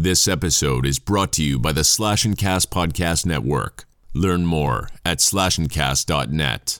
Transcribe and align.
This 0.00 0.28
episode 0.28 0.86
is 0.86 1.00
brought 1.00 1.32
to 1.32 1.42
you 1.42 1.58
by 1.58 1.72
the 1.72 1.82
Slash 1.82 2.24
and 2.24 2.38
Cast 2.38 2.70
Podcast 2.70 3.26
Network. 3.26 3.84
Learn 4.14 4.46
more 4.46 4.90
at 5.04 5.18
slashandcast.net. 5.18 6.78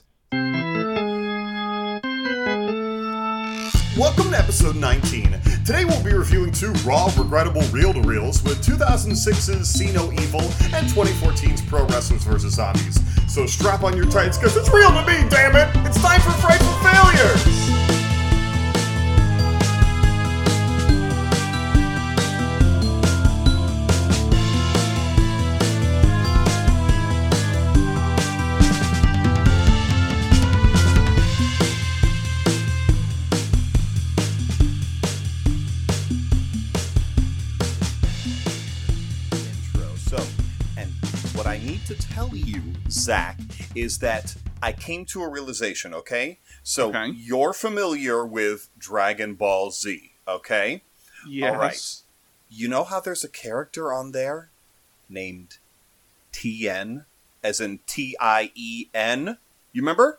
Welcome 3.97 4.29
to 4.29 4.37
episode 4.37 4.77
19. 4.77 5.37
Today 5.65 5.83
we'll 5.83 6.01
be 6.01 6.13
reviewing 6.13 6.53
two 6.53 6.71
raw, 6.85 7.11
regrettable 7.17 7.63
reel 7.73 7.91
to 7.91 7.99
reels 8.03 8.41
with 8.43 8.65
2006's 8.65 9.67
See 9.67 9.91
No 9.91 10.09
Evil 10.13 10.39
and 10.73 10.87
2014's 10.87 11.61
Pro 11.63 11.85
Wrestlers 11.87 12.23
vs. 12.23 12.53
Zombies. 12.53 13.01
So 13.27 13.45
strap 13.45 13.83
on 13.83 13.97
your 13.97 14.09
tights 14.09 14.37
because 14.37 14.55
it's 14.55 14.69
real 14.69 14.91
to 14.91 15.05
me, 15.05 15.27
damn 15.29 15.57
it! 15.57 15.67
It's 15.85 16.01
time 16.01 16.21
for 16.21 16.31
Frightful 16.31 16.71
Failure! 16.89 17.98
Tell 42.19 42.35
you, 42.35 42.61
Zach, 42.89 43.37
is 43.75 43.99
that 43.99 44.35
I 44.61 44.73
came 44.73 45.05
to 45.05 45.21
a 45.23 45.29
realization, 45.29 45.93
okay? 45.93 46.39
So, 46.63 46.89
Okay. 46.89 47.11
you're 47.15 47.53
familiar 47.53 48.25
with 48.25 48.67
Dragon 48.77 49.35
Ball 49.35 49.71
Z, 49.71 50.11
okay? 50.27 50.81
Yes. 51.25 51.53
All 51.53 51.59
right. 51.61 51.95
You 52.49 52.67
know 52.67 52.83
how 52.83 52.99
there's 52.99 53.23
a 53.23 53.29
character 53.29 53.93
on 53.93 54.11
there 54.11 54.49
named 55.07 55.57
Tien, 56.33 57.05
as 57.41 57.61
in 57.61 57.79
T 57.87 58.17
I 58.19 58.51
E 58.53 58.87
N? 58.93 59.37
You 59.71 59.81
remember? 59.81 60.17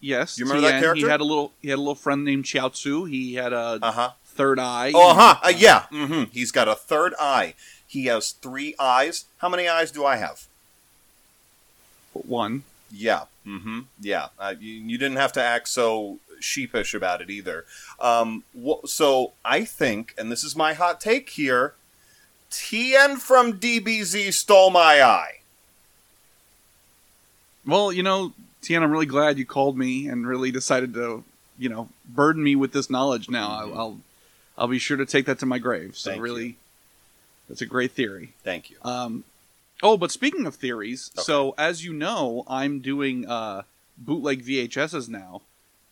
Yes. 0.00 0.38
You 0.38 0.46
remember 0.46 0.62
that 0.68 0.80
character? 0.80 1.04
He 1.04 1.10
had 1.10 1.20
a 1.20 1.24
little. 1.24 1.52
He 1.60 1.68
had 1.68 1.76
a 1.76 1.80
little 1.84 1.94
friend 1.94 2.24
named 2.24 2.44
Chiaotzu. 2.44 3.08
He 3.10 3.34
had 3.34 3.52
a 3.52 3.78
Uh 3.82 3.92
huh. 3.92 4.10
third 4.24 4.58
eye. 4.58 4.92
Oh, 4.94 5.10
uh 5.10 5.14
huh. 5.14 5.40
Uh, 5.44 5.52
yeah. 5.54 5.84
Mm-hmm. 5.92 6.30
He's 6.32 6.50
got 6.50 6.66
a 6.68 6.74
third 6.74 7.12
eye. 7.20 7.54
He 7.86 8.06
has 8.06 8.30
three 8.30 8.74
eyes. 8.78 9.26
How 9.38 9.48
many 9.50 9.68
eyes 9.68 9.90
do 9.90 10.04
I 10.06 10.16
have? 10.16 10.46
One. 12.12 12.64
Yeah. 12.90 13.24
Mm-hmm. 13.46 13.80
Yeah. 14.00 14.28
Uh, 14.38 14.54
you, 14.58 14.72
you 14.72 14.98
didn't 14.98 15.16
have 15.16 15.32
to 15.32 15.42
act 15.42 15.68
so 15.68 16.18
sheepish 16.40 16.94
about 16.94 17.20
it 17.22 17.30
either. 17.30 17.64
Um, 18.00 18.44
wh- 18.54 18.84
so 18.86 19.32
I 19.44 19.64
think, 19.64 20.14
and 20.18 20.30
this 20.30 20.44
is 20.44 20.54
my 20.56 20.74
hot 20.74 21.00
take 21.00 21.30
here, 21.30 21.74
Tien 22.50 23.16
from 23.16 23.58
DBZ 23.58 24.32
stole 24.34 24.70
my 24.70 25.02
eye. 25.02 25.38
Well, 27.66 27.92
you 27.92 28.02
know, 28.02 28.32
Tien, 28.60 28.82
I'm 28.82 28.90
really 28.90 29.06
glad 29.06 29.38
you 29.38 29.46
called 29.46 29.76
me 29.78 30.08
and 30.08 30.26
really 30.26 30.50
decided 30.50 30.94
to, 30.94 31.24
you 31.58 31.68
know, 31.68 31.88
burden 32.08 32.42
me 32.42 32.56
with 32.56 32.72
this 32.72 32.90
knowledge. 32.90 33.30
Now 33.30 33.48
Mhm. 33.48 33.52
I'll, 33.72 33.78
I'll, 33.78 33.98
I'll 34.58 34.68
be 34.68 34.78
sure 34.78 34.96
to 34.96 35.06
take 35.06 35.26
that 35.26 35.38
to 35.40 35.46
my 35.46 35.58
grave. 35.58 35.96
So 35.96 36.10
Thank 36.10 36.22
really, 36.22 36.46
you. 36.46 36.54
that's 37.48 37.62
a 37.62 37.66
great 37.66 37.92
theory. 37.92 38.32
Thank 38.44 38.70
you. 38.70 38.76
Um, 38.82 39.24
oh, 39.82 39.96
but 39.96 40.10
speaking 40.10 40.46
of 40.46 40.54
theories, 40.54 41.10
Okay. 41.16 41.22
so 41.24 41.54
as 41.58 41.84
you 41.84 41.92
know, 41.92 42.44
I'm 42.48 42.80
doing 42.80 43.26
uh, 43.28 43.62
bootleg 43.98 44.44
VHSs 44.44 45.08
now. 45.08 45.42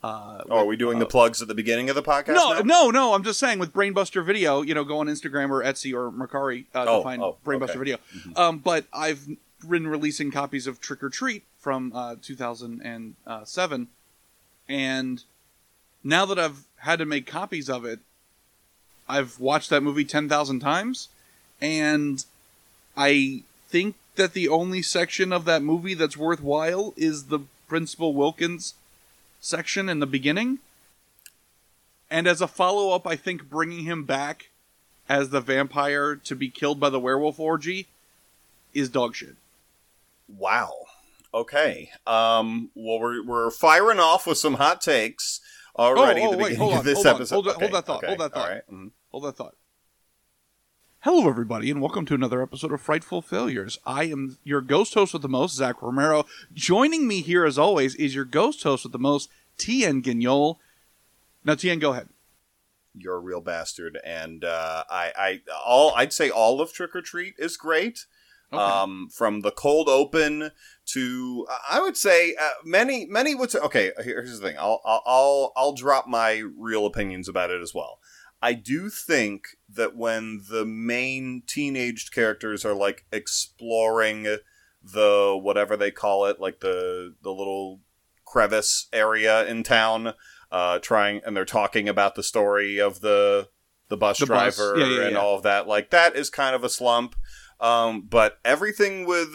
Uh, 0.02 0.42
oh, 0.48 0.58
are 0.60 0.64
we 0.64 0.77
doing 0.77 0.98
the 0.98 1.05
plugs 1.05 1.42
at 1.42 1.48
the 1.48 1.55
beginning 1.55 1.91
of 1.91 1.94
the 1.94 2.02
podcast? 2.02 2.28
no, 2.34 2.52
now? 2.55 2.61
no, 2.62 2.91
no. 2.91 3.12
I'm 3.14 3.22
just 3.22 3.38
saying 3.38 3.58
with 3.58 3.72
Brainbuster 3.74 4.24
Video, 4.24 4.62
you 4.62 4.72
know, 4.74 4.83
go 4.84 4.98
on 5.00 5.08
Instagram 5.08 5.50
or 5.50 5.62
Etsy 5.62 5.92
or 5.92 6.11
Mercari 6.11 6.64
uh, 6.74 6.86
Oh, 6.88 6.98
to 6.98 7.02
find 7.02 7.22
oh, 7.22 7.36
Brainbuster 7.44 7.70
okay. 7.70 7.78
Video. 7.78 7.98
Mhm. 8.16 8.38
Um, 8.38 8.58
but 8.58 8.86
I've 8.94 9.27
been 9.68 9.86
releasing 9.86 10.30
copies 10.30 10.66
of 10.66 10.80
Trick 10.80 11.02
or 11.02 11.11
Treat 11.11 11.44
from 11.58 11.92
uh, 11.94 12.16
2007, 12.22 13.88
and 14.68 15.24
now 16.02 16.24
that 16.24 16.39
I've 16.39 16.64
had 16.77 16.98
to 17.00 17.05
make 17.05 17.27
copies 17.27 17.68
of 17.68 17.84
it, 17.84 18.00
I've 19.08 19.39
watched 19.39 19.68
that 19.70 19.83
movie 19.83 20.05
10,000 20.06 20.61
times, 20.61 21.08
and 21.61 22.24
I 22.96 23.42
think 23.70 23.95
that 24.17 24.33
the 24.33 24.48
only 24.48 24.83
section 24.83 25.33
of 25.33 25.45
that 25.45 25.63
movie 25.63 25.95
that's 25.95 26.17
worthwhile 26.17 26.92
is 26.97 27.25
the 27.27 27.41
Principal 27.69 28.13
Wilkins 28.14 28.75
section 29.41 29.89
in 29.89 30.01
the 30.01 30.07
beginning. 30.07 30.58
And 32.11 32.27
as 32.27 32.41
a 32.41 32.48
follow 32.48 32.95
up, 32.95 33.07
I 33.07 33.14
think 33.17 33.48
bringing 33.48 33.85
him 33.85 34.05
back 34.05 34.48
as 35.09 35.30
the 35.30 35.41
vampire 35.41 36.17
to 36.17 36.35
be 36.35 36.51
killed 36.51 36.80
by 36.80 36.91
the 36.91 36.98
werewolf 37.01 37.39
orgy 37.39 37.86
is 38.75 38.89
dog 38.89 39.14
shit. 39.14 39.36
Wow. 40.29 40.73
Okay. 41.33 41.91
Um, 42.07 42.70
well, 42.75 42.98
we're, 42.98 43.23
we're 43.25 43.51
firing 43.51 44.01
off 44.01 44.27
with 44.27 44.39
some 44.39 44.55
hot 44.55 44.80
takes 44.80 45.41
already 45.79 46.20
Oh, 46.23 46.25
at 46.25 46.30
the 46.33 46.36
oh, 46.36 46.39
wait, 46.39 46.39
beginning 46.51 46.59
hold 46.59 46.75
of 46.79 46.85
this 46.85 46.95
hold 46.97 47.07
on, 47.07 47.14
episode. 47.14 47.35
hold 47.35 47.47
that- 47.47 47.57
hold 47.57 47.73
that 47.73 47.86
thought, 47.86 47.98
okay, 47.98 48.07
hold 48.09 48.19
that 48.20 48.33
thought. 48.35 48.42
All 48.48 48.55
right. 48.55 48.63
mhm. 48.73 48.91
Hold 49.13 49.25
that 49.25 49.36
thought. 49.36 49.55
Hello, 51.05 51.30
everybody, 51.30 51.70
and 51.70 51.80
welcome 51.80 52.05
to 52.05 52.14
another 52.14 52.42
episode 52.42 52.72
of 52.72 52.80
Frightful 52.83 53.22
Failures. 53.22 53.78
I 53.86 54.05
am 54.05 54.36
your 54.44 54.61
ghost 54.61 54.92
host 54.92 55.14
with 55.14 55.22
the 55.22 55.30
most, 55.30 55.56
Zach 55.56 55.80
Romero. 55.80 56.27
Joining 56.52 57.08
me 57.08 57.22
here, 57.22 57.46
as 57.46 57.58
always, 57.58 57.94
is 57.94 58.14
your 58.14 58.27
ghost 58.27 58.62
host 58.64 58.84
with 58.84 58.92
the 58.92 58.98
most, 58.98 59.30
Tien 59.56 60.02
Guignol. 60.02 60.58
Now, 61.42 61.55
Tien, 61.55 61.78
go 61.78 61.92
ahead. 61.92 62.11
You're 62.94 63.16
a 63.16 63.20
real 63.20 63.40
bastard, 63.40 63.98
and 64.05 64.44
uh, 64.44 64.84
I, 64.90 65.12
I, 65.16 65.40
all 65.64 65.94
I'd 65.96 66.12
say 66.12 66.28
all 66.28 66.61
of 66.61 66.74
Trick 66.74 66.94
or 66.94 67.00
Treat 67.00 67.32
is 67.38 67.56
great. 67.56 68.05
Okay. 68.52 68.62
Um, 68.62 69.08
from 69.11 69.40
the 69.40 69.52
cold 69.52 69.88
open 69.88 70.50
to, 70.86 71.46
I 71.70 71.80
would 71.80 71.96
say 71.96 72.34
uh, 72.38 72.50
many, 72.62 73.06
many 73.06 73.34
would 73.34 73.50
say. 73.50 73.61
Okay, 73.61 73.92
here's 74.02 74.38
the 74.38 74.46
thing. 74.46 74.58
I'll, 74.58 74.82
I'll, 74.84 75.02
I'll, 75.06 75.52
I'll 75.56 75.72
drop 75.72 76.08
my 76.08 76.42
real 76.58 76.84
opinions 76.84 77.27
about 77.27 77.50
it 77.50 77.62
as 77.62 77.72
well. 77.72 77.99
I 78.42 78.55
do 78.55 78.89
think 78.89 79.48
that 79.68 79.96
when 79.96 80.42
the 80.48 80.64
main 80.64 81.42
teenaged 81.46 82.12
characters 82.12 82.64
are 82.64 82.74
like 82.74 83.05
exploring 83.12 84.39
the 84.83 85.39
whatever 85.40 85.77
they 85.77 85.90
call 85.90 86.24
it, 86.24 86.40
like 86.40 86.61
the 86.61 87.14
the 87.23 87.30
little 87.30 87.80
crevice 88.24 88.89
area 88.92 89.46
in 89.46 89.62
town, 89.62 90.14
uh, 90.50 90.79
trying 90.79 91.20
and 91.24 91.36
they're 91.36 91.45
talking 91.45 91.89
about 91.89 92.14
the 92.14 92.23
story 92.23 92.79
of 92.79 93.00
the 93.00 93.48
the 93.89 93.96
bus 93.96 94.18
The 94.18 94.27
bus. 94.27 94.56
driver 94.56 94.79
Yeah, 94.79 94.86
yeah, 94.86 95.02
and 95.02 95.12
yeah. 95.12 95.18
all 95.18 95.36
of 95.36 95.42
that. 95.42 95.67
Like 95.68 95.90
that 95.90 96.17
is 96.17 96.30
kind 96.30 96.55
of 96.55 96.64
a 96.64 96.68
slump. 96.70 97.17
Um, 97.61 98.06
but 98.08 98.39
everything 98.42 99.06
with 99.06 99.34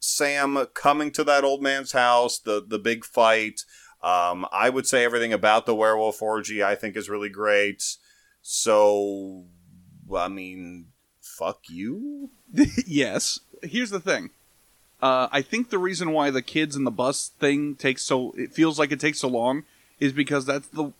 Sam 0.00 0.66
coming 0.74 1.12
to 1.12 1.22
that 1.24 1.44
old 1.44 1.62
man's 1.62 1.92
house, 1.92 2.38
the 2.38 2.64
the 2.66 2.78
big 2.78 3.04
fight. 3.04 3.60
Um, 4.02 4.46
I 4.50 4.70
would 4.70 4.86
say 4.86 5.04
everything 5.04 5.32
about 5.32 5.66
the 5.66 5.74
werewolf 5.74 6.22
orgy 6.22 6.64
I 6.64 6.74
think 6.74 6.96
is 6.96 7.10
really 7.10 7.28
great. 7.28 7.84
So, 8.52 9.44
I 10.12 10.26
mean, 10.26 10.86
fuck 11.22 11.60
you. 11.68 12.30
yes. 12.84 13.38
Here's 13.62 13.90
the 13.90 14.00
thing. 14.00 14.30
Uh, 15.00 15.28
I 15.30 15.40
think 15.40 15.70
the 15.70 15.78
reason 15.78 16.10
why 16.10 16.30
the 16.32 16.42
kids 16.42 16.74
and 16.74 16.84
the 16.84 16.90
bus 16.90 17.28
thing 17.38 17.76
takes 17.76 18.02
so 18.02 18.32
it 18.36 18.50
feels 18.52 18.76
like 18.76 18.90
it 18.90 18.98
takes 18.98 19.20
so 19.20 19.28
long 19.28 19.62
is 20.00 20.12
because 20.12 20.46
that's 20.46 20.66
the 20.66 20.90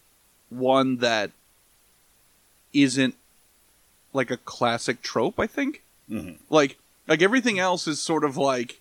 one 0.49 0.99
that 0.99 1.33
isn't 2.72 3.16
like 4.12 4.31
a 4.31 4.37
classic 4.37 5.03
trope. 5.03 5.41
I 5.41 5.49
think 5.49 5.83
Mhm. 6.09 6.37
like 6.50 6.78
like 7.09 7.21
everything 7.21 7.59
else 7.59 7.89
is 7.89 7.99
sort 8.00 8.22
of 8.22 8.37
like 8.37 8.81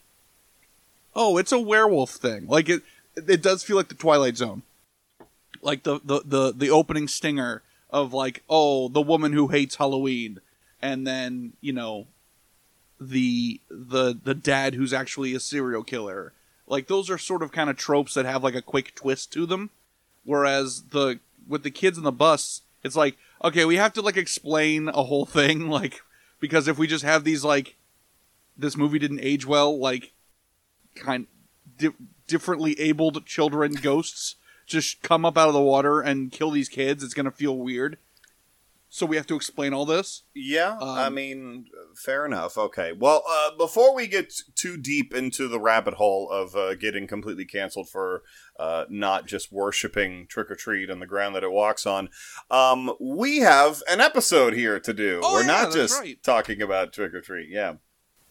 oh 1.16 1.38
it's 1.38 1.52
a 1.52 1.60
werewolf 1.60 2.12
thing 2.12 2.46
like 2.48 2.70
it 2.70 2.82
it 3.16 3.42
does 3.42 3.64
feel 3.64 3.78
like 3.78 3.88
the 3.90 3.96
twilight 3.96 4.38
zone 4.38 4.62
like 5.62 5.84
the 5.84 6.00
the 6.04 6.22
the, 6.26 6.52
the 6.56 6.70
opening 6.70 7.08
stinger 7.08 7.62
of 7.90 8.14
like 8.14 8.44
oh 8.50 8.88
the 8.90 9.02
woman 9.02 9.34
who 9.34 9.48
hates 9.48 9.76
halloween. 9.76 10.40
And 10.82 11.06
then 11.06 11.54
you 11.62 11.74
know 11.74 12.08
the 13.00 13.60
the 13.70 14.18
the 14.24 14.36
dad 14.36 14.76
who's 14.76 14.94
actually 14.94 15.34
a 15.34 15.40
serial 15.40 15.84
killer. 15.84 16.34
Like 16.68 16.88
those 16.88 17.10
are 17.10 17.18
sort 17.18 17.44
of 17.44 17.52
kind 17.52 17.70
of 17.70 17.78
tropes 17.78 18.14
that 18.14 18.26
have 18.26 18.44
like 18.44 18.56
a 18.56 18.62
quick 18.62 18.96
twist 18.96 19.34
to 19.34 19.46
them. 19.46 19.72
Whereas 20.24 20.84
the 20.92 21.20
with 21.48 21.64
the 21.64 21.72
kids 21.72 21.98
in 21.98 22.04
the 22.04 22.12
bus 22.12 22.62
it's 22.84 22.96
like 22.96 23.18
okay 23.44 23.66
we 23.66 23.76
have 23.76 23.94
to 23.94 24.02
like 24.02 24.18
explain 24.18 24.88
a 24.90 25.04
whole 25.04 25.26
thing 25.38 25.68
like 25.68 26.02
because 26.40 26.68
if 26.68 26.78
we 26.78 26.88
just 26.88 27.04
have 27.04 27.24
these 27.24 27.44
like 27.44 27.76
this 28.58 28.78
movie 28.78 29.00
didn't 29.00 29.22
age 29.22 29.46
well 29.46 29.78
like 29.78 30.14
kind 30.96 31.28
di- 31.78 31.90
differently 32.28 32.80
abled 32.80 33.26
children 33.26 33.74
ghosts 33.74 34.36
just 34.70 35.02
come 35.04 35.26
up 35.26 35.38
out 35.38 35.48
of 35.50 35.54
the 35.54 35.62
water 35.62 36.00
and 36.02 36.32
kill 36.32 36.52
these 36.52 36.70
kids 36.70 37.04
it's 37.04 37.14
gonna 37.14 37.32
feel 37.32 37.58
weird 37.58 37.98
so 38.92 39.06
we 39.06 39.18
have 39.18 39.28
to 39.28 39.36
explain 39.36 39.72
all 39.72 39.86
this 39.86 40.24
Yeah, 40.34 40.76
I 40.82 41.06
Um, 41.06 41.14
mean, 41.14 41.66
fair 41.96 42.26
enough. 42.26 42.58
Okay. 42.58 42.92
Well, 42.92 43.22
uh, 43.30 43.52
before 43.56 43.94
we 43.94 44.08
get 44.08 44.34
too 44.56 44.78
deep 44.78 45.14
into 45.14 45.48
the 45.48 45.60
rabbit 45.60 45.94
hole 45.96 46.28
of 46.32 46.56
uh, 46.56 46.74
getting 46.74 47.06
completely 47.06 47.46
canceled 47.46 47.88
for 47.88 48.24
uh, 48.58 48.86
not 48.90 49.28
just 49.28 49.52
worshiping 49.52 50.26
trick 50.28 50.50
or 50.50 50.56
treat 50.56 50.90
on 50.90 51.00
the 51.00 51.06
ground 51.06 51.36
that 51.36 51.44
it 51.44 51.52
walks 51.52 51.86
on, 51.86 52.10
um, 52.50 52.92
we 53.00 53.42
have 53.42 53.84
an 53.88 54.02
episode 54.02 54.54
here 54.54 54.80
to 54.80 54.92
do. 54.92 55.22
Oh, 55.24 55.34
We're 55.34 55.42
yeah, 55.42 55.46
not 55.46 55.72
just 55.72 56.00
right. 56.00 56.18
talking 56.24 56.60
about 56.60 56.92
trick 56.92 57.14
or 57.14 57.22
treat. 57.22 57.50
Yeah. 57.50 57.76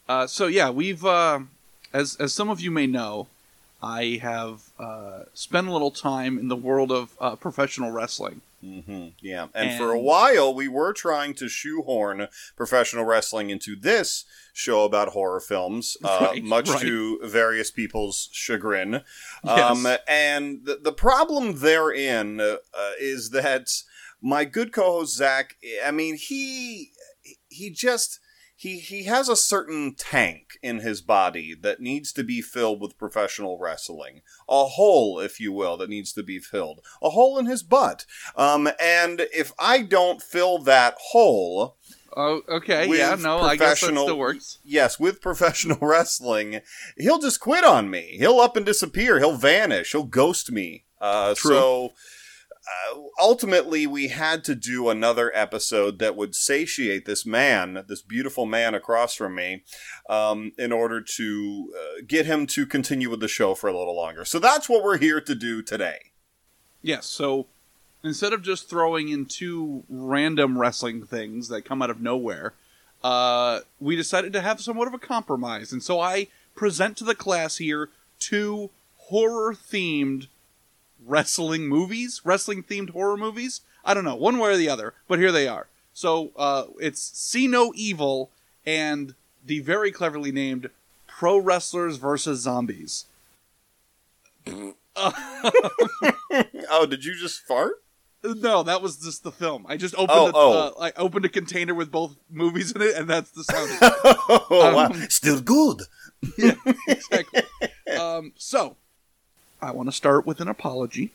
Uh, 0.08 0.26
so 0.26 0.48
yeah, 0.48 0.70
we've 0.70 1.04
uh, 1.04 1.38
as 1.92 2.16
as 2.16 2.34
some 2.34 2.50
of 2.50 2.60
you 2.60 2.72
may 2.72 2.88
know, 2.88 3.28
I 3.82 4.18
have 4.22 4.62
uh, 4.78 5.24
spent 5.34 5.68
a 5.68 5.72
little 5.72 5.90
time 5.90 6.38
in 6.38 6.48
the 6.48 6.56
world 6.56 6.90
of 6.90 7.16
uh, 7.20 7.36
professional 7.36 7.90
wrestling. 7.90 8.40
hmm 8.60 9.08
Yeah. 9.20 9.46
And, 9.54 9.78
for 9.78 9.92
a 9.92 10.00
while, 10.00 10.52
we 10.52 10.66
were 10.68 10.92
trying 10.92 11.34
to 11.34 11.48
shoehorn 11.48 12.28
professional 12.56 13.04
wrestling 13.04 13.50
into 13.50 13.76
this 13.76 14.24
show 14.52 14.84
about 14.84 15.10
horror 15.10 15.40
films, 15.40 15.96
uh, 16.02 16.18
Right, 16.32 16.42
much 16.42 16.68
right. 16.68 16.80
to 16.80 17.20
various 17.22 17.70
people's 17.70 18.28
chagrin. 18.32 19.02
Yes. 19.44 19.70
Um, 19.70 19.86
and 20.08 20.64
the, 20.64 20.80
the 20.82 20.92
problem 20.92 21.60
therein 21.60 22.40
uh, 22.40 22.56
is 22.98 23.30
that 23.30 23.70
my 24.20 24.44
good 24.44 24.72
co-host 24.72 25.14
Zach, 25.16 25.56
I 25.84 25.92
mean, 25.92 26.16
he 26.16 26.90
he 27.48 27.70
just 27.70 28.18
he 28.58 28.80
he 28.80 29.04
has 29.04 29.28
a 29.28 29.36
certain 29.36 29.94
tank 29.94 30.58
in 30.64 30.80
his 30.80 31.00
body 31.00 31.54
that 31.54 31.78
needs 31.80 32.12
to 32.14 32.24
be 32.24 32.40
filled 32.42 32.80
with 32.80 32.98
professional 32.98 33.56
wrestling, 33.56 34.22
a 34.48 34.64
hole, 34.64 35.20
if 35.20 35.38
you 35.38 35.52
will, 35.52 35.76
that 35.76 35.88
needs 35.88 36.12
to 36.14 36.24
be 36.24 36.40
filled, 36.40 36.80
a 37.00 37.10
hole 37.10 37.38
in 37.38 37.46
his 37.46 37.62
butt. 37.62 38.04
Um, 38.34 38.68
and 38.82 39.20
if 39.32 39.52
I 39.60 39.82
don't 39.82 40.20
fill 40.20 40.58
that 40.64 40.96
hole, 41.12 41.76
Oh, 42.16 42.40
okay, 42.48 42.88
yeah, 42.88 43.14
no, 43.14 43.38
I 43.38 43.54
guess 43.54 43.80
that 43.80 43.86
still 43.92 44.18
works. 44.18 44.58
yes, 44.64 44.98
with 44.98 45.20
professional 45.20 45.78
wrestling, 45.86 46.60
he'll 46.96 47.20
just 47.20 47.38
quit 47.38 47.62
on 47.62 47.88
me. 47.90 48.16
He'll 48.18 48.40
up 48.40 48.56
and 48.56 48.66
disappear. 48.66 49.20
He'll 49.20 49.36
vanish. 49.36 49.92
He'll 49.92 50.02
ghost 50.02 50.50
me. 50.50 50.84
Uh, 51.00 51.36
True. 51.36 51.54
So 51.54 51.92
uh, 52.68 53.00
ultimately, 53.20 53.86
we 53.86 54.08
had 54.08 54.44
to 54.44 54.54
do 54.54 54.88
another 54.88 55.32
episode 55.34 55.98
that 55.98 56.16
would 56.16 56.34
satiate 56.34 57.06
this 57.06 57.24
man, 57.24 57.84
this 57.88 58.02
beautiful 58.02 58.46
man 58.46 58.74
across 58.74 59.14
from 59.14 59.34
me, 59.34 59.62
um, 60.08 60.52
in 60.58 60.72
order 60.72 61.00
to 61.00 61.72
uh, 61.76 62.02
get 62.06 62.26
him 62.26 62.46
to 62.46 62.66
continue 62.66 63.08
with 63.08 63.20
the 63.20 63.28
show 63.28 63.54
for 63.54 63.68
a 63.68 63.76
little 63.76 63.96
longer. 63.96 64.24
So 64.24 64.38
that's 64.38 64.68
what 64.68 64.82
we're 64.82 64.98
here 64.98 65.20
to 65.20 65.34
do 65.34 65.62
today. 65.62 65.98
Yes, 66.82 67.06
so 67.06 67.46
instead 68.04 68.32
of 68.32 68.42
just 68.42 68.68
throwing 68.68 69.08
in 69.08 69.26
two 69.26 69.84
random 69.88 70.58
wrestling 70.58 71.04
things 71.04 71.48
that 71.48 71.64
come 71.64 71.82
out 71.82 71.90
of 71.90 72.00
nowhere, 72.00 72.54
uh, 73.02 73.60
we 73.80 73.96
decided 73.96 74.32
to 74.32 74.40
have 74.40 74.60
somewhat 74.60 74.88
of 74.88 74.94
a 74.94 74.98
compromise. 74.98 75.72
And 75.72 75.82
so 75.82 76.00
I 76.00 76.28
present 76.54 76.96
to 76.98 77.04
the 77.04 77.14
class 77.14 77.58
here 77.58 77.90
two 78.18 78.70
horror 78.96 79.54
themed 79.54 80.26
wrestling 81.04 81.66
movies, 81.68 82.20
wrestling 82.24 82.62
themed 82.62 82.90
horror 82.90 83.16
movies. 83.16 83.60
I 83.84 83.94
don't 83.94 84.04
know, 84.04 84.16
one 84.16 84.38
way 84.38 84.50
or 84.50 84.56
the 84.56 84.68
other, 84.68 84.94
but 85.06 85.18
here 85.18 85.32
they 85.32 85.48
are. 85.48 85.68
So 85.94 86.32
uh, 86.36 86.64
it's 86.78 87.00
See 87.00 87.46
No 87.46 87.72
Evil 87.74 88.30
and 88.66 89.14
the 89.44 89.60
very 89.60 89.90
cleverly 89.90 90.30
named 90.32 90.70
Pro 91.06 91.38
Wrestlers 91.38 91.96
versus 91.96 92.40
Zombies. 92.40 93.06
Oh, 96.70 96.86
did 96.86 97.04
you 97.04 97.14
just 97.14 97.40
fart? 97.40 97.82
No, 98.24 98.62
that 98.64 98.82
was 98.82 98.96
just 98.96 99.22
the 99.22 99.30
film. 99.30 99.64
I 99.68 99.76
just 99.76 99.94
opened 99.94 100.10
Oh, 100.12 100.26
a, 100.26 100.32
oh. 100.34 100.52
Uh, 100.52 100.72
I 100.80 100.92
opened 101.00 101.24
a 101.24 101.28
container 101.28 101.72
with 101.72 101.90
both 101.90 102.16
movies 102.30 102.72
in 102.72 102.82
it, 102.82 102.96
and 102.96 103.08
that's 103.08 103.30
the 103.30 103.44
sound. 103.44 103.70
oh, 103.80 104.46
wow. 104.50 104.86
Um, 104.86 105.06
Still 105.08 105.40
good. 105.40 105.82
yeah, 106.36 106.54
exactly. 106.88 107.42
Um, 107.96 108.32
so, 108.36 108.76
I 109.68 109.72
want 109.72 109.88
to 109.90 109.92
start 109.94 110.24
with 110.26 110.40
an 110.40 110.48
apology. 110.48 111.10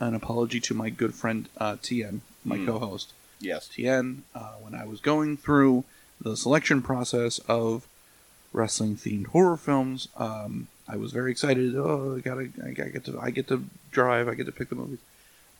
An 0.00 0.14
apology 0.14 0.60
to 0.60 0.72
my 0.74 0.88
good 0.88 1.14
friend 1.14 1.46
uh, 1.58 1.76
Tien, 1.82 2.22
my 2.42 2.56
Hmm. 2.56 2.66
co-host. 2.66 3.12
Yes. 3.38 3.68
Tien, 3.68 4.24
uh, 4.34 4.54
when 4.62 4.74
I 4.74 4.86
was 4.86 5.00
going 5.00 5.36
through 5.36 5.84
the 6.20 6.36
selection 6.38 6.80
process 6.80 7.38
of 7.40 7.86
wrestling-themed 8.54 9.26
horror 9.28 9.58
films, 9.58 10.08
um, 10.16 10.68
I 10.88 10.96
was 10.96 11.12
very 11.12 11.30
excited. 11.30 11.76
Oh, 11.76 12.16
I 12.16 12.20
gotta, 12.20 12.48
I 12.64 12.70
get 12.70 13.04
to, 13.04 13.18
I 13.20 13.30
get 13.30 13.48
to 13.48 13.64
drive, 13.90 14.26
I 14.26 14.34
get 14.34 14.46
to 14.46 14.52
pick 14.52 14.70
the 14.70 14.74
movies, 14.74 15.00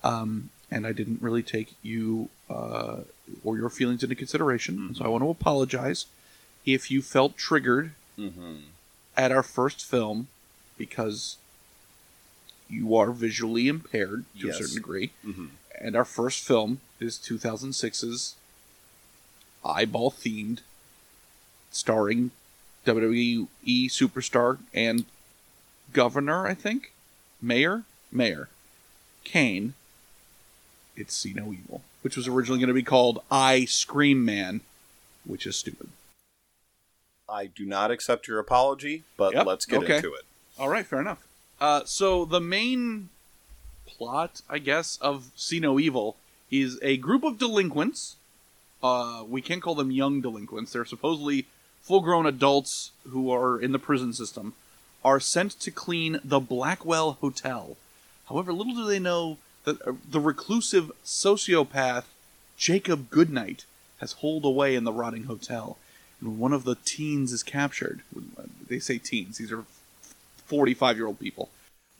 um, 0.02 0.48
and 0.70 0.86
I 0.86 0.92
didn't 0.92 1.20
really 1.20 1.42
take 1.42 1.74
you 1.82 2.30
uh, 2.48 3.00
or 3.44 3.58
your 3.58 3.68
feelings 3.68 4.02
into 4.02 4.14
consideration. 4.14 4.94
So 4.94 5.04
I 5.04 5.08
want 5.08 5.22
to 5.22 5.28
apologize 5.28 6.06
if 6.64 6.90
you 6.90 7.02
felt 7.02 7.36
triggered 7.36 7.92
Mm-hmm. 8.18 8.54
at 9.14 9.30
our 9.30 9.42
first 9.42 9.84
film 9.84 10.28
because 10.76 11.36
you 12.68 12.96
are 12.96 13.10
visually 13.12 13.68
impaired 13.68 14.24
to 14.40 14.46
Yes. 14.48 14.56
a 14.56 14.58
certain 14.60 14.74
degree 14.76 15.10
Mm-hmm. 15.24 15.46
and 15.80 15.96
our 15.96 16.04
first 16.04 16.44
film 16.46 16.80
is 17.00 17.16
2006's 17.18 18.34
eyeball 19.64 20.10
themed 20.10 20.60
starring 21.70 22.30
WWE 22.84 23.46
superstar 23.90 24.58
and 24.72 25.04
governor 25.92 26.46
I 26.46 26.54
think 26.54 26.92
mayor 27.42 27.82
mayor 28.12 28.48
Kane 29.24 29.74
it's 30.96 31.14
See 31.14 31.32
No 31.34 31.52
Evil 31.52 31.82
which 32.02 32.16
was 32.16 32.28
originally 32.28 32.58
going 32.60 32.68
to 32.68 32.74
be 32.74 32.82
called 32.82 33.20
I 33.30 33.64
Scream 33.64 34.24
Man 34.24 34.60
which 35.24 35.46
is 35.46 35.56
stupid 35.56 35.88
I 37.28 37.46
do 37.46 37.66
not 37.66 37.90
accept 37.90 38.28
your 38.28 38.38
apology, 38.38 39.02
but 39.16 39.34
Yep, 39.34 39.46
let's 39.46 39.66
get 39.66 39.82
okay. 39.82 39.96
into 39.96 40.14
it. 40.14 40.22
All 40.58 40.68
right, 40.68 40.86
fair 40.86 41.00
enough. 41.00 41.26
Uh, 41.60 41.82
so 41.84 42.24
the 42.24 42.40
main 42.40 43.10
plot, 43.86 44.40
I 44.48 44.58
guess, 44.58 44.98
of 45.02 45.30
See 45.36 45.60
No 45.60 45.78
Evil 45.78 46.16
is 46.50 46.78
a 46.82 46.96
group 46.96 47.24
of 47.24 47.38
delinquents. 47.38 48.16
Uh, 48.82 49.24
we 49.28 49.42
can't 49.42 49.62
call 49.62 49.74
them 49.74 49.90
young 49.90 50.20
delinquents. 50.20 50.72
They're 50.72 50.84
supposedly 50.84 51.46
full-grown 51.82 52.26
adults 52.26 52.92
who 53.08 53.30
are 53.30 53.60
in 53.60 53.72
the 53.72 53.78
prison 53.78 54.12
system. 54.12 54.54
Are 55.04 55.20
sent 55.20 55.52
to 55.60 55.70
clean 55.70 56.18
the 56.24 56.40
Blackwell 56.40 57.12
Hotel. 57.20 57.76
However, 58.28 58.52
little 58.52 58.74
do 58.74 58.86
they 58.86 58.98
know 58.98 59.38
that 59.64 59.80
uh, 59.86 59.92
the 60.10 60.20
reclusive 60.20 60.90
sociopath 61.04 62.04
Jacob 62.56 63.10
Goodnight 63.10 63.66
has 63.98 64.12
holed 64.12 64.44
away 64.44 64.74
in 64.74 64.84
the 64.84 64.92
rotting 64.92 65.24
hotel. 65.24 65.76
And 66.20 66.38
one 66.38 66.52
of 66.52 66.64
the 66.64 66.76
teens 66.84 67.32
is 67.32 67.42
captured, 67.42 68.00
they 68.68 68.78
say 68.78 68.98
teens, 68.98 69.38
these 69.38 69.52
are 69.52 69.64
45 70.46 70.96
year 70.96 71.06
old 71.06 71.18
people, 71.20 71.50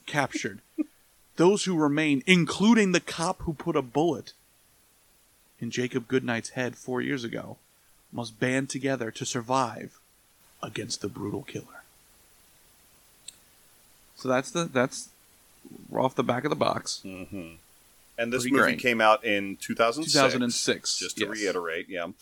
captured. 0.06 0.60
Those 1.36 1.64
who 1.64 1.76
remain, 1.76 2.22
including 2.26 2.92
the 2.92 3.00
cop 3.00 3.42
who 3.42 3.52
put 3.52 3.76
a 3.76 3.82
bullet 3.82 4.32
in 5.60 5.70
Jacob 5.70 6.08
Goodnight's 6.08 6.50
head 6.50 6.76
four 6.76 7.00
years 7.00 7.24
ago, 7.24 7.58
must 8.12 8.40
band 8.40 8.70
together 8.70 9.10
to 9.10 9.26
survive 9.26 9.98
against 10.62 11.02
the 11.02 11.08
brutal 11.08 11.42
killer. 11.42 11.82
So 14.16 14.28
that's 14.28 14.50
the 14.50 14.64
that's 14.64 15.10
we're 15.88 16.00
off 16.00 16.14
the 16.14 16.24
back 16.24 16.44
of 16.44 16.50
the 16.50 16.56
box. 16.56 17.02
Mm-hmm. 17.04 17.56
And 18.18 18.32
this 18.32 18.42
Pretty 18.44 18.56
movie 18.56 18.72
great. 18.72 18.78
came 18.78 19.00
out 19.02 19.24
in 19.24 19.56
2006. 19.60 20.12
2006, 20.14 20.98
Just 20.98 21.18
to 21.18 21.24
yes. 21.26 21.30
reiterate, 21.30 21.88
yeah. 21.90 22.04
Um, 22.04 22.14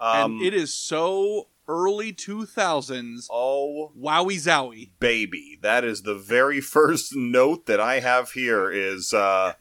and 0.00 0.42
it 0.42 0.54
is 0.54 0.72
so 0.72 1.46
early 1.68 2.12
2000s. 2.12 3.26
oh, 3.30 3.92
Wowie 3.98 4.36
zowie. 4.36 4.90
baby. 5.00 5.58
That 5.62 5.84
is 5.84 6.02
the 6.02 6.14
very 6.14 6.60
first 6.76 7.14
note 7.14 7.66
that 7.66 7.80
I 7.80 8.00
have 8.00 8.32
here 8.32 8.70
is, 8.70 9.12
uh, 9.12 9.54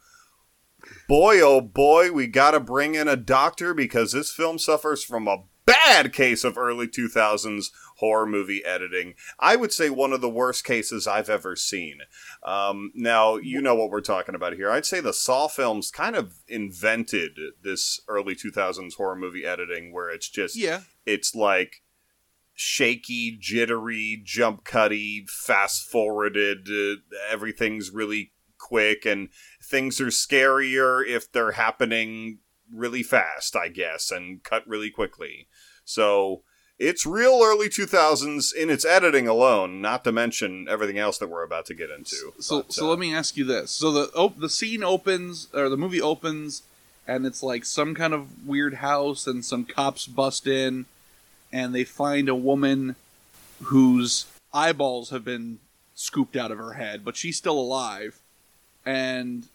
boy, 1.08 1.39
oh 1.41 1.62
boy, 1.62 2.12
we 2.12 2.27
gotta 2.27 2.60
bring 2.60 2.96
in 2.96 3.08
a 3.08 3.15
doctor 3.15 3.74
because 3.74 4.12
this 4.12 4.31
film 4.31 4.58
suffers 4.60 5.03
from 5.03 5.27
a 5.27 5.43
bad 5.65 6.12
case 6.12 6.43
of 6.43 6.58
early 6.58 6.88
2000s 6.88 7.67
horror 7.98 8.25
movie 8.25 8.65
editing. 8.65 9.13
I 9.39 9.55
would 9.55 9.72
say 9.72 9.91
one 9.91 10.12
of 10.12 10.20
the 10.20 10.29
worst 10.29 10.63
cases 10.63 11.05
I've 11.05 11.29
ever 11.29 11.55
seen. 11.55 12.00
Um, 12.43 12.91
now, 12.96 13.36
you 13.38 13.62
know 13.62 13.75
what 13.75 13.91
we're 13.91 14.01
talking 14.01 14.34
about 14.34 14.53
here. 14.53 14.72
I'd 14.72 14.88
say 14.88 15.00
the 15.01 15.13
Saw 15.13 15.48
films 15.48 15.91
kind 15.91 16.15
of 16.15 16.34
invented 16.48 17.38
this 17.63 18.01
early 18.08 18.36
2000s 18.36 18.96
horror 18.96 19.15
movie 19.15 19.46
editing 19.46 19.93
where 19.93 20.10
it's 20.10 20.27
just 20.29 20.55
Yeah. 20.58 20.81
it's 21.05 21.36
like 21.36 21.84
shaky, 22.62 23.36
jittery, 23.39 24.22
jump 24.24 24.63
cutty, 24.63 25.25
fast 25.27 25.89
forwarded. 25.89 26.68
Uh, 26.70 27.01
everything's 27.30 27.89
really 27.89 28.32
quick, 28.60 29.03
and 29.06 29.30
things 29.63 30.00
are 30.00 30.08
scarier 30.08 31.06
if 31.06 31.32
they're 31.32 31.53
happening 31.53 32.38
really 32.72 33.01
fast, 33.01 33.56
I 33.56 33.68
guess, 33.68 34.12
and 34.12 34.44
cut 34.44 34.68
really 34.68 34.91
quickly. 34.91 35.48
So 35.84 36.44
it's 36.77 37.03
real 37.06 37.41
early 37.44 37.68
2000s 37.68 38.53
in 38.56 38.70
its 38.70 38.86
editing 38.86 39.27
alone, 39.27 39.82
not 39.82 40.03
to 40.03 40.12
mention 40.12 40.68
everything 40.70 41.00
else 41.00 41.18
that 41.18 41.30
we're 41.30 41.44
about 41.44 41.65
to 41.65 41.74
get 41.74 41.89
into. 41.89 42.32
So, 42.39 42.62
But, 42.62 42.74
so 42.74 42.86
uh, 42.86 42.89
let 42.89 43.00
me 43.00 43.13
ask 43.13 43.36
you 43.36 43.44
this: 43.44 43.72
so 43.72 43.91
the 43.91 44.12
op- 44.13 44.39
the 44.39 44.50
scene 44.50 44.84
opens, 44.84 45.48
or 45.51 45.68
the 45.68 45.77
movie 45.77 46.01
opens, 46.01 46.62
and 47.08 47.25
it's 47.25 47.41
like 47.41 47.65
some 47.65 47.96
kind 47.96 48.13
of 48.13 48.48
weird 48.48 48.75
house, 48.75 49.25
and 49.25 49.44
some 49.44 49.65
cops 49.65 50.06
bust 50.06 50.46
in, 50.46 50.86
and 51.51 51.74
they 51.75 51.84
find 51.84 52.29
a 52.29 52.36
woman 52.36 52.96
whose 53.63 54.25
eyeballs 54.53 55.10
have 55.10 55.24
been 55.24 55.60
scooped 55.96 56.36
out 56.36 56.51
of 56.51 56.58
her 56.58 56.74
head, 56.74 57.05
but 57.05 57.15
she's 57.15 57.38
still 57.38 57.60
alive. 57.60 58.20
And 58.86 59.48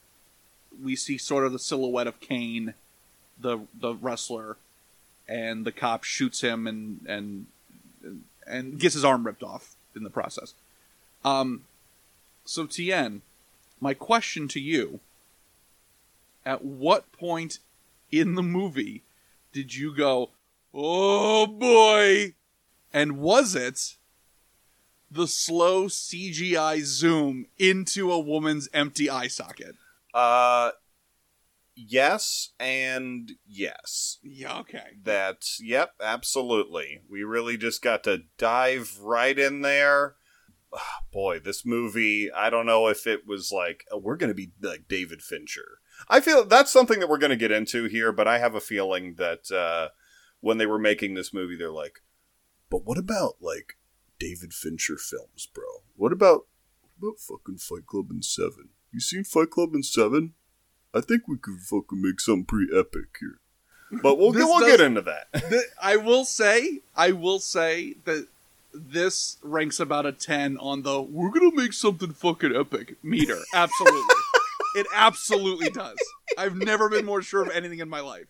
we 0.82 0.94
see 0.96 1.18
sort 1.18 1.44
of 1.44 1.52
the 1.52 1.58
silhouette 1.58 2.06
of 2.06 2.20
Kane, 2.20 2.74
the 3.40 3.60
the 3.78 3.94
wrestler, 3.94 4.56
and 5.28 5.64
the 5.64 5.72
cop 5.72 6.04
shoots 6.04 6.40
him 6.40 6.66
and 6.66 7.04
and 7.08 7.46
and 8.46 8.78
gets 8.78 8.94
his 8.94 9.04
arm 9.04 9.26
ripped 9.26 9.42
off 9.42 9.74
in 9.94 10.04
the 10.04 10.10
process. 10.10 10.54
Um, 11.24 11.64
so 12.44 12.66
Tien, 12.66 13.22
my 13.80 13.94
question 13.94 14.46
to 14.48 14.60
you: 14.60 15.00
At 16.44 16.64
what 16.64 17.10
point 17.12 17.58
in 18.12 18.36
the 18.36 18.42
movie 18.42 19.02
did 19.52 19.74
you 19.74 19.94
go, 19.94 20.30
"Oh 20.78 21.47
boy," 21.47 22.35
and 22.92 23.18
was 23.18 23.54
it 23.54 23.97
the 25.11 25.26
slow 25.26 25.87
CGI 25.87 26.83
zoom 26.85 27.47
into 27.59 28.12
a 28.12 28.18
woman's 28.21 28.68
empty 28.73 29.09
eye 29.09 29.28
socket? 29.28 29.76
Uh, 30.12 30.73
yes 31.75 32.52
and 32.59 33.33
yes. 33.47 34.18
Yeah, 34.23 34.59
okay. 34.61 34.97
That's 35.02 35.61
yep, 35.62 35.92
absolutely. 36.02 37.00
We 37.09 37.23
really 37.23 37.56
just 37.56 37.83
got 37.83 38.04
to 38.04 38.23
dive 38.38 38.99
right 39.00 39.38
in 39.38 39.62
there. 39.62 40.16
Ah, 40.75 41.00
Boy, 41.12 41.38
this 41.38 41.64
movie, 41.64 42.30
I 42.33 42.50
don't 42.50 42.66
know 42.66 42.88
if 42.88 43.06
it 43.06 43.26
was 43.26 43.52
like 43.52 43.85
oh, 43.90 43.99
we're 43.99 44.16
going 44.16 44.28
to 44.28 44.35
be 44.35 44.52
like 44.61 44.88
David 44.88 45.23
Fincher. 45.23 45.80
I 46.09 46.21
feel 46.21 46.45
that's 46.45 46.73
something 46.73 47.00
that 47.00 47.09
we're 47.09 47.18
going 47.18 47.30
to 47.30 47.37
get 47.37 47.52
into 47.52 47.85
here, 47.85 48.12
but 48.12 48.28
I 48.28 48.38
have 48.38 48.54
a 48.54 48.61
feeling 48.61 49.14
that 49.14 49.50
uh, 49.50 49.88
when 50.46 50.58
they 50.58 50.66
were 50.66 50.78
making 50.78 51.14
this 51.14 51.34
movie, 51.34 51.56
they're 51.56 51.72
like, 51.72 52.02
but 52.70 52.84
what 52.84 52.98
about 52.98 53.34
like 53.40 53.76
David 54.20 54.54
Fincher 54.54 54.96
films, 54.96 55.48
bro? 55.52 55.64
What 55.96 56.12
about 56.12 56.46
what 56.98 57.08
about 57.08 57.18
fucking 57.18 57.58
Fight 57.58 57.86
Club 57.86 58.06
and 58.10 58.24
Seven? 58.24 58.68
You 58.92 59.00
seen 59.00 59.24
Fight 59.24 59.50
Club 59.50 59.74
and 59.74 59.84
Seven? 59.84 60.34
I 60.94 61.00
think 61.00 61.26
we 61.26 61.36
could 61.36 61.58
fucking 61.58 62.00
make 62.00 62.20
something 62.20 62.44
pretty 62.44 62.72
epic 62.72 63.16
here. 63.18 63.40
But 64.02 64.18
we'll, 64.18 64.32
we'll 64.32 64.60
does- 64.60 64.70
get 64.70 64.80
into 64.80 65.02
that. 65.02 65.32
Th- 65.50 65.62
I 65.82 65.96
will 65.96 66.24
say, 66.24 66.80
I 66.94 67.10
will 67.10 67.40
say 67.40 67.94
that 68.04 68.28
this 68.72 69.38
ranks 69.42 69.80
about 69.80 70.06
a 70.06 70.12
10 70.12 70.58
on 70.58 70.82
the 70.82 71.02
we're 71.02 71.30
gonna 71.30 71.54
make 71.54 71.72
something 71.72 72.12
fucking 72.12 72.54
epic 72.54 72.94
meter. 73.02 73.38
Absolutely. 73.52 74.14
it 74.76 74.86
absolutely 74.94 75.70
does. 75.70 75.98
I've 76.38 76.56
never 76.56 76.88
been 76.88 77.04
more 77.04 77.22
sure 77.22 77.42
of 77.42 77.50
anything 77.50 77.80
in 77.80 77.88
my 77.88 78.00
life. 78.00 78.26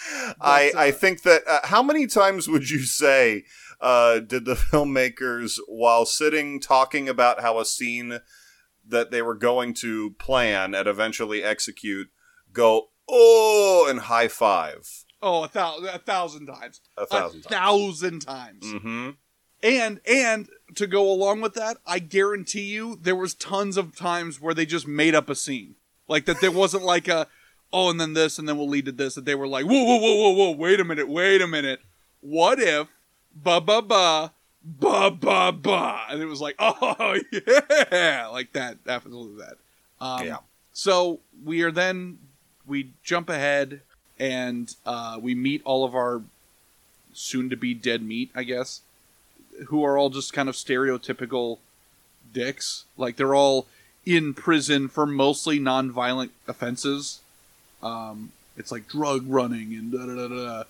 I, 0.40 0.72
uh, 0.74 0.78
I 0.78 0.90
think 0.90 1.22
that 1.22 1.42
uh, 1.46 1.60
how 1.64 1.82
many 1.82 2.06
times 2.06 2.48
would 2.48 2.70
you 2.70 2.80
say 2.80 3.44
uh, 3.80 4.20
did 4.20 4.44
the 4.44 4.54
filmmakers, 4.72 5.58
while 5.68 6.04
sitting 6.06 6.60
talking 6.60 7.08
about 7.08 7.40
how 7.40 7.58
a 7.58 7.64
scene 7.64 8.20
that 8.86 9.10
they 9.10 9.22
were 9.22 9.34
going 9.34 9.74
to 9.74 10.10
plan 10.18 10.74
and 10.74 10.88
eventually 10.88 11.42
execute, 11.42 12.08
go 12.52 12.88
oh 13.08 13.86
and 13.88 14.00
high 14.00 14.28
five 14.28 14.88
Oh, 15.24 15.44
a, 15.44 15.48
thou- 15.48 15.78
a 15.78 15.98
thousand 15.98 16.46
times. 16.46 16.80
a 16.96 17.06
thousand 17.06 17.44
a 17.46 17.48
times? 17.48 18.24
times. 18.24 18.64
Mm-hmm. 18.64 19.10
And 19.62 20.00
and 20.04 20.48
to 20.74 20.88
go 20.88 21.08
along 21.08 21.40
with 21.42 21.54
that, 21.54 21.76
I 21.86 22.00
guarantee 22.00 22.62
you 22.64 22.98
there 23.00 23.14
was 23.14 23.34
tons 23.34 23.76
of 23.76 23.94
times 23.94 24.40
where 24.40 24.52
they 24.54 24.66
just 24.66 24.88
made 24.88 25.14
up 25.14 25.28
a 25.30 25.36
scene. 25.36 25.76
Like 26.08 26.24
that 26.24 26.40
there 26.40 26.50
wasn't 26.50 26.82
like 26.82 27.06
a 27.06 27.28
oh 27.72 27.90
and 27.90 28.00
then 28.00 28.14
this 28.14 28.38
and 28.38 28.48
then 28.48 28.56
we'll 28.58 28.68
lead 28.68 28.86
to 28.86 28.92
this 28.92 29.14
that 29.14 29.24
they 29.24 29.34
were 29.34 29.48
like, 29.48 29.64
whoa, 29.64 29.84
whoa, 29.84 29.98
whoa, 29.98 30.14
whoa, 30.14 30.30
whoa, 30.30 30.50
wait 30.52 30.80
a 30.80 30.84
minute, 30.84 31.08
wait 31.08 31.40
a 31.40 31.46
minute. 31.46 31.80
What 32.20 32.58
if 32.60 32.88
ba 33.34 33.60
ba 33.60 33.82
ba 33.82 34.32
ba 34.64 35.10
ba 35.10 35.52
ba 35.52 36.00
and 36.10 36.22
it 36.22 36.26
was 36.26 36.40
like, 36.40 36.56
oh 36.60 37.18
yeah 37.32 38.26
like 38.28 38.52
that, 38.52 38.78
absolutely 38.86 39.44
that. 39.44 39.56
Um, 40.04 40.26
Yeah. 40.26 40.36
So 40.72 41.20
we 41.44 41.62
are 41.62 41.70
then 41.70 42.18
we 42.66 42.90
jump 43.02 43.28
ahead 43.28 43.80
and 44.18 44.74
uh, 44.86 45.18
we 45.20 45.34
meet 45.34 45.62
all 45.64 45.84
of 45.84 45.94
our 45.94 46.22
soon 47.12 47.50
to 47.50 47.56
be 47.56 47.74
dead 47.74 48.02
meat, 48.02 48.30
I 48.34 48.44
guess, 48.44 48.80
who 49.66 49.84
are 49.84 49.98
all 49.98 50.10
just 50.10 50.32
kind 50.32 50.48
of 50.48 50.54
stereotypical 50.54 51.58
dicks. 52.32 52.84
Like 52.96 53.16
they're 53.16 53.34
all 53.34 53.66
in 54.06 54.34
prison 54.34 54.88
for 54.88 55.06
mostly 55.06 55.58
non-violent 55.58 56.32
offenses. 56.48 57.20
Um, 57.82 58.32
it's 58.56 58.72
like 58.72 58.88
drug 58.88 59.24
running 59.26 59.74
and 59.74 59.92
da 59.92 60.06
da 60.06 60.14
da 60.14 60.28
da. 60.28 60.64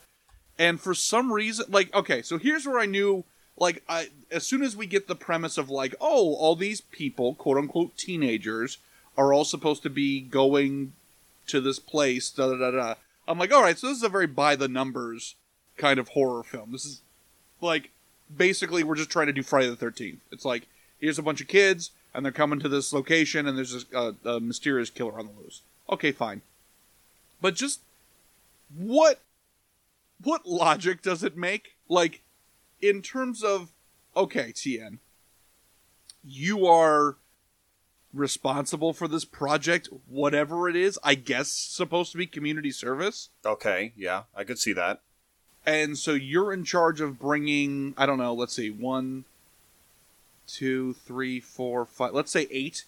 And 0.58 0.80
for 0.80 0.94
some 0.94 1.32
reason, 1.32 1.66
like 1.68 1.94
okay, 1.94 2.22
so 2.22 2.38
here's 2.38 2.66
where 2.66 2.78
I 2.78 2.86
knew. 2.86 3.24
Like, 3.58 3.82
I 3.86 4.08
as 4.30 4.46
soon 4.46 4.62
as 4.62 4.74
we 4.74 4.86
get 4.86 5.08
the 5.08 5.14
premise 5.14 5.58
of 5.58 5.68
like, 5.68 5.94
oh, 6.00 6.34
all 6.34 6.56
these 6.56 6.80
people, 6.80 7.34
quote 7.34 7.58
unquote 7.58 7.96
teenagers, 7.98 8.78
are 9.16 9.32
all 9.32 9.44
supposed 9.44 9.82
to 9.82 9.90
be 9.90 10.20
going 10.20 10.94
to 11.48 11.60
this 11.60 11.78
place, 11.78 12.30
da 12.30 12.48
da 12.48 12.56
da 12.56 12.70
da. 12.70 12.94
I'm 13.28 13.38
like, 13.38 13.52
all 13.52 13.62
right, 13.62 13.78
so 13.78 13.88
this 13.88 13.98
is 13.98 14.02
a 14.02 14.08
very 14.08 14.26
by 14.26 14.56
the 14.56 14.68
numbers 14.68 15.34
kind 15.76 15.98
of 15.98 16.08
horror 16.08 16.42
film. 16.42 16.72
This 16.72 16.84
is 16.84 17.00
like 17.60 17.90
basically 18.34 18.82
we're 18.82 18.96
just 18.96 19.10
trying 19.10 19.26
to 19.26 19.32
do 19.32 19.42
Friday 19.42 19.68
the 19.68 19.76
Thirteenth. 19.76 20.20
It's 20.30 20.44
like 20.44 20.66
here's 21.00 21.18
a 21.18 21.22
bunch 21.22 21.40
of 21.40 21.48
kids 21.48 21.90
and 22.14 22.24
they're 22.24 22.32
coming 22.32 22.60
to 22.60 22.68
this 22.68 22.92
location 22.92 23.46
and 23.46 23.56
there's 23.56 23.86
a, 23.92 24.14
a, 24.24 24.36
a 24.36 24.40
mysterious 24.40 24.90
killer 24.90 25.18
on 25.18 25.26
the 25.26 25.42
loose. 25.42 25.62
Okay, 25.90 26.12
fine, 26.12 26.42
but 27.42 27.54
just 27.54 27.80
what 28.74 29.20
what 30.22 30.46
logic 30.46 31.02
does 31.02 31.22
it 31.22 31.36
make? 31.36 31.76
Like 31.88 32.22
in 32.80 33.02
terms 33.02 33.42
of 33.42 33.72
okay, 34.16 34.52
Tien, 34.52 35.00
you 36.24 36.66
are 36.66 37.16
responsible 38.14 38.92
for 38.92 39.08
this 39.08 39.24
project, 39.24 39.88
whatever 40.08 40.68
it 40.68 40.76
is. 40.76 40.98
I 41.02 41.14
guess 41.14 41.50
supposed 41.50 42.12
to 42.12 42.18
be 42.18 42.26
community 42.26 42.70
service. 42.70 43.28
Okay, 43.44 43.92
yeah, 43.96 44.22
I 44.34 44.44
could 44.44 44.58
see 44.58 44.72
that. 44.74 45.00
And 45.64 45.96
so 45.96 46.12
you're 46.12 46.52
in 46.52 46.64
charge 46.64 47.00
of 47.00 47.20
bringing, 47.20 47.94
I 47.96 48.04
don't 48.04 48.18
know, 48.18 48.34
let's 48.34 48.54
see, 48.54 48.70
one, 48.70 49.24
two, 50.48 50.94
three, 50.94 51.38
four, 51.38 51.84
five, 51.86 52.12
let's 52.12 52.32
say 52.32 52.48
eight, 52.50 52.84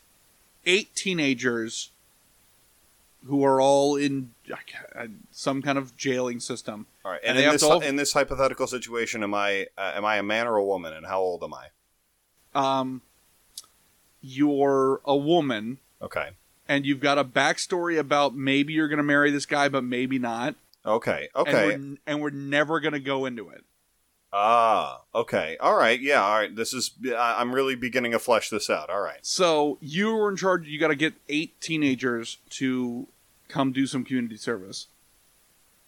eight 0.66 0.94
teenagers 0.94 1.90
who 3.26 3.44
are 3.44 3.60
all 3.60 3.96
in 3.96 4.33
some 5.30 5.62
kind 5.62 5.78
of 5.78 5.96
jailing 5.96 6.40
system. 6.40 6.86
All 7.04 7.12
right, 7.12 7.20
And 7.24 7.36
and, 7.38 7.46
in 7.46 7.52
this 7.52 7.62
all- 7.62 7.80
in 7.80 7.96
this 7.96 8.12
hypothetical 8.12 8.66
situation, 8.66 9.22
am 9.22 9.34
I 9.34 9.66
uh, 9.78 9.92
am 9.94 10.04
I 10.04 10.16
a 10.16 10.22
man 10.22 10.46
or 10.46 10.56
a 10.56 10.64
woman, 10.64 10.92
and 10.92 11.06
how 11.06 11.20
old 11.20 11.42
am 11.42 11.54
I? 11.54 11.68
Um, 12.54 13.02
you're 14.20 15.00
a 15.04 15.16
woman, 15.16 15.78
Okay, 16.00 16.30
and 16.68 16.86
you've 16.86 17.00
got 17.00 17.18
a 17.18 17.24
backstory 17.24 17.98
about 17.98 18.34
maybe 18.34 18.72
you're 18.72 18.88
going 18.88 18.98
to 18.98 19.02
marry 19.02 19.30
this 19.30 19.46
guy, 19.46 19.68
but 19.68 19.84
maybe 19.84 20.18
not. 20.18 20.54
okay, 20.86 21.28
And 21.34 21.48
okay. 21.48 21.66
we're, 21.66 21.96
and 22.06 22.20
we're 22.22 22.30
never 22.30 22.80
going 22.80 22.92
to 22.94 23.00
go 23.00 23.26
into 23.26 23.48
it. 23.50 23.64
Ah, 24.32 25.02
okay, 25.14 25.56
all 25.60 25.76
right, 25.76 26.00
yeah, 26.00 26.22
all 26.22 26.36
right. 26.36 26.54
This 26.54 26.72
is 26.72 26.92
I'm 27.16 27.54
really 27.54 27.76
beginning 27.76 28.12
to 28.12 28.18
flesh 28.18 28.50
this 28.50 28.68
out. 28.68 28.90
All 28.90 29.00
right. 29.00 29.20
So 29.22 29.78
you 29.80 30.12
were 30.14 30.28
in 30.28 30.36
charge. 30.36 30.66
You 30.66 30.78
got 30.80 30.88
to 30.88 30.96
get 30.96 31.14
eight 31.28 31.60
teenagers 31.60 32.38
to 32.50 33.06
come 33.54 33.72
do 33.72 33.86
some 33.86 34.04
community 34.04 34.36
service, 34.36 34.88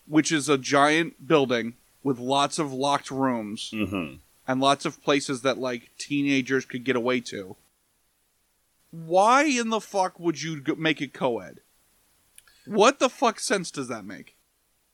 which 0.07 0.31
is 0.31 0.49
a 0.49 0.57
giant 0.57 1.27
building 1.27 1.75
with 2.05 2.19
lots 2.19 2.59
of 2.61 2.73
locked 2.73 3.11
rooms 3.11 3.71
Mm-hmm. 3.75 4.15
and 4.47 4.61
lots 4.61 4.85
of 4.87 5.03
places 5.03 5.43
that 5.43 5.59
like 5.59 5.91
teenagers 5.99 6.65
could 6.65 6.85
get 6.85 6.95
away 6.97 7.21
to. 7.23 7.57
Why 8.91 9.45
in 9.45 9.71
the 9.71 9.81
fuck 9.81 10.19
would 10.21 10.41
you 10.43 10.63
make 10.79 11.03
it 11.03 11.13
co-ed? 11.13 11.59
What 12.67 12.99
the 12.99 13.09
fuck 13.09 13.41
sense 13.41 13.71
does 13.71 13.89
that 13.89 14.05
make? 14.05 14.37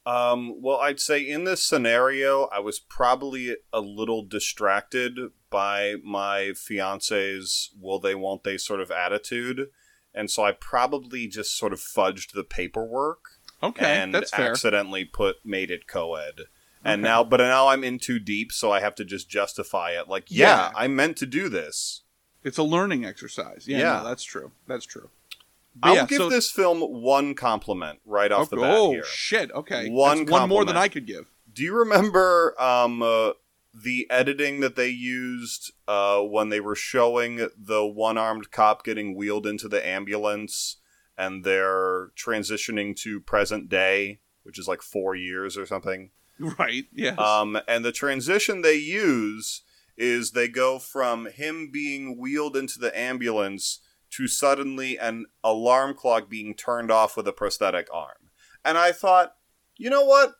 Um, 0.04 0.60
well, 0.60 0.78
I'd 0.78 0.98
say 0.98 1.20
in 1.20 1.44
this 1.44 1.62
scenario, 1.62 2.44
I 2.52 2.58
was 2.58 2.80
probably 2.80 3.56
a 3.72 3.80
little 3.80 4.22
distracted 4.24 5.16
by 5.48 5.94
my 6.02 6.52
fiance's 6.56 7.70
will 7.80 8.00
they, 8.00 8.14
won't 8.14 8.42
they 8.42 8.56
sort 8.58 8.80
of 8.80 8.90
attitude. 8.90 9.68
And 10.14 10.31
so 10.31 10.45
I 10.45 10.52
probably 10.52 11.26
just 11.26 11.57
sort 11.57 11.73
of 11.73 11.81
fudged 11.81 12.33
the 12.33 12.45
paperwork 12.45 13.21
Okay, 13.62 13.85
and 13.87 14.14
that's 14.14 14.31
fair. 14.31 14.50
accidentally 14.50 15.04
put 15.04 15.37
made 15.45 15.71
it 15.71 15.87
co-ed. 15.87 16.40
And 16.85 17.00
Okay. 17.00 17.09
now, 17.11 17.23
but 17.25 17.37
now 17.38 17.69
I'm 17.69 17.85
in 17.85 17.99
too 18.00 18.19
deep, 18.19 18.50
so 18.52 18.73
I 18.73 18.81
have 18.81 18.95
to 18.97 19.04
just 19.04 19.28
justify 19.31 19.92
it. 19.92 20.09
Like, 20.09 20.25
yeah, 20.28 20.47
Yeah. 20.47 20.73
I 20.75 20.88
meant 20.88 21.16
to 21.19 21.26
do 21.26 21.49
this. 21.49 22.02
It's 22.42 22.59
a 22.59 22.64
learning 22.64 23.04
exercise. 23.04 23.66
Yeah, 23.69 23.78
Yeah. 23.78 23.99
no, 23.99 24.04
that's 24.09 24.25
true. 24.25 24.50
That's 24.66 24.85
true. 24.85 25.11
But 25.76 25.88
I'll 25.88 25.95
yeah, 25.95 26.07
give 26.07 26.19
so- 26.19 26.28
this 26.28 26.50
film 26.50 26.81
one 26.81 27.35
compliment 27.35 28.00
right 28.04 28.33
off 28.33 28.50
the 28.50 28.57
Okay, 28.57 28.64
bat 28.66 28.75
oh 28.76 28.90
here. 28.90 29.04
shit! 29.04 29.50
Okay, 29.52 29.88
One 29.88 30.26
one 30.26 30.49
more 30.49 30.64
than. 30.64 30.76
I 30.76 30.88
could 30.88 31.07
give. 31.07 31.31
Do 31.52 31.62
you 31.62 31.75
remember 31.78 32.54
um, 32.61 33.00
uh, 33.02 33.31
the 33.74 34.06
editing 34.10 34.60
that 34.60 34.76
they 34.76 34.88
used 34.88 35.72
uh, 35.88 36.20
when 36.20 36.50
they 36.50 36.60
were 36.60 36.74
showing 36.74 37.48
the 37.58 37.86
one 37.86 38.18
armed 38.18 38.50
cop 38.50 38.84
getting 38.84 39.16
wheeled 39.16 39.46
into 39.46 39.68
the 39.68 39.86
ambulance 39.86 40.76
and 41.16 41.44
they're 41.44 42.08
transitioning 42.16 42.94
to 42.96 43.20
present 43.20 43.68
day, 43.68 44.20
which 44.42 44.58
is 44.58 44.68
like 44.68 44.82
four 44.82 45.14
years 45.14 45.56
or 45.56 45.66
something? 45.66 46.10
Right. 46.58 46.84
Yes. 46.92 47.18
Um, 47.18 47.58
and 47.68 47.84
the 47.84 47.92
transition 47.92 48.62
they 48.62 48.74
use 48.74 49.62
is 49.96 50.30
they 50.30 50.48
go 50.48 50.78
from 50.78 51.26
him 51.26 51.70
being 51.70 52.18
wheeled 52.18 52.56
into 52.56 52.78
the 52.78 52.98
ambulance 52.98 53.80
to 54.10 54.26
suddenly 54.26 54.98
an 54.98 55.26
alarm 55.44 55.94
clock 55.94 56.28
being 56.28 56.54
turned 56.54 56.90
off 56.90 57.16
with 57.16 57.28
a 57.28 57.32
prosthetic 57.32 57.88
arm. 57.92 58.30
And 58.64 58.76
I 58.76 58.92
thought, 58.92 59.34
you 59.76 59.90
know 59.90 60.04
what? 60.04 60.34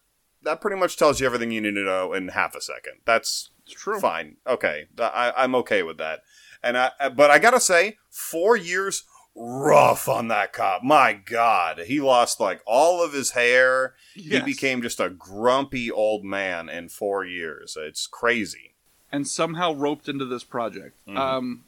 That 0.45 0.61
pretty 0.61 0.77
much 0.77 0.97
tells 0.97 1.21
you 1.21 1.27
everything 1.27 1.51
you 1.53 1.61
need 1.61 1.75
to 1.75 1.85
know 1.85 2.13
in 2.13 2.29
half 2.29 2.55
a 2.55 2.61
second. 2.61 2.95
That's 3.05 3.51
it's 3.65 3.75
true. 3.81 4.01
fine. 4.01 4.37
Okay, 4.47 4.87
I, 4.99 5.33
I'm 5.37 5.55
okay 5.57 5.83
with 5.83 5.99
that. 5.99 6.23
And 6.63 6.77
I, 6.77 6.91
I- 7.01 7.09
but 7.11 7.31
I 7.31 7.39
gotta 7.39 7.61
say, 7.61 7.99
four 8.11 8.57
years 8.57 9.05
rough 9.35 10.09
on 10.09 10.29
that 10.29 10.53
cop. 10.53 10.83
My 10.83 11.13
God, 11.15 11.79
he 11.87 12.01
lost 12.01 12.39
like 12.41 12.61
all 12.67 13.03
of 13.03 13.13
his 13.15 13.31
hair. 13.31 13.95
Yes. 14.15 14.45
He 14.45 14.53
became 14.53 14.83
just 14.83 15.01
a 15.01 15.09
grumpy 15.09 15.91
old 15.91 16.23
man 16.25 16.69
in 16.69 16.89
four 16.91 17.25
years. 17.25 17.77
It's 17.81 18.07
crazy. 18.07 18.69
and 19.11 19.29
somehow 19.29 19.73
roped 19.75 20.09
into 20.09 20.25
this 20.25 20.43
project. 20.45 20.97
Mhm. 21.07 21.17
Um, 21.19 21.65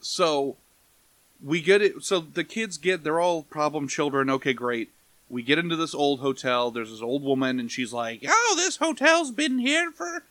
so 0.00 0.56
we 1.42 1.60
get 1.60 1.82
it. 1.82 2.02
So 2.04 2.20
the 2.20 2.44
kids 2.44 2.78
get 2.78 3.04
they're 3.04 3.20
all 3.20 3.42
problem 3.42 3.88
children. 3.88 4.30
Okay, 4.30 4.52
great. 4.52 4.90
We 5.32 5.42
get 5.42 5.58
into 5.58 5.76
this 5.76 5.94
old 5.94 6.20
hotel. 6.20 6.70
There's 6.70 6.90
this 6.90 7.00
old 7.00 7.22
woman, 7.22 7.58
and 7.58 7.72
she's 7.72 7.92
like, 7.92 8.22
"Oh, 8.28 8.54
this 8.56 8.76
hotel's 8.76 9.30
been 9.30 9.58
here 9.58 9.90
for 9.90 10.24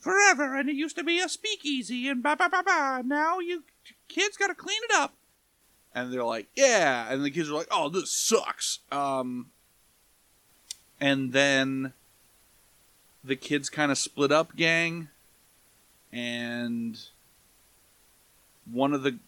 forever, 0.00 0.58
and 0.58 0.68
it 0.68 0.74
used 0.74 0.96
to 0.96 1.04
be 1.04 1.20
a 1.20 1.28
speakeasy, 1.28 2.08
and 2.08 2.24
ba 2.24 2.34
ba 2.36 2.48
ba 2.50 2.64
ba. 2.66 3.02
Now 3.04 3.38
you 3.38 3.62
kids 4.08 4.36
got 4.36 4.48
to 4.48 4.54
clean 4.56 4.80
it 4.90 4.94
up." 4.96 5.14
And 5.94 6.12
they're 6.12 6.24
like, 6.24 6.48
"Yeah," 6.56 7.06
and 7.08 7.24
the 7.24 7.30
kids 7.30 7.50
are 7.50 7.54
like, 7.54 7.68
"Oh, 7.70 7.88
this 7.88 8.12
sucks." 8.12 8.80
Um, 8.90 9.52
and 11.00 11.32
then 11.32 11.92
the 13.22 13.36
kids 13.36 13.70
kind 13.70 13.92
of 13.92 13.98
split 13.98 14.32
up, 14.32 14.56
gang 14.56 15.08
and 16.12 16.98
one 18.70 18.92
of 18.92 19.02
the 19.02 19.18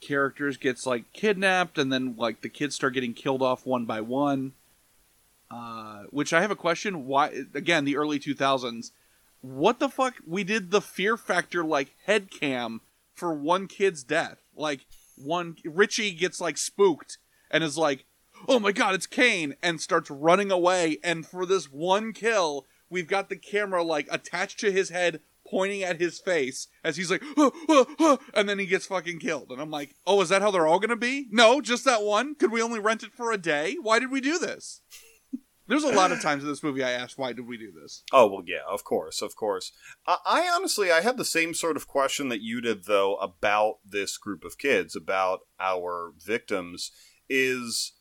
characters 0.00 0.56
gets 0.56 0.86
like 0.86 1.12
kidnapped 1.12 1.78
and 1.78 1.92
then 1.92 2.14
like 2.16 2.40
the 2.40 2.48
kids 2.48 2.74
start 2.74 2.94
getting 2.94 3.14
killed 3.14 3.42
off 3.42 3.66
one 3.66 3.84
by 3.84 4.00
one. 4.00 4.52
Uh, 5.50 6.02
which 6.10 6.34
i 6.34 6.42
have 6.42 6.50
a 6.50 6.56
question 6.56 7.06
why 7.06 7.28
again 7.54 7.86
the 7.86 7.96
early 7.96 8.18
2000s 8.18 8.90
what 9.40 9.78
the 9.78 9.88
fuck 9.88 10.16
we 10.26 10.44
did 10.44 10.70
the 10.70 10.80
fear 10.80 11.16
factor 11.16 11.64
like 11.64 11.94
head 12.04 12.30
cam 12.30 12.82
for 13.14 13.34
one 13.34 13.66
kid's 13.66 14.04
death. 14.04 14.38
Like 14.56 14.80
one 15.16 15.56
richie 15.64 16.12
gets 16.12 16.40
like 16.40 16.56
spooked 16.56 17.18
and 17.50 17.64
is 17.64 17.76
like 17.76 18.04
oh 18.46 18.60
my 18.60 18.72
god 18.72 18.94
it's 18.94 19.06
kane 19.06 19.54
and 19.62 19.80
starts 19.80 20.10
running 20.10 20.50
away. 20.50 20.98
And 21.02 21.26
for 21.26 21.44
this 21.44 21.70
one 21.70 22.12
kill 22.12 22.66
we've 22.90 23.08
got 23.08 23.28
the 23.28 23.36
camera 23.36 23.82
like 23.82 24.08
attached 24.10 24.60
to 24.60 24.72
his 24.72 24.90
head 24.90 25.20
pointing 25.50 25.82
at 25.82 26.00
his 26.00 26.18
face 26.18 26.68
as 26.84 26.96
he's 26.96 27.10
like 27.10 27.22
"Ah, 27.36 27.50
ah, 27.68 27.86
ah," 28.00 28.18
and 28.34 28.48
then 28.48 28.58
he 28.58 28.66
gets 28.66 28.86
fucking 28.86 29.18
killed. 29.18 29.50
And 29.50 29.60
i'm 29.60 29.70
like 29.70 29.94
oh 30.06 30.20
is 30.20 30.28
that 30.28 30.42
how 30.42 30.50
they're 30.50 30.66
all 30.66 30.80
gonna 30.80 30.96
be? 30.96 31.26
No 31.30 31.60
just 31.60 31.84
that 31.84 32.02
one. 32.02 32.34
Could 32.34 32.52
we 32.52 32.62
only 32.62 32.80
rent 32.80 33.02
it 33.02 33.12
for 33.14 33.32
a 33.32 33.38
day? 33.38 33.76
Why 33.80 33.98
did 33.98 34.10
we 34.10 34.20
do 34.20 34.38
this? 34.38 34.82
There's 35.68 35.84
a 35.84 35.92
lot 35.92 36.12
of 36.12 36.22
times 36.22 36.42
in 36.42 36.48
this 36.48 36.62
movie 36.62 36.82
i 36.82 36.92
asked 36.92 37.18
why 37.18 37.34
did 37.34 37.46
we 37.46 37.58
do 37.58 37.70
this? 37.70 38.02
Oh 38.10 38.26
well, 38.26 38.42
yeah, 38.46 38.62
of 38.66 38.84
course, 38.84 39.20
of 39.20 39.36
course. 39.36 39.70
I, 40.06 40.16
I 40.24 40.48
honestly, 40.48 40.90
I 40.90 41.02
had 41.02 41.18
the 41.18 41.26
same 41.26 41.52
sort 41.52 41.76
of 41.76 41.86
question 41.86 42.30
that 42.30 42.40
you 42.40 42.62
did, 42.62 42.86
though, 42.86 43.16
about 43.16 43.74
this 43.84 44.16
group 44.16 44.44
of 44.44 44.56
kids, 44.56 44.96
about 44.96 45.40
our 45.60 46.14
victims. 46.18 46.90
Is 47.30 47.92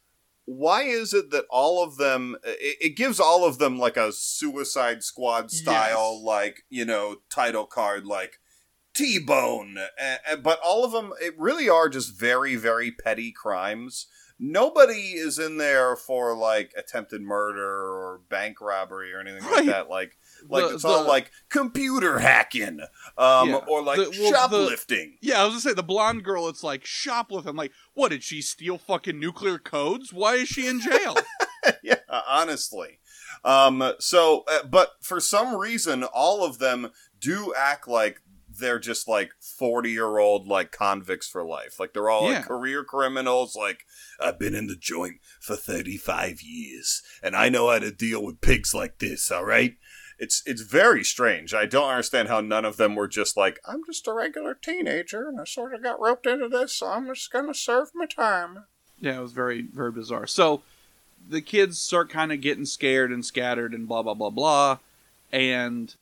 why 0.49 0.83
is 0.83 1.13
it 1.13 1.29
that 1.31 1.43
all 1.49 1.83
of 1.83 1.97
them? 1.97 2.37
It, 2.43 2.77
it 2.81 2.95
gives 2.95 3.19
all 3.19 3.43
of 3.45 3.57
them 3.59 3.77
like 3.77 3.97
a 3.97 4.13
Suicide 4.13 5.03
Squad 5.03 5.51
style, 5.51 6.13
Yes. 6.15 6.23
like 6.23 6.63
you 6.69 6.85
know, 6.85 7.17
title 7.29 7.65
card, 7.65 8.05
like 8.05 8.39
T 8.93 9.19
Bone. 9.19 9.77
But 10.41 10.59
all 10.65 10.85
of 10.85 10.93
them, 10.93 11.11
it 11.21 11.37
really 11.37 11.67
are 11.67 11.89
just 11.89 12.17
very, 12.17 12.55
very 12.55 12.91
petty 12.91 13.31
crimes. 13.33 14.07
Nobody 14.39 15.13
is 15.15 15.37
in 15.37 15.57
there 15.57 15.95
for 15.95 16.33
like 16.35 16.71
attempted 16.77 17.21
murder 17.21 17.67
or 17.67 18.21
bank 18.29 18.61
robbery 18.61 19.13
or 19.13 19.19
anything 19.19 19.43
like 19.51 19.65
that. 19.65 19.89
Like, 19.89 20.17
like 20.49 20.67
The- 20.67 20.75
it's 20.75 20.85
all 20.85 21.03
the- 21.03 21.09
like 21.09 21.31
computer 21.49 22.19
hacking, 22.19 22.79
um, 23.17 23.49
Yeah. 23.49 23.55
or 23.67 23.81
like 23.83 23.97
The- 23.97 24.09
well, 24.19 24.31
shoplifting. 24.31 25.17
yeah 25.21 25.41
i 25.41 25.45
was 25.45 25.51
gonna 25.53 25.61
say 25.61 25.73
the 25.73 25.83
blonde 25.83 26.23
girl 26.23 26.47
it's 26.47 26.63
like 26.63 26.85
shoplifting 26.85 27.55
like 27.55 27.71
what 27.93 28.09
did 28.09 28.23
she 28.23 28.41
steal 28.41 28.77
fucking 28.77 29.19
nuclear 29.19 29.57
codes 29.59 30.11
why 30.13 30.35
is 30.35 30.47
she 30.47 30.67
in 30.67 30.79
jail 30.81 31.15
yeah, 31.83 31.95
honestly. 32.27 32.99
Um, 33.43 33.93
so, 33.99 34.43
uh, 34.47 34.63
but 34.63 34.93
for 35.01 35.19
some 35.19 35.55
reason, 35.55 36.03
all 36.03 36.43
of 36.45 36.59
them 36.59 36.91
do 37.19 37.53
act 37.57 37.87
like 37.87 38.21
they're 38.59 38.79
just 38.79 39.07
like 39.07 39.31
40 39.39 39.91
year 39.91 40.17
old 40.17 40.47
like 40.47 40.71
convicts 40.71 41.27
for 41.27 41.43
life. 41.45 41.79
Like 41.79 41.93
they're 41.93 42.09
all 42.09 42.29
Yeah. 42.29 42.37
like 42.37 42.47
career 42.47 42.83
criminals. 42.83 43.55
Like, 43.55 43.85
I've 44.19 44.39
been 44.39 44.55
in 44.55 44.67
the 44.67 44.75
joint 44.75 45.17
for 45.39 45.55
35 45.55 46.41
years 46.41 47.03
and 47.21 47.35
I 47.35 47.49
know 47.49 47.69
how 47.69 47.79
to 47.79 47.91
deal 47.91 48.23
with 48.23 48.41
pigs 48.41 48.73
like 48.73 48.97
this, 48.99 49.29
all 49.29 49.45
right? 49.45 49.75
It's 50.19 50.41
it's 50.45 50.61
very 50.61 51.03
strange. 51.03 51.53
I 51.53 51.65
don't 51.65 51.89
understand 51.89 52.27
how 52.27 52.41
none 52.41 52.65
of 52.65 52.77
them 52.77 52.95
were 52.95 53.07
just 53.07 53.37
like, 53.37 53.59
I'm 53.67 53.83
just 53.85 54.07
a 54.07 54.13
regular 54.13 54.55
teenager 54.55 55.27
and 55.27 55.39
I 55.39 55.43
sort 55.43 55.73
of 55.73 55.83
got 55.83 56.01
roped 56.01 56.25
into 56.25 56.49
this, 56.49 56.73
so 56.73 56.87
I'm 56.87 57.05
just 57.07 57.31
gonna 57.31 57.53
serve 57.53 57.91
my 57.93 58.05
time. 58.05 58.65
Yeah, 58.99 59.19
it 59.19 59.21
was 59.21 59.33
very, 59.33 59.61
very 59.61 59.91
bizarre. 59.91 60.25
So 60.25 60.63
the 61.29 61.41
kids 61.41 61.79
start 61.79 62.09
kind 62.09 62.31
of 62.31 62.41
getting 62.41 62.65
scared 62.65 63.11
and 63.11 63.25
scattered 63.25 63.73
and 63.73 63.87
blah, 63.87 64.01
blah, 64.01 64.13
blah, 64.13 64.29
blah. 64.29 64.79
And 65.31 65.93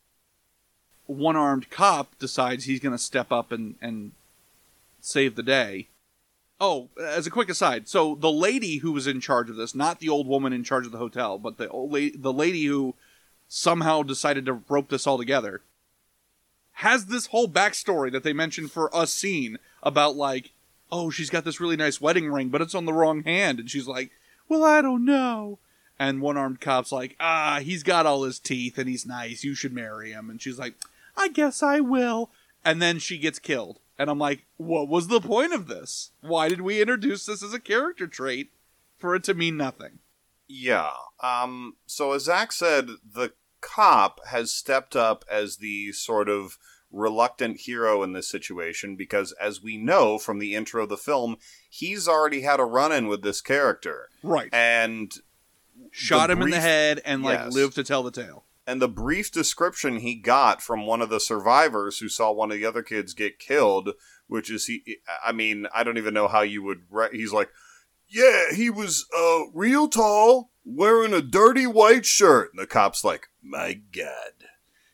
one 1.08 1.36
armed 1.36 1.69
cop 1.69 2.17
decides 2.19 2.65
he's 2.65 2.80
to 2.80 2.97
step 2.97 3.32
up 3.32 3.51
and, 3.51 3.75
and 3.82 4.12
save 5.01 5.36
the 5.36 5.43
day. 5.43 5.88
Oh, 6.60 6.88
as 7.01 7.28
a 7.28 7.32
quick 7.32 7.49
aside, 7.49 7.89
so 7.89 8.15
the 8.15 8.32
lady 8.32 8.78
who 8.78 8.93
was 8.93 9.08
in 9.08 9.19
charge 9.19 9.49
of 9.49 9.58
this, 9.58 9.75
not 9.75 9.99
the 9.99 10.08
old 10.08 10.25
woman 10.25 10.54
in 10.54 10.63
charge 10.63 10.86
of 10.86 10.93
the 10.93 10.97
hotel, 10.97 11.38
but 11.38 11.58
the 11.58 11.67
old 11.67 11.91
la- 11.91 12.10
the 12.15 12.32
lady 12.32 12.63
who 12.63 12.95
somehow 13.47 14.03
decided 14.03 14.45
to 14.45 14.62
rope 14.67 14.89
this 14.89 15.08
all 15.08 15.17
together, 15.17 15.62
has 16.73 17.05
this 17.05 17.27
whole 17.27 17.47
backstory 17.47 18.12
that 18.12 18.23
they 18.23 18.34
mentioned 18.34 18.71
for 18.71 18.89
a 18.93 19.08
scene 19.08 19.58
about 19.81 20.15
like, 20.15 20.51
oh, 20.91 21.10
she's 21.10 21.29
got 21.29 21.45
this 21.45 21.60
really 21.60 21.77
nice 21.77 22.01
wedding 22.01 22.31
ring, 22.31 22.49
but 22.49 22.62
it's 22.62 22.75
on 22.75 22.86
the 22.86 22.93
wrong 22.93 23.23
hand, 23.23 23.60
and 23.60 23.69
she's 23.69 23.88
like, 23.88 24.12
well, 24.47 24.63
I 24.63 24.81
don't 24.81 25.05
know. 25.05 25.60
And 25.97 26.21
one 26.21 26.38
armed 26.38 26.60
cop's 26.60 26.91
like, 26.91 27.15
ah, 27.19 27.60
he's 27.62 27.84
got 27.84 28.05
all 28.05 28.23
his 28.23 28.39
teeth 28.39 28.77
and 28.77 28.89
he's 28.89 29.05
nice. 29.05 29.43
You 29.43 29.55
should 29.55 29.73
marry 29.73 30.12
him. 30.12 30.29
And 30.29 30.41
she's 30.41 30.60
like, 30.60 30.73
I 31.15 31.29
guess 31.29 31.63
I 31.63 31.79
will. 31.79 32.29
And 32.63 32.81
then 32.81 32.99
she 32.99 33.17
gets 33.17 33.39
killed. 33.39 33.79
And 33.97 34.10
I'm 34.10 34.19
like, 34.19 34.45
what 34.58 34.89
was 34.89 35.08
the 35.08 35.21
point 35.21 35.53
of 35.53 35.67
this? 35.67 36.12
Why 36.19 36.49
did 36.49 36.62
we 36.62 36.81
introduce 36.81 37.25
this 37.25 37.41
as 37.41 37.53
a 37.53 37.60
character 37.60 38.08
trait 38.08 38.51
for 38.97 39.15
it 39.15 39.23
to 39.25 39.34
mean 39.34 39.55
nothing? 39.55 39.99
Yeah. 40.47 40.91
Um, 41.21 41.75
so 41.86 42.12
as 42.13 42.23
Zach 42.25 42.51
said, 42.51 42.88
the 43.10 43.34
cop 43.62 44.19
has 44.28 44.51
stepped 44.51 44.95
up 44.95 45.25
as 45.32 45.58
the 45.58 45.91
sort 45.91 46.30
of 46.30 46.58
reluctant 46.91 47.62
hero 47.62 48.04
in 48.04 48.13
this 48.13 48.30
situation 48.30 48.95
because, 48.95 49.32
as 49.34 49.62
we 49.62 49.78
know 49.78 50.17
from 50.17 50.39
the 50.39 50.54
intro 50.56 50.84
of 50.84 50.89
the 50.89 50.97
film, 50.97 51.38
he's 51.69 52.08
already 52.08 52.41
had 52.41 52.60
a 52.60 52.63
run 52.65 52.91
in 52.91 53.08
with 53.08 53.21
this 53.21 53.41
character. 53.41 54.10
Right. 54.23 54.49
And 54.54 55.12
Shot 55.91 56.30
him 56.30 56.41
in 56.41 56.49
the 56.51 56.60
head 56.60 57.01
and 57.06 57.21
like 57.23 57.39
Yes. 57.39 57.54
lived 57.54 57.75
to 57.75 57.84
tell 57.84 58.04
the 58.04 58.12
tale. 58.12 58.43
and 58.67 58.82
the 58.82 58.88
brief 58.88 59.32
description 59.32 59.97
he 59.99 60.15
got 60.15 60.62
from 60.62 60.86
one 60.86 61.01
of 61.01 61.10
the 61.10 61.19
survivors 61.19 61.99
who 61.99 62.10
saw 62.10 62.32
one 62.32 62.51
of 62.51 62.58
the 62.58 62.65
other 62.65 62.82
kids 62.82 63.13
get 63.13 63.39
killed, 63.39 63.91
which 64.28 64.49
is 64.49 64.65
he. 64.67 64.97
I 65.23 65.32
mean, 65.32 65.67
I 65.73 65.84
don't 65.84 65.97
even 65.97 66.13
know 66.13 66.28
how 66.28 66.41
you 66.41 66.63
would. 66.63 66.84
Re- 66.89 67.10
he's 67.12 67.32
like, 67.34 67.49
yeah, 68.15 68.56
he 68.56 68.69
was 68.69 69.06
uh 69.17 69.41
real 69.54 69.88
tall, 69.88 70.51
wearing 70.63 71.13
a 71.13 71.21
dirty 71.21 71.67
white 71.67 72.06
shirt. 72.06 72.51
And 72.54 72.60
the 72.62 72.67
cop's 72.67 73.04
like, 73.04 73.28
my 73.43 73.73
God, 73.95 74.47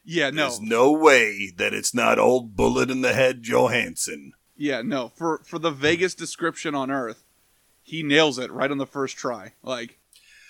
Yeah, 0.03 0.29
no. 0.31 0.47
there's 0.47 0.59
no 0.61 0.91
way 0.91 1.51
that 1.57 1.73
it's 1.73 1.93
not 1.93 2.19
old 2.19 2.55
bullet 2.55 2.89
in 2.89 3.01
the 3.01 3.13
head 3.13 3.43
Johansson. 3.43 4.33
Yeah, 4.57 4.81
no. 4.81 5.09
For 5.15 5.41
for 5.45 5.59
the 5.59 5.71
vaguest 5.71 6.17
description 6.17 6.75
on 6.75 6.91
earth, 6.91 7.23
he 7.83 8.03
nails 8.03 8.37
it 8.39 8.51
right 8.51 8.71
on 8.71 8.77
the 8.77 8.85
first 8.87 9.17
try. 9.17 9.53
Like, 9.63 9.99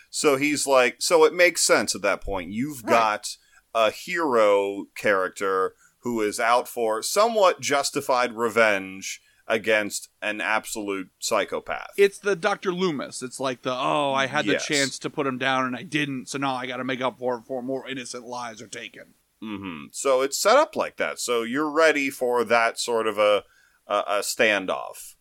So 0.09 0.35
he's 0.35 0.67
like, 0.67 0.97
so 1.01 1.23
it 1.23 1.33
makes 1.33 1.63
sense 1.63 1.95
at 1.95 2.01
that 2.01 2.21
point. 2.21 2.51
You've 2.51 2.83
Right. 2.83 2.91
got 2.91 3.37
a 3.73 3.89
hero 3.91 4.85
character 4.95 5.75
who 5.99 6.19
is 6.21 6.39
out 6.39 6.67
for 6.67 7.01
somewhat 7.03 7.61
justified 7.61 8.33
revenge 8.33 9.21
against 9.47 10.09
an 10.21 10.39
absolute 10.41 11.09
psychopath. 11.19 11.91
it's 11.97 12.19
the 12.19 12.35
Dr. 12.35 12.71
Loomis. 12.73 13.21
It's 13.21 13.39
like 13.39 13.61
the 13.63 13.73
oh, 13.73 14.13
I 14.13 14.27
had 14.27 14.45
the 14.45 14.53
Yes. 14.53 14.65
chance 14.65 14.99
to 14.99 15.09
put 15.09 15.27
him 15.27 15.37
down 15.37 15.65
and 15.65 15.75
I 15.75 15.83
didn't, 15.83 16.27
so 16.29 16.37
now 16.37 16.55
I 16.55 16.67
got 16.67 16.77
to 16.77 16.83
make 16.83 17.01
up 17.01 17.19
for 17.19 17.37
it 17.37 17.43
for 17.47 17.61
more 17.61 17.87
innocent 17.87 18.25
lives 18.25 18.61
are 18.61 18.67
taken. 18.67 19.13
hmm 19.41 19.85
So 19.91 20.21
it's 20.21 20.37
set 20.37 20.57
up 20.57 20.75
like 20.75 20.97
that. 20.97 21.19
So 21.19 21.43
you're 21.43 21.69
ready 21.69 22.09
for 22.09 22.43
that 22.45 22.79
sort 22.79 23.07
of 23.07 23.17
a 23.17 23.43
a, 23.87 23.95
a 24.07 24.19
standoff. 24.19 25.15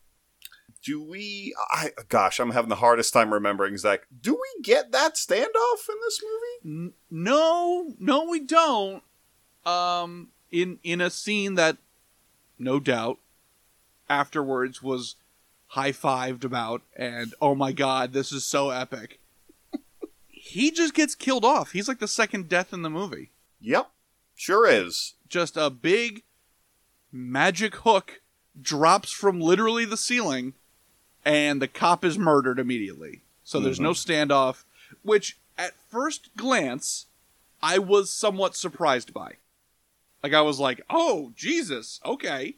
do 0.85 1.02
we? 1.02 1.54
I 1.70 1.90
gosh, 2.09 2.38
I'm 2.38 2.50
having 2.52 2.68
the 2.68 2.76
hardest 2.76 3.12
time 3.12 3.33
remembering. 3.35 3.76
Zach, 3.78 4.02
do 4.20 4.35
we 4.35 4.62
get 4.62 4.92
that 4.92 5.14
standoff 5.14 5.88
in 5.88 5.96
this 6.04 6.20
movie? 6.22 6.76
N- 6.87 6.92
no, 7.11 7.94
no, 7.98 8.24
we 8.24 8.40
don't. 8.40 9.02
Um, 9.66 10.28
in 10.50 10.78
in 10.83 11.00
a 11.00 11.11
scene 11.11 11.54
that, 11.56 11.78
no 12.59 12.78
doubt, 12.80 13.18
afterwards 14.11 14.83
was 14.83 15.16
high 15.68 15.92
fived 15.92 16.44
about, 16.44 16.83
and 16.96 17.33
oh 17.40 17.55
my 17.55 17.73
god, 17.73 18.12
this 18.12 18.33
is 18.33 18.44
so 18.44 18.70
epic. 18.70 19.20
he 20.29 20.70
just 20.70 20.92
gets 20.92 21.14
killed 21.14 21.44
off. 21.44 21.70
He's 21.70 21.88
like 21.88 22.01
the 22.01 22.09
second 22.09 22.49
death 22.49 22.73
in 22.75 22.83
the 22.83 22.90
movie. 22.90 23.31
Yep, 23.61 23.90
sure 24.35 24.68
is. 24.68 25.14
Just 25.29 25.57
a 25.57 25.70
big 25.70 26.25
magic 27.12 27.77
hook 27.77 28.20
drops 28.61 29.12
from 29.12 29.40
literally 29.40 29.85
the 29.85 29.96
ceiling, 29.96 30.55
and 31.25 31.62
the 31.62 31.68
cop 31.68 32.05
is 32.05 32.18
murdered 32.18 32.59
immediately. 32.59 33.23
So 33.44 33.61
there's 33.61 33.81
no 33.81 33.92
mm-hmm. 33.92 34.33
standoff, 34.33 34.64
which 35.03 35.38
at 35.57 35.75
first 35.88 36.35
glance, 36.37 37.07
I 37.62 37.79
was 37.79 38.11
somewhat 38.11 38.57
surprised 38.57 39.12
by. 39.12 39.35
Like, 40.23 40.35
I 40.35 40.42
was 40.42 40.59
like, 40.59 40.83
oh, 40.90 41.33
Jesus, 41.37 42.01
okay. 42.05 42.57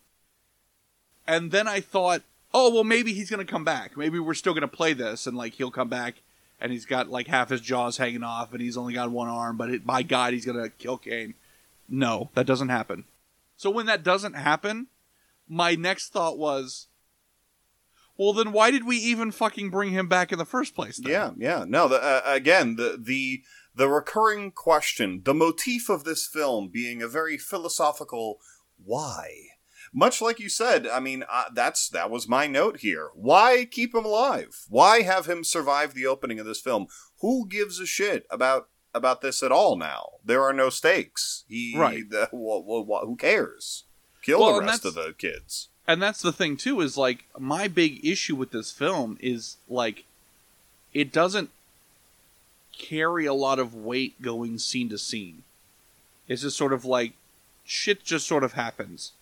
And 1.27 1.51
then 1.51 1.69
I 1.69 1.81
thought, 1.81 2.23
oh, 2.53 2.73
well, 2.73 2.85
maybe 2.85 3.13
he's 3.13 3.31
to 3.45 3.51
come 3.51 3.65
back. 3.65 3.97
Maybe 3.97 4.19
we're 4.19 4.35
still 4.35 4.55
to 4.63 4.69
play 4.69 4.93
this, 4.93 5.27
and, 5.27 5.37
like, 5.37 5.55
he'll 5.55 5.71
come 5.71 5.89
back, 5.89 6.17
and 6.61 6.73
he's 6.73 6.85
got, 6.85 7.09
like, 7.09 7.29
half 7.29 7.49
his 7.49 7.61
jaws 7.61 7.97
hanging 7.97 8.23
off, 8.23 8.53
and 8.53 8.61
he's 8.61 8.77
only 8.77 8.95
got 8.95 9.11
one 9.11 9.29
arm, 9.29 9.57
but 9.57 9.71
it, 9.71 9.87
by 9.87 10.03
God, 10.03 10.33
he's 10.33 10.45
to 10.63 10.71
kill 10.71 10.99
Kane. 10.99 11.35
No, 11.89 12.31
that 12.35 12.47
doesn't 12.47 12.69
happen. 12.69 13.05
So 13.57 13.71
when 13.71 13.87
that 13.87 14.03
doesn't 14.03 14.35
happen, 14.35 14.89
my 15.49 15.75
next 15.75 16.13
thought 16.13 16.39
was, 16.39 16.89
well, 18.17 18.33
then 18.33 18.53
why 18.53 18.71
did 18.71 18.87
we 18.87 18.97
even 18.97 19.31
fucking 19.31 19.71
bring 19.71 19.91
him 19.91 20.09
back 20.09 20.33
in 20.33 20.39
the 20.39 20.45
first 20.45 20.75
place? 20.75 20.99
Then? 20.99 21.13
Yeah, 21.13 21.31
yeah. 21.37 21.65
No, 21.67 21.89
the, 21.89 22.03
uh, 22.03 22.23
again, 22.27 22.77
the 22.77 22.99
the 23.01 23.43
the 23.75 23.89
recurring 23.89 24.51
question, 24.51 25.23
the 25.25 25.35
motif 25.35 25.89
of 25.89 26.05
this 26.05 26.27
film 26.27 26.69
being 26.69 27.03
a 27.03 27.09
very 27.09 27.39
philosophical 27.39 28.39
why. 28.85 29.52
Much 29.95 30.23
like 30.23 30.41
you 30.41 30.49
said, 30.49 30.87
I 30.87 31.01
mean, 31.01 31.23
uh, 31.31 31.45
that's 31.53 31.89
that 31.91 32.11
was 32.11 32.27
my 32.29 32.47
note 32.47 32.79
here. 32.81 33.11
Why 33.15 33.67
keep 33.71 33.95
him 33.95 34.05
alive? 34.07 34.65
Why 34.69 35.03
have 35.03 35.27
him 35.27 35.45
survive 35.45 35.93
the 35.95 36.07
opening 36.07 36.39
of 36.41 36.47
this 36.47 36.61
film? 36.61 36.87
Who 37.21 37.47
gives 37.47 37.79
a 37.79 37.87
shit 37.87 38.27
about 38.31 38.69
about 38.95 39.21
this 39.21 39.43
at 39.43 39.53
all 39.53 39.77
now? 39.77 40.11
There 40.25 40.43
are 40.43 40.53
no 40.53 40.71
stakes. 40.71 41.45
He, 41.49 41.75
Right. 41.77 42.09
The, 42.09 42.27
wh- 42.33 42.65
wh- 42.65 42.87
wh- 42.89 43.07
who 43.07 43.17
cares? 43.17 43.85
Kill 44.23 44.41
Well, 44.41 44.61
the 44.61 44.67
rest 44.67 44.85
of 44.87 44.95
the 44.95 45.15
kids. 45.19 45.69
and 45.87 46.01
that's 46.01 46.23
the 46.23 46.33
thing 46.33 46.57
too 46.57 46.81
is 46.81 46.97
like 46.97 47.25
my 47.39 47.69
big 47.69 48.05
issue 48.05 48.37
with 48.37 48.51
this 48.53 48.71
film 48.71 49.19
is 49.21 49.57
like 49.69 50.05
it 50.95 51.13
doesn't 51.13 51.51
carry 52.79 53.27
a 53.27 53.35
lot 53.35 53.59
of 53.59 53.75
weight 53.75 54.21
going 54.23 54.59
scene 54.59 54.89
to 54.89 54.97
scene 54.99 55.43
it's 56.29 56.43
just 56.43 56.57
sort 56.57 56.73
of 56.73 56.85
like 56.85 57.13
shit 57.65 58.03
just 58.05 58.27
sort 58.27 58.43
of 58.45 58.55
happens 58.55 59.13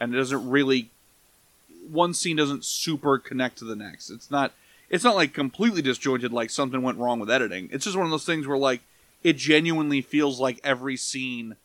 and 0.00 0.14
it 0.14 0.16
doesn't 0.16 0.48
really 0.48 0.90
one 1.90 2.14
scene 2.14 2.36
doesn't 2.36 2.64
super 2.64 3.18
connect 3.18 3.58
to 3.58 3.64
the 3.64 3.76
next 3.76 4.10
it's 4.10 4.30
not 4.30 4.52
it's 4.88 5.04
not 5.04 5.14
like 5.14 5.32
completely 5.34 5.82
disjointed 5.82 6.32
like 6.32 6.50
something 6.50 6.82
went 6.82 6.98
wrong 6.98 7.20
with 7.20 7.30
editing 7.30 7.68
it's 7.72 7.84
just 7.84 7.96
one 7.96 8.06
of 8.06 8.10
those 8.10 8.24
things 8.26 8.46
where 8.46 8.58
like 8.58 8.80
it 9.22 9.36
genuinely 9.36 10.00
feels 10.00 10.40
like 10.40 10.58
every 10.64 10.96
scene 10.96 11.56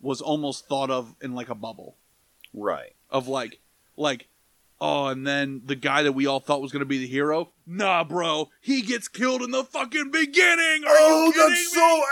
was 0.00 0.20
almost 0.20 0.66
thought 0.66 0.90
of 0.90 1.14
in 1.20 1.34
like 1.34 1.48
a 1.48 1.54
bubble 1.54 1.94
Right. 2.54 2.92
of 3.10 3.28
like 3.28 3.58
like 3.96 4.26
oh 4.80 5.06
and 5.08 5.26
then 5.26 5.60
the 5.66 5.74
guy 5.76 6.02
that 6.02 6.12
we 6.12 6.26
all 6.26 6.40
thought 6.40 6.62
was 6.62 6.72
going 6.72 6.80
to 6.80 6.86
be 6.86 6.98
the 6.98 7.06
hero 7.06 7.50
nah 7.66 8.04
bro 8.04 8.48
he 8.60 8.80
gets 8.82 9.06
killed 9.08 9.42
in 9.42 9.50
the 9.50 9.64
fucking 9.64 10.10
beginning 10.10 10.84
are 10.84 10.96
oh, 10.98 11.26
you 11.26 11.32
kidding 11.32 11.48
that's 11.50 11.74
me? 11.74 11.80
so 11.80 12.02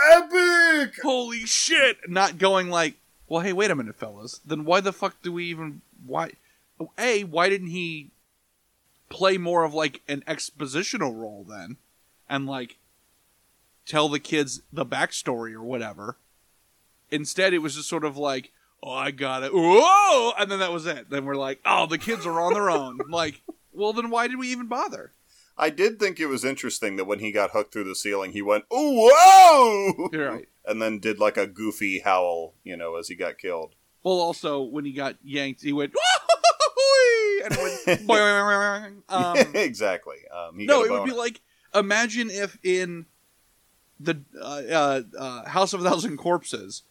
epic! 0.83 0.95
holy 1.03 1.41
shit 1.47 1.97
not 2.09 2.39
going 2.39 2.69
like 2.69 2.95
well 3.29 3.43
hey 3.43 3.53
wait 3.53 3.71
a 3.71 3.75
minute 3.75 3.97
fellas. 3.97 4.41
Then 4.45 4.65
why 4.65 4.81
the 4.81 4.93
fuck 4.93 5.21
do 5.23 5.33
we 5.33 5.47
even 5.47 5.83
why 6.07 6.33
a 6.99 7.25
why 7.25 7.49
didn't 7.49 7.69
he 7.69 8.11
play 9.09 9.39
more 9.39 9.65
of 9.65 9.75
like 9.75 10.03
an 10.09 10.23
expositional 10.27 11.17
role 11.17 11.45
then? 11.49 11.77
And 12.29 12.47
like 12.47 12.79
tell 13.87 14.09
the 14.09 14.21
kids 14.21 14.63
the 14.73 14.87
backstory 14.87 15.53
or 15.53 15.63
whatever. 15.63 16.17
Instead 17.11 17.55
it 17.55 17.59
was 17.59 17.77
just 17.77 17.89
sort 17.89 18.05
of 18.05 18.17
like 18.17 18.53
oh 18.83 18.93
i 18.93 19.11
got 19.11 19.43
it. 19.43 19.53
Whoa! 19.53 20.33
And 20.39 20.51
then 20.51 20.59
that 20.59 20.73
was 20.73 20.87
it. 20.87 21.11
Then 21.11 21.25
we're 21.25 21.37
like 21.37 21.61
oh 21.65 21.87
the 21.87 21.99
kids 21.99 22.27
are 22.27 22.41
on 22.41 22.55
their 22.55 22.71
own. 22.71 22.99
Like 23.09 23.43
well 23.73 23.93
then 23.93 24.11
why 24.11 24.29
did 24.29 24.39
we 24.39 24.49
even 24.49 24.67
bother? 24.67 25.13
I 25.59 25.71
did 25.71 25.99
think 25.99 26.21
it 26.21 26.27
was 26.27 26.45
interesting 26.45 26.97
that 26.97 27.07
when 27.07 27.21
he 27.21 27.33
got 27.33 27.53
hooked 27.53 27.73
through 27.73 27.85
the 27.85 27.95
ceiling, 27.95 28.33
he 28.33 28.43
went, 28.43 28.65
"Ooh, 28.73 29.09
whoa!" 29.11 30.11
You're 30.13 30.31
right. 30.31 30.49
And 30.67 30.83
then 30.83 30.99
did 30.99 31.19
like 31.19 31.37
a 31.37 31.47
goofy 31.47 32.01
howl, 32.01 32.55
you 32.65 32.77
know, 32.77 32.97
as 32.97 33.09
he 33.09 33.15
got 33.15 33.39
killed. 33.39 33.75
Well, 34.03 34.15
also 34.21 34.63
when 34.63 34.85
he 34.85 34.93
got 34.93 35.17
yanked, 35.25 35.63
he 35.63 35.73
went 35.73 35.95
and 37.45 37.57
went. 37.59 37.99
Um, 39.09 39.37
exactly. 39.55 40.17
Um, 40.35 40.65
no, 40.67 40.85
it 40.85 40.91
would 40.91 41.05
be 41.05 41.13
like 41.13 41.41
imagine 41.75 42.31
if 42.31 42.59
in 42.63 43.07
the 43.99 44.21
uh, 44.41 45.03
uh, 45.19 45.49
House 45.49 45.73
of 45.73 45.81
a 45.81 45.89
Thousand 45.89 46.19
Corpses, 46.19 46.83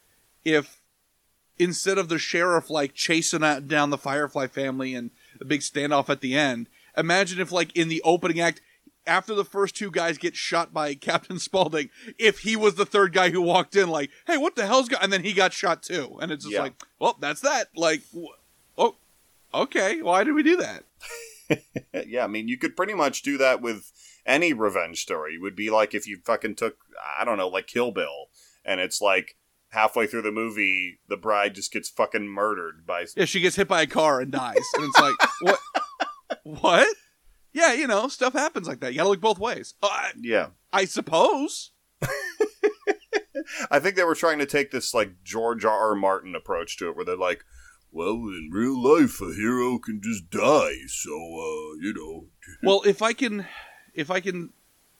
if 0.43 0.81
instead 1.57 1.97
of 1.97 2.09
the 2.09 2.19
sheriff 2.19 2.69
like 2.69 2.93
chasing 2.93 3.41
down 3.67 3.89
the 3.89 3.97
Firefly 3.97 4.47
family 4.47 4.93
and 4.95 5.11
the 5.37 5.45
big 5.45 5.61
standoff 5.61 6.09
at 6.09 6.21
the 6.21 6.35
end, 6.35 6.67
imagine 6.97 7.39
if 7.39 7.51
like 7.51 7.75
in 7.75 7.89
the 7.89 8.01
opening 8.03 8.39
act. 8.39 8.61
After 9.07 9.35
the 9.35 9.45
first 9.45 9.75
two 9.75 9.91
guys 9.91 10.17
get 10.17 10.35
shot 10.35 10.73
by 10.73 10.93
Captain 10.95 11.37
Spaulding, 11.39 11.89
if 12.17 12.39
he 12.39 12.55
was 12.55 12.75
the 12.75 12.85
third 12.85 13.13
guy 13.13 13.29
who 13.29 13.41
walked 13.41 13.75
in, 13.75 13.89
like, 13.89 14.09
"Hey, 14.27 14.37
what 14.37 14.55
the 14.55 14.65
hell's 14.65 14.89
going?" 14.89 15.03
and 15.03 15.13
then 15.13 15.23
he 15.23 15.33
got 15.33 15.53
shot 15.53 15.83
too, 15.83 16.17
and 16.21 16.31
it's 16.31 16.43
just 16.45 16.53
Yeah. 16.55 16.61
like, 16.63 16.73
"Well, 16.99 17.17
that's 17.19 17.41
that." 17.41 17.69
Like, 17.75 18.01
oh, 18.77 18.95
okay, 19.53 20.01
why 20.01 20.23
did 20.23 20.33
we 20.33 20.43
do 20.43 20.57
that? 20.57 20.83
yeah, 22.07 22.23
I 22.23 22.27
mean, 22.27 22.47
you 22.47 22.57
could 22.57 22.75
pretty 22.75 22.93
much 22.95 23.21
do 23.21 23.37
that 23.37 23.61
with 23.61 23.91
any 24.25 24.53
revenge 24.53 25.01
story. 25.01 25.35
It 25.35 25.41
would 25.41 25.55
be 25.55 25.69
like 25.69 25.93
if 25.93 26.07
you 26.07 26.17
fucking 26.25 26.55
took, 26.55 26.77
I 27.19 27.23
don't 27.25 27.37
know, 27.37 27.47
like 27.47 27.67
Kill 27.67 27.91
Bill, 27.91 28.29
and 28.65 28.79
it's 28.81 29.01
like 29.01 29.35
halfway 29.69 30.07
through 30.07 30.23
the 30.23 30.31
movie, 30.31 30.99
the 31.07 31.17
bride 31.17 31.53
just 31.53 31.71
gets 31.71 31.89
fucking 31.89 32.27
murdered 32.27 32.85
by. 32.87 33.05
Yeah, 33.15 33.25
she 33.25 33.39
gets 33.41 33.55
hit 33.55 33.67
by 33.67 33.83
a 33.83 33.87
car 33.87 34.19
and 34.21 34.31
dies. 34.31 34.57
And 34.75 34.85
it's 34.85 34.99
like, 34.99 35.15
what? 35.41 35.59
What? 36.43 36.95
Yeah, 37.55 37.71
you 37.73 37.87
know, 37.87 38.07
stuff 38.09 38.33
happens 38.33 38.67
like 38.67 38.81
that. 38.81 38.91
You 38.91 38.97
gotta 38.97 39.09
look 39.09 39.21
both 39.21 39.39
ways. 39.39 39.73
Uh, 39.81 40.09
Yeah. 40.19 40.47
I 40.73 40.83
suppose. 40.85 41.71
I 43.71 43.79
think 43.79 43.95
they 43.95 44.03
were 44.03 44.15
trying 44.15 44.39
to 44.39 44.45
take 44.45 44.71
this 44.71 44.93
like 44.93 45.23
George 45.23 45.63
R. 45.65 45.89
R. 45.89 45.95
Martin 45.95 46.35
approach 46.35 46.77
to 46.77 46.89
it, 46.89 46.95
where 46.95 47.05
they're 47.05 47.15
like, 47.17 47.45
"Well, 47.91 48.13
in 48.13 48.49
real 48.51 48.81
life, 48.81 49.21
a 49.21 49.33
hero 49.33 49.77
can 49.77 50.01
just 50.01 50.29
die, 50.29 50.79
so 50.87 51.11
uh, 51.11 51.75
you 51.81 51.93
know." 51.95 52.25
Well, 52.63 52.81
if 52.85 53.01
I 53.01 53.13
can, 53.13 53.45
if 53.93 54.09
I 54.11 54.19
can, 54.19 54.51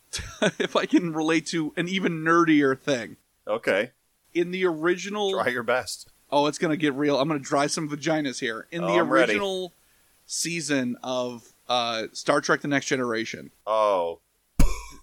if 0.60 0.76
I 0.76 0.86
can 0.86 1.14
relate 1.14 1.46
to 1.48 1.74
an 1.76 1.88
even 1.88 2.24
nerdier 2.24 2.80
thing. 2.80 3.18
Okay, 3.48 3.92
In 4.34 4.52
the 4.52 4.66
original, 4.66 5.32
try 5.32 5.50
your 5.50 5.64
best. 5.64 6.10
oh, 6.32 6.48
it's 6.48 6.58
gonna 6.58 6.78
get 6.78 6.94
real. 6.94 7.20
I'm 7.20 7.28
gonna 7.28 7.40
dry 7.40 7.68
some 7.68 7.90
vaginas 7.90 8.40
here. 8.40 8.68
In 8.72 8.82
the 8.82 8.88
Oh, 9.00 9.04
ready. 9.04 9.34
original 9.34 9.74
season 10.26 10.98
of 11.04 11.54
uh, 11.68 12.04
Star 12.14 12.42
Trek: 12.42 12.62
The 12.62 12.68
Next 12.68 12.86
Generation, 12.88 13.52
Oh, 13.66 14.20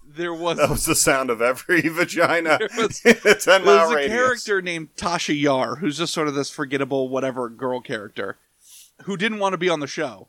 there 0.05 0.33
was 0.33 0.57
that 0.57 0.69
was 0.69 0.85
the 0.85 0.95
sound 0.95 1.29
of 1.29 1.41
every 1.41 1.81
vagina 1.89 2.57
There 2.59 2.69
was- 2.77 3.01
a 3.05 3.13
ten 3.39 3.65
mile 3.65 3.91
a 3.91 3.95
radius. 3.95 4.11
character 4.11 4.61
named 4.61 4.95
Tasha 4.95 5.39
Yar 5.39 5.77
who's 5.77 5.97
just 5.97 6.13
sort 6.13 6.27
of 6.27 6.35
this 6.35 6.49
forgettable 6.49 7.09
whatever 7.09 7.49
girl 7.49 7.81
character 7.81 8.37
who 9.03 9.17
didn't 9.17 9.39
want 9.39 9.53
to 9.53 9.57
be 9.57 9.69
on 9.69 9.79
the 9.79 9.87
show. 9.87 10.27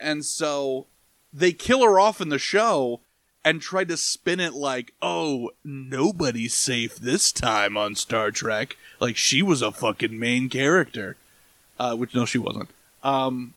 And 0.00 0.24
so 0.24 0.86
they 1.32 1.52
kill 1.52 1.82
her 1.84 1.98
off 2.00 2.20
in 2.20 2.28
the 2.28 2.38
show 2.38 3.00
and 3.44 3.60
tried 3.62 3.88
to 3.88 3.96
spin 3.96 4.40
it 4.40 4.54
like, 4.54 4.92
oh, 5.00 5.50
nobody's 5.62 6.54
safe 6.54 6.96
this 6.96 7.30
time 7.30 7.76
on 7.76 7.94
Star 7.94 8.30
Trek. 8.30 8.76
Like 9.00 9.16
she 9.16 9.42
was 9.42 9.62
a 9.62 9.70
fucking 9.70 10.18
main 10.18 10.48
character. 10.48 11.16
Uh, 11.78 11.94
which 11.94 12.14
no, 12.14 12.24
she 12.24 12.38
wasn't. 12.38 12.68
Um, 13.02 13.54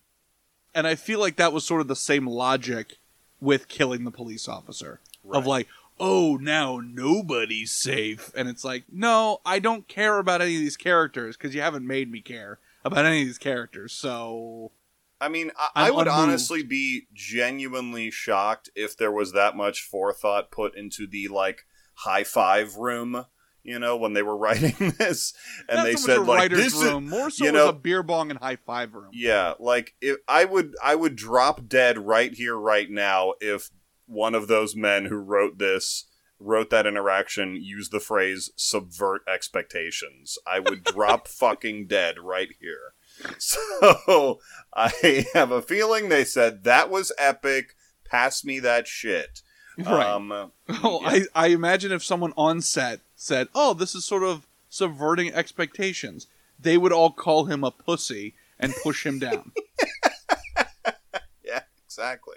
and 0.74 0.86
I 0.86 0.94
feel 0.94 1.20
like 1.20 1.36
that 1.36 1.52
was 1.52 1.64
sort 1.64 1.80
of 1.80 1.88
the 1.88 1.96
same 1.96 2.26
logic 2.26 2.98
with 3.40 3.68
killing 3.68 4.04
the 4.04 4.10
police 4.10 4.48
officer 4.48 5.00
of 5.30 5.46
like, 5.46 5.68
oh, 6.00 6.38
now 6.40 6.80
nobody's 6.82 7.72
safe, 7.72 8.32
and 8.36 8.48
it's 8.48 8.64
like, 8.64 8.84
no, 8.90 9.40
I 9.44 9.58
don't 9.58 9.88
care 9.88 10.18
about 10.18 10.42
any 10.42 10.54
of 10.54 10.60
these 10.60 10.76
characters 10.76 11.36
because 11.36 11.54
you 11.54 11.60
haven't 11.60 11.86
made 11.86 12.10
me 12.10 12.20
care 12.20 12.58
about 12.84 13.04
any 13.04 13.22
of 13.22 13.26
these 13.26 13.38
characters. 13.38 13.92
So 13.92 14.72
I 15.20 15.28
mean, 15.28 15.50
I, 15.58 15.68
I 15.74 15.90
would 15.90 16.06
unmoved. 16.06 16.22
honestly 16.22 16.62
be 16.62 17.08
genuinely 17.12 18.10
shocked 18.10 18.70
if 18.74 18.96
there 18.96 19.10
was 19.12 19.32
that 19.32 19.56
much 19.56 19.82
forethought 19.82 20.50
put 20.50 20.76
into 20.76 21.06
the 21.06 21.28
like 21.28 21.66
high 21.94 22.24
five 22.24 22.76
room. 22.76 23.26
You 23.68 23.78
know, 23.78 23.96
when 23.96 24.12
they 24.14 24.22
were 24.22 24.36
writing 24.44 24.74
this, 24.98 25.32
and 25.68 25.78
Not 25.78 25.84
they 25.84 25.94
so 25.96 26.06
said 26.06 26.26
like 26.26 26.50
this 26.50 26.74
is 26.74 26.92
more 27.00 27.30
so 27.30 27.44
you 27.44 27.52
know- 27.52 27.68
a 27.68 27.72
beer 27.72 28.02
bong 28.02 28.30
and 28.30 28.38
high 28.38 28.56
five 28.56 28.94
room. 28.94 29.10
yeah, 29.12 29.54
like 29.60 29.94
if 30.00 30.16
I 30.26 30.44
would 30.44 30.74
I 30.82 30.94
would 30.94 31.14
drop 31.16 31.68
dead 31.68 31.98
right 31.98 32.32
here 32.32 32.56
right 32.56 32.90
now 32.90 33.34
if 33.40 33.70
one 34.06 34.34
of 34.34 34.48
those 34.48 34.74
men 34.74 35.04
who 35.06 35.16
wrote 35.16 35.58
this 35.58 36.06
wrote 36.40 36.70
that 36.70 36.86
interaction 36.86 37.56
used 37.56 37.90
the 37.92 38.00
phrase 38.00 38.50
subvert 38.56 39.22
expectations. 39.28 40.38
I 40.46 40.60
would 40.60 40.84
drop 40.84 41.26
fucking 41.42 41.86
dead 41.88 42.18
right 42.18 42.48
here. 42.60 42.94
So 43.38 44.38
I 44.74 45.26
have 45.34 45.50
a 45.50 45.60
feeling 45.60 46.08
they 46.08 46.24
said 46.24 46.64
that 46.64 46.88
was 46.90 47.10
epic. 47.18 47.74
Pass 48.04 48.44
me 48.44 48.60
that 48.60 48.86
shit. 48.86 49.42
Right. 49.76 50.06
Um, 50.06 50.32
Oh, 50.68 51.00
yeah. 51.02 51.08
I, 51.08 51.22
I 51.34 51.46
imagine 51.48 51.90
if 51.92 52.04
someone 52.04 52.32
on 52.36 52.60
set 52.60 53.00
said, 53.18 53.48
"Oh, 53.54 53.74
this 53.74 53.94
is 53.94 54.06
sort 54.06 54.22
of 54.22 54.46
subverting 54.70 55.30
expectations," 55.34 56.26
they 56.58 56.78
would 56.78 56.92
all 56.92 57.10
call 57.10 57.44
him 57.44 57.62
a 57.64 57.70
pussy 57.70 58.34
and 58.58 58.72
push 58.82 59.04
him 59.04 59.18
down. 59.18 59.52
Yeah, 61.44 61.60
exactly. 61.86 62.36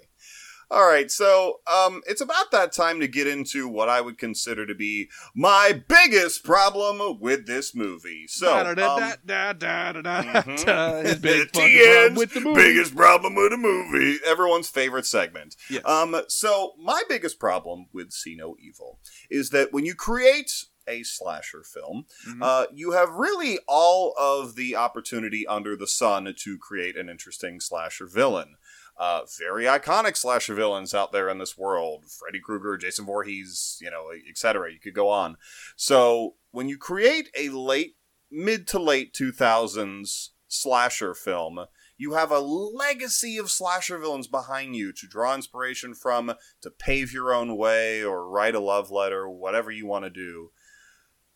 All 0.69 0.87
right, 0.87 1.09
so 1.11 1.59
um, 1.69 2.01
it's 2.07 2.21
about 2.21 2.51
that 2.51 2.71
time 2.71 3.01
to 3.01 3.07
get 3.09 3.27
into 3.27 3.67
what 3.67 3.89
I 3.89 3.99
would 3.99 4.17
consider 4.17 4.65
to 4.65 4.73
be 4.73 5.09
my 5.35 5.81
biggest 5.85 6.45
problem 6.45 7.19
with 7.19 7.45
this 7.45 7.75
movie. 7.75 8.25
So, 8.29 8.57
um, 8.57 8.75
Da-da-da-da-da-da-da. 8.77 11.15
Big 11.21 11.51
problem 11.51 12.15
with 12.15 12.33
the 12.33 12.39
movie. 12.39 12.61
biggest 12.61 12.95
problem 12.95 13.35
with 13.35 13.51
the 13.51 13.57
movie. 13.57 14.19
Everyone's 14.25 14.69
favorite 14.69 15.05
segment. 15.05 15.57
Yes. 15.69 15.83
Um, 15.83 16.15
so 16.29 16.71
my 16.81 17.03
biggest 17.09 17.37
problem 17.37 17.87
with 17.91 18.13
See 18.13 18.37
No 18.37 18.55
Evil 18.57 18.99
is 19.29 19.49
that 19.49 19.73
when 19.73 19.83
you 19.85 19.93
create 19.93 20.67
a 20.87 21.03
slasher 21.03 21.63
film, 21.63 22.05
Mhm. 22.27 22.41
uh, 22.41 22.67
you 22.73 22.91
have 22.91 23.09
really 23.11 23.59
all 23.67 24.13
of 24.17 24.55
the 24.55 24.75
opportunity 24.75 25.45
under 25.47 25.75
the 25.75 25.87
sun 25.87 26.33
to 26.37 26.57
create 26.57 26.97
an 26.97 27.09
interesting 27.09 27.59
slasher 27.59 28.07
villain. 28.07 28.57
Uh, 28.97 29.21
very 29.39 29.63
iconic 29.65 30.15
slasher 30.17 30.53
villains 30.53 30.93
out 30.93 31.11
there 31.11 31.29
in 31.29 31.37
this 31.39 31.57
world: 31.57 32.05
Freddy 32.11 32.39
Krueger, 32.39 32.77
Jason 32.77 33.05
Voorhees, 33.05 33.77
you 33.81 33.89
know, 33.89 34.11
etc. 34.29 34.71
You 34.71 34.79
could 34.79 34.93
go 34.93 35.09
on. 35.09 35.37
So 35.75 36.35
when 36.51 36.67
you 36.69 36.77
create 36.77 37.29
a 37.35 37.49
late, 37.49 37.95
mid 38.29 38.67
to 38.69 38.79
late 38.79 39.13
two 39.13 39.31
thousands 39.31 40.31
slasher 40.47 41.13
film, 41.15 41.65
you 41.97 42.13
have 42.13 42.31
a 42.31 42.39
legacy 42.39 43.37
of 43.37 43.49
slasher 43.49 43.97
villains 43.97 44.27
behind 44.27 44.75
you 44.75 44.91
to 44.91 45.07
draw 45.07 45.33
inspiration 45.33 45.93
from, 45.93 46.33
to 46.61 46.69
pave 46.69 47.13
your 47.13 47.33
own 47.33 47.55
way, 47.55 48.03
or 48.03 48.27
write 48.27 48.55
a 48.55 48.59
love 48.59 48.91
letter, 48.91 49.29
whatever 49.29 49.71
you 49.71 49.85
want 49.87 50.03
to 50.03 50.09
do. 50.09 50.51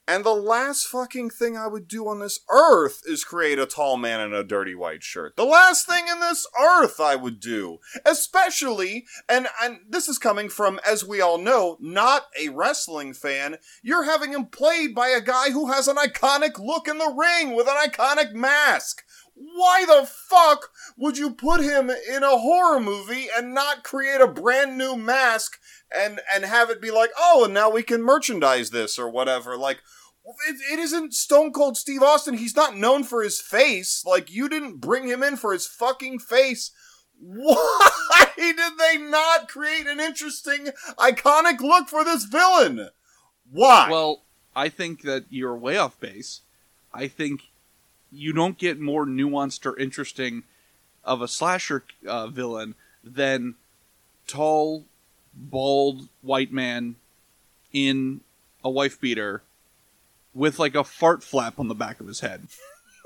And 0.08 0.24
the 0.24 0.36
last 0.36 0.86
fucking 0.88 1.32
thing 1.32 1.58
I 1.58 1.68
would 1.68 1.88
do 1.88 2.08
on 2.08 2.20
this 2.20 2.39
earth 2.50 3.02
is 3.06 3.24
create 3.24 3.58
a 3.58 3.65
tall 3.65 3.98
man 3.98 4.20
in 4.20 4.34
a 4.34 4.44
dirty 4.44 4.76
white 4.76 5.02
shirt. 5.02 5.36
The 5.36 5.46
last 5.46 5.88
thing 5.88 6.06
in 6.08 6.20
this 6.20 6.46
earth 6.62 7.00
I 7.00 7.15
would 7.15 7.39
do. 7.39 7.80
Especially, 8.06 9.06
and, 9.28 9.48
and 9.63 9.80
this 9.89 10.08
is 10.08 10.20
coming 10.20 10.50
from, 10.50 10.80
as 10.86 11.04
we 11.04 11.22
all 11.22 11.39
know, 11.39 11.78
not 11.80 12.26
a 12.39 12.50
wrestling 12.50 13.13
fan. 13.13 13.58
You're 13.82 14.04
having 14.04 14.32
him 14.32 14.46
played 14.46 14.94
by 14.94 15.08
a 15.10 15.22
guy 15.22 15.50
who 15.50 15.72
has 15.72 15.88
an 15.88 15.98
iconic 15.98 16.60
look 16.60 16.88
in 16.88 17.00
the 17.00 17.12
ring 17.12 17.56
with 17.56 17.68
an 17.68 17.76
iconic 17.76 18.34
mask. 18.34 19.04
Why 19.34 19.86
the 19.86 20.08
fuck 20.08 20.70
would 20.98 21.18
you 21.18 21.32
put 21.32 21.62
him 21.62 21.89
in 21.89 22.24
a 22.24 22.38
horror 22.38 22.80
movie 22.80 23.28
and 23.36 23.54
not 23.54 23.84
create 23.84 24.22
a 24.22 24.28
brand 24.28 24.78
new 24.78 24.96
mask 24.96 25.60
and 25.94 26.22
and 26.34 26.46
have 26.46 26.70
it 26.70 26.82
be 26.82 26.89
like, 26.89 27.10
oh, 27.18 27.44
and 27.44 27.54
now 27.54 27.70
we 27.70 27.84
can 27.84 28.02
merchandise 28.02 28.70
this 28.70 28.98
or 28.98 29.10
whatever? 29.10 29.58
Like, 29.58 29.82
it, 30.47 30.55
it 30.71 30.79
isn't 30.79 31.13
Stone 31.13 31.53
Cold 31.53 31.77
Steve 31.77 32.01
Austin. 32.01 32.35
He's 32.35 32.55
not 32.55 32.75
known 32.75 33.03
for 33.03 33.21
his 33.21 33.39
face. 33.39 34.03
Like, 34.05 34.31
you 34.31 34.49
didn't 34.49 34.77
bring 34.77 35.07
him 35.07 35.23
in 35.23 35.38
for 35.38 35.53
his 35.53 35.67
fucking 35.67 36.19
face. 36.19 36.71
Why 37.19 38.27
did 38.35 38.57
they 38.77 38.97
not 38.97 39.47
create 39.47 39.88
an 39.88 39.99
interesting, 39.99 40.69
iconic 40.97 41.59
look 41.61 41.88
for 41.88 42.03
this 42.03 42.25
villain? 42.25 42.89
Why? 43.51 43.89
Well, 43.89 44.23
I 44.55 44.69
think 44.69 45.03
that 45.03 45.25
you're 45.29 45.55
way 45.55 45.77
off 45.77 45.99
base. 45.99 46.41
I 46.93 47.07
think 47.07 47.49
you 48.11 48.33
don't 48.33 48.57
get 48.57 48.79
more 48.79 49.05
nuanced 49.05 49.65
or 49.65 49.77
interesting 49.77 50.43
of 51.03 51.21
a 51.21 51.27
slasher 51.27 51.83
uh, 52.07 52.27
villain 52.27 52.75
than 53.03 53.55
tall, 54.27 54.85
bald 55.33 56.07
white 56.21 56.51
man 56.51 56.95
in 57.71 58.21
a 58.63 58.69
wife 58.69 58.99
beater 58.99 59.43
with 60.36 60.60
like 60.60 60.76
a 60.76 60.84
fart 60.84 61.24
flap 61.24 61.58
on 61.58 61.67
the 61.67 61.74
back 61.74 62.00
of 62.00 62.06
his 62.08 62.19
head. 62.19 62.48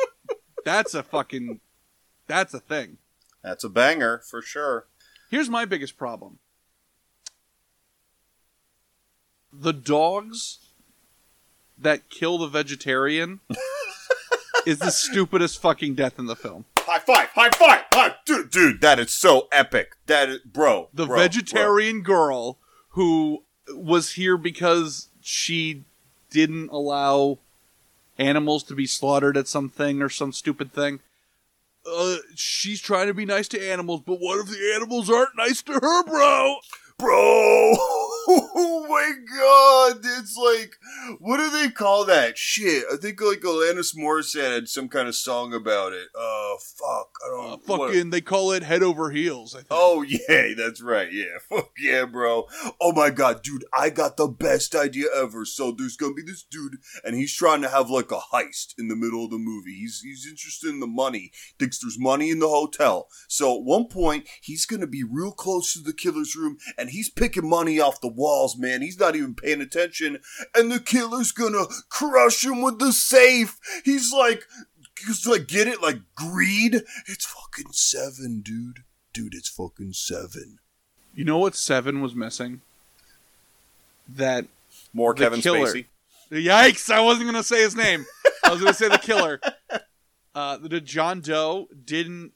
that's 0.65 0.93
a 0.93 1.03
fucking. 1.03 1.61
That's 2.27 2.53
a 2.53 2.59
thing. 2.59 2.97
That's 3.41 3.63
a 3.63 3.69
banger 3.69 4.21
for 4.29 4.41
sure. 4.41 4.87
Here's 5.31 5.49
my 5.49 5.63
biggest 5.63 5.97
problem. 5.97 6.39
The 9.53 9.73
dogs 9.73 10.59
that 11.77 12.09
kill 12.09 12.37
the 12.37 12.47
vegetarian 12.47 13.39
is 14.65 14.79
the 14.79 14.91
stupidest 14.91 15.61
fucking 15.61 15.95
death 15.95 16.19
in 16.19 16.25
the 16.25 16.35
film. 16.35 16.65
High 16.79 16.99
five! 16.99 17.29
High 17.29 17.49
five! 17.51 17.85
High, 17.93 18.15
dude, 18.25 18.51
dude, 18.51 18.81
that 18.81 18.99
is 18.99 19.13
so 19.13 19.47
epic. 19.51 19.93
That 20.07 20.29
is, 20.29 20.39
bro. 20.39 20.89
The 20.93 21.05
bro, 21.05 21.17
vegetarian 21.17 22.01
girl 22.01 22.59
who 22.89 23.43
was 23.69 24.13
here 24.13 24.37
because 24.37 25.09
she 25.21 25.85
didn't 26.29 26.69
allow 26.69 27.37
animals 28.17 28.63
to 28.63 28.75
be 28.75 28.85
slaughtered 28.85 29.37
at 29.37 29.47
something 29.47 30.01
or 30.01 30.09
some 30.09 30.33
stupid 30.33 30.73
thing. 30.73 30.99
Uh, 31.89 32.17
she's 32.35 32.81
trying 32.81 33.07
to 33.07 33.13
be 33.13 33.25
nice 33.25 33.47
to 33.47 33.69
animals, 33.71 34.01
but 34.05 34.19
what 34.19 34.39
if 34.39 34.47
the 34.47 34.73
animals 34.75 35.09
aren't 35.09 35.37
nice 35.37 35.61
to 35.63 35.73
her, 35.73 36.03
bro? 36.03 36.57
Bro, 36.97 37.73
oh 38.55 38.85
my 38.87 39.11
god, 39.37 39.99
it's 40.19 40.35
like, 40.37 40.73
what 41.19 41.37
do 41.37 41.49
they 41.49 41.69
call 41.69 42.05
that? 42.05 42.37
Shit, 42.37 42.83
I 42.91 42.97
think 42.97 43.21
like 43.21 43.39
Alanis 43.41 43.95
Morissette 43.95 44.53
had 44.53 44.67
some 44.69 44.89
kind 44.89 45.07
of 45.07 45.15
song 45.15 45.53
about 45.53 45.93
it. 45.93 46.07
Uh, 46.15 46.55
fuck, 46.77 47.09
I 47.25 47.29
don't 47.29 47.53
Uh, 47.53 47.57
what- 47.65 47.89
fucking, 47.89 48.09
they 48.09 48.21
call 48.21 48.51
it 48.51 48.63
head 48.63 48.83
over 48.83 49.11
heels. 49.11 49.53
I 49.55 49.59
think. 49.59 49.67
Oh 49.71 50.01
yeah, 50.07 50.53
that's 50.57 50.81
right. 50.81 51.11
Yeah, 51.11 51.37
fuck 51.49 51.71
yeah, 51.79 52.05
bro. 52.05 52.47
Oh 52.81 52.91
my 52.93 53.09
god, 53.09 53.41
dude, 53.43 53.65
I 53.73 53.89
got 53.89 54.17
the 54.17 54.27
best 54.27 54.75
idea 54.75 55.05
ever. 55.15 55.45
So 55.45 55.71
there's 55.71 55.97
gonna 55.97 56.13
be 56.13 56.21
this 56.23 56.43
dude, 56.43 56.77
and 57.03 57.15
he's 57.15 57.33
trying 57.35 57.61
to 57.61 57.69
have 57.69 57.89
like 57.89 58.11
a 58.11 58.19
heist 58.33 58.73
in 58.77 58.87
the 58.87 58.95
middle 58.95 59.25
of 59.25 59.31
the 59.31 59.37
movie. 59.37 59.73
He's 59.79 60.01
he's 60.01 60.25
interested 60.29 60.69
in 60.69 60.79
the 60.79 60.87
money. 60.87 61.31
Thinks 61.57 61.79
there's 61.79 61.99
money 61.99 62.29
in 62.29 62.39
the 62.39 62.49
hotel. 62.49 63.07
So 63.27 63.57
at 63.57 63.63
one 63.63 63.87
point, 63.87 64.27
he's 64.41 64.65
gonna 64.65 64.87
be 64.87 65.03
real 65.03 65.31
close 65.31 65.73
to 65.73 65.79
the 65.79 65.93
killer's 65.93 66.35
room, 66.35 66.57
and 66.77 66.89
he's 66.89 67.09
picking 67.09 67.47
money 67.49 67.79
off 67.79 68.01
the 68.01 68.07
walls. 68.39 68.57
Man, 68.57 68.81
he's 68.81 68.99
not 68.99 69.15
even 69.15 69.35
paying 69.35 69.61
attention, 69.61 70.19
and 70.55 70.71
the 70.71 70.79
killer's 70.79 71.31
gonna 71.31 71.65
crush 71.89 72.43
him 72.43 72.61
with 72.61 72.79
the 72.79 72.91
safe. 72.91 73.57
He's 73.83 74.11
like. 74.13 74.43
Just 75.07 75.25
like 75.25 75.47
get 75.47 75.65
it 75.65 75.81
like 75.81 75.99
greed. 76.13 76.75
It's 77.07 77.25
fucking 77.25 77.71
seven, 77.71 78.41
dude. 78.41 78.79
Dude, 79.13 79.33
it's 79.33 79.47
fucking 79.47 79.93
seven. 79.93 80.59
You 81.15 81.23
know 81.23 81.37
what 81.37 81.55
Seven 81.55 82.01
was 82.01 82.13
missing? 82.13 82.59
That 84.09 84.45
More 84.91 85.13
The 85.13 85.23
Kevin 85.23 85.39
killer. 85.39 85.67
Spacey. 85.67 85.85
yikes! 86.31 86.91
I 86.91 86.99
wasn't 86.99 87.27
gonna 87.27 87.43
say 87.43 87.61
his 87.61 87.77
name. 87.77 88.05
I 88.43 88.51
was 88.51 88.59
gonna 88.59 88.73
say 88.73 88.89
the 88.89 88.97
killer. 88.97 89.39
Uh, 90.35 90.57
the 90.57 90.79
John 90.79 91.21
Doe 91.21 91.67
didn't 91.85 92.33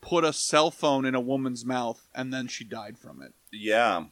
put 0.00 0.22
a 0.22 0.32
cell 0.32 0.70
phone 0.70 1.04
in 1.06 1.14
a 1.14 1.20
woman's 1.20 1.64
mouth, 1.64 2.06
and 2.14 2.32
then 2.32 2.46
she 2.46 2.62
died 2.62 2.98
from 2.98 3.22
it. 3.22 3.32
Yeah. 3.50 4.04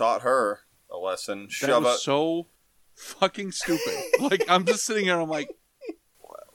Taught 0.00 0.22
her 0.22 0.60
a 0.90 0.96
lesson. 0.96 1.42
That 1.42 1.52
Shove 1.52 1.84
was 1.84 1.96
it. 1.96 1.98
so 2.00 2.46
fucking 2.94 3.52
stupid. 3.52 4.02
like 4.20 4.42
I'm 4.48 4.64
just 4.64 4.86
sitting 4.86 5.04
here, 5.04 5.20
I'm 5.20 5.28
like, 5.28 5.50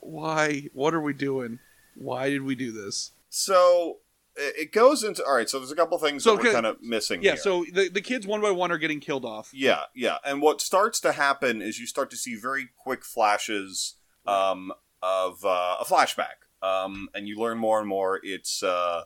why? 0.00 0.68
What 0.72 0.94
are 0.94 1.00
we 1.00 1.12
doing? 1.12 1.60
Why 1.94 2.28
did 2.28 2.42
we 2.42 2.56
do 2.56 2.72
this? 2.72 3.12
So 3.28 3.98
it 4.34 4.72
goes 4.72 5.04
into 5.04 5.24
all 5.24 5.36
right. 5.36 5.48
So 5.48 5.60
there's 5.60 5.70
a 5.70 5.76
couple 5.76 5.96
things 5.98 6.24
So, 6.24 6.34
that 6.34 6.42
we're 6.44 6.52
kind 6.52 6.66
of 6.66 6.82
missing. 6.82 7.22
Yeah. 7.22 7.32
here. 7.32 7.40
So 7.40 7.64
the 7.72 7.88
the 7.88 8.00
kids 8.00 8.26
one 8.26 8.40
by 8.40 8.50
one 8.50 8.72
are 8.72 8.78
getting 8.78 8.98
killed 8.98 9.24
off. 9.24 9.50
Yeah, 9.52 9.82
yeah. 9.94 10.16
And 10.24 10.42
what 10.42 10.60
starts 10.60 10.98
to 11.02 11.12
happen 11.12 11.62
is 11.62 11.78
you 11.78 11.86
start 11.86 12.10
to 12.10 12.16
see 12.16 12.34
very 12.34 12.70
quick 12.76 13.04
flashes 13.04 13.94
um, 14.26 14.72
of 15.00 15.44
uh, 15.44 15.76
a 15.80 15.84
flashback, 15.84 16.42
um, 16.62 17.08
and 17.14 17.28
you 17.28 17.38
learn 17.38 17.58
more 17.58 17.78
and 17.78 17.88
more. 17.88 18.18
It's 18.24 18.64
uh, 18.64 19.04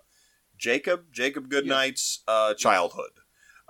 Jacob, 0.57 1.12
Jacob 1.12 1.50
Goodnight's 1.50 2.22
uh, 2.26 2.55
childhood. 2.55 3.11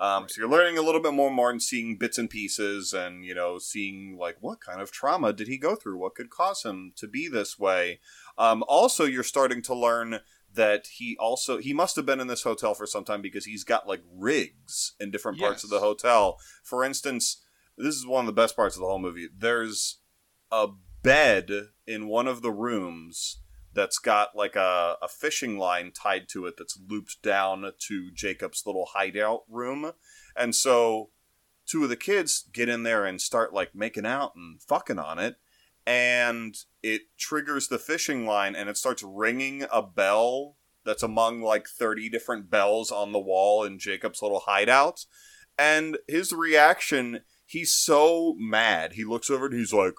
Um, 0.01 0.29
So 0.29 0.41
you're 0.41 0.51
learning 0.51 0.79
a 0.79 0.83
little 0.83 1.03
bit 1.03 1.13
more 1.13 1.27
and 1.27 1.37
more 1.37 1.51
and 1.51 1.63
seeing 1.63 1.99
bits 1.99 2.17
and 2.17 2.29
pieces, 2.29 2.93
and 2.95 3.25
you 3.25 3.35
know, 3.35 3.59
seeing 3.59 4.17
like 4.19 4.39
what 4.41 4.61
kind 4.61 4.81
of 4.81 4.91
trauma 4.91 5.33
did 5.33 5.47
he 5.47 5.59
go 5.59 5.77
through? 5.77 5.99
What 5.99 6.15
could 6.15 6.31
cause 6.31 6.65
him 6.65 6.93
to 6.97 7.07
be 7.07 7.29
this 7.29 7.59
way? 7.59 8.01
Um, 8.39 8.65
also, 8.67 9.05
you're 9.05 9.23
starting 9.23 9.61
to 9.63 9.75
learn 9.75 10.21
that 10.53 10.87
he 10.95 11.17
also 11.21 11.59
he 11.59 11.73
must 11.73 11.97
have 11.97 12.07
been 12.07 12.19
in 12.19 12.27
this 12.27 12.43
hotel 12.43 12.75
for 12.75 12.87
some 12.87 13.05
time 13.05 13.23
because 13.23 13.45
he's 13.45 13.63
got 13.63 13.87
like 13.87 14.03
rigs 14.13 14.95
in 14.99 15.11
different 15.11 15.39
parts 15.39 15.63
of 15.65 15.71
the 15.71 15.81
hotel. 15.81 16.39
For 16.65 16.83
instance, 16.83 17.45
this 17.77 17.95
is 17.95 18.07
one 18.07 18.21
of 18.21 18.27
the 18.27 18.41
best 18.41 18.57
parts 18.57 18.77
of 18.77 18.81
the 18.81 18.87
whole 18.89 18.99
movie. 18.99 19.29
There's 19.37 19.99
a 20.51 20.69
bed 21.03 21.51
in 21.87 22.09
one 22.09 22.27
of 22.27 22.43
the 22.43 22.51
rooms 22.51 23.39
that's 23.81 23.99
got 23.99 24.37
like 24.37 24.57
a, 24.57 24.97
a 25.01 25.09
fishing 25.09 25.57
line 25.57 25.91
tied 25.91 26.29
to 26.29 26.45
it 26.45 26.57
that's 26.59 26.79
looped 26.87 27.23
down 27.23 27.73
to 27.79 28.11
Jacob's 28.11 28.65
little 28.67 28.89
hideout 28.93 29.45
room. 29.49 29.93
And 30.37 30.55
so 30.55 31.09
two 31.65 31.85
of 31.85 31.89
the 31.89 31.97
kids 31.97 32.45
get 32.53 32.69
in 32.69 32.83
there 32.83 33.07
and 33.07 33.23
start 33.23 33.55
like 33.55 33.75
making 33.75 34.05
out 34.05 34.33
and 34.37 34.61
fucking 34.61 34.99
on 34.99 35.19
it. 35.19 35.37
And 35.87 36.55
it 36.83 37.03
triggers 37.17 37.69
the 37.69 37.79
fishing 37.79 38.27
line 38.27 38.55
and 38.55 38.69
it 38.69 38.77
starts 38.77 39.03
ringing 39.03 39.65
a 39.73 39.81
bell 39.81 40.57
that's 40.85 41.03
among 41.03 41.41
like 41.41 41.67
30 41.67 42.11
different 42.11 42.51
bells 42.51 42.93
on 42.93 43.13
the 43.13 43.19
wall 43.19 43.65
in 43.65 43.79
Jacob's 43.79 44.21
little 44.21 44.41
hideout. 44.41 45.07
And 45.59 45.97
his 46.07 46.35
reaction, 46.35 47.21
he's 47.47 47.73
so 47.73 48.35
mad. 48.39 48.93
He 48.93 49.05
looks 49.05 49.31
over 49.31 49.47
and 49.47 49.55
he's 49.55 49.73
like, 49.73 49.95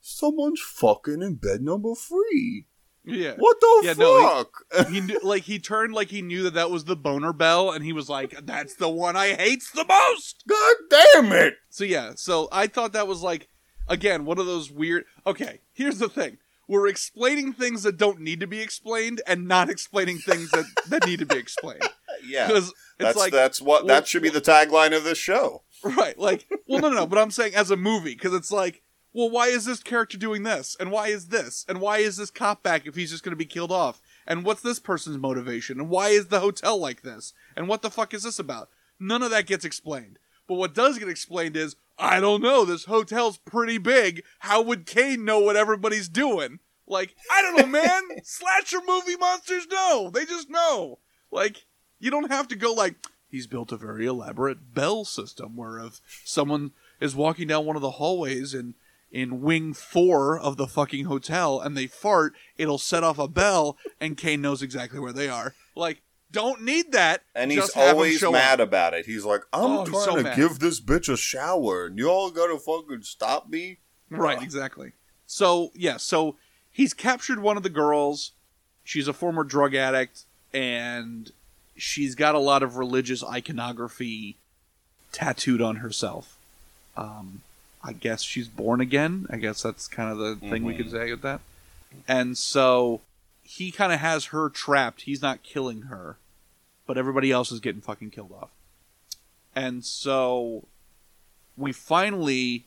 Someone's 0.00 0.62
fucking 0.62 1.20
in 1.20 1.34
bed 1.34 1.60
number 1.60 1.94
three. 1.94 2.66
Yeah. 3.04 3.34
What 3.38 3.56
the 3.60 3.82
Yeah, 3.84 3.94
no, 3.94 4.44
fuck? 4.74 4.88
he 4.90 5.00
knew, 5.00 5.18
like 5.22 5.44
he 5.44 5.58
turned 5.58 5.94
like 5.94 6.08
he 6.08 6.20
knew 6.22 6.42
that 6.44 6.54
that 6.54 6.70
was 6.70 6.84
the 6.84 6.96
boner 6.96 7.32
bell, 7.32 7.70
and 7.72 7.84
he 7.84 7.92
was 7.92 8.08
like, 8.08 8.46
"That's 8.46 8.74
the 8.74 8.88
one 8.90 9.16
I 9.16 9.34
hates 9.34 9.70
the 9.70 9.84
most." 9.86 10.44
God 10.46 10.74
damn 10.90 11.32
it! 11.32 11.54
So 11.70 11.84
yeah, 11.84 12.12
so 12.16 12.48
I 12.52 12.66
thought 12.66 12.92
that 12.92 13.08
was 13.08 13.22
like, 13.22 13.48
again, 13.88 14.24
one 14.26 14.38
of 14.38 14.46
those 14.46 14.70
weird. 14.70 15.04
Okay, 15.26 15.60
here's 15.72 15.98
the 15.98 16.08
thing: 16.10 16.36
we're 16.68 16.86
explaining 16.88 17.52
things 17.54 17.82
that 17.84 17.96
don't 17.96 18.20
need 18.20 18.40
to 18.40 18.46
be 18.46 18.60
explained, 18.60 19.22
and 19.26 19.48
not 19.48 19.70
explaining 19.70 20.18
things 20.18 20.50
that 20.50 20.66
that 20.88 21.06
need 21.06 21.20
to 21.20 21.26
be 21.26 21.36
explained. 21.38 21.82
Yeah. 22.22 22.48
Because 22.48 22.66
it's 22.68 22.74
That's 22.98 23.16
like 23.18 23.32
that's 23.32 23.62
what 23.62 23.86
well, 23.86 23.94
that 23.94 24.06
should 24.06 24.22
be 24.22 24.28
the 24.28 24.42
tagline 24.42 24.94
of 24.94 25.04
this 25.04 25.16
show. 25.16 25.62
right, 25.82 26.18
like, 26.18 26.46
well, 26.68 26.80
no, 26.82 26.90
no, 26.90 26.96
no, 26.96 27.06
but 27.06 27.18
I'm 27.18 27.30
saying 27.30 27.54
as 27.54 27.70
a 27.70 27.76
movie 27.78 28.12
because 28.14 28.34
it's 28.34 28.52
like, 28.52 28.82
well, 29.12 29.30
why 29.30 29.48
is 29.48 29.64
this 29.64 29.82
character 29.82 30.16
doing 30.16 30.44
this, 30.44 30.76
and 30.78 30.90
why 30.90 31.08
is 31.08 31.28
this, 31.28 31.64
and 31.68 31.80
why 31.80 31.98
is 31.98 32.16
this 32.16 32.30
cop 32.30 32.62
back 32.62 32.86
if 32.86 32.94
he's 32.94 33.10
just 33.10 33.24
going 33.24 33.32
to 33.32 33.36
be 33.36 33.44
killed 33.44 33.72
off, 33.72 34.00
and 34.26 34.44
what's 34.44 34.62
this 34.62 34.78
person's 34.78 35.18
motivation, 35.18 35.80
and 35.80 35.90
why 35.90 36.08
is 36.08 36.28
the 36.28 36.40
hotel 36.40 36.78
like 36.78 37.02
this, 37.02 37.32
and 37.56 37.68
what 37.68 37.82
the 37.82 37.90
fuck 37.90 38.14
is 38.14 38.22
this 38.22 38.38
about? 38.38 38.68
None 38.98 39.22
of 39.22 39.30
that 39.30 39.46
gets 39.46 39.64
explained. 39.64 40.18
But 40.46 40.56
what 40.56 40.74
does 40.74 40.98
get 40.98 41.08
explained 41.08 41.56
is, 41.56 41.76
I 41.98 42.20
don't 42.20 42.42
know, 42.42 42.64
this 42.64 42.84
hotel's 42.84 43.38
pretty 43.38 43.78
big. 43.78 44.22
How 44.40 44.60
would 44.62 44.84
Kane 44.86 45.24
know 45.24 45.38
what 45.38 45.56
everybody's 45.56 46.08
doing? 46.08 46.58
Like, 46.86 47.14
I 47.30 47.40
don't 47.40 47.56
know, 47.56 47.66
man. 47.66 48.02
Slasher 48.24 48.80
movie 48.84 49.16
monsters 49.16 49.68
know. 49.68 50.10
They 50.12 50.24
just 50.24 50.50
know. 50.50 50.98
Like, 51.30 51.66
you 52.00 52.10
don't 52.10 52.32
have 52.32 52.48
to 52.48 52.56
go 52.56 52.72
like, 52.72 52.96
he's 53.28 53.46
built 53.46 53.70
a 53.70 53.76
very 53.76 54.06
elaborate 54.06 54.74
bell 54.74 55.04
system 55.04 55.56
where 55.56 55.78
if 55.78 56.00
someone 56.24 56.72
is 57.00 57.14
walking 57.14 57.46
down 57.46 57.64
one 57.64 57.76
of 57.76 57.82
the 57.82 57.92
hallways 57.92 58.52
in 58.52 58.74
in 59.10 59.40
wing 59.40 59.72
four 59.74 60.38
of 60.38 60.56
the 60.56 60.66
fucking 60.66 61.06
hotel 61.06 61.60
and 61.60 61.76
they 61.76 61.86
fart, 61.86 62.34
it'll 62.56 62.78
set 62.78 63.02
off 63.02 63.18
a 63.18 63.28
bell 63.28 63.76
and 64.00 64.16
Kane 64.16 64.40
knows 64.40 64.62
exactly 64.62 65.00
where 65.00 65.12
they 65.12 65.28
are. 65.28 65.54
Like, 65.74 66.02
don't 66.32 66.62
need 66.62 66.92
that. 66.92 67.22
And 67.34 67.50
he's 67.50 67.60
Just 67.60 67.74
have 67.74 67.90
him 67.90 67.94
always 67.96 68.22
mad 68.22 68.60
up. 68.60 68.68
about 68.68 68.94
it. 68.94 69.06
He's 69.06 69.24
like, 69.24 69.42
I'm 69.52 69.78
oh, 69.78 69.84
trying 69.84 70.04
so 70.04 70.16
to 70.16 70.22
mad. 70.22 70.36
give 70.36 70.58
this 70.60 70.80
bitch 70.80 71.12
a 71.12 71.16
shower, 71.16 71.86
and 71.86 71.98
y'all 71.98 72.30
gotta 72.30 72.56
fucking 72.58 73.02
stop 73.02 73.48
me. 73.48 73.78
Right, 74.10 74.40
exactly. 74.40 74.92
So, 75.26 75.70
yeah, 75.74 75.96
so 75.96 76.36
he's 76.70 76.94
captured 76.94 77.40
one 77.40 77.56
of 77.56 77.62
the 77.62 77.68
girls. 77.70 78.32
She's 78.84 79.08
a 79.08 79.12
former 79.12 79.44
drug 79.44 79.74
addict, 79.74 80.24
and 80.52 81.30
she's 81.76 82.14
got 82.14 82.34
a 82.34 82.40
lot 82.40 82.62
of 82.62 82.76
religious 82.76 83.24
iconography 83.24 84.36
tattooed 85.12 85.60
on 85.62 85.76
herself. 85.76 86.36
Um, 86.96 87.42
I 87.82 87.92
guess 87.92 88.22
she's 88.22 88.48
born 88.48 88.80
again. 88.80 89.26
I 89.30 89.36
guess 89.36 89.62
that's 89.62 89.88
kind 89.88 90.10
of 90.10 90.18
the 90.18 90.36
thing 90.48 90.64
we 90.64 90.74
could 90.74 90.86
mm-hmm. 90.86 90.96
say 90.96 91.10
with 91.10 91.22
that. 91.22 91.40
And 92.06 92.36
so 92.36 93.00
he 93.42 93.70
kind 93.70 93.92
of 93.92 94.00
has 94.00 94.26
her 94.26 94.48
trapped. 94.48 95.02
He's 95.02 95.22
not 95.22 95.42
killing 95.42 95.82
her, 95.82 96.16
but 96.86 96.98
everybody 96.98 97.32
else 97.32 97.50
is 97.50 97.60
getting 97.60 97.80
fucking 97.80 98.10
killed 98.10 98.32
off. 98.32 98.50
And 99.54 99.84
so 99.84 100.64
we 101.56 101.72
finally 101.72 102.64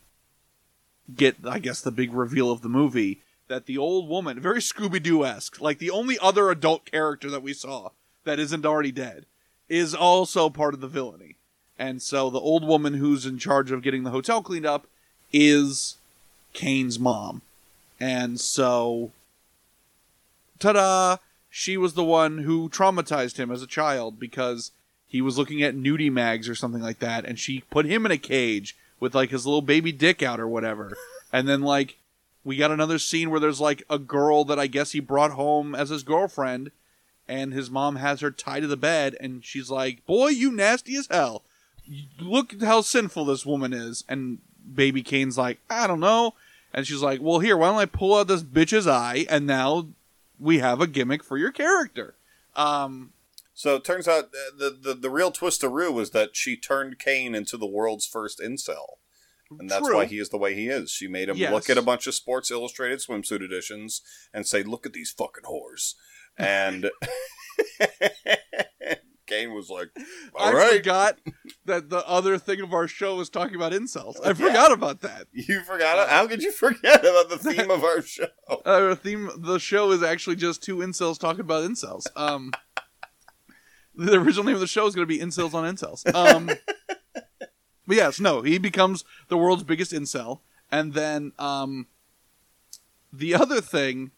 get, 1.14 1.36
I 1.44 1.58
guess, 1.58 1.80
the 1.80 1.90
big 1.90 2.12
reveal 2.12 2.50
of 2.50 2.62
the 2.62 2.68
movie 2.68 3.20
that 3.48 3.66
the 3.66 3.78
old 3.78 4.08
woman, 4.08 4.40
very 4.40 4.60
Scooby 4.60 5.02
Doo 5.02 5.24
esque, 5.24 5.60
like 5.60 5.78
the 5.78 5.90
only 5.90 6.18
other 6.18 6.50
adult 6.50 6.84
character 6.84 7.30
that 7.30 7.42
we 7.42 7.52
saw 7.52 7.90
that 8.24 8.38
isn't 8.38 8.66
already 8.66 8.92
dead, 8.92 9.26
is 9.68 9.94
also 9.94 10.50
part 10.50 10.74
of 10.74 10.80
the 10.80 10.88
villainy. 10.88 11.36
And 11.78 12.00
so 12.00 12.30
the 12.30 12.40
old 12.40 12.66
woman 12.66 12.94
who's 12.94 13.26
in 13.26 13.38
charge 13.38 13.70
of 13.70 13.82
getting 13.82 14.02
the 14.02 14.10
hotel 14.10 14.42
cleaned 14.42 14.66
up 14.66 14.86
is 15.32 15.96
Kane's 16.52 16.98
mom. 16.98 17.42
And 18.00 18.40
so, 18.40 19.12
ta 20.58 20.72
da! 20.72 21.16
She 21.50 21.76
was 21.76 21.94
the 21.94 22.04
one 22.04 22.38
who 22.38 22.68
traumatized 22.68 23.36
him 23.36 23.50
as 23.50 23.62
a 23.62 23.66
child 23.66 24.18
because 24.18 24.72
he 25.06 25.20
was 25.20 25.38
looking 25.38 25.62
at 25.62 25.76
nudie 25.76 26.10
mags 26.10 26.48
or 26.48 26.56
something 26.56 26.82
like 26.82 26.98
that, 26.98 27.24
and 27.24 27.38
she 27.38 27.60
put 27.70 27.86
him 27.86 28.04
in 28.04 28.10
a 28.10 28.18
cage 28.18 28.76
with 28.98 29.14
like 29.14 29.30
his 29.30 29.46
little 29.46 29.62
baby 29.62 29.92
dick 29.92 30.22
out 30.22 30.40
or 30.40 30.48
whatever. 30.48 30.96
And 31.32 31.48
then 31.48 31.62
like 31.62 31.96
we 32.44 32.56
got 32.56 32.70
another 32.70 33.00
scene 33.00 33.28
where 33.28 33.40
there's 33.40 33.60
like 33.60 33.82
a 33.90 33.98
girl 33.98 34.44
that 34.44 34.58
I 34.58 34.68
guess 34.68 34.92
he 34.92 35.00
brought 35.00 35.32
home 35.32 35.74
as 35.74 35.88
his 35.88 36.04
girlfriend, 36.04 36.70
and 37.26 37.52
his 37.52 37.70
mom 37.70 37.96
has 37.96 38.20
her 38.20 38.30
tied 38.30 38.60
to 38.60 38.68
the 38.68 38.76
bed, 38.76 39.16
and 39.18 39.44
she's 39.44 39.68
like, 39.68 40.06
"Boy, 40.06 40.28
you 40.28 40.52
nasty 40.52 40.94
as 40.94 41.08
hell. 41.10 41.42
Look 42.20 42.60
how 42.62 42.82
sinful 42.82 43.24
this 43.24 43.44
woman 43.44 43.72
is." 43.72 44.04
And 44.08 44.38
baby 44.72 45.02
Kane's 45.02 45.36
like, 45.38 45.58
"I 45.68 45.86
don't 45.86 46.00
know," 46.00 46.34
and 46.72 46.86
she's 46.86 47.02
like, 47.02 47.20
"Well, 47.22 47.38
here, 47.40 47.56
why 47.56 47.68
don't 47.70 47.78
I 47.80 47.86
pull 47.86 48.14
out 48.14 48.28
this 48.28 48.42
bitch's 48.42 48.86
eye, 48.86 49.26
and 49.28 49.46
now 49.46 49.88
we 50.38 50.58
have 50.58 50.80
a 50.80 50.86
gimmick 50.86 51.22
for 51.24 51.36
your 51.38 51.52
character." 51.52 52.14
Um, 52.56 53.12
So 53.52 53.76
it 53.76 53.84
turns 53.84 54.08
out 54.08 54.30
the 54.32 54.76
the, 54.78 54.94
the 54.94 55.10
real 55.10 55.30
twist 55.30 55.62
of 55.62 55.72
Rue 55.72 55.92
was 55.92 56.10
that 56.10 56.36
she 56.36 56.56
turned 56.56 56.98
Kane 56.98 57.34
into 57.34 57.56
the 57.56 57.66
world's 57.66 58.06
first 58.06 58.40
incel. 58.40 58.96
And 59.56 59.70
that's 59.70 59.86
True. 59.86 59.94
why 59.96 60.06
he 60.06 60.18
is 60.18 60.30
the 60.30 60.38
way 60.38 60.54
he 60.54 60.68
is. 60.68 60.90
She 60.90 61.06
made 61.06 61.28
him 61.28 61.36
Yes. 61.36 61.52
look 61.52 61.70
at 61.70 61.78
a 61.78 61.82
bunch 61.82 62.06
of 62.08 62.14
Sports 62.14 62.50
Illustrated 62.50 62.98
swimsuit 62.98 63.40
editions 63.42 64.00
and 64.32 64.46
say, 64.46 64.62
"Look 64.64 64.84
at 64.86 64.92
these 64.94 65.10
fucking 65.12 65.44
whores." 65.44 65.94
And 66.36 66.90
Kane 69.26 69.54
was 69.54 69.70
like, 69.70 69.88
I 69.96 70.44
"All 70.44 70.54
right, 70.54 70.76
forgot 70.76 71.18
that 71.64 71.90
the 71.90 72.06
other 72.06 72.38
thing 72.38 72.60
of 72.60 72.72
our 72.72 72.86
show 72.88 73.16
was 73.16 73.30
talking 73.30 73.56
about 73.56 73.72
incels. 73.72 74.16
I 74.24 74.34
forgot 74.34 74.72
about 74.72 75.00
that. 75.00 75.26
you 75.32 75.60
forgot 75.60 75.98
it. 75.98 76.08
How 76.08 76.26
could 76.26 76.42
you 76.42 76.52
forget 76.52 77.00
about 77.00 77.28
the 77.30 77.38
theme 77.52 77.70
of 77.70 77.82
our 77.84 78.02
show?" 78.02 78.26
Our 78.66 78.94
theme, 78.94 79.30
the 79.36 79.58
show 79.58 79.90
is 79.92 80.02
actually 80.02 80.36
just 80.36 80.62
two 80.62 80.76
incels 80.78 81.18
talking 81.18 81.40
about 81.40 81.68
incels. 81.68 82.06
Um, 82.16 82.52
the 83.94 84.14
original 84.14 84.44
name 84.44 84.54
of 84.54 84.60
the 84.60 84.66
show 84.66 84.86
is 84.86 84.94
going 84.94 85.06
to 85.06 85.14
be 85.14 85.20
Incels 85.20 85.54
on 85.54 85.64
Incels. 85.72 86.12
Um, 86.14 86.50
but 87.86 87.96
yes, 87.96 88.18
no, 88.20 88.42
he 88.42 88.58
becomes 88.58 89.04
the 89.28 89.36
world's 89.36 89.62
biggest 89.62 89.92
incel, 89.92 90.40
and 90.70 90.94
then 90.94 91.32
um, 91.38 91.86
the 93.12 93.34
other 93.34 93.60
thing 93.60 94.10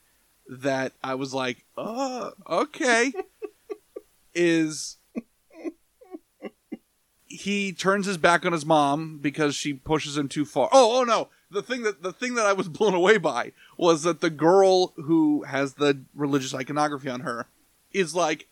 that 0.48 0.92
I 1.02 1.14
was 1.14 1.34
like, 1.34 1.64
oh, 1.76 2.32
okay, 2.48 3.12
is 4.36 4.98
he 7.26 7.72
turns 7.72 8.06
his 8.06 8.18
back 8.18 8.46
on 8.46 8.52
his 8.52 8.64
mom 8.64 9.18
because 9.18 9.54
she 9.54 9.74
pushes 9.74 10.16
him 10.16 10.28
too 10.28 10.44
far. 10.44 10.68
Oh, 10.72 11.00
oh 11.00 11.04
no. 11.04 11.28
The 11.50 11.62
thing 11.62 11.82
that 11.82 12.02
the 12.02 12.12
thing 12.12 12.34
that 12.34 12.46
I 12.46 12.52
was 12.52 12.68
blown 12.70 12.94
away 12.94 13.18
by 13.18 13.52
was 13.76 14.04
that 14.04 14.20
the 14.20 14.30
girl 14.30 14.92
who 14.96 15.42
has 15.44 15.74
the 15.74 16.02
religious 16.14 16.54
iconography 16.54 17.08
on 17.08 17.20
her 17.20 17.46
is 17.92 18.14
like 18.14 18.48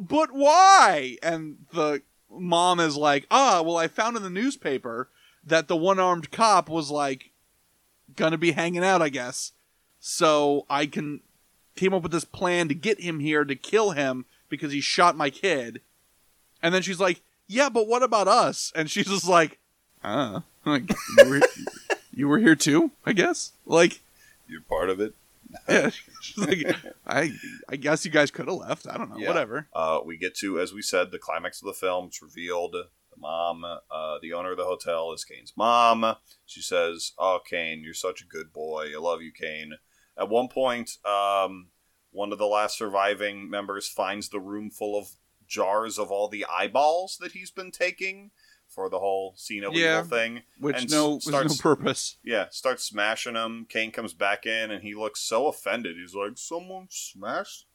but 0.00 0.32
why? 0.32 1.16
And 1.22 1.58
the 1.72 2.02
mom 2.30 2.80
is 2.80 2.96
like, 2.96 3.26
"Ah, 3.30 3.62
well 3.62 3.76
I 3.76 3.88
found 3.88 4.16
in 4.16 4.22
the 4.22 4.30
newspaper 4.30 5.08
that 5.44 5.68
the 5.68 5.76
one-armed 5.76 6.32
cop 6.32 6.68
was 6.68 6.90
like 6.90 7.30
gonna 8.14 8.38
be 8.38 8.52
hanging 8.52 8.84
out, 8.84 9.02
I 9.02 9.08
guess. 9.08 9.52
So 10.00 10.66
I 10.68 10.86
can 10.86 11.20
came 11.76 11.92
up 11.92 12.02
with 12.02 12.12
this 12.12 12.24
plan 12.24 12.68
to 12.68 12.74
get 12.74 13.00
him 13.00 13.20
here 13.20 13.44
to 13.44 13.54
kill 13.54 13.90
him 13.90 14.24
because 14.48 14.72
he 14.72 14.80
shot 14.80 15.16
my 15.16 15.30
kid." 15.30 15.80
And 16.62 16.74
then 16.74 16.82
she's 16.82 17.00
like, 17.00 17.22
"Yeah, 17.46 17.68
but 17.68 17.86
what 17.86 18.02
about 18.02 18.28
us?" 18.28 18.72
And 18.74 18.90
she's 18.90 19.06
just 19.06 19.26
like, 19.28 19.58
"Uh, 20.02 20.40
like 20.64 20.90
you 21.18 21.28
were, 21.30 21.40
you 22.12 22.28
were 22.28 22.38
here 22.38 22.56
too, 22.56 22.90
I 23.04 23.12
guess." 23.12 23.52
Like, 23.64 24.00
You're 24.48 24.62
part 24.62 24.90
of 24.90 25.00
it. 25.00 25.14
yeah, 25.68 25.90
she's 26.20 26.38
like, 26.38 26.76
"I, 27.06 27.32
I 27.68 27.76
guess 27.76 28.04
you 28.04 28.10
guys 28.10 28.30
could 28.32 28.46
have 28.48 28.56
left. 28.56 28.86
I 28.88 28.96
don't 28.98 29.10
know, 29.10 29.18
Yeah. 29.18 29.28
whatever." 29.28 29.68
Uh, 29.72 30.00
we 30.04 30.16
get 30.18 30.34
to, 30.38 30.60
as 30.60 30.72
we 30.72 30.82
said, 30.82 31.10
the 31.12 31.18
climax 31.18 31.62
of 31.62 31.66
the 31.66 31.72
film. 31.74 32.06
It's 32.06 32.20
revealed. 32.22 32.72
The 32.72 32.88
mom, 33.20 33.64
uh, 33.64 34.18
the 34.20 34.32
owner 34.32 34.50
of 34.50 34.56
the 34.58 34.64
hotel, 34.64 35.12
is 35.12 35.24
Kane's 35.24 35.52
mom. 35.56 36.16
She 36.46 36.60
says, 36.60 37.12
"Oh, 37.18 37.38
Kane, 37.48 37.80
you're 37.82 37.94
such 37.94 38.20
a 38.22 38.26
good 38.26 38.52
boy. 38.52 38.90
I 38.94 38.98
love 38.98 39.22
you, 39.22 39.30
Kane." 39.32 39.74
At 40.18 40.28
one 40.28 40.48
point, 40.48 40.98
um, 41.04 41.68
one 42.16 42.32
of 42.32 42.38
the 42.38 42.46
last 42.46 42.78
surviving 42.78 43.48
members 43.50 43.86
finds 43.86 44.28
the 44.30 44.40
room 44.40 44.70
full 44.70 44.98
of 44.98 45.10
jars 45.46 45.98
of 45.98 46.10
all 46.10 46.28
the 46.28 46.44
eyeballs 46.46 47.18
that 47.20 47.32
he's 47.32 47.50
been 47.50 47.70
taking 47.70 48.30
for 48.66 48.88
the 48.90 48.98
whole 48.98 49.36
no 49.50 49.70
Yeah. 49.72 50.00
evil 50.00 50.10
thing. 50.10 50.42
Which 50.58 50.76
and 50.82 50.90
no, 50.90 51.16
s- 51.18 51.26
was 51.26 51.58
no 51.58 51.62
purpose. 51.62 52.16
Yeah, 52.24 52.46
starts 52.50 52.84
smashing 52.84 53.36
him. 53.36 53.66
Kane 53.68 53.92
comes 53.92 54.12
back 54.14 54.44
in 54.46 54.70
and 54.70 54.82
he 54.82 54.94
looks 54.94 55.20
so 55.20 55.46
offended. 55.46 55.96
He's 55.96 56.14
like, 56.14 56.32
"Someone 56.36 56.88
smashed? 56.90 57.66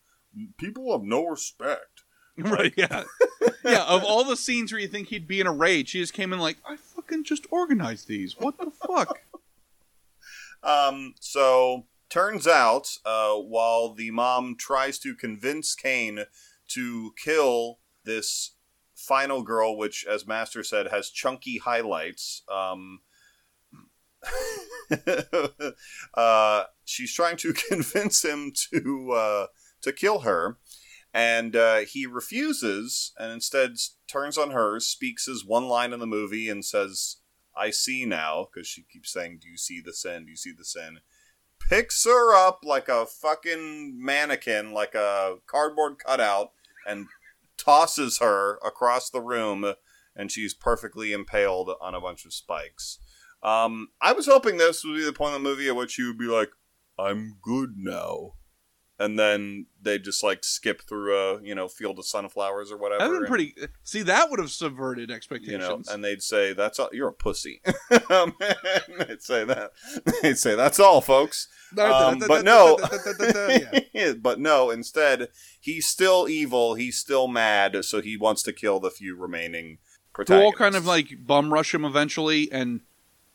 People 0.57 0.91
have 0.91 1.03
no 1.03 1.25
respect." 1.25 2.03
Right, 2.37 2.73
yeah. 2.77 3.03
yeah, 3.63 3.83
of 3.83 4.03
all 4.05 4.23
the 4.23 4.37
scenes 4.37 4.71
where 4.71 4.79
you 4.81 4.87
think 4.87 5.09
he'd 5.09 5.27
be 5.27 5.41
in 5.41 5.47
a 5.47 5.53
rage, 5.53 5.91
he 5.91 5.99
just 5.99 6.13
came 6.13 6.31
in 6.33 6.39
like, 6.39 6.57
I 6.67 6.77
fucking 6.77 7.25
just 7.25 7.45
organized 7.51 8.07
these. 8.07 8.39
What 8.39 8.57
the 8.57 8.71
fuck? 8.71 9.19
Um, 10.63 11.15
so 11.19 11.85
turns 12.11 12.45
out, 12.45 12.97
uh, 13.05 13.35
while 13.35 13.93
the 13.93 14.11
mom 14.11 14.55
tries 14.57 14.99
to 14.99 15.15
convince 15.15 15.73
Kane 15.73 16.25
to 16.67 17.13
kill 17.17 17.79
this 18.03 18.55
final 18.93 19.41
girl, 19.41 19.77
which, 19.77 20.05
as 20.07 20.27
Master 20.27 20.63
said, 20.63 20.87
has 20.87 21.09
chunky 21.09 21.57
highlights, 21.57 22.43
um, 22.51 22.99
uh, 26.13 26.63
she's 26.85 27.13
trying 27.13 27.37
to 27.37 27.53
convince 27.69 28.23
him 28.23 28.51
to 28.71 29.11
uh, 29.13 29.47
to 29.81 29.91
kill 29.91 30.19
her, 30.19 30.59
and 31.13 31.55
uh, 31.55 31.79
he 31.79 32.05
refuses, 32.05 33.13
and 33.17 33.31
instead 33.31 33.71
turns 34.07 34.37
on 34.37 34.51
her, 34.51 34.79
speaks 34.79 35.25
his 35.25 35.45
one 35.45 35.67
line 35.67 35.93
in 35.93 35.99
the 35.99 36.05
movie, 36.05 36.49
and 36.49 36.63
says, 36.63 37.17
"I 37.55 37.71
see 37.71 38.05
now," 38.05 38.47
because 38.53 38.67
she 38.67 38.83
keeps 38.83 39.11
saying, 39.11 39.39
"Do 39.41 39.47
you 39.47 39.57
see 39.57 39.81
the 39.83 39.93
sin? 39.93 40.25
Do 40.25 40.31
you 40.31 40.37
see 40.37 40.53
the 40.55 40.65
sin?" 40.65 40.99
Picks 41.69 42.03
her 42.05 42.35
up 42.35 42.61
like 42.63 42.89
a 42.89 43.05
fucking 43.05 43.93
mannequin, 44.03 44.71
like 44.73 44.93
a 44.95 45.37
cardboard 45.47 45.99
cutout, 45.99 46.51
and 46.85 47.07
tosses 47.57 48.19
her 48.19 48.57
across 48.65 49.09
the 49.09 49.21
room, 49.21 49.73
and 50.15 50.31
she's 50.31 50.53
perfectly 50.53 51.13
impaled 51.13 51.71
on 51.79 51.95
a 51.95 52.01
bunch 52.01 52.25
of 52.25 52.33
spikes. 52.33 52.99
Um, 53.43 53.89
I 54.01 54.11
was 54.13 54.27
hoping 54.27 54.57
this 54.57 54.83
would 54.83 54.95
be 54.95 55.05
the 55.05 55.13
point 55.13 55.35
of 55.35 55.41
the 55.41 55.49
movie 55.49 55.67
at 55.67 55.75
which 55.75 55.97
you 55.97 56.07
would 56.07 56.17
be 56.17 56.25
like, 56.25 56.51
"I'm 56.99 57.37
good 57.41 57.75
now," 57.77 58.33
and 59.01 59.17
then 59.17 59.65
they 59.81 59.97
just 59.97 60.23
like 60.23 60.43
skip 60.43 60.83
through 60.83 61.17
a 61.17 61.41
you 61.41 61.55
know 61.55 61.67
field 61.67 61.97
of 61.97 62.05
sunflowers 62.05 62.71
or 62.71 62.77
whatever. 62.77 62.99
That'd 62.99 63.13
been 63.13 63.23
and, 63.23 63.27
pretty. 63.27 63.55
See, 63.83 64.03
that 64.03 64.29
would 64.29 64.39
have 64.39 64.51
subverted 64.51 65.09
expectations. 65.09 65.51
You 65.51 65.57
know, 65.57 65.81
and 65.89 66.03
they'd 66.03 66.21
say, 66.21 66.53
"That's 66.53 66.79
all. 66.79 66.89
You're 66.93 67.09
a 67.09 67.13
pussy." 67.13 67.61
Um, 68.09 68.35
they'd 69.07 69.21
say 69.21 69.45
that. 69.45 69.71
They'd 70.21 70.37
say, 70.37 70.55
"That's 70.55 70.79
all, 70.79 70.99
folks." 70.99 71.47
Um, 71.77 72.19
but 72.27 72.43
no. 72.43 72.77
But 74.21 74.39
no. 74.39 74.69
Instead, 74.69 75.29
he's 75.59 75.87
still 75.87 76.27
evil. 76.27 76.75
He's 76.75 76.97
still 76.97 77.27
mad. 77.27 77.85
So 77.85 78.01
he 78.01 78.17
wants 78.17 78.43
to 78.43 78.53
kill 78.53 78.79
the 78.79 78.89
few 78.89 79.15
remaining 79.15 79.77
Who 79.77 80.13
protagonists. 80.13 80.45
all 80.45 80.51
kind 80.53 80.75
of 80.75 80.85
like 80.85 81.25
bum 81.25 81.53
rush 81.53 81.73
him 81.73 81.85
eventually 81.85 82.51
and 82.51 82.81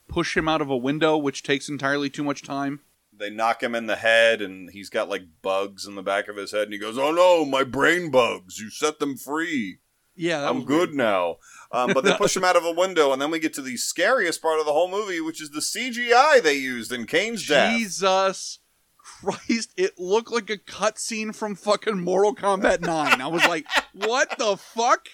push 0.08 0.36
him 0.36 0.48
out 0.48 0.60
of 0.60 0.68
a 0.68 0.76
window, 0.76 1.16
which 1.16 1.42
takes 1.42 1.68
entirely 1.68 2.10
too 2.10 2.24
much 2.24 2.42
time. 2.42 2.80
They 3.18 3.30
knock 3.30 3.62
him 3.62 3.74
in 3.74 3.86
the 3.86 3.96
head, 3.96 4.40
and 4.42 4.70
he's 4.70 4.90
got 4.90 5.08
like 5.08 5.22
bugs 5.42 5.86
in 5.86 5.94
the 5.94 6.02
back 6.02 6.28
of 6.28 6.36
his 6.36 6.52
head, 6.52 6.64
and 6.64 6.72
he 6.72 6.78
goes, 6.78 6.98
"Oh 6.98 7.12
no, 7.12 7.44
my 7.44 7.64
brain 7.64 8.10
bugs! 8.10 8.58
You 8.58 8.70
set 8.70 8.98
them 8.98 9.16
free. 9.16 9.78
Yeah, 10.14 10.48
I'm 10.48 10.64
good 10.64 10.90
weird. 10.90 10.94
now." 10.94 11.36
Um, 11.72 11.92
but 11.92 12.04
they 12.04 12.14
push 12.18 12.36
him 12.36 12.44
out 12.44 12.56
of 12.56 12.64
a 12.64 12.72
window, 12.72 13.12
and 13.12 13.20
then 13.20 13.30
we 13.30 13.38
get 13.38 13.54
to 13.54 13.62
the 13.62 13.76
scariest 13.76 14.42
part 14.42 14.60
of 14.60 14.66
the 14.66 14.72
whole 14.72 14.90
movie, 14.90 15.20
which 15.20 15.42
is 15.42 15.50
the 15.50 15.60
CGI 15.60 16.42
they 16.42 16.54
used 16.54 16.92
in 16.92 17.06
Kane's 17.06 17.46
death. 17.46 17.76
Jesus 17.76 18.60
Christ! 18.98 19.72
It 19.76 19.98
looked 19.98 20.30
like 20.30 20.50
a 20.50 20.58
cutscene 20.58 21.34
from 21.34 21.54
fucking 21.54 22.00
Mortal 22.00 22.34
Kombat 22.34 22.80
Nine. 22.80 23.20
I 23.20 23.28
was 23.28 23.46
like, 23.46 23.66
what 23.92 24.38
the 24.38 24.56
fuck? 24.56 25.08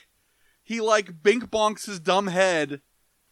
He 0.62 0.80
like 0.80 1.22
bink 1.22 1.50
bonks 1.50 1.86
his 1.86 2.00
dumb 2.00 2.28
head 2.28 2.80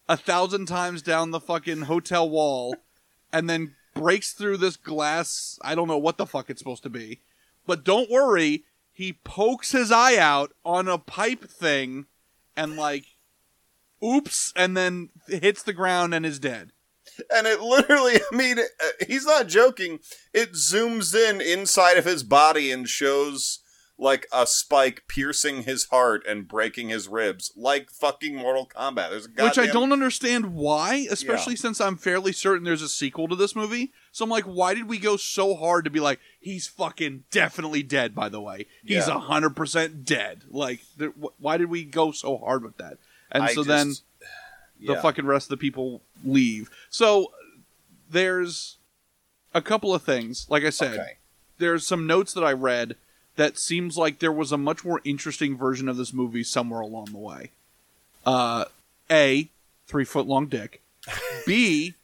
a 0.09 0.16
thousand 0.16 0.66
times 0.66 1.03
down 1.03 1.31
the 1.31 1.41
fucking 1.41 1.83
hotel 1.83 2.29
wall, 2.29 2.77
and 3.33 3.49
then 3.49 3.77
breaks 3.95 4.32
through 4.32 4.59
this 4.59 4.76
glass. 4.76 5.59
I 5.62 5.74
don't 5.74 5.88
know 5.88 5.99
what 5.99 6.16
the 6.18 6.26
fuck 6.26 6.51
it's 6.51 6.61
supposed 6.61 6.82
to 6.84 6.91
be, 6.91 7.20
but 7.66 7.84
don't 7.84 8.11
worry. 8.11 8.64
He 8.93 9.14
pokes 9.14 9.72
his 9.72 9.91
eye 9.91 10.16
out 10.16 10.53
on 10.64 10.86
a 10.88 10.99
pipe 10.99 11.45
thing, 11.49 12.07
and 12.57 12.76
like, 12.76 13.07
oops, 14.05 14.53
and 14.57 14.76
then 14.76 15.11
hits 15.26 15.62
the 15.62 15.72
ground 15.72 16.14
and 16.14 16.26
is 16.26 16.38
dead. 16.38 16.72
and 17.34 17.47
it 17.47 17.61
literally 17.61 18.16
i 18.32 18.36
mean 18.36 18.59
uh, 18.59 19.05
he's 19.07 19.26
not 19.26 19.47
joking 19.49 19.99
it 20.32 20.53
zooms 20.53 21.14
in 21.14 21.41
inside 21.41 21.97
of 21.99 22.05
his 22.05 22.22
body 22.22 22.70
and 22.70 22.88
shows 22.88 23.59
like 24.01 24.27
a 24.33 24.47
spike 24.47 25.05
piercing 25.09 25.65
his 25.65 25.85
heart 25.87 26.23
and 26.27 26.49
breaking 26.49 26.89
his 26.89 27.07
ribs 27.07 27.53
like 27.55 27.91
fucking 27.91 28.35
mortal 28.35 28.67
kombat 28.67 29.11
there's 29.11 29.27
a 29.27 29.45
Which 29.45 29.59
I 29.59 29.67
don't 29.67 29.93
understand 29.93 30.55
why, 30.55 31.07
especially 31.11 31.55
since 31.55 31.81
I'm 31.83 31.97
fairly 31.99 32.33
certain 32.33 32.65
there's 32.65 32.81
a 32.81 32.89
sequel 32.89 33.29
to 33.29 33.37
this 33.37 33.55
movie. 33.55 33.93
So 34.11 34.25
I'm 34.25 34.31
like, 34.31 34.45
why 34.45 34.73
did 34.75 34.89
we 34.89 34.99
go 34.99 35.17
so 35.19 35.55
hard 35.55 35.85
to 35.85 35.91
be 35.91 36.01
like, 36.01 36.19
he's 36.41 36.67
fucking 36.67 37.25
definitely 37.31 37.83
dead, 37.83 38.15
by 38.15 38.31
the 38.31 38.41
way? 38.41 38.67
He's 38.83 39.07
a 39.07 39.13
Yeah. 39.13 39.21
100% 39.29 40.05
dead. 40.05 40.45
Like, 40.51 40.81
why 41.39 41.59
did 41.59 41.69
we 41.69 41.85
go 41.85 42.11
so 42.11 42.39
hard 42.39 42.65
with 42.65 42.79
that? 42.79 42.97
And 43.31 43.43
I 43.45 43.49
so 43.49 43.65
just- 43.65 43.69
then 43.69 43.89
the 44.81 44.95
yeah. 44.95 45.01
fucking 45.03 45.27
rest 45.27 45.47
of 45.47 45.51
the 45.51 45.57
people 45.59 46.01
leave. 46.25 46.71
So 46.89 47.33
there's 48.11 48.79
a 49.53 49.61
couple 49.61 49.95
of 49.95 50.03
things. 50.03 50.47
Like 50.49 50.65
I 50.65 50.71
said, 50.71 50.95
okay 50.99 51.17
there's 51.61 51.87
some 51.87 52.07
notes 52.07 52.33
that 52.33 52.43
I 52.43 52.53
read 52.53 52.97
that 53.41 53.57
seems 53.57 53.97
like 53.97 54.18
there 54.18 54.30
was 54.30 54.53
a 54.53 54.59
much 54.59 54.84
more 54.84 55.01
interesting 55.03 55.57
version 55.57 55.88
of 55.88 55.97
this 55.97 56.12
movie 56.12 56.45
somewhere 56.45 56.82
along 56.82 57.07
the 57.07 57.16
way. 57.16 57.51
Uh, 58.26 58.66
a 59.11 59.49
three 59.86 60.05
foot 60.05 60.26
long 60.26 60.47
dick. 60.47 60.82
B, 61.47 61.95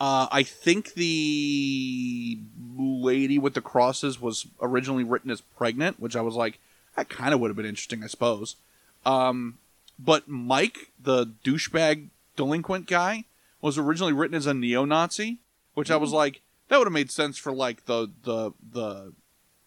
uh, 0.00 0.28
I 0.32 0.42
think 0.42 0.94
the 0.94 2.38
lady 2.74 3.38
with 3.38 3.52
the 3.52 3.60
crosses 3.60 4.18
was 4.18 4.46
originally 4.62 5.04
written 5.04 5.30
as 5.30 5.42
pregnant, 5.42 6.00
which 6.00 6.16
I 6.16 6.22
was 6.22 6.36
like, 6.36 6.58
that 6.96 7.10
kind 7.10 7.34
of 7.34 7.40
would 7.40 7.50
have 7.50 7.56
been 7.56 7.66
interesting, 7.66 8.02
I 8.02 8.06
suppose. 8.06 8.56
Um, 9.04 9.58
but 9.98 10.26
Mike, 10.26 10.90
the 10.98 11.26
douchebag 11.44 12.06
delinquent 12.36 12.86
guy, 12.86 13.24
was 13.60 13.76
originally 13.76 14.14
written 14.14 14.38
as 14.38 14.46
a 14.46 14.54
neo-Nazi, 14.54 15.36
which 15.74 15.90
I 15.90 15.96
was 15.96 16.12
like, 16.12 16.40
that 16.68 16.78
would 16.78 16.86
have 16.86 16.94
made 16.94 17.10
sense 17.10 17.36
for 17.36 17.52
like 17.52 17.84
the 17.84 18.08
the 18.24 18.52
the 18.72 19.12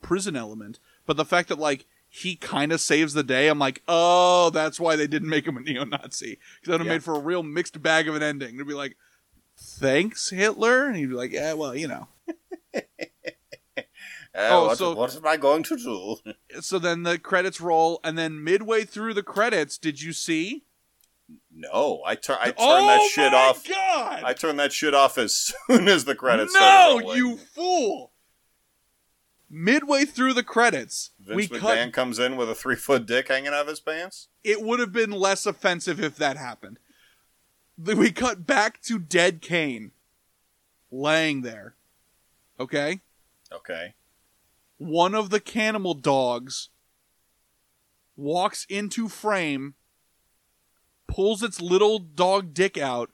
prison 0.03 0.35
element. 0.35 0.79
But 1.07 1.17
the 1.17 1.25
fact 1.25 1.49
that 1.49 1.57
like 1.57 1.85
he 2.07 2.35
kind 2.35 2.71
of 2.71 2.79
saves 2.79 3.13
the 3.13 3.23
day, 3.23 3.47
I'm 3.47 3.57
like, 3.57 3.81
oh, 3.87 4.51
that's 4.51 4.79
why 4.79 4.95
they 4.95 5.07
didn't 5.07 5.29
make 5.29 5.47
him 5.47 5.57
a 5.57 5.61
neo-Nazi 5.61 6.37
because 6.61 6.67
that 6.67 6.71
would 6.73 6.81
have 6.81 6.85
Yeah. 6.87 6.93
made 6.93 7.03
for 7.03 7.15
a 7.15 7.19
real 7.19 7.41
mixed 7.41 7.81
bag 7.81 8.07
of 8.07 8.15
an 8.15 8.21
ending. 8.21 8.53
It'd 8.55 8.67
be 8.67 8.75
like, 8.75 8.95
thanks 9.57 10.29
Hitler, 10.29 10.85
and 10.85 10.95
he'd 10.95 11.07
be 11.09 11.15
like, 11.15 11.31
yeah, 11.31 11.53
well, 11.53 11.75
you 11.75 11.87
know. 11.87 12.07
Uh, 14.35 14.49
Oh, 14.49 14.65
what, 14.65 14.77
so- 14.79 14.95
what 14.95 15.15
am 15.15 15.27
i 15.27 15.37
going 15.37 15.61
to 15.61 15.77
do 15.77 16.15
So 16.61 16.79
then 16.79 17.03
the 17.03 17.19
credits 17.19 17.61
roll, 17.61 17.99
and 18.03 18.17
then 18.17 18.43
midway 18.43 18.83
through 18.83 19.13
the 19.13 19.21
credits, 19.21 19.77
did 19.77 20.01
you 20.01 20.11
see? 20.13 20.63
no 21.55 22.01
i, 22.05 22.15
tur- 22.15 22.37
I 22.39 22.45
turned 22.45 22.55
oh 22.59 22.87
that 22.87 23.09
shit 23.11 23.31
my 23.31 23.37
off 23.37 23.67
God! 23.67 24.23
i 24.25 24.33
turned 24.33 24.57
that 24.59 24.73
shit 24.73 24.93
off 24.95 25.17
as 25.19 25.35
soon 25.67 25.87
as 25.87 26.05
the 26.05 26.15
credits 26.15 26.53
no, 26.53 27.13
you 27.13 27.37
fool! 27.37 28.11
Midway 29.55 30.05
through 30.05 30.33
the 30.33 30.41
credits, 30.41 31.11
Vince 31.19 31.35
we 31.35 31.47
McMahon 31.59 31.83
cut. 31.85 31.93
comes 31.93 32.17
in 32.17 32.37
with 32.37 32.49
a 32.49 32.55
three 32.55 32.75
foot 32.75 33.05
dick 33.05 33.27
hanging 33.27 33.49
out 33.49 33.53
of 33.61 33.67
his 33.67 33.79
pants. 33.79 34.29
It 34.43 34.63
would 34.63 34.79
have 34.79 34.91
been 34.91 35.11
less 35.11 35.45
offensive 35.45 36.01
if 36.01 36.15
that 36.15 36.37
happened. 36.37 36.79
We 37.77 38.11
cut 38.11 38.47
back 38.47 38.81
to 38.83 38.97
dead 38.97 39.41
Kane, 39.41 39.91
laying 40.91 41.41
there. 41.41 41.75
Okay, 42.59 43.01
Okay. 43.51 43.93
one 44.77 45.13
of 45.13 45.29
the 45.29 45.39
cannibal 45.39 45.93
dogs 45.93 46.69
walks 48.15 48.65
into 48.69 49.07
frame, 49.07 49.75
pulls 51.07 51.43
its 51.43 51.61
little 51.61 51.99
dog 51.99 52.55
dick 52.55 52.75
out, 52.77 53.11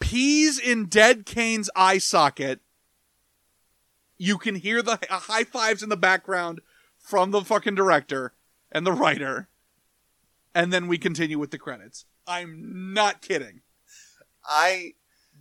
pees 0.00 0.58
in 0.58 0.86
dead 0.86 1.24
Kane's 1.24 1.70
eye 1.76 1.98
socket. 1.98 2.60
You 4.22 4.36
can 4.36 4.56
hear 4.56 4.82
the 4.82 4.98
uh, 5.08 5.18
high 5.18 5.44
fives 5.44 5.82
in 5.82 5.88
the 5.88 5.96
background 5.96 6.60
from 6.98 7.30
the 7.30 7.40
fucking 7.40 7.74
director 7.74 8.34
and 8.70 8.86
the 8.86 8.92
writer. 8.92 9.48
And 10.54 10.70
then 10.70 10.88
we 10.88 10.98
continue 10.98 11.38
with 11.38 11.52
the 11.52 11.58
credits. 11.58 12.04
I'm 12.26 12.92
not 12.92 13.22
kidding. 13.22 13.62
I 14.44 14.92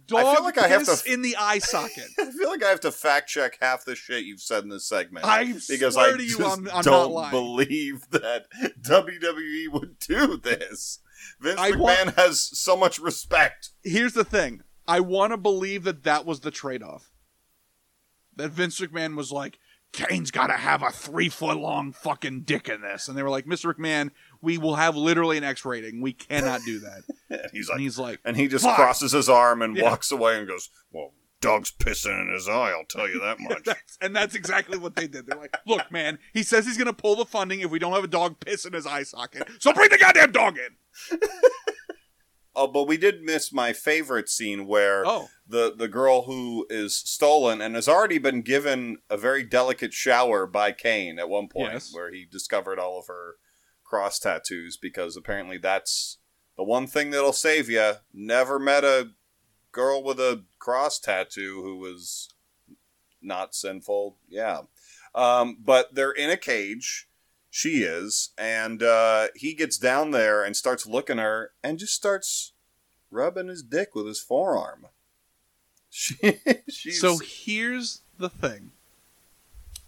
Dog 0.08 0.34
feel 0.36 0.44
like 0.46 0.58
I 0.58 0.70
have 0.70 0.86
to- 0.86 1.12
in 1.12 1.22
the 1.22 1.36
eye 1.38 1.60
socket. 1.60 2.06
I 2.20 2.32
feel 2.32 2.48
like 2.50 2.64
I 2.64 2.70
have 2.70 2.80
to 2.80 2.92
fact 2.92 3.28
check 3.30 3.58
half 3.62 3.84
the 3.84 3.96
shit 3.96 4.24
you've 4.24 4.40
said 4.40 4.64
in 4.64 4.70
this 4.70 4.88
segment. 4.88 5.26
I 5.26 5.54
because 5.68 5.96
swear 5.96 6.14
I 6.14 6.18
to 6.18 6.24
you, 6.24 6.38
just 6.38 6.58
I'm- 6.58 6.70
I'm 6.74 6.84
don't 6.84 7.30
believe 7.32 8.10
that 8.12 8.46
WWE 8.82 9.68
would 9.74 10.00
do 10.00 10.38
this. 10.38 11.00
Vince 11.42 11.60
I 11.60 11.72
McMahon 11.72 11.78
want- 11.80 12.16
has 12.16 12.42
so 12.58 12.78
much 12.78 12.98
respect. 12.98 13.72
here's 13.84 14.14
the 14.14 14.24
thing. 14.24 14.62
I 14.88 15.02
want 15.02 15.34
to 15.34 15.38
believe 15.38 15.84
that 15.84 16.04
that 16.04 16.26
was 16.26 16.40
the 16.40 16.50
trade 16.50 16.82
off. 16.82 17.12
That 18.40 18.50
Vince 18.52 18.80
McMahon 18.80 19.16
was 19.16 19.32
like, 19.32 19.60
Kane's 19.92 20.30
got 20.32 20.48
to 20.48 20.54
have 20.54 20.84
a 20.84 20.92
three 20.92 21.30
foot 21.30 21.58
long 21.58 21.92
fucking 21.94 22.42
dick 22.42 22.70
in 22.70 22.82
this. 22.82 23.08
And 23.08 23.18
they 23.18 23.24
were 23.24 23.30
like, 23.30 23.46
Mr. 23.46 23.74
McMahon, 23.74 24.12
we 24.42 24.58
will 24.58 24.76
have 24.76 24.96
literally 24.96 25.38
an 25.38 25.44
X 25.44 25.66
rating. 25.66 26.02
We 26.02 26.14
cannot 26.14 26.62
do 26.66 26.80
that. 26.80 27.02
And 27.32 27.42
he's 27.54 27.70
and 27.70 27.76
like, 27.78 27.82
he's 27.82 28.00
like, 28.00 28.20
and 28.26 28.36
he 28.36 28.48
just 28.48 28.66
"Fuck." 28.66 28.76
crosses 28.76 29.12
his 29.12 29.30
arm 29.30 29.62
and 29.62 29.78
Yeah. 29.78 29.84
walks 29.84 30.12
away 30.12 30.40
and 30.40 30.48
goes, 30.48 30.70
"Well, 30.92 31.14
dog's 31.42 31.72
pissing 31.72 32.20
in 32.22 32.34
his 32.34 32.48
eye. 32.50 32.72
I'll 32.72 32.86
tell 32.90 33.08
you 33.08 33.20
that 33.20 33.38
much." 33.40 33.66
That's, 33.66 33.98
and 34.02 34.16
that's 34.16 34.34
exactly 34.34 34.80
what 34.80 34.96
they 34.96 35.06
did. 35.08 35.28
They're 35.28 35.38
like, 35.40 35.56
look, 35.68 35.92
man, 35.92 36.18
he 36.34 36.42
says 36.42 36.66
he's 36.66 36.76
going 36.78 36.88
to 36.88 36.94
pull 36.94 37.16
the 37.16 37.26
funding 37.26 37.60
if 37.60 37.70
we 37.70 37.78
don't 37.78 37.94
have 37.94 38.04
a 38.04 38.08
dog 38.08 38.40
piss 38.40 38.66
in 38.66 38.74
his 38.74 38.88
eye 38.88 39.04
socket. 39.04 39.48
So 39.60 39.72
bring 39.74 39.90
the 39.92 40.00
goddamn 40.00 40.32
dog 40.32 40.58
in. 40.58 41.20
oh, 42.60 42.68
but 42.68 42.84
we 42.88 42.98
did 42.98 43.22
miss 43.24 43.52
my 43.54 43.74
favorite 43.74 44.30
scene 44.30 44.68
where 44.68 45.06
Oh, 45.06 45.30
the 45.48 45.74
the 45.76 45.88
girl 45.88 46.24
who 46.24 46.66
is 46.70 46.96
stolen 46.96 47.62
and 47.62 47.76
has 47.76 47.88
already 47.88 48.18
been 48.18 48.42
given 48.42 48.98
a 49.10 49.18
very 49.18 49.44
delicate 49.44 49.94
shower 49.94 50.46
by 50.46 50.72
Kane 50.72 51.18
at 51.20 51.30
one 51.30 51.48
point, 51.48 51.74
Yes. 51.74 51.94
where 51.94 52.12
he 52.12 52.26
discovered 52.26 52.78
all 52.80 53.00
of 53.00 53.08
her 53.08 53.36
cross 53.84 54.20
tattoos 54.20 54.78
because 54.78 55.16
apparently 55.18 55.58
that's 55.58 56.18
the 56.58 56.64
one 56.64 56.86
thing 56.88 57.10
that'll 57.12 57.34
save 57.34 57.70
you. 57.70 57.94
Never 58.14 58.60
met 58.60 58.84
a 58.84 59.12
girl 59.72 60.04
with 60.04 60.20
a 60.20 60.44
cross 60.60 61.00
tattoo 61.00 61.62
who 61.64 61.78
was 61.78 62.30
not 63.22 63.56
sinful. 63.56 64.18
Yeah, 64.28 64.62
um, 65.16 65.58
but 65.64 65.96
they're 65.96 66.12
in 66.12 66.30
a 66.30 66.38
cage. 66.38 67.08
She 67.60 67.84
is, 67.84 68.30
and 68.38 68.82
uh, 68.82 69.28
he 69.36 69.54
gets 69.54 69.78
down 69.78 70.12
there 70.12 70.46
and 70.46 70.56
starts 70.56 70.88
looking 70.88 71.18
her, 71.18 71.52
and 71.62 71.78
just 71.78 71.94
starts 71.94 72.54
rubbing 73.12 73.50
his 73.50 73.62
dick 73.62 73.94
with 73.94 74.08
his 74.08 74.22
forearm. 74.22 74.86
She, 75.92 76.16
she's, 76.70 77.02
so 77.02 77.18
here's 77.18 78.02
the 78.18 78.30
thing. 78.30 78.72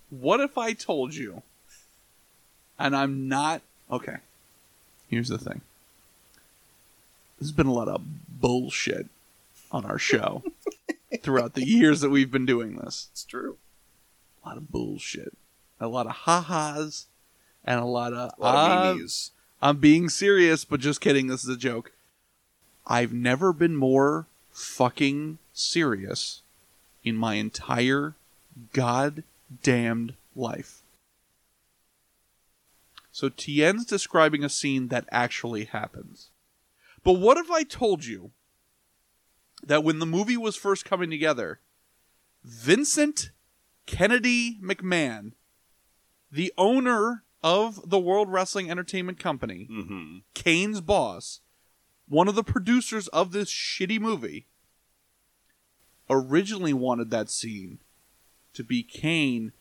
What 0.10 0.42
if 0.42 0.58
I 0.58 0.74
told 0.74 1.14
you, 1.14 1.44
and 2.78 2.94
I'm 2.94 3.30
not. 3.30 3.62
Okay. 3.90 4.18
Here's 5.08 5.30
the 5.30 5.38
thing. 5.38 5.62
There's 7.40 7.54
been 7.54 7.68
a 7.68 7.74
lot 7.74 7.88
of 7.88 8.02
bullshit 8.28 9.06
on 9.72 9.86
our 9.86 10.00
show 10.00 10.44
throughout 11.22 11.54
the 11.54 11.66
years 11.66 12.02
that 12.02 12.10
we've 12.10 12.32
been 12.32 12.48
doing 12.48 12.76
this. 12.76 13.08
it's 13.14 13.24
true. 13.24 13.56
A 14.44 14.50
lot 14.50 14.58
of 14.58 14.72
bullshit. 14.72 15.38
A 15.80 15.88
lot 15.88 16.08
of 16.08 16.12
ha-has 16.12 17.06
and 17.64 17.80
a 17.80 17.86
lot 17.86 18.14
of, 18.14 18.32
A 18.38 18.42
lot 18.42 18.56
of 18.56 18.72
"Ah, 18.72 18.94
memes. 18.94 19.32
I'm 19.62 19.78
being 19.78 20.10
serious, 20.10 20.66
but 20.66 20.80
just 20.80 21.02
kidding. 21.02 21.28
This 21.28 21.44
is 21.44 21.50
a 21.50 21.58
joke. 21.58 21.92
I've 22.88 23.14
never 23.14 23.54
been 23.54 23.76
more 23.76 24.26
fucking 24.52 25.38
serious 25.54 26.42
in 27.04 27.16
my 27.16 27.36
entire 27.36 28.16
goddamned 28.74 30.14
life. 30.36 30.82
So 33.12 33.30
Tien's 33.30 33.86
describing 33.86 34.44
a 34.44 34.50
scene 34.50 34.88
that 34.88 35.06
actually 35.12 35.66
happens. 35.66 36.30
But 37.04 37.14
what 37.14 37.38
if 37.38 37.52
I 37.52 37.64
told 37.64 38.06
you 38.06 38.32
that 39.64 39.84
when 39.84 40.00
the 40.00 40.06
movie 40.06 40.38
was 40.38 40.56
first 40.56 40.86
coming 40.86 41.10
together, 41.10 41.60
Vincent 42.44 43.30
Kennedy 43.86 44.58
McMahon, 44.62 45.34
the 46.32 46.54
owner 46.58 47.24
of 47.44 47.90
the 47.90 48.00
World 48.00 48.30
Wrestling 48.32 48.70
Entertainment 48.70 49.20
Company, 49.20 49.68
Mm-hmm. 49.72 50.18
Kane's 50.34 50.82
boss, 50.82 51.40
one 52.08 52.28
of 52.28 52.36
the 52.36 52.44
producers 52.44 53.08
of 53.10 53.32
this 53.32 53.50
shitty 53.50 54.00
movie, 54.00 54.46
originally 56.10 56.74
wanted 56.74 57.10
that 57.10 57.30
scene 57.30 57.80
to 58.54 58.64
be 58.64 58.84
Kane 58.84 59.54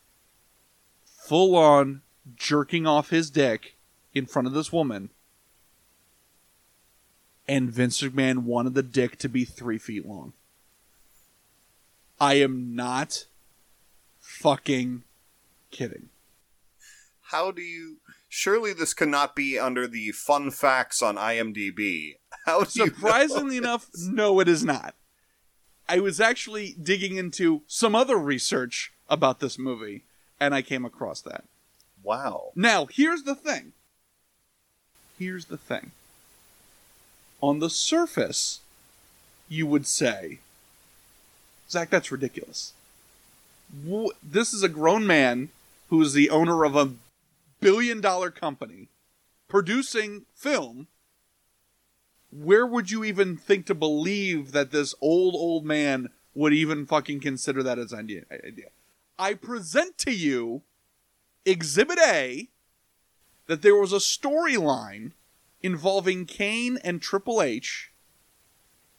full 1.05 1.55
on 1.57 2.03
jerking 2.35 2.87
off 2.87 3.11
his 3.11 3.31
dick 3.31 3.77
in 4.15 4.27
front 4.27 4.49
of 4.49 4.55
this 4.55 4.73
woman. 4.73 5.11
And 7.49 7.71
Vince 7.71 8.01
McMahon 8.03 8.39
wanted 8.39 8.75
the 8.75 8.83
dick 8.83 9.17
to 9.19 9.29
be 9.29 9.45
three 9.45 9.79
feet 9.79 10.07
long. 10.07 10.33
I 12.21 12.35
am 12.35 12.75
not 12.77 13.27
fucking 14.21 15.03
kidding. 15.71 16.10
How 17.31 17.53
do 17.53 17.63
you? 17.63 17.99
Surely 18.29 18.73
this 18.73 18.93
cannot 18.93 19.37
be 19.37 19.57
under 19.57 19.87
the 19.87 20.11
fun 20.11 20.51
facts 20.51 21.01
on 21.01 21.15
IMDb. 21.15 22.17
How 22.45 22.65
do 22.65 22.71
you? 22.75 22.87
know 22.87 22.93
Surprisingly 22.93 23.57
enough, 23.57 23.89
no, 23.95 24.41
it 24.41 24.49
is 24.49 24.65
not. 24.65 24.97
I 25.89 26.01
was 26.01 26.21
actually 26.21 26.75
digging 26.83 27.17
into 27.17 27.63
some 27.69 27.95
other 27.95 28.17
research 28.17 28.93
about 29.09 29.39
this 29.39 29.59
movie, 29.61 30.03
and 30.41 30.55
I 30.55 30.63
came 30.63 30.85
across 30.85 31.21
that. 31.21 31.45
Wow. 32.03 32.51
Now, 32.57 32.87
here's 32.87 33.23
the 33.23 33.37
thing. 33.37 33.73
Here's 35.17 35.45
the 35.45 35.57
thing. 35.57 35.93
On 37.41 37.61
the 37.61 37.71
surface, 37.71 38.59
you 39.49 39.67
would 39.67 39.87
say, 39.87 40.41
Zach, 41.69 41.91
that's 41.91 42.11
ridiculous. 42.11 42.73
This 44.23 44.53
is 44.53 44.65
a 44.65 44.69
grown 44.69 45.07
man 45.07 45.51
who 45.91 46.01
is 46.03 46.13
the 46.13 46.31
owner 46.31 46.65
of 46.65 46.75
a 46.75 46.91
billion 47.61 48.01
dollar 48.01 48.31
company 48.31 48.89
producing 49.49 50.27
film. 50.35 50.89
Where 52.31 52.67
would 52.67 52.91
you 52.91 53.05
even 53.05 53.37
think 53.37 53.67
to 53.67 53.75
believe 53.75 54.53
that 54.53 54.71
this 54.71 54.95
old, 55.01 55.35
old 55.35 55.65
man 55.65 56.09
would 56.35 56.53
even 56.53 56.87
fucking 56.87 57.21
consider 57.21 57.63
that 57.63 57.79
as 57.79 57.93
an 57.93 58.25
idea? 58.33 58.69
I 59.19 59.35
present 59.35 59.99
to 59.99 60.13
you 60.13 60.63
Exhibit 61.45 61.99
A 61.99 62.49
that 63.47 63.63
there 63.63 63.75
was 63.75 63.93
a 63.93 63.97
storyline 63.97 65.13
involving 65.61 66.25
Kane 66.25 66.79
and 66.85 67.03
Triple 67.03 67.43
H 67.43 67.93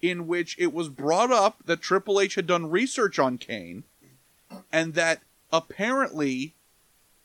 in 0.02 0.28
which 0.28 0.56
it 0.60 0.74
was 0.74 0.90
brought 0.90 1.32
up 1.32 1.64
that 1.66 1.82
Triple 1.82 2.20
H 2.20 2.36
had 2.36 2.48
done 2.48 2.70
research 2.70 3.18
on 3.18 3.38
Kane 3.38 3.84
and 4.72 4.94
that 4.96 5.22
apparently 5.54 6.56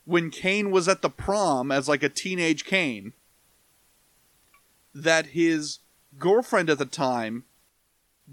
when 0.07 0.31
Kane 0.31 0.71
was 0.71 0.87
at 0.87 1.01
the 1.01 1.09
prom 1.09 1.69
as 1.69 1.89
like 1.89 2.01
a 2.01 2.09
teenage 2.09 2.63
Kane 2.63 3.11
that 4.95 5.27
his 5.27 5.79
girlfriend 6.17 6.69
at 6.69 6.77
the 6.77 6.85
time 6.85 7.43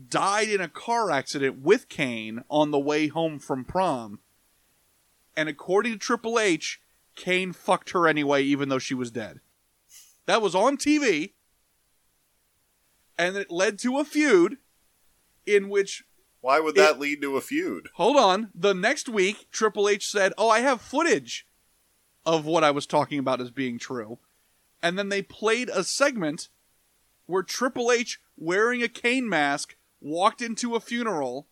died 0.08 0.48
in 0.48 0.60
a 0.60 0.68
car 0.68 1.10
accident 1.10 1.60
with 1.60 1.88
Kane 1.88 2.44
on 2.48 2.70
the 2.70 2.78
way 2.78 3.08
home 3.08 3.40
from 3.40 3.64
prom 3.64 4.20
and 5.36 5.48
according 5.48 5.92
to 5.94 5.98
Triple 5.98 6.38
H, 6.38 6.80
Kane 7.16 7.52
fucked 7.52 7.90
her 7.90 8.06
anyway, 8.06 8.42
even 8.44 8.68
though 8.68 8.78
she 8.78 8.94
was 8.94 9.10
dead. 9.10 9.40
That 10.26 10.40
was 10.40 10.54
on 10.54 10.76
TV, 10.76 11.32
and 13.18 13.36
it 13.36 13.50
led 13.50 13.80
to 13.80 13.98
a 13.98 14.04
feud 14.04 14.58
in 15.44 15.68
which, 15.68 16.04
Why 16.40 16.60
would 16.60 16.76
that 16.76 17.00
lead 17.00 17.20
to 17.22 17.36
a 17.36 17.40
feud? 17.40 17.88
hold 17.94 18.16
on, 18.16 18.50
the 18.54 18.74
next 18.74 19.08
week, 19.08 19.48
Triple 19.50 19.88
H 19.88 20.08
said, 20.08 20.32
Oh, 20.38 20.48
I 20.48 20.60
have 20.60 20.80
footage 20.80 21.46
of 22.26 22.44
what 22.44 22.64
I 22.64 22.70
was 22.70 22.86
talking 22.86 23.18
about 23.18 23.40
as 23.40 23.50
being 23.50 23.78
true. 23.78 24.18
And 24.82 24.98
then 24.98 25.08
they 25.08 25.22
played 25.22 25.68
a 25.68 25.84
segment 25.84 26.48
where 27.26 27.42
Triple 27.42 27.90
H, 27.90 28.20
wearing 28.36 28.82
a 28.82 28.88
Kane 28.88 29.28
mask, 29.28 29.76
walked 30.00 30.42
into 30.42 30.74
a 30.74 30.80
funeral 30.80 31.46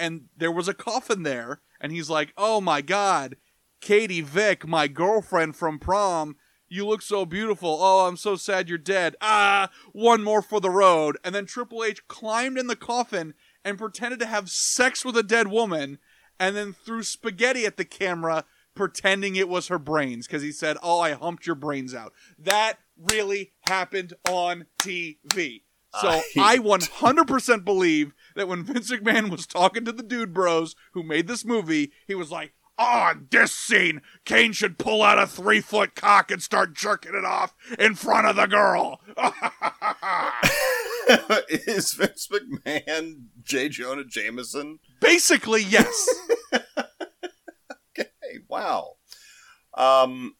and 0.00 0.28
there 0.36 0.50
was 0.50 0.66
a 0.66 0.74
coffin 0.74 1.24
there, 1.24 1.60
and 1.78 1.92
he's 1.92 2.08
like, 2.08 2.32
"Oh 2.36 2.60
my 2.60 2.80
God, 2.80 3.36
Katie 3.80 4.22
Vick, 4.22 4.66
my 4.66 4.88
girlfriend 4.88 5.56
from 5.56 5.78
prom, 5.78 6.36
you 6.68 6.86
look 6.86 7.02
so 7.02 7.26
beautiful. 7.26 7.78
Oh, 7.80 8.06
I'm 8.06 8.16
so 8.16 8.34
sad 8.34 8.68
you're 8.68 8.78
dead. 8.78 9.14
Ah, 9.20 9.70
one 9.92 10.24
more 10.24 10.40
for 10.40 10.58
the 10.58 10.70
road." 10.70 11.18
And 11.22 11.34
then 11.34 11.44
Triple 11.44 11.84
H 11.84 12.06
climbed 12.08 12.56
in 12.56 12.66
the 12.66 12.76
coffin 12.76 13.34
and 13.62 13.76
pretended 13.76 14.20
to 14.20 14.26
have 14.26 14.48
sex 14.48 15.04
with 15.04 15.18
a 15.18 15.22
dead 15.22 15.48
woman, 15.48 15.98
and 16.38 16.56
then 16.56 16.72
threw 16.72 17.02
spaghetti 17.02 17.66
at 17.66 17.76
the 17.76 17.84
camera, 17.84 18.46
pretending 18.80 19.36
it 19.36 19.46
was 19.46 19.68
her 19.68 19.78
brains, 19.78 20.26
because 20.26 20.42
he 20.42 20.52
said, 20.52 20.78
"Oh, 20.82 21.00
I 21.00 21.12
humped 21.12 21.46
your 21.46 21.54
brains 21.54 21.94
out." 21.94 22.14
That 22.38 22.78
really 22.96 23.52
happened 23.68 24.14
on 24.26 24.64
TV. 24.78 25.64
So 26.00 26.08
I- 26.08 26.22
I 26.38 26.56
100% 26.58 27.62
believe 27.64 28.14
that 28.36 28.48
when 28.48 28.64
Vince 28.64 28.90
McMahon 28.90 29.28
was 29.28 29.46
talking 29.46 29.84
to 29.84 29.92
the 29.92 30.02
dude 30.02 30.32
bros 30.32 30.74
who 30.94 31.02
made 31.02 31.26
this 31.26 31.44
movie, 31.44 31.92
he 32.06 32.14
was 32.14 32.30
like, 32.30 32.54
ah, 32.78 33.10
on 33.10 33.26
this 33.30 33.52
scene, 33.52 34.00
Kane 34.24 34.52
should 34.52 34.78
pull 34.78 35.02
out 35.02 35.18
a 35.18 35.26
three 35.26 35.60
foot 35.60 35.94
cock 35.94 36.30
and 36.30 36.42
start 36.42 36.72
jerking 36.74 37.14
it 37.14 37.24
off 37.26 37.54
in 37.78 37.96
front 37.96 38.26
of 38.28 38.36
the 38.36 38.46
girl. 38.46 39.00
Is 41.66 41.92
Vince 41.94 42.28
McMahon 42.28 43.24
J. 43.42 43.68
Jonah 43.68 44.04
Jameson? 44.04 44.78
Basically, 45.00 45.62
yes. 45.62 46.08
Wow. 48.50 48.96
Um, 49.74 50.34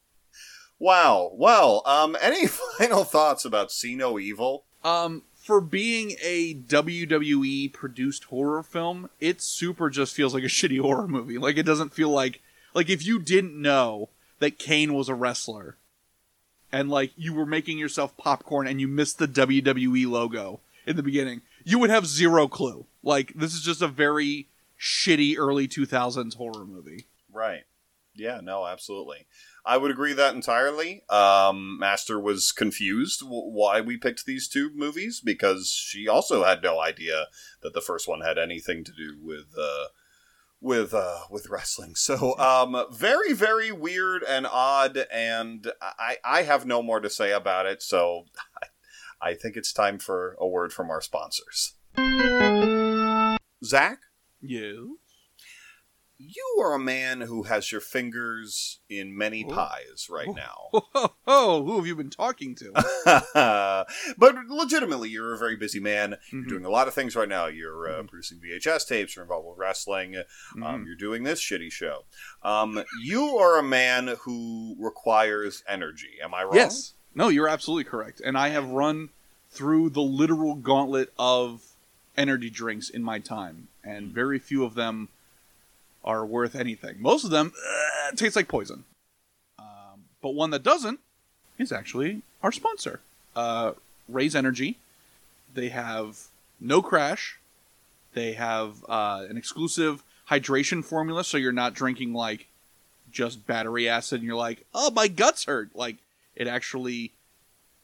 wow. 0.78 1.30
Well, 1.34 1.82
um, 1.86 2.16
any 2.22 2.46
final 2.46 3.04
thoughts 3.04 3.44
about 3.44 3.70
See 3.72 3.94
No 3.94 4.18
Evil? 4.18 4.64
um, 4.84 5.22
for 5.34 5.60
being 5.62 6.16
a 6.22 6.54
WWE 6.54 7.72
produced 7.72 8.24
horror 8.24 8.62
film, 8.62 9.08
it 9.20 9.40
super 9.40 9.88
just 9.88 10.14
feels 10.14 10.34
like 10.34 10.42
a 10.44 10.46
shitty 10.48 10.80
horror 10.80 11.08
movie. 11.08 11.38
Like, 11.38 11.56
it 11.56 11.64
doesn't 11.64 11.94
feel 11.94 12.10
like 12.10 12.42
Like 12.74 12.90
if 12.90 13.04
you 13.06 13.18
didn't 13.18 13.60
know 13.60 14.10
that 14.38 14.58
Kane 14.58 14.92
was 14.94 15.08
a 15.08 15.14
wrestler 15.14 15.76
and 16.72 16.88
like 16.88 17.12
you 17.16 17.32
were 17.34 17.46
making 17.46 17.78
yourself 17.78 18.16
popcorn 18.16 18.66
and 18.66 18.80
you 18.80 18.86
missed 18.88 19.18
the 19.18 19.26
WWE 19.28 20.06
logo 20.08 20.60
in 20.86 20.96
the 20.96 21.02
beginning, 21.02 21.42
you 21.64 21.78
would 21.78 21.90
have 21.90 22.06
zero 22.06 22.46
clue. 22.46 22.86
Like 23.02 23.32
this 23.34 23.54
is 23.54 23.62
just 23.62 23.82
a 23.82 23.88
very 23.88 24.48
shitty 24.78 25.36
early 25.36 25.66
2000s 25.68 26.36
horror 26.36 26.64
movie. 26.64 27.06
Right. 27.32 27.64
Yeah, 28.14 28.40
no, 28.42 28.66
absolutely. 28.66 29.26
I 29.64 29.76
would 29.76 29.90
agree 29.90 30.12
that 30.14 30.34
entirely. 30.34 31.02
Um, 31.08 31.78
Master 31.78 32.18
was 32.18 32.50
confused 32.52 33.20
w- 33.20 33.50
why 33.50 33.80
we 33.80 33.96
picked 33.96 34.26
these 34.26 34.48
two 34.48 34.70
movies 34.74 35.20
because 35.24 35.70
she 35.70 36.08
also 36.08 36.44
had 36.44 36.62
no 36.62 36.80
idea 36.80 37.26
that 37.62 37.72
the 37.72 37.80
first 37.80 38.08
one 38.08 38.20
had 38.20 38.36
anything 38.38 38.84
to 38.84 38.92
do 38.92 39.16
with 39.22 39.54
uh, 39.58 39.86
with 40.60 40.92
uh, 40.92 41.20
with 41.30 41.48
wrestling. 41.48 41.94
So, 41.94 42.36
um, 42.38 42.84
very 42.92 43.32
very 43.32 43.70
weird 43.70 44.22
and 44.24 44.46
odd, 44.46 45.06
and 45.12 45.70
I 45.80 46.16
I 46.24 46.42
have 46.42 46.66
no 46.66 46.82
more 46.82 47.00
to 47.00 47.10
say 47.10 47.32
about 47.32 47.66
it. 47.66 47.82
So, 47.82 48.26
I, 48.60 48.66
I 49.30 49.34
think 49.34 49.56
it's 49.56 49.72
time 49.72 49.98
for 49.98 50.36
a 50.40 50.48
word 50.48 50.72
from 50.72 50.90
our 50.90 51.00
sponsors. 51.00 51.74
Zach, 53.62 53.98
Yeah. 54.40 54.72
You 56.22 56.58
are 56.62 56.74
a 56.74 56.78
man 56.78 57.22
who 57.22 57.44
has 57.44 57.72
your 57.72 57.80
fingers 57.80 58.78
in 58.90 59.16
many 59.16 59.44
Oh. 59.48 59.54
pies 59.54 60.08
right 60.10 60.28
now. 60.34 60.68
Oh, 60.94 61.10
oh, 61.26 61.64
who 61.64 61.76
have 61.76 61.86
you 61.86 61.94
been 61.96 62.10
talking 62.10 62.54
to? 62.56 62.72
but 64.18 64.36
legitimately, 64.48 65.08
you're 65.08 65.32
a 65.34 65.38
very 65.38 65.56
busy 65.56 65.80
man. 65.80 66.16
You're 66.30 66.42
Mhm. 66.42 66.48
doing 66.48 66.64
a 66.64 66.70
lot 66.70 66.88
of 66.88 66.94
things 66.94 67.14
right 67.16 67.28
now. 67.28 67.46
You're 67.46 67.88
uh, 67.88 68.02
Mhm. 68.02 68.08
producing 68.08 68.38
VHS 68.40 68.84
tapes. 68.86 69.14
You're 69.16 69.22
involved 69.24 69.48
with 69.48 69.58
wrestling. 69.58 70.16
Um, 70.16 70.24
Mhm. 70.62 70.86
you're 70.86 70.94
doing 70.96 71.22
this 71.22 71.40
shitty 71.40 71.70
show. 71.72 72.04
Um, 72.42 72.82
you 73.02 73.38
are 73.38 73.58
a 73.58 73.62
man 73.62 74.16
who 74.22 74.76
requires 74.78 75.62
energy. 75.68 76.18
Am 76.22 76.34
I 76.34 76.44
wrong? 76.44 76.54
Yes. 76.56 76.94
No, 77.14 77.28
you're 77.28 77.48
absolutely 77.48 77.84
correct. 77.84 78.20
And 78.20 78.36
I 78.36 78.48
have 78.48 78.68
run 78.68 79.10
through 79.50 79.90
the 79.90 80.02
literal 80.02 80.54
gauntlet 80.56 81.12
of 81.18 81.62
energy 82.16 82.50
drinks 82.50 82.88
in 82.90 83.02
my 83.02 83.18
time, 83.18 83.68
and 83.82 84.12
very 84.12 84.38
few 84.38 84.64
of 84.64 84.74
them 84.74 85.08
are 86.04 86.24
worth 86.24 86.54
anything. 86.54 86.96
Most 87.00 87.24
of 87.24 87.30
them 87.30 87.52
uh, 87.54 88.16
taste 88.16 88.36
like 88.36 88.48
poison. 88.48 88.84
Um, 89.58 90.04
but 90.22 90.34
one 90.34 90.50
that 90.50 90.62
doesn't 90.62 91.00
is 91.58 91.72
actually 91.72 92.22
our 92.42 92.52
sponsor, 92.52 93.00
uh, 93.36 93.72
Raze 94.08 94.34
Energy. 94.34 94.78
They 95.52 95.68
have 95.68 96.26
no 96.60 96.80
crash. 96.82 97.38
They 98.14 98.32
have 98.32 98.84
uh, 98.88 99.26
an 99.28 99.36
exclusive 99.36 100.02
hydration 100.30 100.84
formula, 100.84 101.24
so 101.24 101.36
you're 101.36 101.52
not 101.52 101.74
drinking 101.74 102.12
like 102.12 102.46
just 103.10 103.46
battery 103.46 103.88
acid 103.88 104.20
and 104.20 104.26
you're 104.26 104.36
like, 104.36 104.64
oh, 104.74 104.90
my 104.90 105.08
guts 105.08 105.44
hurt. 105.44 105.74
Like, 105.74 105.96
it 106.36 106.46
actually 106.46 107.12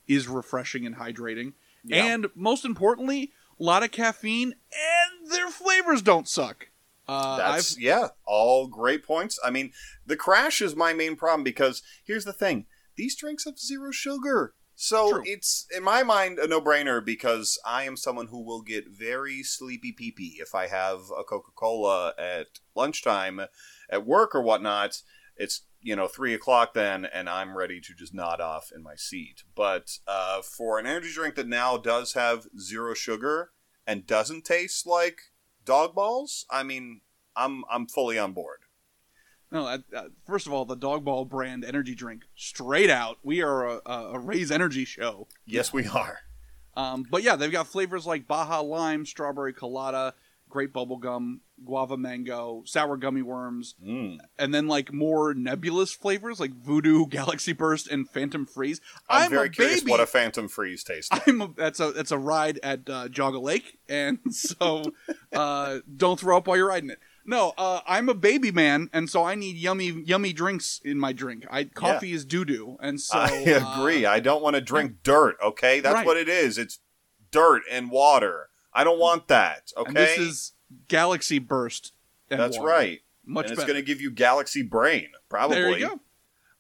is 0.09 0.29
refreshing 0.29 0.87
and 0.87 0.97
hydrating. 0.97 1.53
Yeah. 1.85 2.05
And 2.05 2.27
most 2.35 2.65
importantly, 2.65 3.33
a 3.59 3.63
lot 3.63 3.83
of 3.83 3.91
caffeine 3.91 4.55
and 4.73 5.31
their 5.31 5.51
flavors 5.51 6.03
don't 6.03 6.29
suck. 6.29 6.69
Uh, 7.09 7.37
That's 7.37 7.77
I've, 7.77 7.81
yeah, 7.81 8.09
all 8.25 8.67
great 8.67 9.05
points. 9.05 9.39
I 9.45 9.51
mean, 9.51 9.73
the 10.05 10.17
crash 10.17 10.61
is 10.61 10.75
my 10.75 10.93
main 10.93 11.17
problem 11.17 11.45
because 11.45 11.83
here's 12.05 12.25
the 12.25 12.33
thing: 12.33 12.67
these 12.97 13.17
drinks 13.17 13.45
have 13.45 13.59
zero 13.59 13.93
sugar, 13.93 14.55
so 14.75 15.11
True. 15.11 15.23
it's 15.25 15.67
in 15.75 15.83
my 15.83 16.03
mind 16.03 16.39
a 16.39 16.47
no-brainer 16.47 17.05
because 17.05 17.59
I 17.65 17.85
am 17.85 17.97
someone 17.97 18.27
who 18.27 18.45
will 18.45 18.63
get 18.63 18.89
very 18.89 19.43
sleepy 19.43 19.93
peepee 19.93 20.41
if 20.41 20.55
I 20.55 20.67
have 20.67 21.11
a 21.17 21.25
Coca-Cola 21.25 22.13
at 22.19 22.47
lunchtime 22.75 23.41
at 23.89 24.07
work 24.07 24.35
or 24.35 24.43
whatnot. 24.43 25.03
It's 25.37 25.63
you 25.81 25.95
know 25.95 26.09
three 26.09 26.35
o'clock 26.35 26.75
then, 26.75 27.05
and 27.05 27.29
I'm 27.29 27.57
ready 27.57 27.81
to 27.81 27.95
just 27.95 28.15
nod 28.15 28.41
off 28.41 28.73
in 28.75 28.83
my 28.83 28.97
seat. 28.97 29.45
But 29.55 29.99
uh, 30.09 30.43
for 30.43 30.79
an 30.79 30.87
energy 30.87 31.13
drink 31.13 31.37
that 31.37 31.49
now 31.49 31.77
does 31.77 32.15
have 32.15 32.47
zero 32.59 32.95
sugar 32.95 33.53
and 33.87 34.07
doesn't 34.07 34.45
taste 34.45 34.87
like 34.87 35.21
dog 35.67 35.95
balls, 35.95 36.47
I 36.51 36.63
mean, 36.63 37.03
I'm 37.37 37.65
I'm 37.71 37.87
fully 37.87 38.19
on 38.19 38.33
board. 38.33 38.61
no, 39.53 39.79
first 40.27 40.47
of 40.47 40.53
all, 40.53 40.65
the 40.65 40.75
Dog 40.75 41.05
Ball 41.05 41.25
brand 41.25 41.65
energy 41.65 41.95
drink, 41.95 42.23
straight 42.35 42.91
out. 42.91 43.19
We 43.23 43.43
are 43.43 43.67
a, 43.67 43.81
a, 43.87 44.13
a 44.15 44.19
Raze 44.19 44.51
Energy 44.51 44.85
show. 44.85 45.29
Yes, 45.45 45.73
we 45.73 45.87
are. 45.87 46.21
Um, 46.77 47.07
but 47.11 47.23
yeah, 47.23 47.37
they've 47.37 47.53
got 47.53 47.69
flavors 47.69 48.07
like 48.07 48.27
Baja 48.27 48.61
Lime, 48.61 49.07
Strawberry 49.07 49.53
Colada, 49.53 50.15
Grape 50.49 50.73
Bubblegum, 50.73 51.41
Guava 51.65 51.97
Mango, 51.97 52.63
Sour 52.67 52.97
Gummy 52.97 53.23
Worms, 53.23 53.75
Mm. 53.85 54.19
and 54.39 54.55
then 54.55 54.69
like 54.69 54.93
more 54.93 55.35
nebulous 55.35 55.93
flavors 55.93 56.39
like 56.41 56.53
Voodoo, 56.55 57.07
Galaxy 57.11 57.53
Burst, 57.53 57.89
and 57.89 58.09
Phantom 58.09 58.47
Freeze. 58.47 58.81
I'm, 59.09 59.31
very 59.31 59.47
a 59.49 59.51
curious 59.51 59.81
baby. 59.81 59.91
what 59.91 60.01
a 60.01 60.07
Phantom 60.07 60.49
Freeze 60.49 60.85
tastes 60.85 61.11
like. 61.13 61.27
I'm 61.29 61.41
a, 61.43 61.49
that's 61.57 61.81
a 61.81 61.93
that's 61.93 62.13
a 62.13 62.19
ride 62.19 62.59
at 62.63 62.89
uh, 62.89 63.09
Jogga 63.09 63.43
Lake, 63.43 63.79
and 63.89 64.19
so 64.31 64.85
uh, 65.33 65.79
don't 65.97 66.19
throw 66.19 66.37
up 66.37 66.47
while 66.47 66.57
you're 66.57 66.69
riding 66.69 66.91
it. 66.91 66.99
No, 67.29 67.53
uh, 67.59 67.81
I'm 67.89 68.09
a 68.09 68.15
baby 68.15 68.53
man, 68.53 68.89
and 68.93 69.11
so 69.11 69.25
I 69.25 69.35
need 69.35 69.57
yummy 69.57 69.89
yummy 70.07 70.33
drinks 70.33 70.81
in 70.85 70.99
my 71.01 71.13
drink. 71.13 71.45
I 71.51 71.65
coffee 71.65 72.13
is 72.13 72.25
doo 72.25 72.45
doo, 72.45 72.77
and 72.81 73.01
so 73.01 73.19
I 73.19 73.31
agree. 73.81 74.05
uh, 74.07 74.13
I 74.13 74.21
don't 74.21 74.43
want 74.43 74.55
to 74.55 74.61
drink 74.63 75.03
dirt. 75.03 75.37
Okay, 75.43 75.81
that's 75.81 75.95
Right. 75.95 76.07
what 76.07 76.17
it 76.17 76.29
is. 76.29 76.57
It's 76.57 76.79
dirt 77.33 77.63
and 77.71 77.91
water. 77.91 78.46
I 78.77 78.85
don't 78.85 78.99
want 79.01 79.29
that. 79.29 79.73
Okay, 79.77 79.89
and 79.89 79.97
this 79.97 80.19
is 80.19 80.53
Galaxy 80.89 81.39
Burst. 81.39 81.93
and 82.31 82.39
that's 82.39 82.59
right. 82.59 83.01
Much 83.25 83.47
and 83.47 83.53
it's 83.53 83.61
better. 83.61 83.73
going 83.73 83.83
to 83.83 83.87
give 83.87 84.01
you 84.01 84.11
galaxy 84.11 84.63
brain, 84.63 85.09
probably. 85.29 85.57
There 85.57 85.79
you 85.79 85.89
go. 85.89 86.01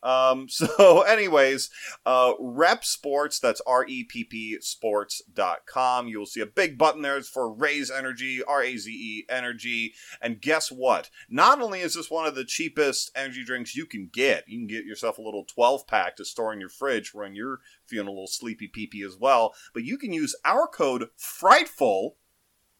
Um, 0.02 0.48
so, 0.48 1.02
anyways, 1.02 1.70
uh, 2.04 2.34
REPP 2.40 2.84
Sports, 2.84 3.38
that's 3.38 3.60
R 3.66 3.84
E 3.86 4.04
P 4.04 4.24
P 4.24 4.58
Sports.com. 4.60 6.08
You'll 6.08 6.26
see 6.26 6.40
a 6.40 6.46
big 6.46 6.78
button 6.78 7.02
there 7.02 7.20
for 7.22 7.52
Raze 7.52 7.90
Energy, 7.90 8.42
R 8.42 8.62
A 8.62 8.76
Z 8.76 8.90
E 8.90 9.26
Energy. 9.28 9.94
And 10.20 10.40
guess 10.40 10.70
what? 10.70 11.10
Not 11.28 11.60
only 11.60 11.80
is 11.80 11.94
this 11.94 12.10
one 12.10 12.26
of 12.26 12.34
the 12.34 12.44
cheapest 12.44 13.10
energy 13.14 13.44
drinks 13.44 13.74
you 13.74 13.86
can 13.86 14.08
get, 14.12 14.44
you 14.46 14.58
can 14.58 14.66
get 14.66 14.84
yourself 14.84 15.18
a 15.18 15.22
little 15.22 15.44
12 15.44 15.86
pack 15.86 16.16
to 16.16 16.24
store 16.24 16.52
in 16.52 16.60
your 16.60 16.68
fridge 16.68 17.14
when 17.14 17.34
you're 17.34 17.60
feeling 17.86 18.08
a 18.08 18.10
little 18.10 18.26
sleepy 18.26 18.68
peepee 18.68 19.04
as 19.04 19.16
well. 19.18 19.54
But 19.74 19.84
you 19.84 19.98
can 19.98 20.12
use 20.12 20.36
our 20.44 20.66
code 20.66 21.08
FRIGHTFUL. 21.18 22.12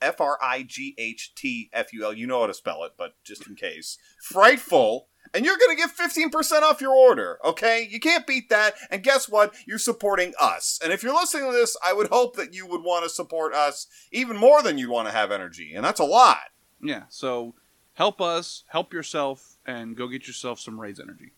F 0.03 0.21
R 0.21 0.39
I 0.43 0.63
G 0.63 0.95
H 0.99 1.35
T 1.35 1.71
F 1.73 1.91
U 1.95 2.05
L. 2.05 2.13
You 2.13 2.27
know 2.27 2.41
how 2.41 2.47
to 2.47 2.55
spell 2.55 2.85
it, 2.85 2.93
but 2.99 3.15
just 3.25 3.47
in 3.47 3.55
case. 3.55 3.97
Frightful. 4.21 5.09
And 5.35 5.45
you're 5.45 5.57
going 5.57 5.77
to 5.77 5.83
get 5.83 5.97
15% 5.97 6.63
off 6.63 6.81
your 6.81 6.95
order, 6.95 7.39
okay? 7.45 7.87
You 7.89 8.01
can't 8.01 8.27
beat 8.27 8.49
that. 8.51 8.75
And 8.91 9.03
guess 9.03 9.29
what? 9.29 9.55
You're 9.67 9.79
supporting 9.79 10.33
us. 10.41 10.79
And 10.83 10.93
if 10.93 11.03
you're 11.03 11.15
listening 11.15 11.51
to 11.51 11.57
this, 11.57 11.77
I 11.85 11.93
would 11.93 12.09
hope 12.09 12.37
that 12.37 12.55
you 12.55 12.67
would 12.67 12.83
want 12.83 13.05
to 13.05 13.11
support 13.11 13.55
us 13.55 13.87
even 14.13 14.37
more 14.37 14.63
than 14.63 14.79
you 14.79 14.91
want 14.91 15.09
to 15.09 15.15
have 15.15 15.31
energy. 15.31 15.75
And 15.75 15.85
that's 15.85 16.01
a 16.01 16.05
lot. 16.05 16.51
Yeah. 16.83 17.05
So 17.09 17.55
help 17.95 18.21
us, 18.21 18.65
help 18.69 18.93
yourself, 18.93 19.57
and 19.67 19.97
go 19.97 20.09
get 20.09 20.27
yourself 20.27 20.61
some 20.61 20.81
Raze 20.81 21.01
Energy. 21.01 21.33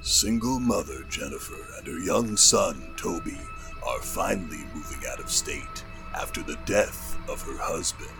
Single 0.00 0.60
mother 0.60 1.04
Jennifer 1.10 1.66
and 1.76 1.86
her 1.86 1.98
young 1.98 2.36
son 2.36 2.94
Toby 2.96 3.38
are 3.86 4.00
finally 4.00 4.64
moving 4.74 5.02
out 5.10 5.20
of 5.20 5.30
state 5.30 5.84
after 6.14 6.42
the 6.42 6.58
death 6.66 7.16
of 7.28 7.42
her 7.42 7.56
husband. 7.58 8.10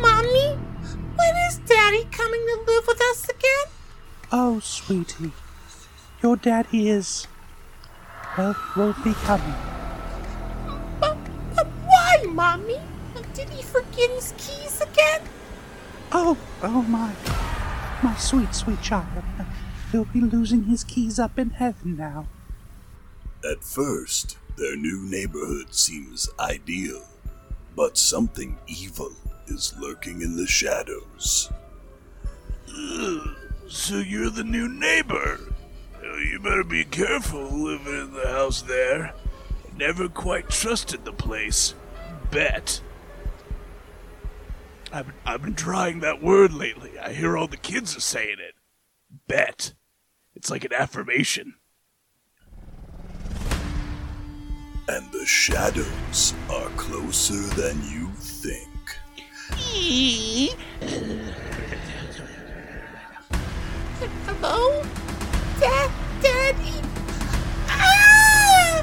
Mommy, 0.00 0.58
when 1.16 1.36
is 1.48 1.58
Daddy 1.66 2.06
coming 2.10 2.40
to 2.40 2.64
live 2.66 2.86
with 2.86 3.00
us 3.00 3.28
again? 3.28 3.66
Oh, 4.30 4.60
sweetie, 4.60 5.32
your 6.22 6.36
daddy 6.36 6.88
is. 6.88 7.26
Well, 8.36 8.54
won't 8.76 9.02
be 9.02 9.14
coming. 9.14 9.54
But, 11.00 11.16
but 11.54 11.66
why, 11.66 12.24
Mommy? 12.28 12.80
Did 13.34 13.50
he 13.50 13.62
forget 13.62 14.10
his 14.10 14.34
keys 14.36 14.80
again? 14.80 15.22
Oh, 16.10 16.36
oh 16.62 16.82
my. 16.82 17.14
My 18.02 18.16
sweet, 18.16 18.54
sweet 18.54 18.82
child. 18.82 19.22
He'll 19.92 20.04
be 20.04 20.20
losing 20.20 20.64
his 20.64 20.82
keys 20.84 21.18
up 21.18 21.38
in 21.38 21.50
heaven 21.50 21.96
now. 21.96 22.26
At 23.44 23.62
first, 23.62 24.36
their 24.56 24.76
new 24.76 25.02
neighborhood 25.02 25.74
seems 25.74 26.28
ideal, 26.40 27.04
but 27.76 27.96
something 27.96 28.58
evil 28.66 29.12
is 29.46 29.74
lurking 29.78 30.22
in 30.22 30.36
the 30.36 30.46
shadows. 30.46 31.50
So 33.68 33.98
you're 33.98 34.30
the 34.30 34.44
new 34.44 34.68
neighbor. 34.68 35.38
You 36.02 36.40
better 36.42 36.64
be 36.64 36.84
careful 36.84 37.44
living 37.44 37.94
in 37.94 38.12
the 38.12 38.28
house 38.28 38.62
there. 38.62 39.14
Never 39.76 40.08
quite 40.08 40.48
trusted 40.48 41.04
the 41.04 41.12
place. 41.12 41.74
Bet. 42.30 42.80
I've 44.92 45.12
I've 45.24 45.42
been 45.42 45.54
trying 45.54 46.00
that 46.00 46.22
word 46.22 46.52
lately. 46.52 46.98
I 46.98 47.12
hear 47.12 47.36
all 47.36 47.46
the 47.46 47.56
kids 47.56 47.96
are 47.96 48.00
saying 48.00 48.38
it. 48.40 48.54
Bet. 49.28 49.74
It's 50.34 50.50
like 50.50 50.64
an 50.64 50.72
affirmation. 50.72 51.54
And 54.88 55.04
the 55.12 55.26
shadows 55.26 56.32
are 56.48 56.70
closer 56.80 57.36
than 57.60 57.76
you 57.92 58.08
think. 58.16 58.64
Hello? 64.24 64.82
Dad? 65.60 65.90
Daddy? 66.24 66.80
Ah! 67.68 68.80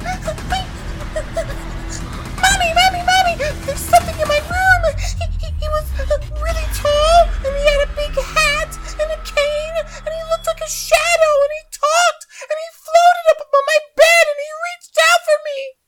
mommy, 2.38 2.70
mommy, 2.78 3.01
mommy! 3.01 3.34
There's 3.66 3.82
something 3.82 4.14
in 4.14 4.28
my 4.30 4.38
room! 4.45 4.82
He, 5.18 5.26
he, 5.41 5.49
he 5.58 5.68
was 5.74 5.89
really 6.38 6.68
tall, 6.78 7.18
and 7.41 7.49
he 7.49 7.66
had 7.66 7.82
a 7.82 7.89
big 7.97 8.14
hat 8.14 8.70
and 9.01 9.10
a 9.10 9.20
cane, 9.26 9.78
and 10.06 10.12
he 10.14 10.22
looked 10.30 10.45
like 10.45 10.62
a 10.62 10.70
shadow, 10.70 11.34
and 11.41 11.53
he 11.58 11.64
talked, 11.74 12.30
and 12.45 12.53
he 12.62 12.70
floated 12.78 13.26
up 13.34 13.41
above 13.41 13.66
my 13.74 13.80
bed, 13.97 14.26
and 14.30 14.38
he 14.38 14.49
reached 14.70 14.93
out 15.01 15.22
for 15.26 15.39
me! 15.49 15.84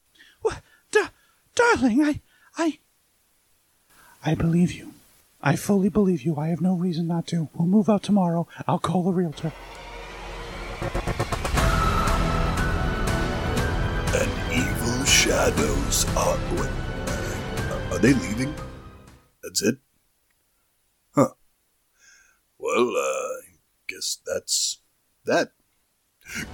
Darling, 1.58 2.04
I, 2.04 2.22
I, 2.56 2.78
I 4.24 4.36
believe 4.36 4.74
you. 4.74 4.94
I 5.42 5.56
fully 5.56 5.90
believe 5.90 6.22
you. 6.22 6.36
I 6.36 6.50
have 6.50 6.62
no 6.62 6.76
reason 6.76 7.08
not 7.08 7.26
to. 7.28 7.50
We'll 7.56 7.68
move 7.68 7.90
out 7.90 8.04
tomorrow. 8.04 8.48
I'll 8.68 8.78
call 8.78 9.02
the 9.02 9.12
realtor. 9.12 9.52
And 14.14 14.32
evil 14.54 15.04
shadows 15.06 16.06
are. 16.16 16.38
Uh, 17.08 17.90
Are 17.92 18.00
they 18.00 18.14
leaving? 18.14 18.54
That's 19.42 19.64
it? 19.64 19.78
Huh. 21.16 21.30
Well, 22.60 22.96
uh, 22.96 23.42
guess 23.88 24.20
that's 24.28 24.82
that. 25.26 25.54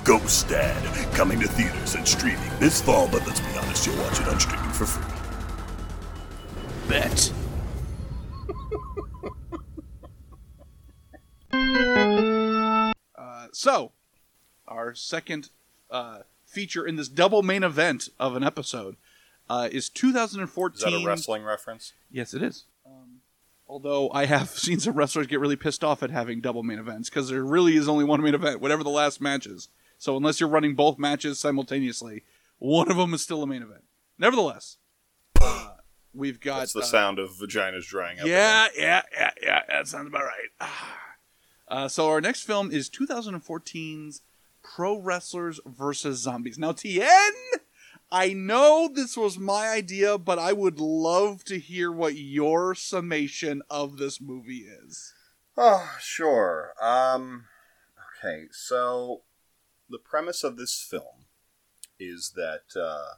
Ghost 0.04 0.50
Dad, 0.50 0.82
coming 1.14 1.40
to 1.40 1.48
theaters 1.48 1.96
and 1.96 2.08
streaming 2.08 2.40
this 2.60 2.82
fall, 2.82 3.08
but 3.12 3.26
let's 3.26 3.40
be 3.40 3.58
honest, 3.58 3.86
you'll 3.86 3.98
watch 3.98 4.20
it 4.20 4.28
on 4.28 4.40
streaming 4.40 4.70
for 4.72 4.86
free. 4.86 5.14
Bet. 6.88 7.32
Uh, 13.16 13.48
so, 13.52 13.92
our 14.68 14.94
second 14.94 15.50
uh, 15.90 16.20
feature 16.46 16.86
in 16.86 16.96
this 16.96 17.08
double 17.08 17.42
main 17.44 17.64
event 17.64 18.10
of 18.20 18.36
an 18.36 18.44
episode 18.44 18.96
uh, 19.50 19.70
is 19.72 19.90
2014. 19.90 20.76
Is 20.78 20.84
that 20.84 20.94
a 20.94 21.06
wrestling 21.06 21.44
reference? 21.44 21.94
Yes, 22.12 22.34
it 22.34 22.42
is. 22.42 22.66
Although 23.74 24.12
I 24.12 24.28
have 24.28 24.50
seen 24.52 24.80
some 24.80 24.94
wrestlers 24.94 25.26
get 25.26 25.40
really 25.40 25.56
pissed 25.56 25.84
off 25.84 26.04
at 26.04 26.12
having 26.12 26.42
double 26.42 26.62
main 26.62 26.78
events 26.78 27.10
because 27.10 27.30
there 27.30 27.44
really 27.44 27.76
is 27.76 27.90
only 27.90 28.06
one 28.06 28.22
main 28.22 28.36
event, 28.36 28.62
whatever 28.62 28.84
the 28.84 28.92
last 28.92 29.20
match 29.20 29.48
is. 29.48 29.70
So 29.98 30.16
unless 30.16 30.40
you're 30.40 30.48
running 30.48 30.76
both 30.76 31.00
matches 31.00 31.40
simultaneously, 31.40 32.22
one 32.60 32.92
of 32.92 32.98
them 32.98 33.16
is 33.16 33.24
still 33.24 33.42
a 33.42 33.48
main 33.48 33.64
event. 33.64 33.84
Nevertheless, 34.20 34.78
uh, 35.42 35.70
we've 36.14 36.40
got 36.40 36.60
That's 36.60 36.74
the 36.74 36.82
uh, 36.82 36.84
sound 36.84 37.18
of 37.18 37.32
vaginas 37.32 37.88
drying 37.88 38.20
up. 38.20 38.28
yeah, 38.28 38.68
yeah, 38.78 39.02
yeah, 39.12 39.32
yeah. 39.42 39.62
That 39.68 39.88
sounds 39.88 40.08
about 40.08 40.22
right. 40.22 40.50
Ah. 40.62 40.98
Uh, 41.68 41.88
so 41.88 42.10
our 42.10 42.22
next 42.22 42.44
film 42.44 42.70
is 42.70 42.92
2014's 42.92 44.22
Pro 44.62 45.00
Wrestlers 45.00 45.60
versus 45.66 46.20
Zombies. 46.20 46.60
Now, 46.60 46.74
Tien, 46.74 47.10
I 48.14 48.34
know 48.34 48.88
this 48.94 49.18
was 49.18 49.40
my 49.40 49.70
idea, 49.70 50.20
but 50.20 50.38
I 50.38 50.54
would 50.54 50.80
love 50.80 51.44
to 51.46 51.58
hear 51.58 51.92
what 51.92 52.14
your 52.16 52.76
summation 52.76 53.64
of 53.72 53.98
this 53.98 54.22
movie 54.22 54.68
is. 54.68 55.16
Oh, 55.58 55.90
sure. 56.00 56.76
Um, 56.80 57.46
okay, 58.24 58.44
so 58.52 59.24
the 59.90 59.98
premise 59.98 60.44
of 60.44 60.58
this 60.58 60.80
film 60.80 61.26
is 62.00 62.34
that 62.36 62.80
uh, 62.80 63.16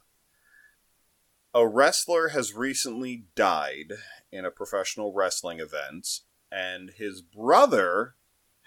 a 1.54 1.68
wrestler 1.68 2.30
has 2.30 2.54
recently 2.54 3.26
died 3.36 3.96
in 4.32 4.46
a 4.46 4.50
professional 4.50 5.12
wrestling 5.12 5.60
event, 5.60 6.22
and 6.50 6.92
his 6.92 7.22
brother 7.22 8.16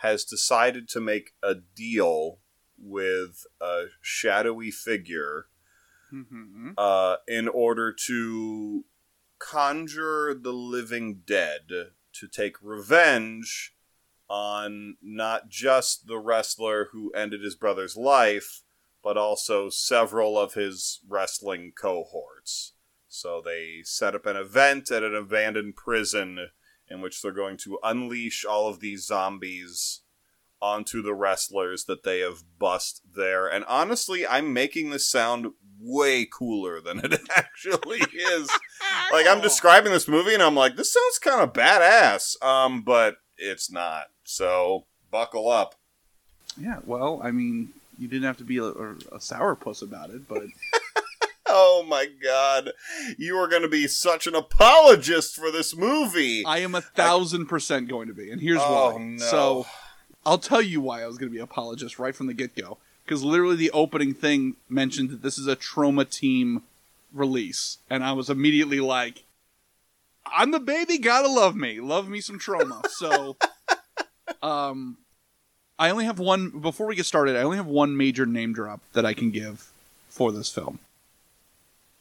has 0.00 0.24
decided 0.24 0.90
to 0.90 1.00
make 1.00 1.30
a 1.42 1.54
deal 1.54 2.40
with 2.78 3.46
a 3.62 3.84
shadowy 4.02 4.70
figure 4.70 5.46
Mm-hmm. 6.12 6.70
uh, 6.78 7.16
in 7.26 7.48
order 7.48 7.94
to 8.06 8.84
conjure 9.38 10.34
the 10.34 10.52
living 10.52 11.20
dead 11.26 11.68
to 12.14 12.28
take 12.28 12.56
revenge 12.62 13.74
on 14.28 14.96
not 15.02 15.48
just 15.48 16.06
the 16.06 16.18
wrestler 16.18 16.88
who 16.92 17.10
ended 17.12 17.42
his 17.42 17.54
brother's 17.54 17.96
life, 17.96 18.62
but 19.02 19.16
also 19.16 19.68
several 19.68 20.38
of 20.38 20.54
his 20.54 21.00
wrestling 21.08 21.72
cohorts. 21.78 22.74
So 23.08 23.40
they 23.44 23.80
set 23.84 24.14
up 24.14 24.26
an 24.26 24.36
event 24.36 24.90
at 24.90 25.02
an 25.02 25.14
abandoned 25.14 25.76
prison 25.76 26.48
in 26.88 27.00
which 27.00 27.22
they're 27.22 27.32
going 27.32 27.56
to 27.58 27.78
unleash 27.82 28.44
all 28.44 28.68
of 28.68 28.80
these 28.80 29.06
zombies 29.06 30.02
onto 30.60 31.02
the 31.02 31.14
wrestlers 31.14 31.84
that 31.84 32.02
they 32.02 32.20
have 32.20 32.42
bust 32.58 33.02
there. 33.14 33.46
And 33.46 33.64
honestly, 33.66 34.26
I'm 34.26 34.52
making 34.52 34.90
this 34.90 35.08
sound 35.08 35.48
way 35.80 36.26
cooler 36.26 36.80
than 36.80 36.98
it 37.04 37.20
actually 37.36 38.00
is. 38.00 38.48
like 39.12 39.26
I'm 39.26 39.40
describing 39.40 39.92
this 39.92 40.08
movie 40.08 40.34
and 40.34 40.42
I'm 40.42 40.54
like, 40.54 40.76
this 40.76 40.92
sounds 40.92 41.18
kind 41.18 41.40
of 41.40 41.52
badass. 41.52 42.42
Um, 42.42 42.82
but 42.82 43.16
it's 43.36 43.70
not. 43.70 44.06
So 44.24 44.84
buckle 45.10 45.48
up. 45.48 45.74
Yeah, 46.60 46.80
well, 46.84 47.20
I 47.22 47.30
mean, 47.30 47.70
you 47.98 48.08
didn't 48.08 48.24
have 48.24 48.38
to 48.38 48.44
be 48.44 48.58
a, 48.58 48.64
a, 48.64 49.18
sourpuss 49.18 49.82
about 49.82 50.10
it, 50.10 50.26
but 50.28 50.42
Oh 51.48 51.84
my 51.88 52.06
god. 52.22 52.72
You 53.16 53.36
are 53.36 53.48
going 53.48 53.62
to 53.62 53.68
be 53.68 53.86
such 53.86 54.26
an 54.26 54.34
apologist 54.34 55.34
for 55.34 55.50
this 55.50 55.74
movie. 55.74 56.44
I 56.44 56.58
am 56.58 56.74
a 56.74 56.80
thousand 56.82 57.46
percent 57.46 57.88
going 57.88 58.08
to 58.08 58.14
be, 58.14 58.30
and 58.30 58.40
here's 58.40 58.60
Oh, 58.60 58.92
why. 58.92 59.02
no. 59.02 59.24
So, 59.24 59.66
I'll 60.26 60.38
tell 60.38 60.60
you 60.60 60.80
why 60.80 61.02
I 61.02 61.06
was 61.06 61.16
going 61.16 61.30
to 61.30 61.34
be 61.34 61.40
apologist 61.40 61.98
right 61.98 62.14
from 62.14 62.26
the 62.26 62.34
get 62.34 62.54
go. 62.54 62.76
Because 63.08 63.24
literally, 63.24 63.56
the 63.56 63.70
opening 63.70 64.12
thing 64.12 64.56
mentioned 64.68 65.08
that 65.08 65.22
this 65.22 65.38
is 65.38 65.46
a 65.46 65.56
trauma 65.56 66.04
team 66.04 66.64
release, 67.10 67.78
and 67.88 68.04
I 68.04 68.12
was 68.12 68.28
immediately 68.28 68.80
like, 68.80 69.24
"I'm 70.26 70.50
the 70.50 70.60
baby, 70.60 70.98
gotta 70.98 71.26
love 71.26 71.56
me, 71.56 71.80
love 71.80 72.10
me 72.10 72.20
some 72.20 72.38
trauma." 72.38 72.82
so, 72.90 73.38
um, 74.42 74.98
I 75.78 75.88
only 75.88 76.04
have 76.04 76.18
one. 76.18 76.50
Before 76.60 76.86
we 76.86 76.96
get 76.96 77.06
started, 77.06 77.34
I 77.34 77.40
only 77.40 77.56
have 77.56 77.64
one 77.64 77.96
major 77.96 78.26
name 78.26 78.52
drop 78.52 78.82
that 78.92 79.06
I 79.06 79.14
can 79.14 79.30
give 79.30 79.72
for 80.10 80.30
this 80.30 80.50
film. 80.50 80.78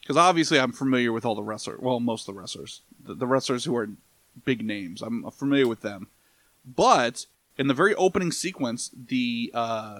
Because 0.01 0.17
obviously, 0.17 0.59
I'm 0.59 0.73
familiar 0.73 1.13
with 1.13 1.23
all 1.23 1.35
the 1.35 1.41
wrestlers. 1.41 1.79
Well, 1.79 2.01
most 2.01 2.27
of 2.27 2.35
the 2.35 2.41
wrestlers, 2.41 2.81
the, 3.01 3.13
the 3.13 3.27
wrestlers 3.27 3.63
who 3.63 3.77
are 3.77 3.87
big 4.43 4.61
names. 4.61 5.01
I'm 5.01 5.31
familiar 5.31 5.69
with 5.69 5.83
them. 5.83 6.07
But 6.65 7.27
in 7.57 7.67
the 7.67 7.73
very 7.73 7.95
opening 7.95 8.33
sequence, 8.33 8.91
the 8.93 9.51
uh, 9.53 9.99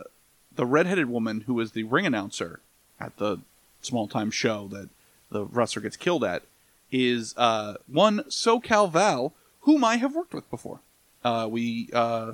the 0.58 0.66
redheaded 0.66 1.10
woman 1.10 1.41
who 1.41 1.60
is 1.60 1.72
the 1.72 1.84
ring 1.84 2.05
announcer 2.05 2.60
at 2.99 3.16
the 3.18 3.39
small 3.82 4.08
time 4.08 4.30
show 4.32 4.68
that 4.70 4.89
the 5.32 5.45
wrestler 5.45 5.82
gets 5.82 5.95
killed 5.97 6.24
at 6.24 6.43
is 6.91 7.34
uh, 7.38 7.76
one 7.88 8.20
SoCal 8.30 8.91
Val, 8.91 9.34
whom 9.62 9.84
I 9.84 9.97
have 9.97 10.16
worked 10.16 10.34
with 10.34 10.49
before. 10.49 10.80
Uh, 11.24 11.47
we 11.49 11.89
uh, 11.93 12.34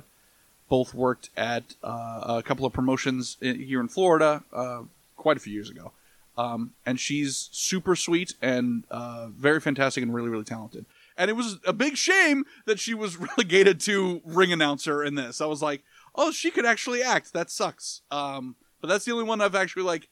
both 0.68 0.94
worked 0.94 1.30
at 1.36 1.64
uh, 1.82 2.36
a 2.38 2.42
couple 2.44 2.64
of 2.66 2.72
promotions 2.72 3.36
i- 3.42 3.46
here 3.46 3.80
in 3.80 3.88
Florida 3.88 4.42
uh, 4.52 4.82
quite 5.16 5.36
a 5.36 5.40
few 5.40 5.52
years 5.52 5.70
ago. 5.70 5.92
Um, 6.36 6.72
and 6.84 6.98
she's 6.98 7.48
super 7.52 7.94
sweet 7.94 8.34
and 8.42 8.84
uh, 8.90 9.28
very 9.28 9.60
fantastic 9.60 10.02
and 10.02 10.12
really, 10.14 10.28
really 10.30 10.44
talented. 10.44 10.84
And 11.16 11.30
it 11.30 11.34
was 11.34 11.58
a 11.64 11.72
big 11.72 11.96
shame 11.96 12.44
that 12.66 12.80
she 12.80 12.94
was 12.94 13.16
relegated 13.38 13.80
to 13.82 14.20
ring 14.24 14.52
announcer 14.52 15.04
in 15.04 15.14
this. 15.14 15.40
I 15.40 15.46
was 15.46 15.62
like, 15.62 15.82
oh, 16.14 16.30
she 16.30 16.50
could 16.50 16.66
actually 16.66 17.02
act. 17.02 17.32
That 17.32 17.50
sucks. 17.50 18.02
Um, 18.10 18.56
but 18.80 18.88
that's 18.88 19.04
the 19.04 19.12
only 19.12 19.24
one 19.24 19.40
I've 19.40 19.54
actually 19.54 19.84
like 19.84 20.08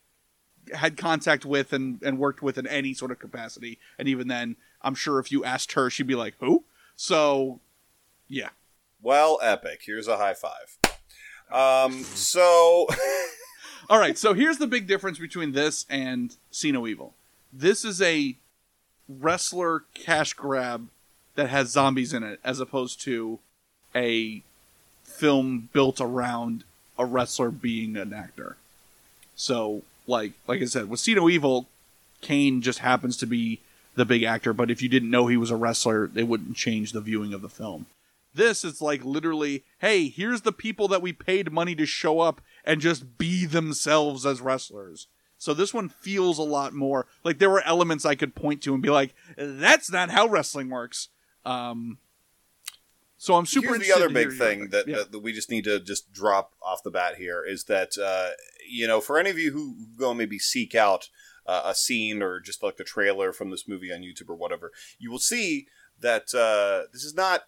had 0.75 0.97
contact 0.97 1.45
with 1.45 1.73
and, 1.73 2.03
and 2.03 2.19
worked 2.19 2.43
with 2.43 2.59
in 2.59 2.67
any 2.67 2.95
sort 2.95 3.11
of 3.11 3.19
capacity. 3.19 3.79
And 3.99 4.09
even 4.09 4.29
then, 4.29 4.57
I'm 4.83 4.95
sure 4.95 5.19
if 5.19 5.31
you 5.31 5.45
asked 5.45 5.73
her, 5.73 5.91
she'd 5.91 6.07
be 6.07 6.15
like, 6.15 6.35
who? 6.41 6.65
So, 6.97 7.61
yeah. 8.29 8.51
Well, 9.01 9.39
epic. 9.43 9.83
Here's 9.85 10.09
a 10.09 10.17
high 10.17 10.35
five. 10.35 10.79
Um, 11.51 12.03
so 12.05 12.87
All 13.91 13.99
right, 13.99 14.17
so 14.17 14.33
here's 14.33 14.59
the 14.59 14.67
big 14.67 14.87
difference 14.87 15.19
between 15.19 15.53
this 15.53 15.85
and 15.91 16.37
See 16.51 16.73
No 16.73 16.87
Evil. 16.87 17.15
This 17.53 17.85
is 17.85 18.01
a 18.01 18.37
wrestler 19.09 19.85
cash 19.93 20.33
grab 20.35 20.89
that 21.35 21.51
has 21.51 21.71
zombies 21.71 22.15
in 22.15 22.23
it, 22.23 22.41
as 22.45 22.61
opposed 22.61 23.01
to 23.03 23.41
a 23.95 24.43
film 25.23 25.69
built 25.73 26.01
around 26.01 26.65
a 26.99 27.07
wrestler 27.07 27.53
being 27.53 27.97
an 27.97 28.13
actor. 28.13 28.57
So, 29.37 29.83
like, 30.09 30.33
like 30.49 30.61
I 30.61 30.65
said, 30.65 30.91
with 30.91 30.99
See 30.99 31.13
Evil, 31.13 31.69
Kane 32.21 32.61
just 32.61 32.81
happens 32.81 33.17
to 33.19 33.27
be 33.27 33.61
the 33.95 34.05
big 34.05 34.25
actor. 34.25 34.53
But 34.53 34.69
if 34.69 34.83
you 34.83 34.89
didn't 34.89 35.13
know 35.13 35.29
he 35.29 35.37
was 35.37 35.53
a 35.53 35.57
wrestler, 35.57 36.11
it 36.13 36.27
wouldn't 36.27 36.57
change 36.57 36.91
the 36.91 37.01
viewing 37.01 37.33
of 37.33 37.41
the 37.41 37.49
film. 37.49 37.87
This 38.35 38.65
is 38.65 38.83
like 38.83 39.05
literally, 39.05 39.63
hey, 39.79 40.09
here's 40.09 40.41
the 40.41 40.51
people 40.51 40.89
that 40.89 41.03
we 41.03 41.13
paid 41.13 41.53
money 41.53 41.77
to 41.77 41.87
show 41.87 42.19
up 42.19 42.41
and 42.65 42.81
just 42.81 43.17
be 43.17 43.47
themselves 43.47 44.27
as 44.27 44.41
wrestlers. 44.41 45.07
So 45.39 45.55
this 45.55 45.73
one 45.73 45.89
feels 45.89 46.39
a 46.39 46.43
lot 46.43 46.73
more 46.73 47.07
like 47.23 47.39
there 47.39 47.51
were 47.51 47.63
elements 47.63 48.05
I 48.05 48.17
could 48.17 48.35
point 48.35 48.61
to 48.63 48.75
and 48.75 48.83
be 48.83 48.91
like, 48.91 49.15
"That's 49.37 49.89
not 49.89 50.11
how 50.11 50.27
wrestling 50.27 50.69
works." 50.69 51.09
Um, 51.45 51.99
so 53.23 53.37
I'm 53.37 53.47
super. 53.47 53.69
Here's 53.69 53.87
the 53.87 53.93
other 53.93 54.09
big 54.09 54.33
thing 54.33 54.71
that, 54.71 54.89
Yeah. 54.89 55.05
that, 55.09 55.21
we 55.21 55.33
just 55.33 55.49
need 55.49 55.63
to 55.63 55.79
just 55.79 56.13
drop 56.13 56.55
off 56.61 56.83
the 56.83 56.91
bat 56.91 57.15
here 57.19 57.45
is 57.47 57.65
that 57.65 57.97
uh, 57.97 58.31
you 58.69 58.89
know 58.89 59.01
for 59.01 59.17
any 59.17 59.31
of 59.31 59.39
you 59.39 59.53
who 59.53 59.77
go 59.97 60.13
maybe 60.13 60.41
seek 60.41 60.75
out 60.75 61.09
uh, 61.47 61.63
a 61.65 61.73
scene 61.73 62.21
or 62.21 62.41
just 62.41 62.65
like 62.65 62.79
the 62.79 62.83
trailer 62.85 63.33
from 63.33 63.51
this 63.51 63.69
movie 63.69 63.93
on 63.93 64.01
YouTube 64.01 64.29
or 64.29 64.35
whatever, 64.35 64.73
you 64.99 65.09
will 65.09 65.21
see 65.21 65.69
that 66.01 66.35
uh, 66.35 66.89
this 66.93 67.05
is 67.05 67.15
not 67.15 67.43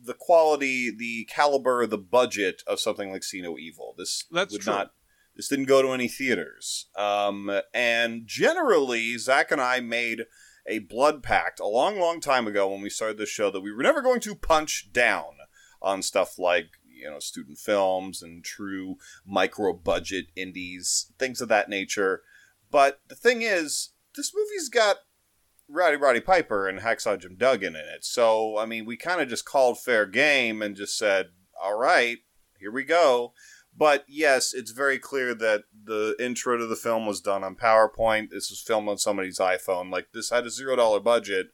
the 0.00 0.14
quality, 0.14 0.94
the 0.96 1.24
caliber, 1.28 1.84
the 1.84 1.98
budget 1.98 2.62
of 2.68 2.78
something 2.78 3.10
like 3.10 3.24
See 3.24 3.40
No 3.42 3.58
Evil. 3.58 3.96
This 3.98 4.26
That's 4.30 4.52
would 4.52 4.62
true. 4.62 4.72
not. 4.74 4.92
This 5.34 5.48
didn't 5.48 5.64
go 5.66 5.82
to 5.82 5.88
any 5.88 6.06
theaters, 6.06 6.86
um, 6.96 7.50
and 7.74 8.26
generally, 8.26 9.18
Zach 9.18 9.50
and 9.50 9.60
I 9.60 9.80
made 9.80 10.22
a 10.68 10.78
blood 10.80 11.22
pact 11.22 11.58
a 11.58 11.66
long, 11.66 11.98
long 11.98 12.20
time 12.20 12.46
ago 12.46 12.70
when 12.70 12.82
we 12.82 12.90
started 12.90 13.18
this 13.18 13.28
show 13.28 13.50
that 13.50 13.62
we 13.62 13.72
were 13.72 13.82
never 13.82 14.02
going 14.02 14.20
to 14.20 14.34
punch 14.34 14.92
down 14.92 15.38
on 15.80 16.02
stuff 16.02 16.38
like 16.38 16.70
you 16.90 17.08
know 17.08 17.18
student 17.18 17.58
films 17.58 18.22
and 18.22 18.44
true 18.44 18.96
micro 19.26 19.72
budget 19.72 20.26
indies, 20.36 21.12
things 21.18 21.40
of 21.40 21.48
that 21.48 21.68
nature. 21.68 22.22
But 22.70 23.00
the 23.08 23.14
thing 23.14 23.42
is, 23.42 23.90
this 24.14 24.32
movie's 24.34 24.68
got 24.68 24.96
Roddy 25.68 25.96
Roddy 25.96 26.20
Piper 26.20 26.68
and 26.68 26.80
Hacksaw 26.80 27.20
Jim 27.20 27.36
Duggan 27.36 27.74
in 27.74 27.84
it, 27.84 28.04
so 28.04 28.58
I 28.58 28.66
mean, 28.66 28.84
we 28.84 28.96
kind 28.96 29.20
of 29.20 29.28
just 29.28 29.44
called 29.44 29.80
fair 29.80 30.06
game 30.06 30.60
and 30.62 30.76
just 30.76 30.98
said, 30.98 31.28
"All 31.60 31.78
right, 31.78 32.18
here 32.58 32.72
we 32.72 32.84
go." 32.84 33.32
But 33.78 34.04
yes, 34.08 34.52
it's 34.52 34.72
very 34.72 34.98
clear 34.98 35.34
that 35.34 35.62
the 35.84 36.16
intro 36.18 36.56
to 36.56 36.66
the 36.66 36.74
film 36.74 37.06
was 37.06 37.20
done 37.20 37.44
on 37.44 37.54
PowerPoint. 37.54 38.30
This 38.30 38.50
was 38.50 38.60
filmed 38.60 38.88
on 38.88 38.98
somebody's 38.98 39.38
iPhone. 39.38 39.92
Like 39.92 40.08
this 40.12 40.30
had 40.30 40.44
a 40.46 40.50
zero 40.50 40.74
dollar 40.74 40.98
budget, 40.98 41.50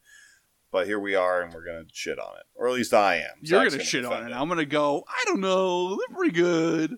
but 0.72 0.86
here 0.86 0.98
we 0.98 1.14
are, 1.14 1.42
and 1.42 1.52
we're 1.52 1.66
gonna 1.66 1.84
shit 1.92 2.18
on 2.18 2.36
it, 2.38 2.44
or 2.54 2.66
at 2.66 2.72
least 2.72 2.94
I 2.94 3.16
am. 3.16 3.36
You're 3.42 3.60
Zach's 3.60 3.74
gonna 3.74 3.84
shit 3.84 4.04
on 4.06 4.10
defend 4.12 4.30
it. 4.30 4.36
I'm 4.36 4.48
gonna 4.48 4.64
go. 4.64 5.04
I 5.06 5.24
don't 5.26 5.40
know. 5.42 5.90
They're 5.98 6.16
pretty 6.16 6.32
good. 6.32 6.96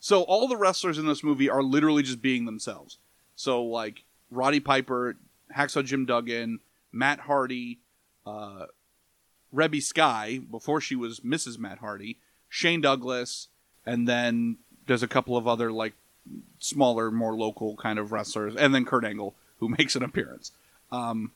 So 0.00 0.22
all 0.22 0.48
the 0.48 0.56
wrestlers 0.56 0.98
in 0.98 1.06
this 1.06 1.22
movie 1.22 1.48
are 1.48 1.62
literally 1.62 2.02
just 2.02 2.20
being 2.20 2.44
themselves. 2.44 2.98
So 3.36 3.62
like 3.62 4.04
Roddy 4.30 4.58
Piper, 4.58 5.16
Hacksaw 5.56 5.84
Jim 5.84 6.06
Duggan, 6.06 6.58
Matt 6.90 7.20
Hardy, 7.20 7.78
uh, 8.26 8.66
Reby 9.54 9.80
Sky 9.80 10.40
before 10.50 10.80
she 10.80 10.96
was 10.96 11.20
Mrs. 11.20 11.56
Matt 11.56 11.78
Hardy, 11.78 12.18
Shane 12.48 12.80
Douglas, 12.80 13.48
and 13.86 14.08
then 14.08 14.58
there's 14.86 15.02
a 15.02 15.08
couple 15.08 15.36
of 15.36 15.46
other 15.46 15.72
like 15.72 15.94
smaller, 16.58 17.10
more 17.10 17.34
local 17.34 17.76
kind 17.76 17.98
of 17.98 18.12
wrestlers, 18.12 18.56
and 18.56 18.74
then 18.74 18.84
Kurt 18.84 19.04
Angle 19.04 19.34
who 19.58 19.68
makes 19.78 19.96
an 19.96 20.02
appearance. 20.02 20.52
Um, 20.92 21.32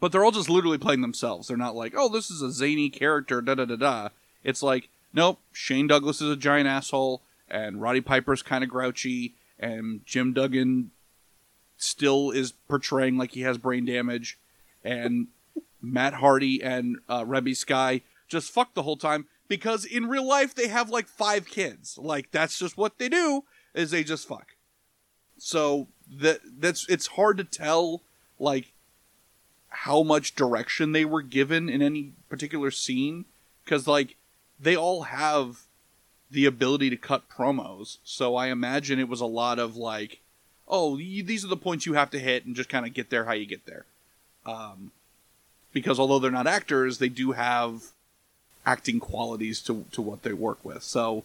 but 0.00 0.12
they're 0.12 0.24
all 0.24 0.32
just 0.32 0.50
literally 0.50 0.78
playing 0.78 1.00
themselves. 1.00 1.48
They're 1.48 1.56
not 1.56 1.76
like, 1.76 1.94
oh, 1.96 2.08
this 2.08 2.30
is 2.30 2.42
a 2.42 2.52
zany 2.52 2.90
character, 2.90 3.40
da 3.40 3.54
da 3.54 3.64
da 3.64 3.76
da. 3.76 4.08
It's 4.42 4.62
like, 4.62 4.88
nope, 5.12 5.38
Shane 5.52 5.86
Douglas 5.86 6.20
is 6.20 6.30
a 6.30 6.36
giant 6.36 6.68
asshole, 6.68 7.22
and 7.48 7.80
Roddy 7.80 8.00
Piper's 8.00 8.42
kind 8.42 8.62
of 8.62 8.70
grouchy, 8.70 9.34
and 9.58 10.04
Jim 10.04 10.32
Duggan 10.32 10.90
still 11.76 12.30
is 12.30 12.52
portraying 12.68 13.16
like 13.16 13.32
he 13.32 13.42
has 13.42 13.56
brain 13.56 13.84
damage, 13.84 14.38
and 14.82 15.28
Matt 15.82 16.14
Hardy 16.14 16.62
and 16.62 16.98
uh, 17.08 17.24
Reby 17.24 17.56
Sky 17.56 18.02
just 18.28 18.50
fuck 18.50 18.74
the 18.74 18.82
whole 18.82 18.96
time 18.96 19.26
because 19.48 19.84
in 19.84 20.06
real 20.06 20.26
life 20.26 20.54
they 20.54 20.68
have 20.68 20.90
like 20.90 21.08
five 21.08 21.46
kids. 21.46 21.98
Like 21.98 22.30
that's 22.30 22.58
just 22.58 22.76
what 22.76 22.98
they 22.98 23.08
do 23.08 23.44
is 23.74 23.90
they 23.90 24.04
just 24.04 24.28
fuck. 24.28 24.54
So 25.38 25.88
that 26.10 26.40
that's 26.58 26.88
it's 26.88 27.08
hard 27.08 27.38
to 27.38 27.44
tell 27.44 28.02
like 28.38 28.72
how 29.68 30.02
much 30.02 30.34
direction 30.34 30.92
they 30.92 31.04
were 31.04 31.22
given 31.22 31.68
in 31.68 31.82
any 31.82 32.12
particular 32.28 32.70
scene 32.70 33.24
because 33.64 33.86
like 33.88 34.16
they 34.60 34.76
all 34.76 35.02
have 35.02 35.62
the 36.30 36.46
ability 36.46 36.90
to 36.90 36.96
cut 36.96 37.28
promos 37.28 37.98
so 38.04 38.36
i 38.36 38.48
imagine 38.48 38.98
it 38.98 39.08
was 39.08 39.20
a 39.20 39.26
lot 39.26 39.58
of 39.58 39.76
like 39.76 40.20
oh 40.68 40.96
these 40.96 41.44
are 41.44 41.48
the 41.48 41.56
points 41.56 41.86
you 41.86 41.94
have 41.94 42.10
to 42.10 42.18
hit 42.18 42.44
and 42.44 42.54
just 42.56 42.68
kind 42.68 42.86
of 42.86 42.94
get 42.94 43.10
there 43.10 43.24
how 43.24 43.32
you 43.32 43.46
get 43.46 43.66
there 43.66 43.84
um, 44.46 44.92
because 45.72 45.98
although 45.98 46.18
they're 46.18 46.30
not 46.30 46.46
actors 46.46 46.98
they 46.98 47.08
do 47.08 47.32
have 47.32 47.82
acting 48.66 49.00
qualities 49.00 49.60
to, 49.60 49.84
to 49.92 50.00
what 50.00 50.22
they 50.22 50.32
work 50.32 50.58
with 50.64 50.82
so 50.82 51.24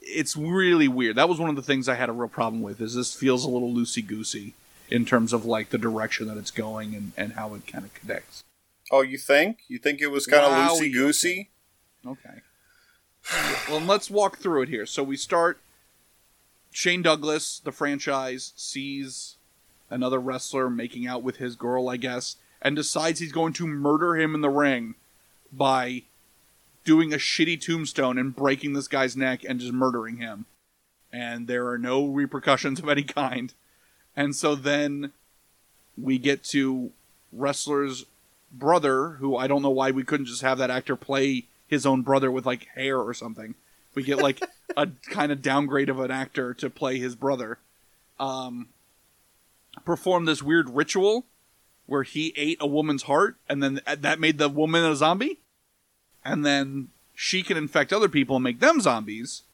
it's 0.00 0.36
really 0.36 0.88
weird 0.88 1.16
that 1.16 1.28
was 1.28 1.38
one 1.38 1.50
of 1.50 1.56
the 1.56 1.62
things 1.62 1.88
i 1.88 1.94
had 1.94 2.08
a 2.08 2.12
real 2.12 2.28
problem 2.28 2.62
with 2.62 2.80
is 2.80 2.94
this 2.94 3.14
feels 3.14 3.44
a 3.44 3.48
little 3.48 3.72
loosey 3.72 4.06
goosey 4.06 4.54
in 4.90 5.04
terms 5.04 5.32
of 5.32 5.44
like 5.44 5.70
the 5.70 5.78
direction 5.78 6.28
that 6.28 6.36
it's 6.36 6.50
going 6.50 6.94
and, 6.94 7.12
and 7.16 7.32
how 7.34 7.54
it 7.54 7.66
kind 7.66 7.84
of 7.84 7.94
connects. 7.94 8.44
Oh, 8.90 9.02
you 9.02 9.18
think? 9.18 9.60
You 9.68 9.78
think 9.78 10.00
it 10.00 10.08
was 10.08 10.26
kind 10.26 10.44
of 10.44 10.52
loosey 10.52 10.92
goosey? 10.92 11.50
Okay. 12.06 12.42
well, 13.68 13.80
let's 13.80 14.10
walk 14.10 14.38
through 14.38 14.62
it 14.62 14.68
here. 14.68 14.86
So 14.86 15.02
we 15.02 15.16
start. 15.16 15.60
Shane 16.70 17.02
Douglas, 17.02 17.60
the 17.62 17.72
franchise, 17.72 18.52
sees 18.56 19.36
another 19.90 20.18
wrestler 20.18 20.70
making 20.70 21.06
out 21.06 21.22
with 21.22 21.36
his 21.36 21.56
girl, 21.56 21.88
I 21.88 21.96
guess, 21.96 22.36
and 22.62 22.76
decides 22.76 23.20
he's 23.20 23.32
going 23.32 23.52
to 23.54 23.66
murder 23.66 24.16
him 24.16 24.34
in 24.34 24.42
the 24.42 24.50
ring 24.50 24.94
by 25.50 26.02
doing 26.88 27.12
a 27.12 27.18
shitty 27.18 27.60
tombstone 27.60 28.16
and 28.16 28.34
breaking 28.34 28.72
this 28.72 28.88
guy's 28.88 29.14
neck 29.14 29.44
and 29.46 29.60
just 29.60 29.74
murdering 29.74 30.16
him. 30.16 30.46
And 31.12 31.46
there 31.46 31.68
are 31.68 31.76
no 31.76 32.06
repercussions 32.06 32.78
of 32.78 32.88
any 32.88 33.02
kind. 33.02 33.52
And 34.16 34.34
so 34.34 34.54
then 34.54 35.12
we 35.98 36.16
get 36.16 36.42
to 36.44 36.90
wrestler's 37.30 38.06
brother, 38.50 39.10
who 39.20 39.36
I 39.36 39.48
don't 39.48 39.60
know 39.60 39.68
why 39.68 39.90
we 39.90 40.02
couldn't 40.02 40.24
just 40.24 40.40
have 40.40 40.56
that 40.56 40.70
actor 40.70 40.96
play 40.96 41.44
his 41.66 41.84
own 41.84 42.00
brother 42.00 42.30
with 42.30 42.46
like 42.46 42.68
hair 42.74 42.98
or 42.98 43.12
something. 43.12 43.54
We 43.94 44.02
get 44.02 44.22
like 44.22 44.42
a 44.78 44.88
kind 45.10 45.30
of 45.30 45.42
downgrade 45.42 45.90
of 45.90 46.00
an 46.00 46.10
actor 46.10 46.54
to 46.54 46.70
play 46.70 46.98
his 46.98 47.14
brother. 47.14 47.58
Um, 48.18 48.68
perform 49.84 50.24
this 50.24 50.42
weird 50.42 50.70
ritual 50.70 51.26
where 51.84 52.02
he 52.02 52.32
ate 52.34 52.56
a 52.62 52.66
woman's 52.66 53.02
heart 53.02 53.36
and 53.46 53.62
then 53.62 53.82
that 53.84 54.18
made 54.18 54.38
the 54.38 54.48
woman 54.48 54.86
a 54.86 54.96
zombie. 54.96 55.40
And 56.28 56.44
then 56.44 56.88
she 57.14 57.42
can 57.42 57.56
infect 57.56 57.90
other 57.90 58.08
people 58.08 58.36
and 58.36 58.44
make 58.44 58.60
them 58.60 58.82
zombies. 58.82 59.44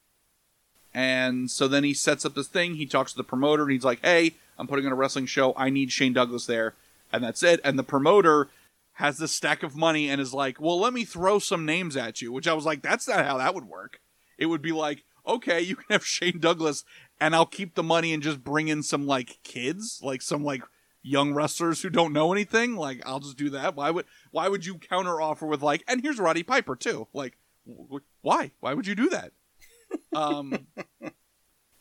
And 0.92 1.48
so 1.48 1.68
then 1.68 1.84
he 1.84 1.94
sets 1.94 2.24
up 2.24 2.34
this 2.34 2.48
thing. 2.48 2.74
He 2.74 2.84
talks 2.84 3.12
to 3.12 3.16
the 3.16 3.22
promoter 3.22 3.62
and 3.62 3.72
he's 3.72 3.84
like, 3.84 4.00
hey, 4.02 4.34
I'm 4.58 4.66
putting 4.66 4.84
on 4.84 4.92
a 4.92 4.96
wrestling 4.96 5.26
show. 5.26 5.54
I 5.56 5.70
need 5.70 5.92
Shane 5.92 6.12
Douglas 6.12 6.46
there. 6.46 6.74
And 7.12 7.22
that's 7.22 7.44
it. 7.44 7.60
And 7.62 7.78
the 7.78 7.84
promoter 7.84 8.48
has 8.94 9.18
this 9.18 9.30
stack 9.30 9.62
of 9.62 9.76
money 9.76 10.10
and 10.10 10.20
is 10.20 10.34
like, 10.34 10.60
well, 10.60 10.78
let 10.78 10.92
me 10.92 11.04
throw 11.04 11.38
some 11.38 11.64
names 11.64 11.96
at 11.96 12.20
you. 12.20 12.32
Which 12.32 12.48
I 12.48 12.54
was 12.54 12.64
like, 12.64 12.82
that's 12.82 13.06
not 13.06 13.24
how 13.24 13.38
that 13.38 13.54
would 13.54 13.68
work. 13.68 14.00
It 14.36 14.46
would 14.46 14.62
be 14.62 14.72
like, 14.72 15.04
okay, 15.24 15.60
you 15.60 15.76
can 15.76 15.86
have 15.90 16.04
Shane 16.06 16.40
Douglas 16.40 16.82
and 17.20 17.36
I'll 17.36 17.46
keep 17.46 17.76
the 17.76 17.84
money 17.84 18.12
and 18.12 18.22
just 18.22 18.42
bring 18.42 18.66
in 18.66 18.82
some 18.82 19.06
like 19.06 19.38
kids, 19.44 20.00
like 20.02 20.22
some 20.22 20.42
like 20.42 20.62
young 21.04 21.34
wrestlers 21.34 21.82
who 21.82 21.90
don't 21.90 22.12
know 22.12 22.32
anything. 22.32 22.74
Like 22.76 23.00
I'll 23.06 23.20
just 23.20 23.36
do 23.36 23.50
that. 23.50 23.76
Why 23.76 23.90
would 23.92 24.06
why 24.32 24.48
would 24.48 24.66
you 24.66 24.78
counter 24.78 25.20
offer 25.20 25.46
with 25.46 25.62
like, 25.62 25.84
and 25.86 26.00
here's 26.02 26.18
Roddy 26.18 26.42
Piper 26.42 26.74
too? 26.74 27.06
Like, 27.12 27.36
wh- 27.68 27.98
why? 28.22 28.50
Why 28.60 28.74
would 28.74 28.86
you 28.88 28.94
do 28.96 29.08
that? 29.10 29.30
Um. 30.12 30.66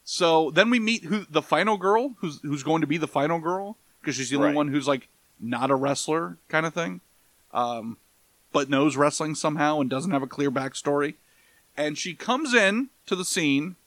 So 0.06 0.52
then 0.52 0.70
we 0.70 0.80
meet 0.80 1.06
who 1.06 1.26
the 1.30 1.42
final 1.42 1.78
girl, 1.78 2.16
who's 2.20 2.42
who's 2.42 2.62
going 2.62 2.82
to 2.82 2.88
be 2.88 2.98
the 2.98 3.08
final 3.08 3.40
girl, 3.40 3.78
because 4.02 4.16
she's 4.16 4.30
the 4.30 4.36
only 4.36 4.48
Right. 4.50 4.56
one 4.56 4.68
who's 4.68 4.86
like 4.88 5.08
not 5.40 5.72
a 5.72 5.76
wrestler 5.76 6.38
kind 6.50 6.66
of 6.66 6.74
thing, 6.74 7.00
um, 7.54 7.96
but 8.52 8.70
knows 8.70 8.98
wrestling 8.98 9.34
somehow 9.34 9.80
and 9.80 9.90
doesn't 9.90 10.12
have 10.12 10.22
a 10.22 10.28
clear 10.28 10.52
backstory. 10.52 11.16
And 11.78 11.98
she 11.98 12.16
comes 12.16 12.54
in 12.54 12.90
to 13.06 13.16
the 13.16 13.24
scene, 13.26 13.78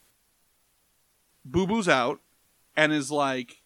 boo 1.45 1.67
boo's 1.67 1.87
out, 1.89 2.21
and 2.77 2.93
is 2.95 3.11
like, 3.11 3.61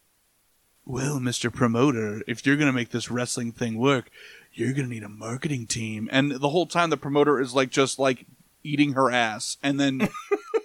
"Well, 0.91 1.21
Mister 1.21 1.51
Promoter, 1.51 2.23
if 2.27 2.45
you're 2.45 2.57
gonna 2.57 2.73
make 2.73 2.91
this 2.91 3.11
wrestling 3.11 3.53
thing 3.53 3.79
work, 3.79 4.11
you're 4.53 4.73
gonna 4.73 4.89
need 4.89 5.05
a 5.05 5.09
marketing 5.09 5.67
team." 5.67 6.09
And 6.11 6.33
the 6.33 6.49
whole 6.49 6.67
time, 6.67 6.91
the 6.91 6.97
promoter 6.97 7.41
is 7.41 7.55
like 7.55 7.71
just 7.71 7.99
like 7.99 8.27
eating 8.65 8.95
her 8.95 9.11
ass, 9.11 9.57
and 9.63 9.79
then 9.79 10.09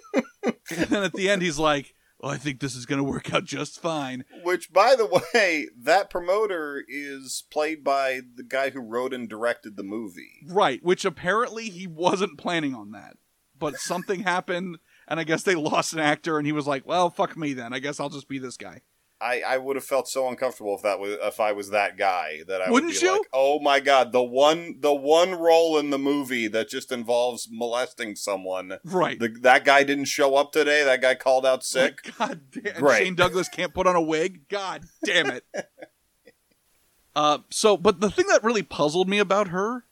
and 0.44 0.86
then 0.88 1.02
at 1.04 1.12
the 1.12 1.30
end, 1.30 1.42
he's 1.42 1.58
like, 1.58 1.94
"Well, 2.20 2.32
I 2.32 2.38
think 2.38 2.58
this 2.58 2.74
is 2.74 2.86
going 2.86 2.98
to 2.98 3.04
work 3.04 3.32
out 3.32 3.44
just 3.44 3.80
fine." 3.80 4.24
Which, 4.42 4.72
by 4.72 4.96
the 4.96 5.06
way, 5.06 5.68
that 5.76 6.10
promoter 6.10 6.84
is 6.88 7.44
played 7.50 7.84
by 7.84 8.20
the 8.34 8.42
guy 8.42 8.70
who 8.70 8.80
wrote 8.80 9.14
and 9.14 9.28
directed 9.28 9.76
the 9.76 9.84
movie. 9.84 10.44
Right, 10.46 10.82
which 10.84 11.04
apparently 11.04 11.68
he 11.68 11.86
wasn't 11.86 12.38
planning 12.38 12.74
on 12.74 12.90
that, 12.90 13.16
but 13.58 13.76
something 13.76 14.24
happened, 14.24 14.78
and 15.06 15.20
I 15.20 15.24
guess 15.24 15.44
they 15.44 15.54
lost 15.54 15.92
an 15.92 16.00
actor, 16.00 16.36
and 16.36 16.46
he 16.46 16.52
was 16.52 16.66
like, 16.66 16.86
"Well, 16.86 17.10
fuck 17.10 17.36
me 17.36 17.52
then. 17.52 17.72
I 17.72 17.78
guess 17.78 18.00
I'll 18.00 18.10
just 18.10 18.28
be 18.28 18.38
this 18.38 18.56
guy." 18.56 18.82
I, 19.20 19.40
I 19.40 19.56
would 19.56 19.76
have 19.76 19.84
felt 19.84 20.08
so 20.08 20.28
uncomfortable 20.28 20.74
if 20.74 20.82
that 20.82 21.00
was 21.00 21.16
if 21.22 21.40
I 21.40 21.52
was 21.52 21.70
that 21.70 21.96
guy 21.96 22.42
that 22.48 22.60
I 22.60 22.70
Wouldn't 22.70 22.92
would 22.92 23.00
be 23.00 23.06
you? 23.06 23.12
like, 23.12 23.22
oh 23.32 23.58
my 23.60 23.80
god, 23.80 24.12
the 24.12 24.22
one 24.22 24.76
the 24.80 24.94
one 24.94 25.34
role 25.34 25.78
in 25.78 25.88
the 25.88 25.98
movie 25.98 26.48
that 26.48 26.68
just 26.68 26.92
involves 26.92 27.48
molesting 27.50 28.14
someone. 28.14 28.78
Right. 28.84 29.18
The, 29.18 29.28
that 29.40 29.64
guy 29.64 29.84
didn't 29.84 30.04
show 30.04 30.34
up 30.34 30.52
today. 30.52 30.84
That 30.84 31.00
guy 31.00 31.14
called 31.14 31.46
out 31.46 31.64
sick. 31.64 32.00
Like, 32.18 32.18
God 32.18 32.40
damn. 32.50 32.80
Great. 32.80 33.04
Shane 33.04 33.14
Douglas 33.14 33.48
can't 33.48 33.72
put 33.72 33.86
on 33.86 33.96
a 33.96 34.02
wig. 34.02 34.48
God 34.48 34.82
damn 35.02 35.30
it. 35.30 35.44
uh, 37.16 37.38
so, 37.48 37.78
but 37.78 38.00
the 38.00 38.10
thing 38.10 38.26
that 38.28 38.44
really 38.44 38.62
puzzled 38.62 39.08
me 39.08 39.18
about 39.18 39.48
her 39.48 39.84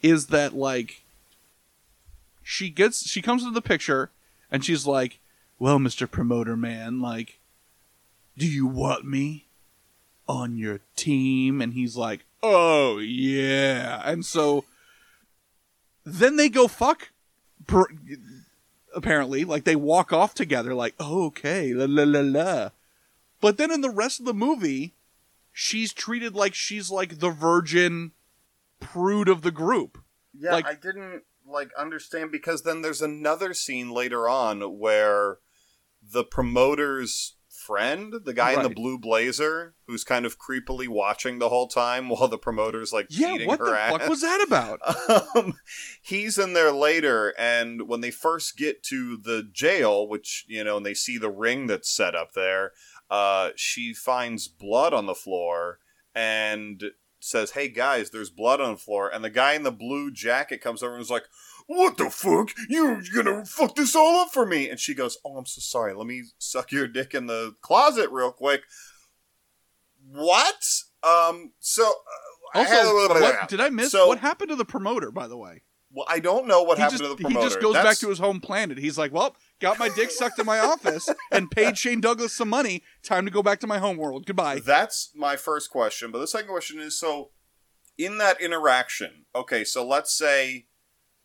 is 0.00 0.28
that 0.28 0.54
like 0.54 1.02
she 2.42 2.70
gets 2.70 3.08
she 3.08 3.20
comes 3.20 3.42
into 3.42 3.54
the 3.54 3.62
picture 3.62 4.10
and 4.50 4.64
she's 4.64 4.86
like, 4.86 5.18
"Well, 5.58 5.78
Mister 5.78 6.06
Promoter 6.06 6.56
Man, 6.56 7.00
like, 7.00 7.38
do 8.36 8.46
you 8.46 8.66
want 8.66 9.04
me 9.04 9.46
on 10.28 10.56
your 10.56 10.80
team?" 10.96 11.60
And 11.60 11.72
he's 11.74 11.96
like, 11.96 12.24
"Oh 12.42 12.98
yeah." 12.98 14.02
And 14.04 14.24
so 14.24 14.64
then 16.04 16.36
they 16.36 16.48
go 16.48 16.68
fuck. 16.68 17.10
Per- 17.66 17.88
apparently. 18.94 19.44
Like 19.44 19.64
they 19.64 19.76
walk 19.76 20.12
off 20.12 20.34
together, 20.34 20.74
like, 20.74 20.94
oh, 21.00 21.26
okay, 21.26 21.72
la 21.72 21.86
la 21.88 22.04
la 22.04 22.20
la. 22.20 22.70
But 23.40 23.56
then 23.58 23.70
in 23.70 23.80
the 23.80 23.90
rest 23.90 24.20
of 24.20 24.26
the 24.26 24.34
movie, 24.34 24.94
she's 25.52 25.92
treated 25.92 26.34
like 26.34 26.54
she's 26.54 26.90
like 26.90 27.18
the 27.18 27.30
virgin 27.30 28.12
prude 28.80 29.28
of 29.28 29.42
the 29.42 29.50
group. 29.50 29.98
Yeah, 30.38 30.52
Like- 30.52 30.66
I 30.66 30.74
didn't 30.74 31.22
like 31.46 31.70
understand 31.78 32.32
because 32.32 32.62
then 32.62 32.80
there's 32.82 33.02
another 33.02 33.52
scene 33.52 33.90
later 33.90 34.28
on 34.28 34.78
where 34.78 35.38
the 36.02 36.24
promoter's 36.24 37.34
friend, 37.64 38.14
the 38.24 38.34
guy 38.34 38.52
in 38.52 38.62
the 38.62 38.68
blue 38.68 38.98
blazer, 38.98 39.74
who's 39.86 40.04
kind 40.04 40.26
of 40.26 40.38
creepily 40.38 40.88
watching 40.88 41.38
the 41.38 41.48
whole 41.48 41.68
time 41.68 42.08
while 42.08 42.28
the 42.28 42.38
promoter's 42.38 42.92
like 42.92 43.06
Yeah, 43.10 43.46
what 43.46 43.58
her 43.60 43.70
the 43.70 43.78
ass. 43.78 43.92
fuck 43.92 44.08
was 44.08 44.20
that 44.20 44.44
about? 44.46 44.80
um, 45.36 45.54
he's 46.02 46.38
in 46.38 46.52
there 46.52 46.72
later, 46.72 47.34
and 47.38 47.88
when 47.88 48.00
they 48.00 48.10
first 48.10 48.56
get 48.56 48.82
to 48.84 49.16
the 49.16 49.48
jail, 49.52 50.06
which 50.08 50.44
you 50.48 50.62
know, 50.62 50.76
and 50.76 50.86
they 50.86 50.94
see 50.94 51.18
the 51.18 51.30
ring 51.30 51.66
that's 51.66 51.90
set 51.90 52.14
up 52.14 52.32
there, 52.32 52.72
uh, 53.10 53.50
she 53.56 53.94
finds 53.94 54.48
blood 54.48 54.92
on 54.92 55.06
the 55.06 55.14
floor 55.14 55.78
and 56.14 56.84
says, 57.20 57.52
"Hey 57.52 57.68
guys, 57.68 58.10
there's 58.10 58.30
blood 58.30 58.60
on 58.60 58.72
the 58.72 58.78
floor." 58.80 59.08
And 59.12 59.24
the 59.24 59.30
guy 59.30 59.54
in 59.54 59.62
the 59.62 59.72
blue 59.72 60.10
jacket 60.12 60.60
comes 60.60 60.82
over 60.82 60.94
and 60.94 61.02
is 61.02 61.10
like, 61.10 61.26
"What 61.66 61.96
the 61.96 62.10
fuck? 62.10 62.50
You're 62.68 63.00
gonna 63.14 63.44
fuck 63.44 63.74
this 63.74 63.94
all 63.96 64.20
up 64.20 64.32
for 64.32 64.44
me?" 64.46 64.68
And 64.68 64.78
she 64.78 64.94
goes, 64.94 65.16
"Oh, 65.24 65.36
I'm 65.36 65.46
so 65.46 65.60
sorry. 65.60 65.94
Let 65.94 66.06
me 66.06 66.24
suck 66.38 66.72
your 66.72 66.86
dick 66.86 67.14
in 67.14 67.26
the 67.26 67.54
closet 67.62 68.10
real 68.10 68.32
quick." 68.32 68.62
What? 70.10 70.62
Um. 71.02 71.52
So. 71.60 71.84
uh, 72.54 72.58
Also, 72.60 72.94
what, 72.94 73.48
did 73.48 73.60
I 73.60 73.68
miss? 73.70 73.90
So- 73.92 74.06
what 74.06 74.18
happened 74.18 74.50
to 74.50 74.56
the 74.56 74.64
promoter, 74.64 75.10
by 75.10 75.26
the 75.26 75.36
way? 75.36 75.62
Well, 75.90 76.06
I 76.08 76.18
don't 76.18 76.48
know 76.48 76.62
what 76.64 76.76
he 76.78 76.82
happened 76.82 77.00
just, 77.00 77.10
to 77.10 77.16
the 77.16 77.22
promoter. 77.22 77.40
He 77.44 77.46
just 77.46 77.60
goes 77.60 77.74
That's- 77.74 77.94
back 77.94 77.98
to 78.00 78.08
his 78.08 78.18
home 78.18 78.40
planet. 78.40 78.78
He's 78.78 78.98
like, 78.98 79.12
well, 79.12 79.36
got 79.60 79.78
my 79.78 79.88
dick 79.88 80.10
sucked 80.10 80.40
in 80.40 80.46
my 80.46 80.58
office 80.58 81.08
and 81.30 81.48
paid 81.50 81.78
Shane 81.78 82.00
Douglas 82.00 82.32
some 82.32 82.48
money. 82.48 82.82
Time 83.04 83.24
to 83.26 83.30
go 83.30 83.44
back 83.44 83.60
to 83.60 83.68
my 83.68 83.78
home 83.78 83.96
world. 83.96 84.26
Goodbye. 84.26 84.58
That's 84.64 85.10
my 85.14 85.36
first 85.36 85.70
question. 85.70 86.10
But 86.10 86.18
the 86.18 86.26
second 86.26 86.48
question 86.48 86.80
is 86.80 86.98
so 86.98 87.30
in 87.96 88.18
that 88.18 88.40
interaction, 88.40 89.26
okay, 89.36 89.62
so 89.62 89.86
let's 89.86 90.12
say 90.12 90.66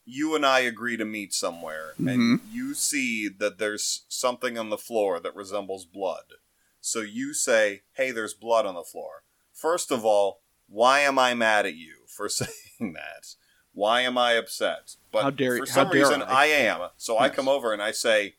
you 0.09 0.35
and 0.35 0.45
I 0.45 0.59
agree 0.61 0.97
to 0.97 1.05
meet 1.05 1.33
somewhere 1.33 1.93
and 1.97 2.07
Mhm. 2.41 2.41
you 2.51 2.73
see 2.73 3.27
that 3.27 3.57
there's 3.59 4.05
something 4.09 4.57
on 4.57 4.69
the 4.69 4.77
floor 4.77 5.19
that 5.19 5.35
resembles 5.35 5.85
blood. 5.85 6.33
So 6.81 7.01
you 7.01 7.33
say, 7.33 7.83
"Hey, 7.93 8.11
there's 8.11 8.33
blood 8.33 8.65
on 8.65 8.75
the 8.75 8.83
floor." 8.83 9.23
First 9.53 9.91
of 9.91 10.03
all, 10.05 10.41
why 10.67 11.01
am 11.01 11.19
I 11.19 11.33
mad 11.33 11.65
at 11.65 11.75
you 11.75 12.05
for 12.07 12.27
saying 12.29 12.93
that? 12.93 13.35
Why 13.73 14.01
am 14.01 14.17
I 14.17 14.33
upset? 14.33 14.95
But 15.11 15.23
How 15.23 15.29
dare- 15.29 15.57
for 15.57 15.65
how 15.71 15.73
some 15.83 15.89
dare 15.91 16.01
reason 16.01 16.21
I? 16.23 16.43
I 16.43 16.45
am. 16.47 16.89
So 16.97 17.17
I 17.19 17.29
come 17.29 17.47
over 17.47 17.71
and 17.73 17.81
I 17.81 17.91
say, 17.91 18.37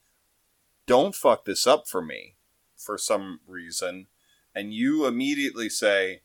"Don't 0.87 1.15
fuck 1.15 1.45
this 1.45 1.67
up 1.67 1.87
for 1.89 2.03
me." 2.03 2.37
For 2.77 2.97
some 2.97 3.41
reason, 3.47 4.09
and 4.55 4.73
you 4.75 5.07
immediately 5.07 5.69
say, 5.69 6.23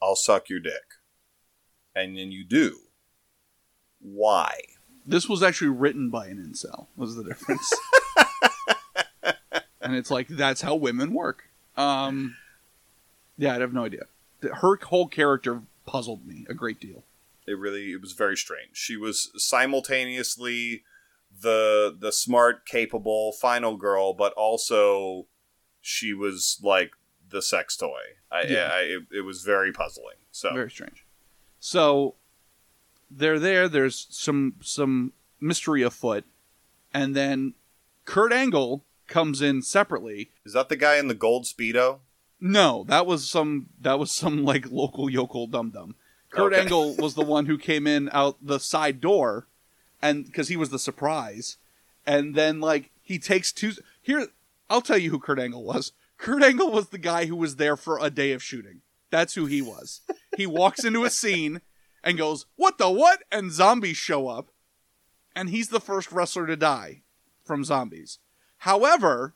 "I'll 0.00 0.16
suck 0.16 0.48
your 0.48 0.60
dick," 0.60 0.94
and 1.94 2.16
then 2.16 2.32
you 2.32 2.42
do. 2.44 2.83
Why? 4.04 4.60
This 5.06 5.28
was 5.28 5.42
actually 5.42 5.68
written 5.68 6.10
by 6.10 6.26
an 6.26 6.38
incel. 6.38 6.86
Was 6.96 7.16
the 7.16 7.24
difference? 7.24 7.72
and 9.80 9.94
it's 9.94 10.10
like 10.10 10.28
that's 10.28 10.60
how 10.60 10.74
women 10.74 11.12
work. 11.12 11.48
Um, 11.76 12.36
yeah, 13.36 13.56
I 13.56 13.60
have 13.60 13.72
no 13.72 13.84
idea. 13.84 14.04
Her 14.42 14.76
whole 14.76 15.08
character 15.08 15.62
puzzled 15.86 16.26
me 16.26 16.46
a 16.48 16.54
great 16.54 16.80
deal. 16.80 17.02
It 17.46 17.58
really 17.58 17.92
it 17.92 18.00
was 18.00 18.12
very 18.12 18.36
strange. 18.36 18.70
She 18.76 18.96
was 18.96 19.30
simultaneously 19.36 20.84
the 21.40 21.94
the 21.98 22.12
smart, 22.12 22.66
capable 22.66 23.32
final 23.32 23.76
girl, 23.76 24.12
but 24.12 24.32
also 24.34 25.26
she 25.80 26.14
was 26.14 26.58
like 26.62 26.92
the 27.30 27.42
sex 27.42 27.76
toy. 27.76 28.00
I, 28.30 28.42
Yeah. 28.42 28.70
I 28.72 28.80
it, 28.80 29.02
it 29.18 29.20
was 29.22 29.42
very 29.42 29.72
puzzling. 29.72 30.16
So 30.30 30.52
Very 30.52 30.70
strange. 30.70 31.04
So 31.60 32.14
they're 33.16 33.38
there. 33.38 33.68
There's 33.68 34.06
some 34.10 34.54
some 34.62 35.12
mystery 35.40 35.82
afoot, 35.82 36.24
and 36.92 37.14
then 37.14 37.54
Kurt 38.04 38.32
Angle 38.32 38.84
comes 39.06 39.42
in 39.42 39.62
separately. 39.62 40.30
is 40.44 40.52
that 40.54 40.68
the 40.68 40.76
guy 40.76 40.96
in 40.96 41.08
the 41.08 41.14
gold 41.14 41.44
speedo? 41.44 42.00
No, 42.40 42.84
that 42.88 43.06
was 43.06 43.28
some 43.30 43.66
that 43.80 43.98
was 43.98 44.10
some 44.10 44.44
like 44.44 44.70
local 44.70 45.08
yokel 45.10 45.46
dum 45.46 45.70
dum. 45.70 45.94
Kurt 46.30 46.52
Okay. 46.52 46.62
Angle 46.62 46.96
was 46.96 47.14
the 47.14 47.24
one 47.24 47.46
who 47.46 47.56
came 47.56 47.86
in 47.86 48.10
out 48.12 48.36
the 48.42 48.58
side 48.58 49.00
door, 49.00 49.46
and 50.02 50.26
because 50.26 50.48
he 50.48 50.56
was 50.56 50.70
the 50.70 50.78
surprise, 50.78 51.56
and 52.06 52.34
then 52.34 52.60
like 52.60 52.90
he 53.02 53.18
takes 53.18 53.52
two. 53.52 53.72
Here, 54.02 54.28
I'll 54.68 54.82
tell 54.82 54.98
you 54.98 55.10
who 55.10 55.18
Kurt 55.18 55.38
Angle 55.38 55.62
was. 55.62 55.92
Kurt 56.18 56.42
Angle 56.42 56.70
was 56.70 56.88
the 56.88 56.98
guy 56.98 57.26
who 57.26 57.36
was 57.36 57.56
there 57.56 57.76
for 57.76 57.98
a 57.98 58.10
day 58.10 58.32
of 58.32 58.42
shooting. 58.42 58.80
That's 59.10 59.34
who 59.34 59.46
he 59.46 59.62
was. 59.62 60.00
he 60.36 60.46
walks 60.46 60.84
into 60.84 61.04
a 61.04 61.10
scene 61.10 61.60
and 62.04 62.18
goes, 62.18 62.46
"What 62.54 62.78
the 62.78 62.90
what?" 62.90 63.24
and 63.32 63.50
zombies 63.50 63.96
show 63.96 64.28
up, 64.28 64.50
and 65.34 65.48
he's 65.48 65.70
the 65.70 65.80
first 65.80 66.12
wrestler 66.12 66.46
to 66.46 66.56
die 66.56 67.02
from 67.42 67.64
zombies. 67.64 68.18
However, 68.58 69.34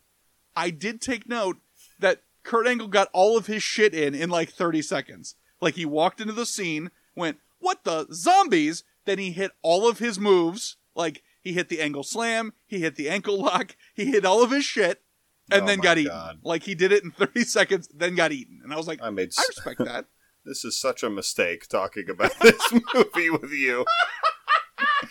I 0.54 0.70
did 0.70 1.00
take 1.00 1.28
note 1.28 1.56
that 1.98 2.22
Kurt 2.44 2.66
Angle 2.68 2.88
got 2.88 3.08
all 3.12 3.36
of 3.36 3.46
his 3.46 3.62
shit 3.62 3.94
in 3.94 4.14
in 4.14 4.30
like 4.30 4.50
30 4.50 4.82
seconds. 4.82 5.34
Like 5.60 5.74
he 5.74 5.84
walked 5.84 6.20
into 6.20 6.32
the 6.32 6.46
scene, 6.46 6.90
went, 7.16 7.38
"What 7.58 7.82
the 7.84 8.06
zombies?" 8.12 8.84
Then 9.04 9.18
he 9.18 9.32
hit 9.32 9.52
all 9.62 9.88
of 9.88 9.98
his 9.98 10.20
moves. 10.20 10.76
Like 10.94 11.22
he 11.40 11.54
hit 11.54 11.68
the 11.70 11.80
angle 11.80 12.02
slam, 12.02 12.52
he 12.66 12.80
hit 12.80 12.96
the 12.96 13.08
ankle 13.08 13.38
lock, 13.42 13.74
he 13.94 14.06
hit 14.06 14.24
all 14.24 14.42
of 14.42 14.50
his 14.50 14.64
shit, 14.64 15.02
and 15.50 15.62
Oh 15.62 15.66
then 15.66 15.78
got 15.78 15.96
eaten. 15.96 16.12
God. 16.12 16.40
Like 16.42 16.64
he 16.64 16.74
did 16.74 16.92
it 16.92 17.04
in 17.04 17.10
30 17.18 17.44
seconds, 17.44 17.88
then 17.94 18.14
got 18.14 18.32
eaten. 18.32 18.60
And 18.62 18.72
I 18.72 18.76
was 18.76 18.86
like, 18.86 19.00
I 19.02 19.10
made 19.10 19.32
I 19.38 19.44
respect 19.48 19.78
that. 19.84 20.06
This 20.48 20.64
is 20.64 20.78
such 20.80 21.02
a 21.02 21.10
mistake 21.10 21.68
talking 21.68 22.08
about 22.08 22.32
this 22.40 22.72
movie 22.94 23.28
with 23.28 23.52
you. 23.52 23.84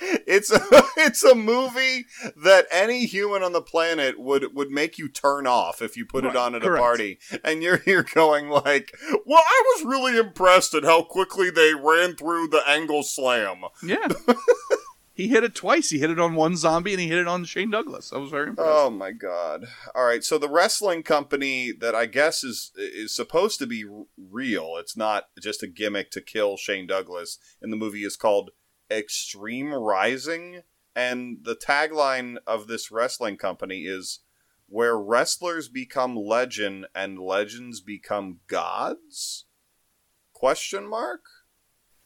It's 0.02 0.52
a, 0.52 0.60
it's 0.98 1.24
a 1.24 1.36
movie 1.36 2.08
that 2.36 2.66
any 2.72 3.06
human 3.06 3.44
on 3.44 3.54
the 3.54 3.62
planet 3.62 4.20
would 4.20 4.56
would 4.56 4.72
make 4.72 4.98
you 4.98 5.08
turn 5.08 5.46
off 5.46 5.82
if 5.82 5.96
you 5.96 6.06
put 6.06 6.24
Right, 6.24 6.32
it 6.34 6.38
on 6.38 6.56
at 6.56 6.62
correct. 6.64 6.80
a 6.80 6.82
party, 6.82 7.20
and 7.44 7.62
you're 7.62 7.78
here 7.78 8.04
going 8.04 8.50
like, 8.50 8.92
"Well, 9.26 9.44
I 9.46 9.64
was 9.76 9.86
really 9.86 10.18
impressed 10.18 10.74
at 10.74 10.84
how 10.84 11.04
quickly 11.04 11.50
they 11.52 11.74
ran 11.76 12.16
through 12.16 12.48
the 12.48 12.64
angle 12.68 13.04
slam." 13.04 13.62
Yeah. 13.84 14.08
he 15.18 15.28
hit 15.30 15.44
it 15.44 15.56
twice. 15.56 15.90
He 15.90 15.98
hit 15.98 16.12
it 16.12 16.20
on 16.20 16.36
one 16.36 16.56
zombie 16.56 16.92
and 16.94 17.02
he 17.02 17.08
hit 17.08 17.18
it 17.18 17.28
on 17.28 17.44
Shane 17.44 17.72
Douglas. 17.72 18.14
I 18.14 18.20
was 18.20 18.30
very 18.30 18.50
impressed. 18.50 18.70
Oh 18.72 18.92
my 18.92 19.12
god! 19.12 19.66
All 19.96 20.06
right, 20.06 20.24
so 20.24 20.38
the 20.38 20.48
wrestling 20.48 21.02
company 21.02 21.72
that 21.72 21.96
I 21.96 22.06
guess 22.06 22.44
is 22.44 22.72
is 22.78 23.16
supposed 23.16 23.58
to 23.60 23.66
be 23.66 23.84
real. 24.16 24.76
It's 24.78 24.96
not 24.96 25.30
just 25.42 25.64
a 25.64 25.68
gimmick 25.68 26.12
to 26.12 26.22
kill 26.22 26.56
Shane 26.56 26.86
Douglas. 26.86 27.40
In 27.64 27.72
the 27.72 27.76
movie, 27.78 28.04
is 28.04 28.16
called 28.16 28.52
Extreme 28.92 29.74
Rising, 29.74 30.62
and 30.96 31.40
the 31.42 31.56
tagline 31.56 32.38
of 32.46 32.68
this 32.68 32.92
wrestling 32.92 33.38
company 33.38 33.86
is 33.86 34.20
"Where 34.70 35.00
wrestlers 35.00 35.68
become 35.68 36.16
legend 36.16 36.86
and 36.94 37.18
legends 37.18 37.82
become 37.82 38.42
gods?" 38.46 39.46
Question 40.32 40.88
mark. 40.88 41.24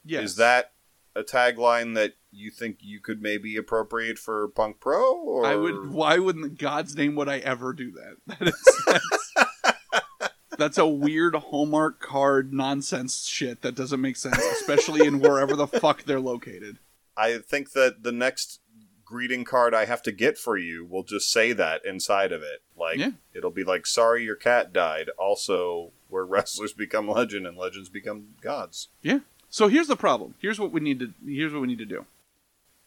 yes. 0.05 0.23
Is 0.23 0.35
that 0.37 0.71
a 1.13 1.23
tagline 1.23 1.93
that 1.95 2.13
you 2.31 2.49
think 2.51 2.77
you 2.81 2.99
could 2.99 3.21
maybe 3.21 3.57
appropriate 3.57 4.17
for 4.17 4.47
Punk 4.49 4.79
Pro? 4.79 5.15
Or 5.17 5.45
I 5.45 5.55
would. 5.55 5.91
Why 5.91 6.17
wouldn't 6.17 6.57
God's 6.57 6.95
name 6.95 7.15
would 7.15 7.27
I 7.29 7.39
ever 7.39 7.73
do 7.73 7.91
that? 7.91 8.17
That 8.39 8.47
is. 8.47 8.81
That's, 8.87 10.31
that's 10.57 10.77
a 10.77 10.85
weird 10.87 11.33
Hallmark 11.35 11.99
card 11.99 12.53
nonsense 12.53 13.25
shit 13.25 13.61
that 13.61 13.75
doesn't 13.75 13.99
make 14.01 14.15
sense, 14.15 14.37
especially 14.37 15.07
in 15.07 15.19
wherever 15.19 15.55
the 15.55 15.67
fuck 15.67 16.03
they're 16.03 16.19
located. 16.19 16.77
I 17.17 17.39
think 17.39 17.71
that 17.71 18.03
the 18.03 18.11
next 18.11 18.59
greeting 19.03 19.43
card 19.43 19.73
I 19.73 19.85
have 19.85 20.01
to 20.03 20.11
get 20.11 20.37
for 20.37 20.57
you 20.57 20.85
will 20.85 21.03
just 21.03 21.31
say 21.31 21.51
that 21.53 21.83
inside 21.85 22.31
of 22.31 22.41
it. 22.43 22.61
Like 22.77 22.97
Yeah. 22.99 23.11
it'll 23.33 23.49
be 23.51 23.63
like, 23.63 23.85
sorry, 23.87 24.23
your 24.23 24.35
cat 24.35 24.71
died. 24.71 25.09
Also, 25.17 25.91
where 26.09 26.25
wrestlers 26.27 26.73
become 26.73 27.07
legend 27.09 27.47
and 27.47 27.57
legends 27.57 27.89
become 27.89 28.35
gods. 28.41 28.89
Yeah. 29.01 29.19
So 29.49 29.67
here's 29.67 29.87
the 29.87 29.97
problem. 29.97 30.35
Here's 30.39 30.59
what 30.59 30.71
we 30.71 30.79
need 30.79 30.99
to 30.99 31.13
here's 31.25 31.51
what 31.53 31.61
we 31.61 31.67
need 31.67 31.79
to 31.79 31.85
do. 31.85 32.05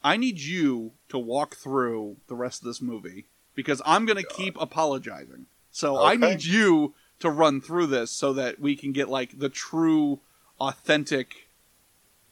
I 0.05 0.17
need 0.17 0.39
you 0.39 0.93
to 1.09 1.19
walk 1.19 1.57
through 1.57 2.19
the 2.29 2.37
rest 2.37 2.63
of 2.63 2.67
this 2.67 2.81
movie 2.81 3.27
because 3.55 3.83
I'm 3.85 4.07
going 4.07 4.23
to 4.23 4.29
keep 4.29 4.61
apologizing. 4.61 5.47
So 5.71 6.01
I 6.01 6.15
need 6.15 6.45
you 6.45 6.95
to 7.19 7.31
run 7.31 7.61
through 7.61 7.87
this 7.87 8.13
so 8.13 8.33
that 8.35 8.61
we 8.61 8.77
can 8.77 8.93
get 8.93 9.09
like 9.09 9.39
the 9.39 9.49
true 9.49 10.21
authentic 10.61 11.49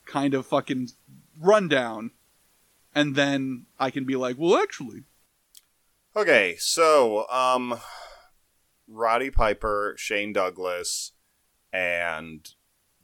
kind 0.04 0.34
of 0.34 0.46
fucking 0.46 0.90
rundown 1.40 2.12
and 2.94 3.16
then 3.16 3.66
I 3.80 3.90
can 3.90 4.04
be 4.04 4.16
like, 4.16 4.36
"Well, 4.38 4.62
actually, 4.62 5.04
Okay, 6.14 6.56
so 6.58 7.26
um, 7.30 7.80
Roddy 8.86 9.30
Piper, 9.30 9.94
Shane 9.96 10.34
Douglas, 10.34 11.12
and 11.72 12.46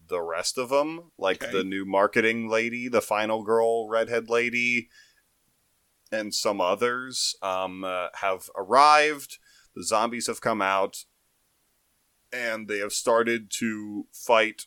the 0.09 0.20
rest 0.20 0.59
of 0.59 0.68
them, 0.70 1.12
like 1.18 1.40
Okay. 1.42 1.52
the 1.52 1.64
new 1.64 1.84
marketing 1.84 2.48
lady, 2.48 2.88
the 2.88 3.00
final 3.02 3.42
girl, 3.42 3.88
redhead 3.88 4.28
lady, 4.28 4.88
and 6.11 6.34
some 6.34 6.61
others, 6.61 7.36
um, 7.42 7.84
uh, 7.84 8.09
have 8.14 8.50
arrived. 8.56 9.38
The 9.74 9.84
zombies 9.84 10.26
have 10.26 10.40
come 10.40 10.62
out, 10.62 11.04
and 12.32 12.68
they 12.68 12.78
have 12.78 12.92
started 12.92 13.50
to 13.59 14.06
fight 14.12 14.66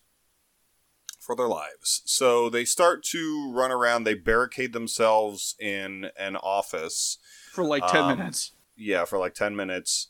for 1.20 1.36
their 1.36 1.48
lives. 1.48 2.02
So 2.06 2.50
they 2.50 2.66
start 2.66 3.04
to 3.06 3.52
run 3.54 3.72
around. 3.72 4.04
They 4.04 4.16
barricade 4.16 4.74
themselves 4.74 5.56
in 5.60 6.10
an 6.18 6.36
office 6.38 7.18
for 7.52 7.64
like 7.64 7.86
10 7.88 8.02
Um, 8.02 8.18
minutes." 8.18 8.52
yeah 8.76 9.06
for 9.06 9.20
like 9.20 9.34
10 9.34 9.56
minutes 9.56 10.08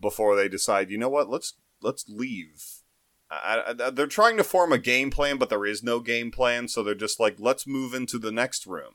before 0.00 0.36
they 0.36 0.48
decide 0.48 0.90
you 0.90 0.96
know 0.98 1.08
what 1.08 1.28
let's 1.28 1.54
let's 1.82 2.08
leave 2.08 2.75
I, 3.30 3.74
I, 3.78 3.90
they're 3.90 4.06
trying 4.06 4.36
to 4.36 4.44
form 4.44 4.72
a 4.72 4.78
game 4.78 5.10
plan 5.10 5.36
but 5.36 5.48
there 5.48 5.66
is 5.66 5.82
no 5.82 6.00
game 6.00 6.30
plan 6.30 6.68
so 6.68 6.82
they're 6.82 6.94
just 6.94 7.18
like 7.18 7.36
let's 7.38 7.66
move 7.66 7.92
into 7.92 8.18
the 8.18 8.32
next 8.32 8.66
room 8.66 8.94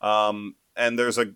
um 0.00 0.56
and 0.76 0.98
there's 0.98 1.18
a 1.18 1.34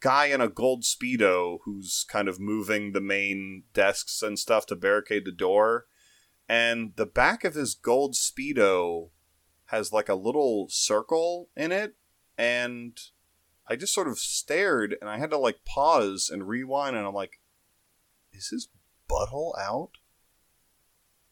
guy 0.00 0.26
in 0.26 0.40
a 0.40 0.48
gold 0.48 0.82
speedo 0.82 1.58
who's 1.64 2.04
kind 2.08 2.28
of 2.28 2.40
moving 2.40 2.92
the 2.92 3.00
main 3.00 3.62
desks 3.72 4.22
and 4.22 4.38
stuff 4.38 4.66
to 4.66 4.76
barricade 4.76 5.24
the 5.24 5.32
door 5.32 5.86
and 6.48 6.92
the 6.96 7.06
back 7.06 7.44
of 7.44 7.54
his 7.54 7.74
gold 7.74 8.14
speedo 8.14 9.10
has 9.66 9.92
like 9.92 10.08
a 10.08 10.14
little 10.14 10.66
circle 10.68 11.48
in 11.56 11.72
it 11.72 11.94
and 12.36 12.98
I 13.66 13.76
just 13.76 13.94
sort 13.94 14.08
of 14.08 14.18
stared 14.18 14.96
and 15.00 15.08
I 15.08 15.18
had 15.18 15.30
to 15.30 15.38
like 15.38 15.64
pause 15.64 16.28
and 16.32 16.46
rewind 16.46 16.96
and 16.96 17.06
I'm 17.06 17.14
like, 17.14 17.40
is 18.32 18.48
his 18.48 18.68
butthole 19.10 19.58
out? 19.58 19.92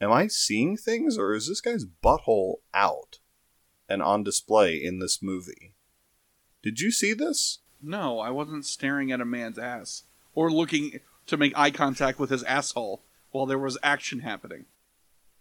Am 0.02 0.10
I 0.10 0.26
seeing 0.26 0.76
things 0.76 1.16
or 1.16 1.32
is 1.32 1.46
this 1.46 1.60
guy's 1.60 1.84
butthole 1.84 2.56
out 2.74 3.20
and 3.88 4.02
on 4.02 4.24
display 4.24 4.74
in 4.74 4.98
this 4.98 5.22
movie? 5.22 5.74
Did 6.60 6.80
you 6.80 6.90
see 6.90 7.12
this? 7.12 7.60
No, 7.80 8.18
I 8.18 8.30
wasn't 8.30 8.66
staring 8.66 9.12
at 9.12 9.20
a 9.20 9.24
man's 9.24 9.60
ass 9.60 10.02
or 10.34 10.50
looking 10.50 10.98
to 11.26 11.36
make 11.36 11.56
eye 11.56 11.70
contact 11.70 12.18
with 12.18 12.30
his 12.30 12.42
asshole 12.42 13.04
while 13.30 13.46
there 13.46 13.60
was 13.60 13.78
action 13.84 14.20
happening. 14.20 14.64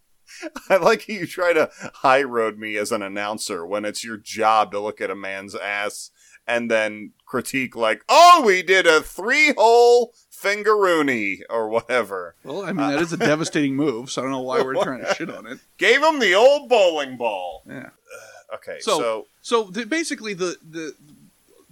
I 0.70 0.76
like 0.76 1.08
how 1.08 1.14
you 1.14 1.26
try 1.26 1.52
to 1.52 1.68
high 1.96 2.22
road 2.22 2.56
me 2.56 2.76
as 2.76 2.92
an 2.92 3.02
announcer 3.02 3.66
when 3.66 3.84
it's 3.84 4.04
your 4.04 4.16
job 4.16 4.70
to 4.70 4.78
look 4.78 5.00
at 5.00 5.10
a 5.10 5.16
man's 5.16 5.56
ass 5.56 6.12
and 6.46 6.70
then 6.70 7.12
critique 7.26 7.74
like, 7.74 8.04
oh, 8.08 8.42
we 8.46 8.62
did 8.62 8.86
a 8.86 9.00
three 9.00 9.54
hole 9.54 10.14
fingeroony 10.42 11.40
or 11.50 11.68
whatever. 11.68 12.34
Well, 12.44 12.62
I 12.62 12.72
mean, 12.72 12.88
that 12.90 13.00
is 13.00 13.12
a 13.12 13.16
devastating 13.16 13.74
move, 13.76 14.10
so 14.10 14.20
I 14.22 14.24
don't 14.24 14.32
know 14.32 14.40
why 14.40 14.62
we're 14.62 14.74
trying 14.82 15.04
to 15.04 15.14
shit 15.14 15.30
on 15.30 15.46
it. 15.46 15.58
Gave 15.78 16.02
him 16.02 16.18
the 16.18 16.34
old 16.34 16.68
bowling 16.68 17.16
ball. 17.16 17.62
Yeah. 17.68 17.90
Okay, 18.54 18.78
So- 18.80 18.98
so 18.98 19.26
So 19.42 19.62
the, 19.64 19.86
basically, 19.86 20.34
the, 20.34 20.56
the 20.68 20.94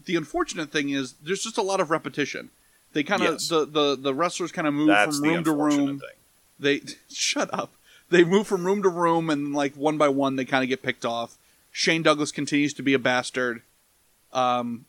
the 0.06 0.16
unfortunate 0.16 0.72
thing 0.72 0.90
is 0.90 1.12
there's 1.22 1.42
just 1.42 1.58
a 1.58 1.62
lot 1.62 1.78
of 1.80 1.90
repetition. 1.90 2.50
They 2.94 3.02
kind 3.02 3.22
of 3.22 3.32
Yes. 3.34 3.48
the, 3.48 3.64
the 3.66 3.96
the 3.96 4.14
wrestlers 4.14 4.50
kind 4.50 4.66
of 4.66 4.74
move 4.74 4.88
that's 4.88 5.18
from 5.18 5.28
room 5.28 5.44
to 5.44 5.52
room. 5.52 5.98
thing. 6.00 6.08
They 6.58 6.80
shut 7.12 7.52
up. 7.52 7.70
They 8.08 8.24
move 8.24 8.46
from 8.48 8.64
room 8.66 8.82
to 8.82 8.88
room, 8.88 9.30
and 9.30 9.54
like 9.54 9.74
one 9.76 9.96
by 9.98 10.08
one, 10.08 10.36
they 10.36 10.44
kind 10.44 10.64
of 10.64 10.68
get 10.68 10.82
picked 10.82 11.04
off. 11.04 11.36
Shane 11.70 12.02
Douglas 12.02 12.32
continues 12.32 12.74
to 12.74 12.82
be 12.82 12.94
a 12.94 12.98
bastard, 12.98 13.62
um, 14.32 14.86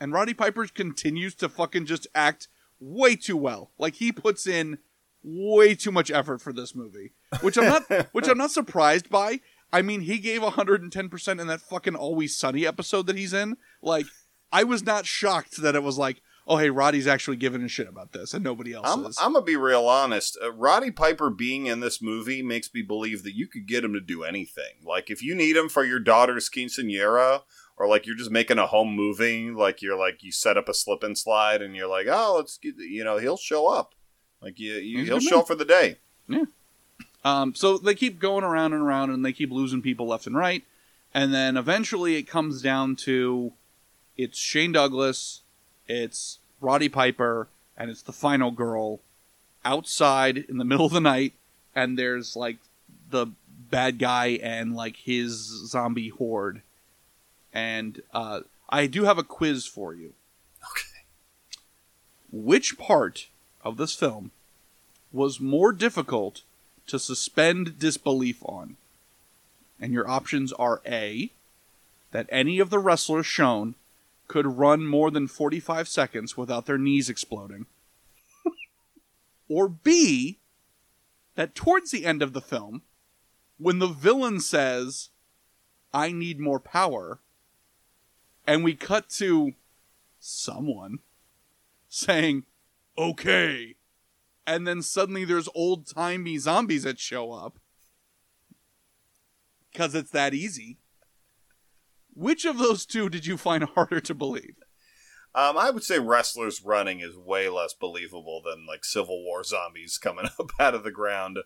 and 0.00 0.12
Roddy 0.12 0.34
Piper 0.34 0.66
continues 0.66 1.34
to 1.36 1.48
fucking 1.48 1.86
just 1.86 2.08
act 2.14 2.48
way 2.80 3.16
too 3.16 3.36
well. 3.36 3.70
Like 3.78 3.94
he 3.94 4.12
puts 4.12 4.46
in 4.46 4.78
way 5.22 5.74
too 5.74 5.92
much 5.92 6.10
effort 6.10 6.40
for 6.40 6.52
this 6.52 6.74
movie, 6.74 7.12
which 7.42 7.56
I'm 7.58 7.66
not, 7.66 8.08
which 8.12 8.28
I'm 8.28 8.38
not 8.38 8.50
surprised 8.50 9.10
by. 9.10 9.40
I 9.72 9.82
mean, 9.82 10.00
he 10.00 10.18
gave 10.18 10.42
110 10.42 11.08
percent 11.08 11.40
in 11.40 11.46
that 11.46 11.60
fucking 11.60 11.94
Always 11.94 12.36
Sunny 12.36 12.66
episode 12.66 13.06
that 13.06 13.16
he's 13.16 13.32
in. 13.32 13.56
Like, 13.82 14.06
I 14.50 14.64
was 14.64 14.84
not 14.84 15.06
shocked 15.06 15.58
that 15.62 15.76
it 15.76 15.82
was 15.82 15.98
like, 15.98 16.22
oh 16.46 16.56
hey, 16.56 16.70
Roddy's 16.70 17.06
actually 17.06 17.36
giving 17.36 17.62
a 17.62 17.68
shit 17.68 17.88
about 17.88 18.12
this, 18.12 18.34
and 18.34 18.42
nobody 18.42 18.72
else 18.72 18.86
I'm, 18.88 19.06
is. 19.06 19.18
I'm 19.20 19.32
gonna 19.34 19.44
be 19.44 19.56
real 19.56 19.86
honest. 19.86 20.36
Uh, 20.42 20.52
Roddy 20.52 20.90
Piper 20.90 21.30
being 21.30 21.66
in 21.66 21.80
this 21.80 22.02
movie 22.02 22.42
makes 22.42 22.72
me 22.74 22.82
believe 22.82 23.22
that 23.22 23.36
you 23.36 23.46
could 23.46 23.66
get 23.66 23.84
him 23.84 23.92
to 23.92 24.00
do 24.00 24.24
anything. 24.24 24.84
Like 24.84 25.10
if 25.10 25.22
you 25.22 25.34
need 25.34 25.56
him 25.56 25.68
for 25.68 25.84
your 25.84 26.00
daughter's 26.00 26.50
quinceanera, 26.50 27.42
or 27.80 27.88
like 27.88 28.06
you're 28.06 28.14
just 28.14 28.30
making 28.30 28.58
a 28.58 28.66
home 28.66 28.94
movie, 28.94 29.50
like 29.50 29.80
you're 29.80 29.98
like 29.98 30.22
you 30.22 30.30
set 30.30 30.58
up 30.58 30.68
a 30.68 30.74
slip 30.74 31.02
and 31.02 31.16
slide, 31.16 31.62
and 31.62 31.74
you're 31.74 31.88
like, 31.88 32.06
oh, 32.08 32.34
let's 32.36 32.58
get, 32.58 32.76
you 32.76 33.02
know, 33.02 33.16
he'll 33.16 33.38
show 33.38 33.68
up. 33.68 33.94
Like 34.42 34.60
you, 34.60 34.74
you 34.74 35.04
he'll 35.04 35.18
show 35.18 35.40
up 35.40 35.46
for 35.46 35.54
the 35.54 35.64
day. 35.64 35.96
Yeah. 36.28 36.44
Um, 37.24 37.54
so 37.54 37.78
they 37.78 37.94
keep 37.94 38.18
going 38.18 38.44
around 38.44 38.74
and 38.74 38.82
around, 38.82 39.10
and 39.10 39.24
they 39.24 39.32
keep 39.32 39.50
losing 39.50 39.80
people 39.80 40.06
left 40.06 40.26
and 40.26 40.36
right, 40.36 40.62
and 41.14 41.32
then 41.32 41.56
eventually 41.56 42.16
it 42.16 42.24
comes 42.24 42.60
down 42.60 42.96
to 42.96 43.54
it's 44.14 44.38
Shane 44.38 44.72
Douglas, 44.72 45.40
it's 45.88 46.38
Roddy 46.60 46.90
Piper, 46.90 47.48
and 47.78 47.90
it's 47.90 48.02
the 48.02 48.12
final 48.12 48.50
girl 48.50 49.00
outside 49.64 50.36
in 50.36 50.58
the 50.58 50.64
middle 50.66 50.84
of 50.84 50.92
the 50.92 51.00
night, 51.00 51.32
and 51.74 51.98
there's 51.98 52.36
like 52.36 52.58
the 53.10 53.28
bad 53.70 53.98
guy 53.98 54.38
and 54.42 54.76
like 54.76 54.96
his 54.96 55.32
zombie 55.66 56.10
horde, 56.10 56.60
and 57.52 58.02
uh, 58.12 58.40
I 58.68 58.86
do 58.86 59.04
have 59.04 59.18
a 59.18 59.24
quiz 59.24 59.66
for 59.66 59.94
you. 59.94 60.14
Okay. 60.70 61.04
Which 62.30 62.78
part 62.78 63.28
of 63.62 63.76
this 63.76 63.94
film 63.94 64.30
was 65.12 65.40
more 65.40 65.72
difficult 65.72 66.42
to 66.86 66.98
suspend 66.98 67.78
disbelief 67.78 68.42
on? 68.44 68.76
And 69.80 69.92
your 69.92 70.08
options 70.08 70.52
are 70.52 70.82
A, 70.86 71.30
that 72.10 72.26
any 72.30 72.58
of 72.58 72.70
the 72.70 72.78
wrestlers 72.78 73.26
shown 73.26 73.74
could 74.28 74.58
run 74.58 74.86
more 74.86 75.10
than 75.10 75.26
45 75.26 75.88
seconds 75.88 76.36
without 76.36 76.66
their 76.66 76.78
knees 76.78 77.08
exploding, 77.08 77.66
or 79.48 79.68
B, 79.68 80.38
that 81.34 81.54
towards 81.54 81.90
the 81.90 82.04
end 82.04 82.22
of 82.22 82.32
the 82.32 82.40
film, 82.40 82.82
when 83.58 83.78
the 83.78 83.88
villain 83.88 84.38
says, 84.38 85.08
I 85.92 86.12
need 86.12 86.38
more 86.38 86.60
power, 86.60 87.18
and 88.50 88.64
we 88.64 88.74
cut 88.74 89.08
to 89.08 89.52
someone 90.18 90.98
saying, 91.88 92.42
okay. 92.98 93.76
And 94.44 94.66
then 94.66 94.82
suddenly 94.82 95.24
there's 95.24 95.48
old 95.54 95.86
timey 95.86 96.36
zombies 96.36 96.82
that 96.82 96.98
show 96.98 97.30
up. 97.30 97.60
Because 99.70 99.94
it's 99.94 100.10
that 100.10 100.34
easy. 100.34 100.78
Which 102.12 102.44
of 102.44 102.58
those 102.58 102.84
two 102.86 103.08
did 103.08 103.24
you 103.24 103.36
find 103.36 103.62
harder 103.76 104.00
to 104.00 104.14
believe? 104.14 104.56
Um, 105.34 105.56
I 105.56 105.70
would 105.70 105.84
say 105.84 105.98
wrestlers 105.98 106.64
running 106.64 107.00
is 107.00 107.16
way 107.16 107.48
less 107.48 107.72
believable 107.72 108.42
than 108.44 108.66
like 108.66 108.84
Civil 108.84 109.22
War 109.24 109.44
zombies 109.44 109.98
coming 109.98 110.26
up 110.38 110.50
out 110.58 110.74
of 110.74 110.84
the 110.84 110.90
ground. 110.90 111.38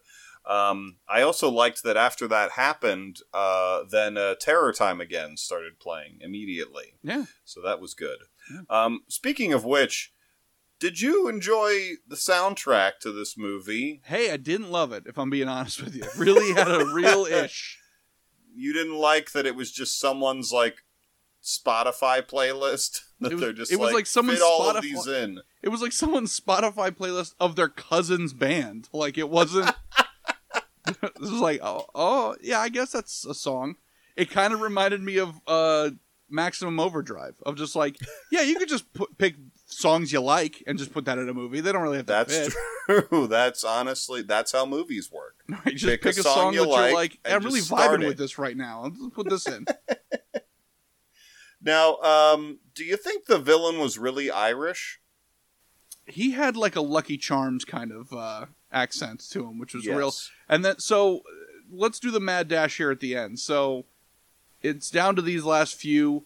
Um, 0.47 0.97
I 1.09 1.23
also 1.23 1.51
liked 1.51 1.83
that 1.85 1.97
after 1.97 2.29
that 2.29 2.53
happened, 2.53 3.21
uh, 3.33 3.85
then 3.91 4.17
uh, 4.19 4.35
Terror 4.39 4.73
Time 4.73 5.01
again 5.01 5.37
started 5.37 5.81
playing 5.81 6.19
immediately. 6.21 6.95
Yeah. 7.03 7.25
So 7.45 7.63
that 7.63 7.81
was 7.81 7.95
good. 7.95 8.19
Um, 8.69 9.01
speaking 9.09 9.55
of 9.55 9.65
which, 9.65 10.13
did 10.79 11.01
you 11.01 11.29
enjoy 11.29 11.93
the 12.07 12.17
soundtrack 12.17 12.99
to 13.01 13.13
this 13.13 13.39
movie? 13.39 14.03
Hey, 14.05 14.31
I 14.31 14.37
didn't 14.37 14.71
love 14.71 14.93
it, 14.93 15.05
if 15.07 15.19
I'm 15.19 15.31
being 15.31 15.49
honest 15.49 15.83
with 15.83 15.95
you. 15.95 16.03
It 16.03 16.17
really 16.19 16.53
had 16.53 16.69
a 16.71 16.85
real 16.87 17.25
ish. 17.31 17.79
You 18.55 18.75
didn't 18.75 18.97
like 18.97 19.33
that 19.33 19.47
it 19.47 19.57
was 19.57 19.73
just 19.73 19.99
someone's 19.99 20.53
like 20.53 20.85
Spotify 21.45 22.23
playlist 22.23 23.01
that 23.21 23.33
was- 23.33 23.41
they're 23.41 23.53
just 23.53 23.71
it 23.71 23.79
was 23.79 23.93
like, 23.93 24.07
someone's 24.07 24.39
fit 24.39 24.45
all 24.45 24.69
of 24.69 24.83
these 24.83 25.07
in. 25.07 25.41
It 25.63 25.69
was 25.69 25.83
like 25.83 25.93
someone's 25.93 26.39
Spotify 26.39 26.91
playlist 26.91 27.35
of 27.39 27.57
their 27.57 27.69
cousin's 27.69 28.33
band. 28.33 28.89
Like 28.93 29.19
it 29.19 29.29
wasn't. 29.31 29.71
this 30.87 31.31
was 31.31 31.41
like, 31.41 31.61
oh, 31.63 31.87
oh, 31.95 32.37
yeah, 32.43 32.61
I 32.61 32.69
guess 32.69 32.93
that's 32.93 33.25
a 33.25 33.33
song. 33.35 33.77
It 34.17 34.31
kind 34.31 34.53
of 34.53 34.61
reminded 34.61 35.01
me 35.01 35.17
of 35.17 35.41
uh, 35.47 35.91
Maximum 36.29 36.79
Overdrive, 36.79 37.35
of 37.47 37.57
just 37.57 37.75
like, 37.75 37.97
yeah, 38.31 38.43
you 38.43 38.57
could 38.57 38.69
just 38.69 38.93
put, 38.93 39.17
pick 39.17 39.37
songs 39.67 40.13
you 40.13 40.21
like 40.21 40.63
and 40.67 40.79
just 40.79 40.93
put 40.93 41.07
that 41.07 41.17
in 41.17 41.29
a 41.29 41.35
movie. 41.35 41.61
They 41.61 41.73
don't 41.73 41.81
really 41.83 41.97
have 41.97 42.07
to 42.07 42.13
That's 42.13 42.37
fit. 42.37 42.55
true. 43.09 43.27
That's 43.27 43.65
honestly 43.65 44.21
that's 44.21 44.53
how 44.53 44.67
movies 44.67 45.11
work. 45.11 45.37
Right, 45.49 45.75
just 45.75 45.87
Pick 45.87 46.03
pick, 46.03 46.19
a 46.19 46.23
song 46.23 46.35
song, 46.35 46.55
you 46.55 46.61
that 46.61 46.69
like 46.69 46.85
you're 46.87 46.95
like. 46.95 47.19
I'm 47.25 47.45
really 47.45 47.61
vibing 47.61 48.03
it." 48.03 48.09
with 48.09 48.19
this 48.19 48.39
right 48.39 48.57
now. 48.57 48.83
Let's 48.83 49.15
put 49.15 49.29
this 49.31 49.49
in. 49.49 49.65
Now, 51.65 51.97
um, 51.97 52.59
do 52.75 52.85
you 52.85 52.97
think 52.97 53.25
the 53.27 53.39
villain 53.39 53.79
was 53.79 53.99
really 53.99 54.31
Irish? 54.31 55.01
he 56.07 56.33
had 56.33 56.55
like 56.55 56.77
a 56.77 56.83
Lucky 56.83 57.17
Charms 57.17 57.65
kind 57.65 57.91
of 57.91 58.13
uh, 58.13 58.45
accent 58.71 59.21
to 59.31 59.47
him, 59.49 59.59
which 59.59 59.73
was 59.73 59.87
Yes. 59.87 59.97
real. 59.97 60.13
And 60.51 60.63
then 60.63 60.79
so 60.79 61.21
uh, 61.21 61.23
let's 61.73 61.99
do 61.99 62.11
the 62.11 62.21
mad 62.21 62.47
dash 62.47 62.77
here 62.77 62.91
at 62.91 63.01
the 63.01 63.17
end. 63.17 63.39
So 63.41 63.87
it's 64.61 64.91
down 64.91 65.17
to 65.17 65.23
these 65.23 65.45
last 65.45 65.77
few. 65.77 66.25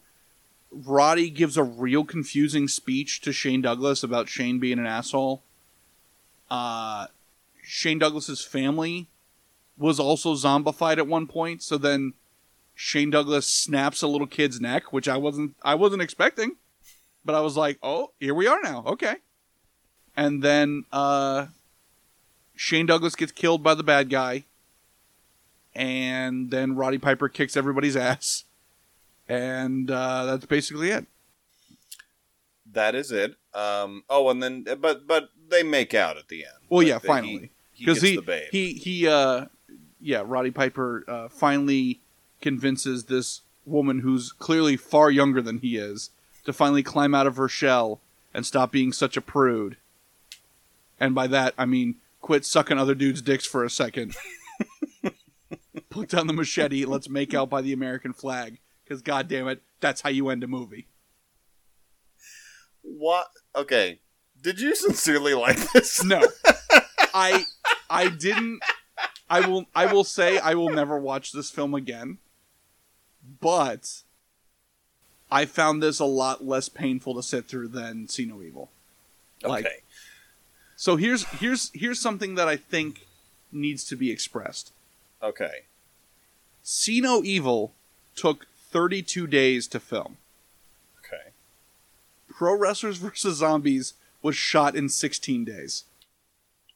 Roddy 0.69 1.29
gives 1.29 1.55
a 1.55 1.63
real 1.63 2.03
confusing 2.03 2.67
speech 2.67 3.21
to 3.21 3.31
Shane 3.31 3.61
Douglas 3.61 4.03
about 4.03 4.27
Shane 4.27 4.59
being 4.59 4.79
an 4.79 4.85
asshole. 4.85 5.43
Uh, 6.51 7.07
Shane 7.63 7.99
Douglas's 7.99 8.43
family 8.43 9.07
was 9.77 9.97
also 9.97 10.35
zombified 10.35 10.97
at 10.97 11.07
one 11.07 11.25
point, 11.25 11.63
so 11.63 11.77
then 11.77 12.13
Shane 12.81 13.09
Douglas 13.09 13.45
snaps 13.45 14.01
a 14.01 14.07
little 14.07 14.25
kid's 14.25 14.61
neck, 14.61 14.93
which 14.93 15.09
I 15.09 15.17
wasn't 15.17 15.53
I 15.61 15.75
wasn't 15.75 16.01
expecting. 16.01 16.55
But 17.25 17.35
I 17.35 17.41
was 17.41 17.57
like, 17.57 17.77
"Oh, 17.83 18.11
here 18.21 18.33
we 18.33 18.47
are 18.47 18.61
now." 18.63 18.85
Okay. 18.87 19.15
And 20.15 20.41
then 20.41 20.85
uh 20.89 21.47
Shane 22.55 22.85
Douglas 22.85 23.15
gets 23.15 23.33
killed 23.33 23.61
by 23.63 23.73
the 23.73 23.83
bad 23.83 24.09
guy. 24.09 24.45
And 25.75 26.51
then 26.51 26.77
Roddy 26.77 26.97
Piper 26.97 27.27
kicks 27.27 27.57
everybody's 27.57 27.97
ass. 27.97 28.45
And 29.27 29.91
uh, 29.91 30.23
that's 30.23 30.45
basically 30.45 30.89
it. 30.89 31.05
That 32.71 32.95
is 32.95 33.11
it. 33.11 33.35
Um, 33.53 34.05
oh, 34.09 34.29
and 34.29 34.41
then 34.41 34.65
but 34.79 35.05
but 35.05 35.31
they 35.49 35.63
make 35.63 35.93
out 35.93 36.15
at 36.15 36.29
the 36.29 36.45
end. 36.45 36.53
Well, 36.69 36.79
Like, 36.79 36.87
yeah, 36.87 36.99
finally. 36.99 37.51
he, 37.73 37.83
he 37.83 37.85
Because 37.85 38.01
he, 38.01 38.19
he, 38.51 38.73
he, 38.73 39.07
uh, 39.07 39.45
yeah, 39.99 40.23
Roddy 40.25 40.51
Piper 40.51 41.03
uh, 41.09 41.27
finally 41.27 41.99
convinces 42.41 43.05
this 43.05 43.41
woman 43.65 43.99
who's 43.99 44.31
clearly 44.31 44.77
far 44.77 45.11
younger 45.11 45.41
than 45.41 45.59
he 45.59 45.77
is 45.77 46.09
to 46.45 46.53
finally 46.53 46.83
climb 46.83 47.13
out 47.13 47.27
of 47.27 47.37
her 47.37 47.47
shell 47.47 47.99
and 48.33 48.45
stop 48.45 48.71
being 48.71 48.91
such 48.91 49.17
a 49.17 49.21
prude. 49.21 49.77
And 50.99 51.13
by 51.15 51.27
that, 51.27 51.53
I 51.57 51.65
mean 51.65 51.95
quit 52.21 52.45
sucking 52.45 52.77
other 52.77 52.95
dudes' 52.95 53.21
dicks 53.21 53.45
for 53.45 53.63
a 53.63 53.69
second. 53.69 54.15
Put 55.89 56.09
down 56.09 56.27
the 56.27 56.33
machete. 56.33 56.85
Let's 56.85 57.09
make 57.09 57.33
out 57.33 57.49
by 57.49 57.61
the 57.61 57.73
American 57.73 58.13
flag. 58.13 58.59
Because, 58.83 59.01
goddamn 59.01 59.47
it, 59.47 59.61
that's 59.79 60.01
how 60.01 60.09
you 60.09 60.29
end 60.29 60.43
a 60.43 60.47
movie. 60.47 60.87
what? 62.81 63.27
Okay. 63.55 63.99
Did 64.41 64.59
you 64.59 64.75
sincerely 64.75 65.33
like 65.33 65.57
this? 65.73 66.03
No, 66.03 66.21
I, 67.13 67.45
I 67.89 68.09
didn't. 68.09 68.61
I 69.29 69.45
will. 69.47 69.65
I 69.75 69.91
will 69.91 70.03
say 70.03 70.39
I 70.39 70.55
will 70.55 70.69
never 70.69 70.97
watch 70.97 71.31
this 71.31 71.51
film 71.51 71.75
again. 71.75 72.17
But 73.41 74.01
I 75.31 75.45
found 75.45 75.81
this 75.81 75.99
a 75.99 76.05
lot 76.05 76.45
less 76.45 76.69
painful 76.69 77.15
to 77.15 77.23
sit 77.23 77.45
through 77.45 77.69
than 77.69 78.07
See 78.07 78.25
No 78.25 78.41
Evil. 78.41 78.69
Like, 79.43 79.65
okay. 79.65 79.77
so 80.75 80.95
here's 80.95 81.25
here's 81.25 81.71
here's 81.73 81.99
something 81.99 82.35
that 82.35 82.47
I 82.47 82.57
think 82.57 83.05
needs 83.51 83.83
to 83.85 83.95
be 83.95 84.11
expressed. 84.11 84.73
Okay. 85.21 85.63
See 86.63 87.01
No 87.01 87.23
Evil 87.23 87.73
took 88.15 88.47
32 88.71 89.27
days 89.27 89.67
to 89.67 89.79
film. 89.79 90.17
Okay. 90.99 91.31
Pro 92.29 92.57
Wrestlers 92.57 92.97
vs 92.99 93.37
Zombies 93.37 93.93
was 94.21 94.35
shot 94.35 94.75
in 94.75 94.89
16 94.89 95.45
days. 95.45 95.85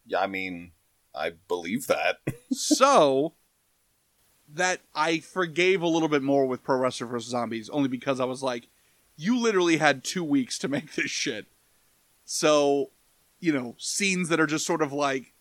Yeah, 0.05 0.19
I 0.19 0.27
mean, 0.27 0.71
I 1.13 1.31
believe 1.47 1.87
that. 1.87 2.19
so 2.51 3.33
that 4.53 4.81
I 4.93 5.19
forgave 5.19 5.81
a 5.81 5.87
little 5.87 6.07
bit 6.07 6.21
more 6.21 6.45
with 6.45 6.63
Pro 6.63 6.77
Wrestler 6.77 7.07
vs 7.07 7.31
Zombies, 7.31 7.69
only 7.69 7.89
because 7.89 8.19
I 8.19 8.25
was 8.25 8.43
like, 8.43 8.67
you 9.17 9.37
literally 9.37 9.77
had 9.77 10.03
two 10.03 10.23
weeks 10.23 10.57
to 10.59 10.67
make 10.69 10.93
this 10.93 11.11
shit. 11.11 11.45
So, 12.25 12.89
you 13.39 13.51
know, 13.51 13.75
scenes 13.77 14.29
that 14.29 14.39
are 14.39 14.47
just 14.47 14.65
sort 14.65 14.81
of 14.81 14.93
like, 14.93 15.33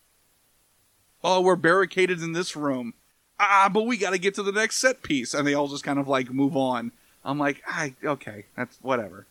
oh, 1.23 1.41
we're 1.41 1.55
barricaded 1.55 2.21
in 2.21 2.33
this 2.33 2.55
room. 2.55 2.93
Ah, 3.39 3.69
but 3.71 3.83
we 3.83 3.97
got 3.97 4.11
to 4.11 4.17
get 4.17 4.35
to 4.35 4.43
the 4.43 4.51
next 4.51 4.77
set 4.77 5.01
piece, 5.03 5.33
and 5.33 5.47
they 5.47 5.53
all 5.53 5.67
just 5.67 5.83
kind 5.83 5.99
of 5.99 6.07
like 6.07 6.31
move 6.31 6.55
on. 6.55 6.91
I'm 7.25 7.39
like, 7.39 7.61
I 7.67 7.95
okay, 8.03 8.45
that's 8.55 8.77
whatever. 8.81 9.25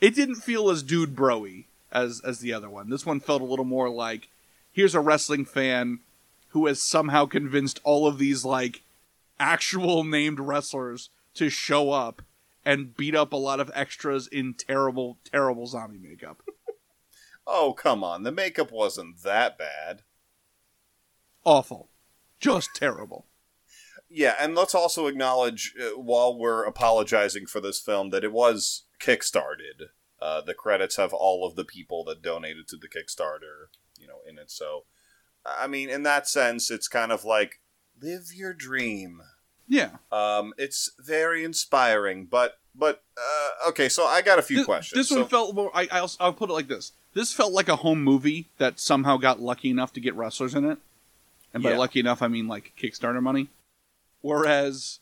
It 0.00 0.14
didn't 0.14 0.36
feel 0.36 0.70
as 0.70 0.82
dude 0.82 1.16
broy 1.16 1.64
as 1.90 2.20
as 2.24 2.40
the 2.40 2.52
other 2.52 2.70
one. 2.70 2.90
This 2.90 3.06
one 3.06 3.20
felt 3.20 3.42
a 3.42 3.46
little 3.46 3.64
more 3.64 3.88
like, 3.88 4.28
here's 4.72 4.94
a 4.94 5.00
wrestling 5.00 5.44
fan 5.44 6.00
who 6.50 6.66
has 6.66 6.82
somehow 6.82 7.26
convinced 7.26 7.80
all 7.82 8.06
of 8.06 8.18
these 8.18 8.44
like 8.44 8.82
actual 9.38 10.04
named 10.18 10.40
wrestlers 10.40 11.10
to 11.34 11.48
show 11.48 11.90
up 11.90 12.22
and 12.64 12.96
beat 12.96 13.14
up 13.14 13.32
a 13.32 13.36
lot 13.36 13.60
of 13.60 13.70
extras 13.74 14.26
in 14.26 14.54
terrible, 14.54 15.18
terrible 15.24 15.66
zombie 15.66 15.98
makeup. 15.98 16.42
Oh, 17.50 17.72
come 17.72 18.04
on. 18.04 18.24
The 18.24 18.30
makeup 18.30 18.70
wasn't 18.70 19.22
that 19.22 19.56
bad. 19.56 20.02
Awful. 21.44 21.88
Just 22.38 22.68
terrible. 22.74 23.24
Yeah, 24.10 24.34
and 24.38 24.54
let's 24.54 24.74
also 24.74 25.06
acknowledge, 25.06 25.74
uh, 25.80 25.98
while 25.98 26.38
we're 26.38 26.64
apologizing 26.64 27.46
for 27.46 27.60
this 27.60 27.80
film, 27.80 28.10
that 28.10 28.22
it 28.22 28.32
was 28.32 28.84
kickstarted. 29.00 29.88
Uh, 30.20 30.42
the 30.42 30.54
credits 30.54 30.96
have 30.96 31.14
all 31.14 31.46
of 31.46 31.56
the 31.56 31.64
people 31.64 32.04
that 32.04 32.22
donated 32.22 32.68
to 32.68 32.76
the 32.76 32.88
Kickstarter, 32.88 33.68
you 33.98 34.06
know, 34.06 34.18
in 34.28 34.38
it. 34.38 34.50
So, 34.50 34.84
I 35.46 35.68
mean, 35.68 35.88
in 35.88 36.02
that 36.02 36.28
sense, 36.28 36.70
it's 36.70 36.88
kind 36.88 37.12
of 37.12 37.24
like 37.24 37.60
live 38.00 38.32
your 38.34 38.52
dream. 38.54 39.22
Yeah. 39.66 39.90
Um, 40.10 40.54
it's 40.56 40.90
very 40.98 41.44
inspiring, 41.44 42.24
but 42.26 42.58
but 42.74 43.02
uh, 43.16 43.68
okay. 43.70 43.88
So 43.88 44.04
I 44.06 44.22
got 44.22 44.38
a 44.38 44.42
few 44.42 44.58
This, 44.58 44.66
questions. 44.66 44.98
this 44.98 45.08
So- 45.08 45.20
one 45.20 45.28
felt 45.28 45.54
more. 45.54 45.70
I, 45.74 45.88
I'll, 45.90 46.10
I'll 46.20 46.32
put 46.32 46.50
it 46.50 46.52
like 46.54 46.68
this. 46.68 46.92
This 47.14 47.32
felt 47.32 47.52
like 47.52 47.68
a 47.68 47.76
home 47.76 48.02
movie 48.04 48.46
that 48.58 48.78
somehow 48.78 49.16
got 49.16 49.40
lucky 49.40 49.70
enough 49.70 49.92
to 49.94 50.00
get 50.00 50.14
wrestlers 50.14 50.54
in 50.54 50.64
it. 50.64 50.78
And 51.52 51.62
by 51.62 51.70
Yeah. 51.72 51.78
lucky 51.78 52.00
enough, 52.00 52.22
I 52.22 52.28
mean 52.28 52.46
like 52.48 52.72
Kickstarter 52.80 53.22
money. 53.22 53.48
Whereas 54.20 55.00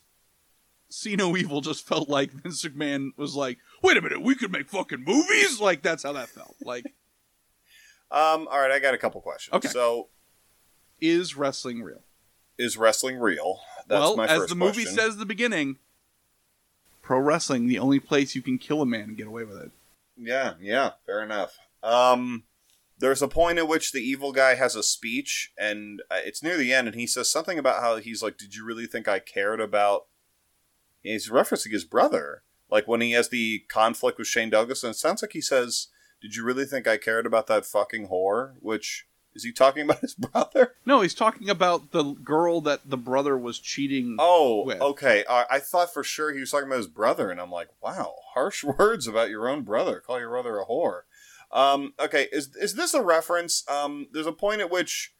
See 0.89 1.15
No 1.15 1.35
Evil 1.35 1.61
just 1.61 1.85
felt 1.85 2.07
like 2.09 2.31
Vince 2.43 2.63
McMahon 2.63 3.11
was 3.17 3.35
like, 3.35 3.57
wait 3.83 3.97
a 3.97 4.01
minute, 4.01 4.21
we 4.21 4.35
could 4.35 4.51
make 4.51 4.69
fucking 4.69 5.03
movies? 5.03 5.59
Like, 5.59 5.81
that's 5.81 6.03
how 6.03 6.13
that 6.13 6.29
felt. 6.29 6.55
Like, 6.63 6.85
um, 8.11 8.47
all 8.49 8.59
right, 8.59 8.71
I 8.71 8.79
got 8.79 8.93
a 8.93 8.97
couple 8.97 9.19
questions. 9.21 9.53
Okay. 9.55 9.67
So, 9.67 10.07
is 11.01 11.35
wrestling 11.35 11.83
real? 11.83 12.01
Is 12.57 12.77
wrestling 12.77 13.17
real? 13.17 13.61
That's 13.87 14.01
well, 14.01 14.17
my 14.17 14.25
as 14.25 14.39
first 14.39 14.49
the 14.49 14.55
movie 14.55 14.83
question. 14.83 14.95
says 14.95 15.13
at 15.13 15.19
the 15.19 15.25
beginning, 15.25 15.77
pro 17.01 17.19
wrestling, 17.19 17.67
the 17.67 17.79
only 17.79 17.99
place 17.99 18.35
you 18.35 18.41
can 18.41 18.57
kill 18.57 18.81
a 18.81 18.85
man 18.85 19.03
and 19.03 19.17
get 19.17 19.27
away 19.27 19.43
with 19.43 19.57
it. 19.57 19.71
Yeah, 20.17 20.53
yeah, 20.59 20.91
fair 21.05 21.23
enough. 21.23 21.57
Um, 21.83 22.43
there's 22.99 23.21
a 23.21 23.27
point 23.27 23.59
at 23.59 23.67
which 23.67 23.91
the 23.91 24.01
evil 24.01 24.31
guy 24.31 24.55
has 24.55 24.75
a 24.75 24.83
speech, 24.83 25.53
and 25.57 26.01
uh, 26.11 26.19
it's 26.25 26.43
near 26.43 26.57
the 26.57 26.73
end, 26.73 26.87
and 26.87 26.95
he 26.95 27.07
says 27.07 27.31
something 27.31 27.59
about 27.59 27.81
how 27.81 27.97
he's 27.97 28.23
like, 28.23 28.37
"Did 28.37 28.55
you 28.55 28.65
really 28.65 28.87
think 28.87 29.07
I 29.07 29.19
cared 29.19 29.61
about?" 29.61 30.07
He's 31.01 31.29
referencing 31.29 31.71
his 31.71 31.85
brother, 31.85 32.43
like 32.69 32.87
when 32.87 33.01
he 33.01 33.11
has 33.11 33.29
the 33.29 33.59
conflict 33.69 34.17
with 34.17 34.27
Shane 34.27 34.49
Douglas, 34.49 34.83
and 34.83 34.91
it 34.91 34.97
sounds 34.97 35.21
like 35.21 35.33
he 35.33 35.41
says, 35.41 35.87
"Did 36.21 36.35
you 36.35 36.43
really 36.43 36.65
think 36.65 36.87
I 36.87 36.97
cared 36.97 37.25
about 37.25 37.47
that 37.47 37.65
fucking 37.65 38.09
whore?" 38.09 38.55
Which 38.59 39.06
is 39.37 39.43
he 39.45 39.53
talking 39.53 39.83
about 39.83 39.99
his 40.01 40.13
brother? 40.15 40.73
No, 40.85 40.99
he's 41.01 41.13
talking 41.13 41.49
about 41.49 41.91
the 41.91 42.03
girl 42.03 42.59
that 42.61 42.89
the 42.89 42.97
brother 42.97 43.37
was 43.37 43.59
cheating. 43.59 44.17
Oh, 44.19 44.65
with. 44.65 44.81
okay. 44.81 45.23
Uh, 45.29 45.45
I 45.49 45.59
thought 45.59 45.93
for 45.93 46.03
sure 46.03 46.33
he 46.33 46.39
was 46.41 46.51
talking 46.51 46.67
about 46.67 46.77
his 46.77 46.87
brother, 46.87 47.29
and 47.31 47.39
I'm 47.39 47.51
like, 47.51 47.69
wow, 47.81 48.15
harsh 48.33 48.63
words 48.77 49.07
about 49.07 49.29
your 49.29 49.47
own 49.47 49.61
brother. 49.63 50.01
Call 50.05 50.19
your 50.19 50.29
brother 50.31 50.59
a 50.59 50.65
whore. 50.65 51.01
Um, 51.51 51.93
okay, 51.97 52.27
is 52.33 52.53
is 52.57 52.73
this 52.75 52.93
a 52.93 53.01
reference? 53.01 53.63
Um, 53.69 54.07
there's 54.11 54.27
a 54.27 54.33
point 54.33 54.59
at 54.59 54.69
which 54.69 55.13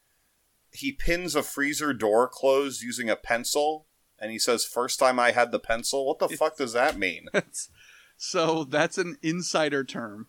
he 0.70 0.92
pins 0.92 1.34
a 1.34 1.42
freezer 1.42 1.94
door 1.94 2.28
closed 2.28 2.82
using 2.82 3.08
a 3.08 3.16
pencil, 3.16 3.86
and 4.18 4.30
he 4.30 4.38
says, 4.38 4.64
"First 4.66 4.98
time 4.98 5.18
I 5.18 5.30
had 5.30 5.52
the 5.52 5.58
pencil." 5.58 6.06
What 6.06 6.18
the 6.18 6.28
fuck 6.28 6.58
does 6.58 6.74
that 6.74 6.98
mean? 6.98 7.28
That's- 7.32 7.70
so 8.18 8.64
that's 8.64 8.98
an 8.98 9.16
insider 9.22 9.84
term. 9.84 10.26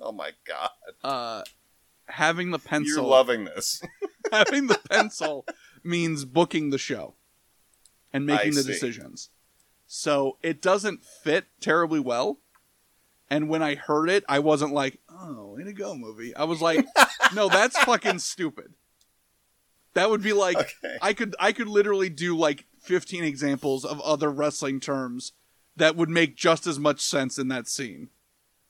Oh 0.00 0.12
my 0.12 0.30
god, 0.46 0.70
Uh, 1.02 1.42
having 2.10 2.50
the 2.50 2.58
pencil, 2.58 3.02
you're 3.02 3.10
loving 3.10 3.44
this. 3.44 3.82
having 4.32 4.66
the 4.66 4.78
pencil 4.90 5.46
means 5.82 6.24
booking 6.24 6.70
the 6.70 6.78
show 6.78 7.14
and 8.12 8.26
making 8.26 8.52
I 8.52 8.56
the 8.56 8.62
see. 8.62 8.72
decisions. 8.72 9.30
So 9.86 10.38
it 10.42 10.62
doesn't 10.62 11.04
fit 11.04 11.46
terribly 11.60 12.00
well. 12.00 12.38
And 13.28 13.48
when 13.48 13.62
I 13.62 13.76
heard 13.76 14.10
it, 14.10 14.24
I 14.28 14.40
wasn't 14.40 14.72
like, 14.72 14.98
"Oh, 15.08 15.54
way 15.56 15.64
to 15.64 15.72
go, 15.72 15.94
movie." 15.94 16.34
I 16.34 16.44
was 16.44 16.60
like, 16.60 16.84
"No, 17.34 17.48
that's 17.48 17.78
fucking 17.84 18.18
stupid." 18.20 18.74
That 19.94 20.10
would 20.10 20.22
be 20.22 20.32
like 20.32 20.56
Okay. 20.56 20.96
I 21.02 21.12
could 21.12 21.34
I 21.40 21.52
could 21.52 21.68
literally 21.68 22.08
do 22.08 22.36
like 22.36 22.66
15 22.80 23.24
examples 23.24 23.84
of 23.84 24.00
other 24.00 24.30
wrestling 24.30 24.80
terms 24.80 25.32
that 25.76 25.96
would 25.96 26.08
make 26.08 26.36
just 26.36 26.66
as 26.66 26.78
much 26.78 27.00
sense 27.00 27.38
in 27.38 27.48
that 27.48 27.68
scene. 27.68 28.08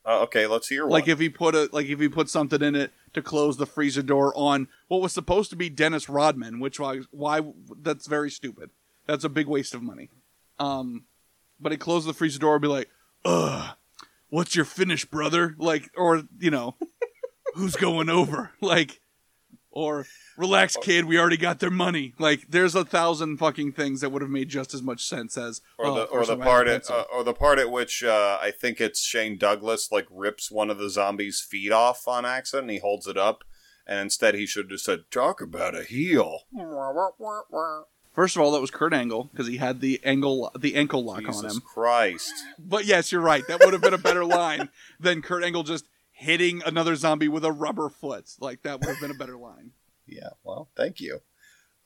Uh, 0.04 0.20
okay, 0.22 0.46
let's 0.46 0.68
hear 0.68 0.84
one. 0.84 0.92
Like 0.92 1.08
if 1.08 1.18
he 1.18 1.28
put 1.28 1.54
a 1.54 1.68
like 1.72 1.86
if 1.86 2.00
he 2.00 2.08
put 2.08 2.30
something 2.30 2.62
in 2.62 2.74
it 2.74 2.92
to 3.12 3.22
close 3.22 3.56
the 3.56 3.66
freezer 3.66 4.02
door 4.02 4.32
on 4.36 4.68
what 4.88 5.00
was 5.00 5.12
supposed 5.12 5.50
to 5.50 5.56
be 5.56 5.68
Dennis 5.68 6.08
Rodman, 6.08 6.58
which 6.58 6.80
was 6.80 7.06
why 7.10 7.40
that's 7.82 8.06
very 8.06 8.30
stupid. 8.30 8.70
That's 9.06 9.24
a 9.24 9.28
big 9.28 9.46
waste 9.46 9.74
of 9.74 9.82
money. 9.82 10.08
Um, 10.58 11.04
but 11.60 11.72
he 11.72 11.78
closed 11.78 12.06
the 12.06 12.14
freezer 12.14 12.38
door 12.38 12.54
and 12.54 12.62
be 12.62 12.68
like, 12.68 12.88
"Ugh, 13.24 13.76
what's 14.30 14.56
your 14.56 14.64
finish, 14.64 15.04
brother?" 15.04 15.54
Like, 15.58 15.90
or 15.96 16.22
you 16.38 16.50
know, 16.50 16.76
who's 17.54 17.76
going 17.76 18.08
over? 18.08 18.52
Like, 18.60 18.99
or 19.70 20.06
relax, 20.36 20.76
kid, 20.76 21.04
we 21.04 21.18
already 21.18 21.36
got 21.36 21.60
their 21.60 21.70
money. 21.70 22.14
Like, 22.18 22.46
there's 22.48 22.74
a 22.74 22.84
thousand 22.84 23.38
fucking 23.38 23.72
things 23.72 24.00
that 24.00 24.10
would 24.10 24.22
have 24.22 24.30
made 24.30 24.48
just 24.48 24.74
as 24.74 24.82
much 24.82 25.04
sense 25.04 25.36
as 25.36 25.60
or 25.78 25.86
oh, 25.86 25.94
the 25.94 26.04
or 26.04 26.26
the 26.26 26.36
part 26.36 26.66
at 26.66 26.90
uh, 26.90 27.04
or 27.12 27.24
the 27.24 27.34
part 27.34 27.58
at 27.58 27.70
which 27.70 28.02
uh, 28.02 28.38
I 28.40 28.50
think 28.50 28.80
it's 28.80 29.00
Shane 29.00 29.38
Douglas 29.38 29.92
like 29.92 30.06
rips 30.10 30.50
one 30.50 30.70
of 30.70 30.78
the 30.78 30.90
zombies' 30.90 31.40
feet 31.40 31.72
off 31.72 32.08
on 32.08 32.24
accident. 32.24 32.64
and 32.64 32.70
He 32.72 32.78
holds 32.78 33.06
it 33.06 33.16
up, 33.16 33.44
and 33.86 34.00
instead 34.00 34.34
he 34.34 34.46
should 34.46 34.66
have 34.66 34.70
just 34.70 34.84
said, 34.84 35.04
"Talk 35.10 35.40
about 35.40 35.76
a 35.76 35.84
heel." 35.84 36.40
First 38.12 38.34
of 38.34 38.42
all, 38.42 38.50
that 38.52 38.60
was 38.60 38.72
Kurt 38.72 38.92
Angle 38.92 39.30
because 39.30 39.46
he 39.46 39.58
had 39.58 39.80
the 39.80 40.00
angle 40.04 40.50
the 40.58 40.74
ankle 40.74 41.04
lock 41.04 41.28
on 41.28 41.44
him. 41.44 41.60
Christ! 41.60 42.32
But 42.58 42.84
yes, 42.84 43.12
you're 43.12 43.20
right. 43.20 43.46
That 43.46 43.60
would 43.64 43.72
have 43.72 43.82
been 43.82 43.94
a 43.94 43.98
better 43.98 44.24
line 44.24 44.68
than 44.98 45.22
Kurt 45.22 45.44
Angle 45.44 45.62
just 45.62 45.84
hitting 46.20 46.62
another 46.64 46.94
zombie 46.96 47.28
with 47.28 47.44
a 47.44 47.52
rubber 47.52 47.88
foot. 47.88 48.30
Like 48.38 48.62
that 48.62 48.80
would 48.80 48.88
have 48.88 49.00
been 49.00 49.10
a 49.10 49.14
better 49.14 49.36
line. 49.36 49.72
Yeah, 50.06 50.30
well, 50.42 50.68
thank 50.76 50.98
you. 50.98 51.20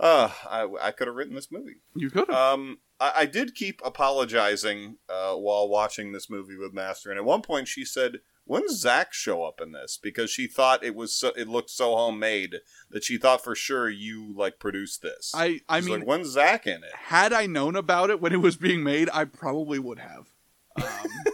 Uh, 0.00 0.30
I 0.50 0.66
I 0.80 0.90
could 0.92 1.08
have 1.08 1.16
written 1.16 1.34
this 1.34 1.52
movie. 1.52 1.76
You 1.94 2.08
could 2.08 2.28
have. 2.28 2.36
Um, 2.54 2.78
I, 2.98 3.12
I 3.16 3.26
did 3.26 3.54
keep 3.54 3.82
apologizing 3.84 4.96
uh, 5.10 5.34
while 5.34 5.68
watching 5.68 6.12
this 6.12 6.30
movie 6.30 6.56
with 6.56 6.72
Master, 6.72 7.10
and 7.10 7.18
at 7.18 7.24
one 7.26 7.42
point 7.42 7.68
she 7.68 7.84
said, 7.84 8.20
"When's 8.44 8.80
Zach 8.80 9.12
show 9.12 9.44
up 9.44 9.60
in 9.60 9.72
this?" 9.72 9.98
Because 10.02 10.30
she 10.30 10.46
thought 10.46 10.82
it 10.82 10.94
was 10.94 11.14
so, 11.14 11.32
it 11.36 11.46
looked 11.46 11.68
so 11.68 11.94
homemade 11.94 12.60
that 12.90 13.04
she 13.04 13.18
thought 13.18 13.44
for 13.44 13.54
sure 13.54 13.90
you 13.90 14.32
like 14.34 14.58
produced 14.58 15.02
this. 15.02 15.32
I 15.34 15.60
I 15.68 15.80
She's 15.80 15.90
mean, 15.90 15.98
like, 15.98 16.08
"When's 16.08 16.28
Zach 16.30 16.66
in 16.66 16.82
it?" 16.82 16.94
had 16.94 17.34
I 17.34 17.44
known 17.44 17.76
about 17.76 18.08
it 18.08 18.22
when 18.22 18.32
it 18.32 18.40
was 18.40 18.56
being 18.56 18.82
made, 18.82 19.10
I 19.12 19.26
probably 19.26 19.78
would 19.78 19.98
have. 19.98 20.28
Um, 20.82 21.08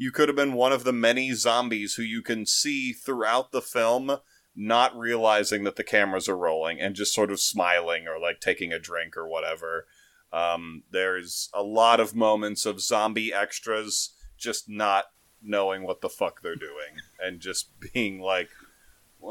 You 0.00 0.12
could 0.12 0.28
have 0.28 0.36
been 0.36 0.52
one 0.52 0.72
of 0.72 0.84
the 0.84 0.92
many 0.92 1.32
zombies 1.32 1.94
who 1.94 2.04
you 2.04 2.22
can 2.22 2.46
see 2.46 2.92
throughout 2.92 3.50
the 3.50 3.60
film. 3.60 4.18
Not 4.54 4.96
realizing 4.96 5.64
that 5.64 5.76
the 5.76 5.84
cameras 5.84 6.28
are 6.28 6.36
rolling 6.36 6.80
and 6.80 6.94
just 6.94 7.12
sort 7.12 7.30
of 7.30 7.40
smiling 7.40 8.06
or 8.08 8.18
like 8.18 8.40
taking 8.40 8.72
a 8.72 8.78
drink 8.78 9.16
or 9.16 9.28
whatever. 9.28 9.86
Um, 10.32 10.84
there's 10.90 11.48
a 11.52 11.62
lot 11.62 12.00
of 12.00 12.14
moments 12.14 12.64
of 12.64 12.80
zombie 12.80 13.32
extras 13.32 14.14
just 14.36 14.68
not 14.68 15.06
knowing 15.42 15.84
what 15.84 16.00
the 16.00 16.08
fuck 16.08 16.42
they're 16.42 16.56
doing 16.56 16.96
and 17.20 17.40
just 17.40 17.70
being 17.92 18.20
like, 18.20 18.50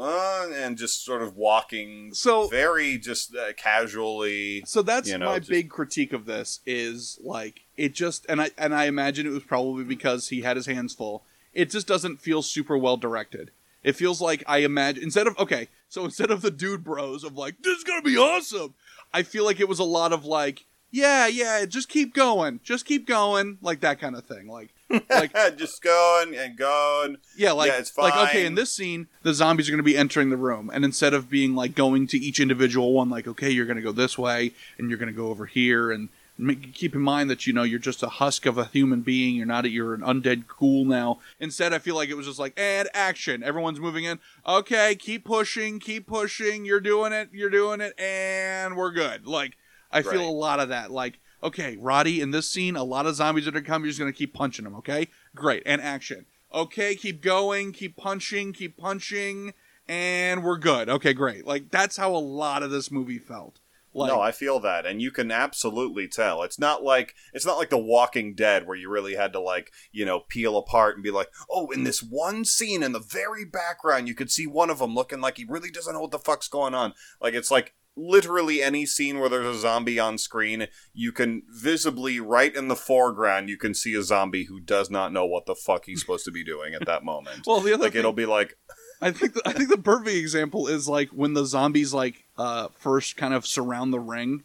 And 0.00 0.76
just 0.78 1.04
sort 1.04 1.22
of 1.22 1.36
walking 1.36 2.14
So- 2.14 2.46
very 2.48 2.98
just 2.98 3.34
uh, 3.34 3.52
casually. 3.54 4.62
so 4.66 4.82
that's 4.82 5.08
You 5.08 5.18
know, 5.18 5.26
my 5.26 5.38
just- 5.38 5.50
big 5.50 5.68
critique 5.70 6.12
of 6.12 6.26
this 6.26 6.60
is 6.66 7.18
like 7.22 7.62
it 7.76 7.94
just 7.94 8.26
and 8.28 8.40
I 8.40 8.50
and 8.58 8.74
I 8.74 8.84
imagine 8.84 9.26
it 9.26 9.30
was 9.30 9.42
probably 9.44 9.84
because 9.84 10.28
he 10.28 10.42
had 10.42 10.56
his 10.56 10.66
hands 10.66 10.94
full. 10.94 11.24
It 11.54 11.70
just 11.70 11.86
doesn't 11.86 12.20
feel 12.20 12.42
super 12.42 12.76
well 12.78 12.96
directed. 12.96 13.50
It 13.82 13.96
feels 13.96 14.20
like 14.20 14.42
I 14.46 14.58
imagine 14.58 15.02
instead 15.02 15.26
of 15.26 15.38
okay, 15.38 15.68
so 15.88 16.04
instead 16.04 16.30
of 16.30 16.42
the 16.42 16.50
dude 16.50 16.84
bros 16.84 17.24
of 17.24 17.36
like 17.36 17.62
this 17.62 17.78
is 17.78 17.84
gonna 17.84 18.02
be 18.02 18.16
awesome, 18.16 18.74
I 19.12 19.22
feel 19.22 19.44
like 19.44 19.60
it 19.60 19.68
was 19.68 19.78
a 19.78 19.84
lot 19.84 20.12
of 20.12 20.24
like 20.24 20.64
yeah 20.90 21.26
yeah 21.26 21.64
just 21.64 21.88
keep 21.88 22.14
going, 22.14 22.60
just 22.62 22.84
keep 22.86 23.06
going 23.06 23.58
like 23.62 23.80
that 23.80 24.00
kind 24.00 24.16
of 24.16 24.24
thing 24.24 24.48
like 24.48 24.74
like 25.10 25.32
just 25.56 25.82
going 25.82 26.34
and 26.34 26.56
going. 26.56 27.18
Yeah, 27.36 27.52
like 27.52 27.70
Yeah, 27.70 27.78
it's 27.78 27.96
like 27.96 28.16
okay, 28.28 28.46
in 28.46 28.54
this 28.54 28.72
scene, 28.72 29.08
the 29.22 29.34
zombies 29.34 29.68
are 29.68 29.72
going 29.72 29.78
to 29.78 29.82
be 29.82 29.96
entering 29.96 30.30
the 30.30 30.36
room, 30.36 30.70
and 30.72 30.84
instead 30.84 31.14
of 31.14 31.28
being 31.28 31.54
like 31.54 31.74
going 31.74 32.06
to 32.08 32.18
each 32.18 32.40
individual 32.40 32.92
one, 32.92 33.10
like 33.10 33.26
okay, 33.26 33.50
you're 33.50 33.66
going 33.66 33.76
to 33.76 33.82
go 33.82 33.92
this 33.92 34.16
way, 34.16 34.52
and 34.78 34.88
you're 34.88 34.98
going 34.98 35.12
to 35.12 35.16
go 35.16 35.28
over 35.28 35.46
here, 35.46 35.90
and 35.90 36.08
make, 36.38 36.72
keep 36.72 36.94
in 36.94 37.00
mind 37.00 37.28
that 37.30 37.46
you 37.46 37.52
know 37.52 37.64
you're 37.64 37.78
just 37.78 38.02
a 38.02 38.08
husk 38.08 38.46
of 38.46 38.56
a 38.56 38.66
human 38.66 39.02
being. 39.02 39.34
You're 39.34 39.46
not. 39.46 39.70
You're 39.70 39.94
an 39.94 40.00
undead 40.00 40.44
ghoul 40.46 40.84
now. 40.84 41.18
Instead, 41.40 41.74
I 41.74 41.78
feel 41.78 41.94
like 41.94 42.08
it 42.08 42.16
was 42.16 42.26
just 42.26 42.38
like 42.38 42.58
and 42.58 42.88
action. 42.94 43.42
Everyone's 43.42 43.80
moving 43.80 44.04
in. 44.04 44.18
Okay, 44.46 44.94
keep 44.94 45.24
pushing, 45.24 45.80
keep 45.80 46.06
pushing. 46.06 46.64
You're 46.64 46.80
doing 46.80 47.12
it. 47.12 47.28
You're 47.32 47.50
doing 47.50 47.80
it, 47.80 47.98
and 47.98 48.76
we're 48.76 48.92
good. 48.92 49.26
Like 49.26 49.56
I 49.90 50.02
feel 50.02 50.26
a 50.26 50.30
lot 50.30 50.60
of 50.60 50.70
that. 50.70 50.90
Like 50.90 51.18
okay, 51.42 51.76
Roddy, 51.78 52.20
in 52.20 52.30
this 52.30 52.50
scene, 52.50 52.76
a 52.76 52.84
lot 52.84 53.06
of 53.06 53.14
zombies 53.14 53.46
are 53.48 53.52
to 53.52 53.62
come. 53.62 53.82
You're 53.82 53.92
just 53.92 54.00
to 54.00 54.12
keep 54.12 54.34
punching 54.34 54.64
them. 54.64 54.74
Okay, 54.76 55.08
great, 55.34 55.62
and 55.66 55.80
action. 55.80 56.26
Okay, 56.52 56.94
keep 56.94 57.22
going, 57.22 57.72
keep 57.72 57.96
punching, 57.96 58.52
keep 58.52 58.76
punching, 58.76 59.52
and 59.86 60.42
we're 60.42 60.58
good. 60.58 60.88
Okay, 60.88 61.12
great. 61.12 61.46
Like 61.46 61.70
that's 61.70 61.96
how 61.96 62.14
a 62.14 62.18
lot 62.18 62.62
of 62.62 62.70
this 62.70 62.90
movie 62.90 63.18
felt. 63.18 63.60
Like, 63.94 64.12
no, 64.12 64.20
I 64.20 64.32
feel 64.32 64.60
that, 64.60 64.84
and 64.86 65.00
you 65.00 65.10
can 65.10 65.32
absolutely 65.32 66.08
tell. 66.08 66.42
It's 66.42 66.58
not 66.58 66.84
like 66.84 67.14
it's 67.32 67.46
not 67.46 67.56
like 67.56 67.70
The 67.70 67.78
Walking 67.78 68.34
Dead 68.34 68.66
where 68.66 68.76
you 68.76 68.90
really 68.90 69.14
had 69.14 69.32
to 69.32 69.40
like 69.40 69.72
you 69.92 70.04
know 70.04 70.20
peel 70.20 70.56
apart 70.56 70.94
and 70.94 71.02
be 71.02 71.10
like, 71.10 71.28
oh, 71.50 71.70
in 71.70 71.84
this 71.84 72.02
one 72.02 72.44
scene 72.44 72.82
in 72.82 72.92
the 72.92 73.00
very 73.00 73.44
background, 73.44 74.06
you 74.06 74.14
could 74.14 74.30
see 74.30 74.46
one 74.46 74.70
of 74.70 74.78
them 74.78 74.94
looking 74.94 75.20
like 75.20 75.38
he 75.38 75.46
really 75.48 75.70
doesn't 75.70 75.94
know 75.94 76.02
what 76.02 76.10
the 76.10 76.18
fuck's 76.18 76.48
going 76.48 76.74
on. 76.74 76.92
Like 77.20 77.34
it's 77.34 77.50
like 77.50 77.74
literally 77.98 78.62
any 78.62 78.86
scene 78.86 79.18
where 79.18 79.28
there's 79.28 79.56
a 79.56 79.58
zombie 79.58 79.98
on 79.98 80.16
screen, 80.18 80.68
you 80.94 81.12
can 81.12 81.42
visibly 81.50 82.20
right 82.20 82.54
in 82.54 82.68
the 82.68 82.76
foreground, 82.76 83.48
you 83.48 83.56
can 83.56 83.74
see 83.74 83.94
a 83.94 84.02
zombie 84.02 84.44
who 84.44 84.60
does 84.60 84.90
not 84.90 85.12
know 85.12 85.26
what 85.26 85.46
the 85.46 85.54
fuck 85.54 85.84
he's 85.86 86.00
supposed 86.00 86.24
to 86.24 86.30
be 86.30 86.44
doing 86.44 86.74
at 86.74 86.86
that 86.86 87.04
moment. 87.04 87.40
well, 87.46 87.60
the 87.60 87.74
other 87.74 87.84
like 87.84 87.92
thing, 87.92 88.00
it'll 88.00 88.12
be 88.12 88.26
like, 88.26 88.56
I 89.02 89.10
think 89.10 89.34
the, 89.34 89.42
I 89.44 89.52
think 89.52 89.68
the 89.68 89.78
perfect 89.78 90.16
example 90.16 90.66
is 90.66 90.88
like 90.88 91.10
when 91.10 91.34
the 91.34 91.44
zombies 91.44 91.92
like 91.92 92.24
uh, 92.36 92.68
first 92.78 93.16
kind 93.16 93.34
of 93.34 93.46
surround 93.46 93.92
the 93.92 94.00
ring, 94.00 94.44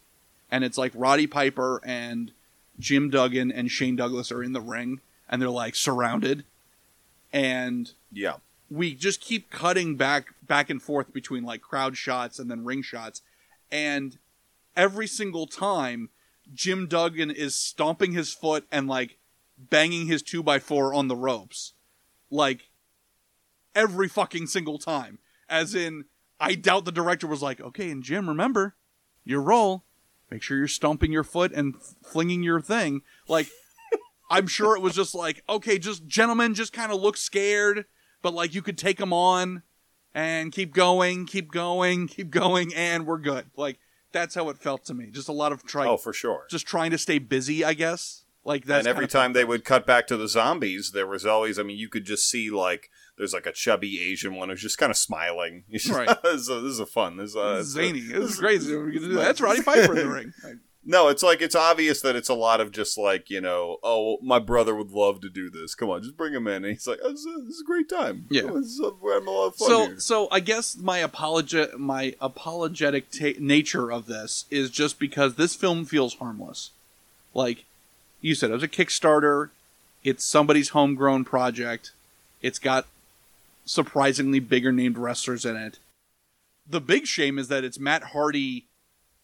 and 0.52 0.64
it's 0.64 0.78
like 0.78 0.92
Roddy 0.96 1.28
Piper 1.28 1.82
and 1.84 2.32
Jim 2.80 3.10
Duggan 3.10 3.52
and 3.52 3.72
Shane 3.72 3.96
Douglas 3.96 4.32
are 4.32 4.44
in 4.44 4.54
the 4.54 4.62
ring, 4.62 5.00
and 5.30 5.42
they're 5.42 5.50
like 5.50 5.76
surrounded, 5.76 6.44
and 7.32 7.92
yeah, 8.12 8.36
we 8.70 8.94
just 8.94 9.22
keep 9.22 9.50
cutting 9.50 9.96
back 9.96 10.34
back 10.48 10.70
and 10.70 10.82
forth 10.82 11.14
between 11.14 11.44
like 11.44 11.62
crowd 11.62 11.98
shots 11.98 12.38
and 12.38 12.50
then 12.50 12.64
ring 12.64 12.84
shots 12.84 13.22
and 13.74 14.20
every 14.78 15.08
single 15.08 15.48
time 15.48 16.10
jim 16.54 16.88
duggan 16.88 17.32
is 17.32 17.56
stomping 17.56 18.14
his 18.14 18.34
foot 18.34 18.66
and 18.72 18.88
like 18.88 19.18
banging 19.58 20.08
his 20.08 20.24
2x4 20.24 20.96
on 20.96 21.08
the 21.08 21.16
ropes. 21.16 21.74
Like 22.30 22.70
every 23.76 24.08
fucking 24.08 24.48
single 24.48 24.78
time. 24.78 25.20
As 25.50 25.76
in 25.76 26.06
i 26.40 26.56
doubt 26.56 26.86
the 26.86 26.92
director 26.92 27.28
was 27.28 27.42
like 27.42 27.60
okay 27.60 27.90
and 27.90 28.04
jim 28.04 28.30
remember 28.30 28.76
your 29.24 29.42
role. 29.42 29.84
Make 30.30 30.42
sure 30.42 30.58
you're 30.58 30.68
stomping 30.68 31.12
your 31.12 31.24
foot 31.24 31.52
and 31.52 31.76
flinging 32.04 32.44
your 32.44 32.62
thing. 32.62 33.02
Like 33.28 33.48
i'm 34.30 34.48
sure 34.48 34.76
it 34.76 34.82
was 34.82 34.96
just 34.96 35.16
like 35.16 35.44
okay 35.50 35.78
just 35.78 36.08
gentlemen 36.08 36.54
just 36.54 36.74
kind 36.74 36.92
of 36.92 37.02
look 37.02 37.18
scared 37.18 37.86
but 38.22 38.34
like 38.34 38.54
you 38.56 38.62
could 38.62 38.78
take 38.78 38.98
them 38.98 39.14
on 39.14 39.64
and 40.14 40.52
keep 40.52 40.74
going, 40.74 41.26
keep 41.26 41.52
going, 41.52 42.08
keep 42.08 42.30
going, 42.30 42.74
and 42.76 43.06
we're 43.06 43.18
good. 43.20 43.46
Like 43.56 43.80
that's 44.12 44.36
how 44.36 44.50
it 44.50 44.58
felt 44.58 44.86
to 44.86 44.94
me. 44.94 45.10
Just 45.12 45.28
a 45.30 45.34
lot 45.34 45.52
of 45.52 45.64
trying, 45.66 45.88
oh 45.90 45.98
for 45.98 46.14
sure. 46.14 46.46
just 46.50 46.68
trying 46.68 46.92
to 46.92 46.98
stay 46.98 47.20
busy, 47.20 47.64
I 47.64 47.74
guess. 47.74 48.20
Like 48.46 48.66
that. 48.66 48.80
and 48.80 48.88
every 48.88 49.08
time 49.08 49.32
they 49.32 49.46
would 49.46 49.64
cut 49.64 49.88
back 49.88 50.06
to 50.08 50.18
the 50.18 50.28
zombies, 50.28 50.92
there 50.94 51.08
was 51.08 51.26
always, 51.26 51.58
I 51.58 51.64
mean, 51.64 51.78
you 51.78 51.88
could 51.88 52.04
just 52.04 52.30
see 52.30 52.50
like 52.50 52.90
there's 53.18 53.32
like 53.34 53.46
a 53.46 53.54
chubby 53.54 54.02
Asian 54.12 54.36
one 54.36 54.50
who's 54.50 54.62
just 54.62 54.78
kind 54.78 54.90
of 54.90 54.98
smiling. 54.98 55.64
He's 55.70 55.84
just- 55.86 55.98
Right. 55.98 56.22
this, 56.24 56.42
is 56.42 56.50
a, 56.50 56.56
this 56.60 56.72
is 56.74 56.80
a 56.82 56.86
fun. 56.86 57.16
This 57.16 57.30
is, 57.30 57.36
a, 57.38 57.40
This 57.56 57.68
is 57.68 57.76
it's 57.78 57.86
a- 57.86 57.88
zany. 57.88 58.00
This 58.02 58.32
is 58.34 58.40
crazy. 58.40 58.76
We 58.76 58.92
can 58.92 59.02
do. 59.04 59.14
That's 59.14 59.40
Roddy 59.40 59.62
Piper 59.64 59.98
in 59.98 60.08
the 60.08 60.14
ring. 60.14 60.34
No, 60.86 61.08
it's 61.08 61.24
like 61.24 61.42
it's 61.42 61.56
obvious 61.56 62.02
that 62.02 62.16
it's 62.16 62.30
a 62.30 62.34
lot 62.34 62.60
of 62.60 62.72
just 62.72 62.98
like 62.98 63.30
you 63.30 63.40
know, 63.40 63.78
oh, 63.84 64.18
my 64.22 64.40
brother 64.40 64.76
would 64.76 64.92
love 64.92 65.22
to 65.22 65.30
do 65.30 65.50
this. 65.50 65.76
Come 65.76 65.90
on, 65.90 66.04
just 66.04 66.18
bring 66.18 66.34
him 66.34 66.48
in. 66.48 66.66
And 66.66 66.74
he's 66.74 66.88
like, 66.88 67.00
oh, 67.04 67.12
this, 67.12 67.22
is 67.22 67.26
a, 67.26 67.42
this 67.42 67.56
is 67.56 67.62
a 67.62 67.66
great 67.66 67.88
time. 67.90 68.26
Yeah. 68.30 68.44
Oh, 68.46 68.58
is 68.58 68.82
we're 69.02 69.18
a 69.18 69.22
lot 69.22 69.48
of 69.48 69.56
fun 69.56 69.68
so 69.68 69.86
here. 69.86 70.00
so 70.00 70.28
I 70.32 70.40
guess 70.42 70.76
my 70.76 71.00
apologet 71.00 71.78
my 71.78 72.16
apologetic 72.20 73.12
ta- 73.12 73.40
nature 73.40 73.92
of 73.92 74.08
this 74.08 74.46
is 74.52 74.70
just 74.70 75.00
because 75.00 75.36
this 75.36 75.56
film 75.56 75.86
feels 75.86 76.16
harmless. 76.16 76.72
Like 77.34 77.66
you 78.22 78.36
said, 78.36 78.50
it 78.50 78.54
was 78.54 78.64
a 78.64 78.68
Kickstarter. 78.68 79.50
It's 80.04 80.26
somebody's 80.26 80.70
homegrown 80.70 81.24
project. 81.24 81.92
It's 82.42 82.60
got 82.60 82.88
surprisingly 83.66 84.42
bigger 84.42 84.74
named 84.74 84.98
wrestlers 84.98 85.46
in 85.46 85.56
it. 85.56 85.80
The 86.70 86.82
big 86.82 87.08
shame 87.08 87.40
is 87.40 87.48
that 87.48 87.64
it's 87.64 87.80
Matt 87.80 88.04
Hardy 88.04 88.66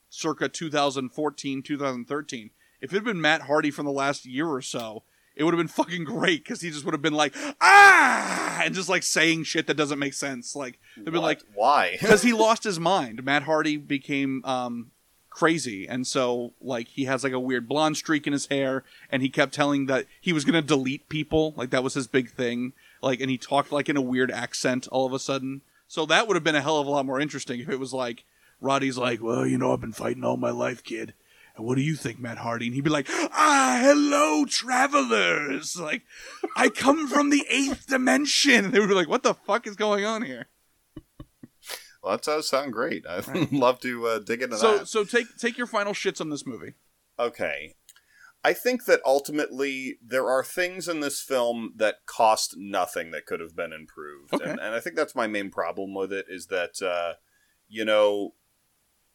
circa 0.10 0.50
2014, 0.50 1.62
2013. 1.62 2.50
If 2.82 2.92
it 2.92 2.96
had 2.96 3.04
been 3.04 3.22
Matt 3.22 3.42
Hardy 3.44 3.72
from 3.72 3.86
the 3.86 3.92
last 3.92 4.26
year 4.26 4.48
or 4.48 4.62
so, 4.62 5.04
it 5.36 5.44
would 5.44 5.54
have 5.54 5.60
been 5.60 5.68
fucking 5.68 6.04
great 6.04 6.44
because 6.44 6.62
he 6.62 6.70
just 6.70 6.84
would 6.86 6.94
have 6.94 7.02
been 7.02 7.14
like, 7.14 7.34
ah, 7.62 8.62
and 8.64 8.74
just 8.76 8.90
like 8.90 9.04
saying 9.04 9.44
shit 9.44 9.68
that 9.68 9.78
doesn't 9.78 10.00
make 10.00 10.14
sense. 10.14 10.56
Like, 10.56 10.80
they'd 10.98 11.06
been 11.06 11.16
What? 11.16 11.22
like, 11.24 11.42
why? 11.54 11.92
because 12.02 12.22
he 12.24 12.34
lost 12.34 12.64
his 12.64 12.80
mind. 12.80 13.24
Matt 13.24 13.44
Hardy 13.44 13.78
became 13.78 14.44
um, 14.46 14.92
crazy 15.30 15.88
and 15.88 16.06
so 16.08 16.54
like 16.60 16.88
he 16.90 17.06
has 17.06 17.24
like 17.24 17.32
a 17.32 17.40
weird 17.40 17.70
blonde 17.70 17.96
streak 17.96 18.26
in 18.28 18.34
his 18.34 18.48
hair 18.48 18.84
and 19.12 19.22
he 19.22 19.30
kept 19.30 19.54
telling 19.54 19.86
that 19.86 20.06
he 20.20 20.34
was 20.34 20.44
going 20.44 20.60
to 20.60 20.62
delete 20.68 21.08
people 21.08 21.54
like 21.56 21.70
that 21.70 21.84
was 21.84 21.94
his 21.94 22.08
big 22.08 22.30
thing 22.32 22.74
like 23.02 23.22
and 23.22 23.30
he 23.30 23.38
talked 23.38 23.72
like 23.72 23.88
in 23.88 23.96
a 23.96 24.02
weird 24.02 24.32
accent 24.32 24.88
all 24.92 25.06
of 25.06 25.14
a 25.14 25.20
sudden 25.20 25.62
so 25.88 26.06
that 26.06 26.28
would 26.28 26.36
have 26.36 26.44
been 26.44 26.56
a 26.56 26.62
hell 26.62 26.80
of 26.80 26.88
a 26.88 26.90
lot 26.90 27.06
more 27.06 27.22
interesting 27.22 27.60
if 27.62 27.70
it 27.70 27.80
was 27.80 27.94
like 27.94 28.26
roddy's 28.62 28.98
like 28.98 29.22
Well, 29.22 29.46
you 29.46 29.58
know, 29.58 29.74
I've 29.74 29.82
been 29.82 29.92
fighting 29.94 30.24
all 30.24 30.38
my 30.38 30.52
life, 30.52 30.84
kid. 30.84 31.14
And 31.56 31.66
what 31.66 31.76
do 31.76 31.82
you 31.82 31.96
think, 31.96 32.20
Matt 32.20 32.38
Hardy? 32.38 32.68
And 32.68 32.76
he'd 32.76 32.84
be 32.86 32.90
like, 32.90 33.08
Ah, 33.10 33.80
hello, 33.82 34.46
travelers. 34.46 35.78
like 35.78 36.04
i 36.56 36.70
come 36.70 37.08
from 37.08 37.30
the 37.30 37.46
eighth 37.50 37.88
dimension 37.88 38.66
and 38.66 38.74
they 38.74 38.80
would 38.80 38.90
be 38.90 38.96
like 38.96 39.10
what 39.10 39.24
the 39.24 39.34
fuck 39.34 39.68
is 39.68 39.76
going 39.76 40.06
on 40.06 40.24
here 40.24 40.48
Well, 42.02 42.14
that 42.14 42.24
does 42.24 42.48
sound 42.48 42.72
great. 42.74 43.06
I'd 43.08 43.52
love 43.52 43.80
to 43.82 44.08
uh, 44.08 44.20
dig 44.20 44.42
into 44.42 44.58
so 44.58 44.78
that. 44.80 44.88
so 44.88 45.04
take 45.04 45.28
take 45.38 45.58
your 45.58 45.68
final 45.68 45.94
shits 45.94 46.22
on 46.22 46.30
this 46.30 46.46
movie 46.46 46.74
Okay. 47.20 47.76
I 48.42 48.54
think 48.54 48.86
that 48.86 49.02
ultimately 49.06 49.98
there 50.02 50.30
are 50.30 50.46
things 50.46 50.88
in 50.88 51.02
this 51.02 51.20
film 51.22 51.74
that 51.76 52.06
cost 52.06 52.56
nothing 52.58 53.12
that 53.12 53.26
could 53.26 53.42
have 53.42 53.54
been 53.54 53.74
improved. 53.74 54.34
Okay. 54.34 54.50
And, 54.50 54.62
and 54.62 54.74
I 54.74 54.80
think 54.80 54.96
that's 54.96 55.14
my 55.14 55.28
main 55.28 55.50
problem 55.52 55.94
with 55.94 56.14
it 56.14 56.26
is 56.30 56.46
that, 56.48 56.82
uh, 56.82 57.16
you 57.68 57.84
know, 57.84 58.36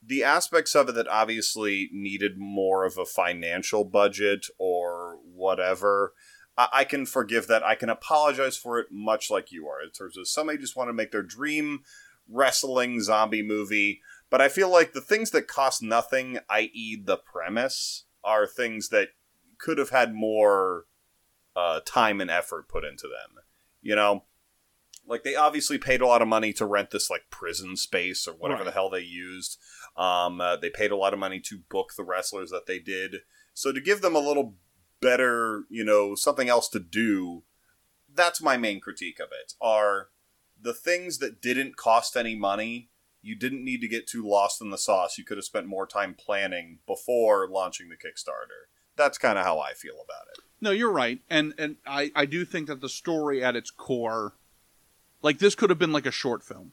the 0.07 0.23
aspects 0.25 0.75
of 0.75 0.89
it 0.89 0.95
that 0.97 1.09
obviously 1.09 1.89
needed 1.93 2.39
more 2.39 2.85
of 2.85 2.99
a 2.99 3.05
financial 3.05 3.85
budget 3.85 4.47
or 4.59 5.19
whatever, 5.25 6.13
I, 6.59 6.69
I 6.73 6.85
can 6.85 7.07
forgive 7.07 7.47
that. 7.47 7.63
I 7.63 7.75
can 7.75 7.89
apologize 7.89 8.57
for 8.57 8.79
it 8.79 8.89
much 8.91 9.31
like 9.31 9.51
you 9.53 9.67
are. 9.69 9.83
In 9.83 9.91
terms 9.91 10.17
of 10.17 10.29
somebody 10.29 10.59
just 10.59 10.77
want 10.77 10.89
to 10.89 10.93
make 10.95 11.11
their 11.13 11.23
dream 11.23 11.81
wrestling 12.29 13.01
zombie 13.03 13.43
movie. 13.43 14.01
But 14.31 14.41
I 14.41 14.49
feel 14.49 14.69
like 14.71 14.93
the 14.93 15.01
things 15.01 15.31
that 15.31 15.47
cost 15.49 15.83
nothing, 15.83 16.39
i.e., 16.49 16.97
the 17.03 17.17
premise, 17.17 18.05
are 18.25 18.47
things 18.47 18.89
that 18.89 19.09
could 19.59 19.79
have 19.79 19.91
had 19.91 20.15
more 20.15 20.87
uh, 21.55 21.81
time 21.87 22.21
and 22.21 22.31
effort 22.31 22.69
put 22.69 22.85
into 22.85 23.07
them. 23.07 23.43
You 23.83 23.95
know, 23.95 24.25
like 25.07 25.23
they 25.23 25.37
obviously 25.37 25.79
paid 25.79 26.01
a 26.01 26.07
lot 26.07 26.23
of 26.23 26.29
money 26.29 26.53
to 26.55 26.67
rent 26.67 26.91
this 26.91 27.11
like 27.11 27.25
prison 27.31 27.77
space 27.77 28.27
or 28.27 28.33
whatever 28.33 28.61
Right. 28.61 28.67
the 28.67 28.73
hell 28.73 28.89
they 28.91 29.01
used. 29.01 29.59
Um, 29.97 30.41
uh, 30.41 30.57
they 30.57 30.71
paid 30.71 30.91
a 30.91 30.97
lot 30.97 31.13
of 31.13 31.19
money 31.19 31.41
to 31.41 31.59
book 31.69 31.93
the 31.97 32.05
wrestlers 32.05 32.51
that 32.51 32.67
they 32.67 32.79
did. 32.79 33.19
So 33.53 33.73
to 33.73 33.81
give 33.81 34.01
them 34.01 34.17
a 34.17 34.21
little 34.21 34.55
better, 35.01 35.65
you 35.69 35.85
know, 35.85 36.15
something 36.15 36.49
else 36.49 36.69
to 36.71 36.81
do, 36.81 37.45
that's 38.13 38.43
my 38.43 38.57
main 38.57 38.81
critique 38.81 39.21
of 39.21 39.29
it. 39.29 39.55
Are 39.61 40.09
the 40.61 40.75
things 40.75 41.19
that 41.19 41.41
didn't 41.41 41.77
cost 41.77 42.17
any 42.17 42.35
money 42.35 42.91
you 43.25 43.35
didn't 43.35 43.65
need 43.65 43.81
to 43.81 43.89
get 43.89 44.07
too 44.07 44.27
lost 44.27 44.61
in 44.61 44.71
the 44.71 44.79
sauce. 44.79 45.17
You 45.17 45.25
could 45.25 45.39
have 45.39 45.45
spent 45.45 45.67
more 45.67 45.87
time 45.87 46.15
planning 46.15 46.79
before 46.87 47.49
launching 47.49 47.89
the 47.89 47.97
Kickstarter. 47.97 48.69
That's 48.97 49.19
kind 49.19 49.39
of 49.39 49.45
how 49.45 49.59
I 49.59 49.73
feel 49.73 49.95
about 49.95 50.27
it. 50.33 50.45
No, 50.61 50.71
you're 50.71 50.93
right, 50.93 51.21
and 51.29 51.55
and 51.59 51.77
I 51.87 52.13
I 52.15 52.27
do 52.27 52.45
think 52.45 52.69
that 52.69 52.81
the 52.81 52.89
story 52.89 53.43
at 53.43 53.57
its 53.57 53.71
core, 53.71 54.35
like 55.23 55.39
this 55.39 55.55
could 55.55 55.71
have 55.71 55.79
been 55.79 55.93
like 55.93 56.07
a 56.07 56.13
short 56.13 56.43
film, 56.45 56.73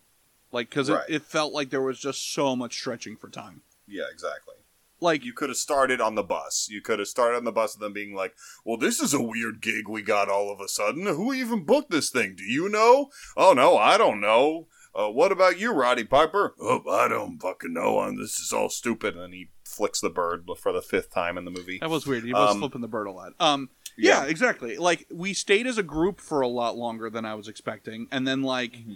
like 0.51 0.69
because 0.69 0.89
Right. 0.89 1.03
it, 1.09 1.15
it 1.15 1.21
felt 1.23 1.53
like 1.53 1.69
there 1.69 1.81
was 1.81 1.99
just 1.99 2.33
so 2.33 2.55
much 2.55 2.73
stretching 2.73 3.15
for 3.17 3.29
time. 3.29 3.61
Yeah, 3.87 4.03
exactly. 4.11 4.55
Like 4.99 5.25
You 5.25 5.33
could 5.33 5.49
have 5.49 5.57
started 5.57 5.99
on 5.99 6.15
the 6.15 6.23
bus. 6.23 6.67
You 6.69 6.79
could 6.81 6.99
have 6.99 7.07
started 7.07 7.37
on 7.37 7.43
the 7.43 7.51
bus 7.51 7.73
and 7.73 7.83
then 7.83 7.91
being 7.93 8.13
like, 8.15 8.35
well, 8.63 8.77
this 8.77 8.99
is 8.99 9.13
a 9.13 9.21
weird 9.21 9.59
gig 9.61 9.87
we 9.89 10.01
got 10.03 10.29
all 10.29 10.51
of 10.51 10.59
a 10.61 10.67
sudden. 10.67 11.05
Who 11.07 11.33
even 11.33 11.63
booked 11.65 11.89
this 11.91 12.09
thing? 12.11 12.35
Do 12.35 12.43
you 12.43 12.69
know? 12.69 13.09
Oh, 13.35 13.53
no, 13.53 13.77
I 13.77 13.97
don't 13.97 14.21
know. 14.21 14.67
Uh, 14.93 15.07
what 15.09 15.31
about 15.31 15.57
you, 15.59 15.71
Roddy 15.71 16.03
Piper? 16.03 16.53
Oh, 16.61 16.83
I 16.89 17.07
don't 17.07 17.39
fucking 17.39 17.73
know. 17.73 17.99
And 18.01 18.19
this 18.19 18.37
is 18.39 18.51
all 18.53 18.69
stupid. 18.69 19.15
And 19.15 19.23
then 19.23 19.31
he 19.31 19.49
flicks 19.63 20.01
the 20.01 20.09
bird 20.09 20.45
for 20.59 20.71
the 20.73 20.81
fifth 20.81 21.11
time 21.13 21.37
in 21.37 21.45
the 21.45 21.51
movie. 21.51 21.79
that 21.79 21.89
was 21.89 22.05
weird. 22.05 22.23
He 22.25 22.33
was 22.33 22.51
Um, 22.51 22.59
flipping 22.59 22.81
the 22.81 22.87
bird 22.89 23.07
a 23.07 23.11
lot. 23.11 23.31
Um, 23.39 23.69
yeah. 23.97 24.23
Yeah. 24.25 24.29
exactly. 24.29 24.77
Like 24.77 25.07
we 25.09 25.33
stayed 25.33 25.65
as 25.65 25.77
a 25.77 25.83
group 25.83 26.19
for 26.21 26.41
a 26.41 26.47
lot 26.47 26.75
longer 26.77 27.09
than 27.09 27.25
I 27.25 27.33
was 27.35 27.47
expecting, 27.47 28.07
and 28.11 28.27
then 28.27 28.43
like 28.43 28.73
Mm-hmm. 28.73 28.93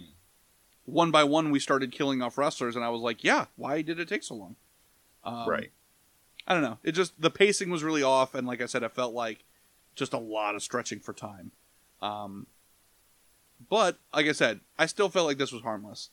One 0.86 1.10
by 1.10 1.24
one 1.24 1.50
we 1.50 1.60
started 1.60 1.92
killing 1.92 2.22
off 2.22 2.38
wrestlers, 2.38 2.76
and 2.76 2.84
I 2.84 2.88
was 2.88 3.02
like, 3.02 3.22
yeah, 3.22 3.46
why 3.56 3.82
did 3.82 4.00
it 4.00 4.08
take 4.08 4.22
so 4.22 4.34
long? 4.34 4.56
Um, 5.24 5.48
right. 5.48 5.70
I 6.46 6.54
don't 6.54 6.62
know. 6.62 6.78
It 6.82 6.92
just 6.92 7.20
the 7.20 7.30
pacing 7.30 7.70
was 7.70 7.84
really 7.84 8.02
off, 8.02 8.34
and 8.34 8.46
like 8.46 8.62
I 8.62 8.66
said, 8.66 8.82
it 8.82 8.94
felt 8.94 9.12
like 9.12 9.44
just 9.94 10.12
a 10.12 10.18
lot 10.18 10.54
of 10.54 10.62
stretching 10.62 11.00
for 11.00 11.12
time. 11.12 11.50
Um, 12.00 12.46
but 13.68 13.98
like 14.14 14.26
I 14.26 14.32
said, 14.32 14.60
I 14.78 14.86
still 14.86 15.08
felt 15.08 15.26
like 15.26 15.38
this 15.38 15.52
was 15.52 15.62
harmless. 15.62 16.10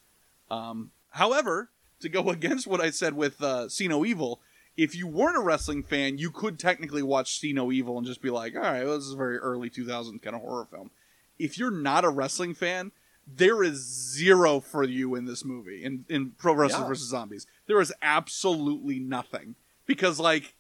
Um, 0.50 0.92
however, 1.12 1.70
to 2.00 2.10
go 2.10 2.30
against 2.30 2.68
what 2.68 2.82
I 2.82 2.90
said 2.90 3.14
with 3.14 3.42
uh, 3.42 3.70
See 3.70 3.88
No 3.88 4.04
Evil, 4.06 4.42
if 4.76 4.96
you 4.96 5.06
weren't 5.06 5.38
a 5.38 5.42
wrestling 5.42 5.84
fan, 5.84 6.18
you 6.18 6.32
could 6.32 6.58
technically 6.58 7.04
watch 7.04 7.40
See 7.40 7.54
No 7.54 7.72
Evil 7.72 7.98
and 7.98 8.08
just 8.08 8.22
be 8.22 8.32
like, 8.32 8.56
all 8.56 8.62
right, 8.62 8.86
well, 8.86 8.98
this 8.98 9.06
is 9.06 9.14
a 9.14 9.18
very 9.18 9.38
early 9.38 9.70
2000s 9.70 10.22
kind 10.22 10.36
of 10.36 10.42
horror 10.42 10.66
film. 10.66 10.90
If 11.38 11.58
you're 11.58 11.72
not 11.72 12.06
a 12.06 12.10
wrestling 12.10 12.56
fan, 12.56 12.92
there 13.26 13.64
is 13.64 13.78
zero 13.80 14.60
for 14.60 14.84
you 14.84 15.16
in 15.16 15.26
this 15.26 15.46
movie 15.46 15.84
in, 15.84 16.06
in 16.10 16.32
Pro 16.32 16.54
Wrestling 16.54 16.84
Yeah. 16.84 16.88
vs. 16.90 17.08
Zombies. 17.10 17.48
There 17.68 17.80
is 17.80 17.94
absolutely 18.02 19.00
nothing 19.00 19.56
because 19.86 20.20
like 20.20 20.56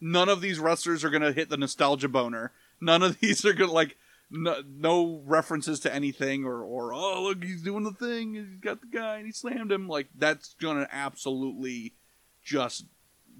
none 0.00 0.28
of 0.28 0.40
these 0.40 0.58
wrestlers 0.58 1.04
are 1.04 1.10
gonna 1.10 1.32
hit 1.32 1.48
the 1.48 1.56
nostalgia 1.56 2.08
boner. 2.08 2.52
None 2.80 3.02
of 3.02 3.18
these 3.20 3.44
are 3.44 3.52
gonna 3.52 3.72
like 3.72 3.96
no, 4.30 4.62
no 4.68 5.22
references 5.24 5.80
to 5.80 5.94
anything 5.94 6.44
or 6.44 6.62
or 6.62 6.92
oh 6.92 7.22
look 7.22 7.42
he's 7.44 7.62
doing 7.62 7.84
the 7.84 7.92
thing 7.92 8.34
he's 8.34 8.60
got 8.60 8.80
the 8.80 8.86
guy 8.88 9.18
and 9.18 9.26
he 9.26 9.30
slammed 9.32 9.70
him 9.70 9.88
like 9.88 10.08
that's 10.18 10.54
gonna 10.60 10.88
absolutely 10.90 11.94
just 12.42 12.86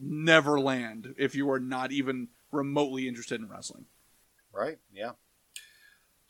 never 0.00 0.60
land 0.60 1.14
if 1.18 1.34
you 1.34 1.50
are 1.50 1.58
not 1.58 1.90
even 1.90 2.28
remotely 2.52 3.08
interested 3.08 3.40
in 3.40 3.48
wrestling. 3.48 3.86
Right. 4.52 4.78
Yeah. 4.94 5.12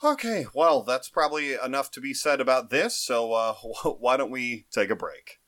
Okay. 0.05 0.47
Well, 0.55 0.82
that's 0.82 1.09
probably 1.09 1.55
enough 1.55 1.90
to 1.93 2.01
be 2.01 2.14
said 2.14 2.40
about 2.40 2.70
this. 2.70 2.98
So 2.98 3.32
uh, 3.32 3.55
why 3.85 4.16
don't 4.16 4.31
we 4.31 4.66
take 4.73 4.90
a 4.90 4.97
break? 4.97 5.39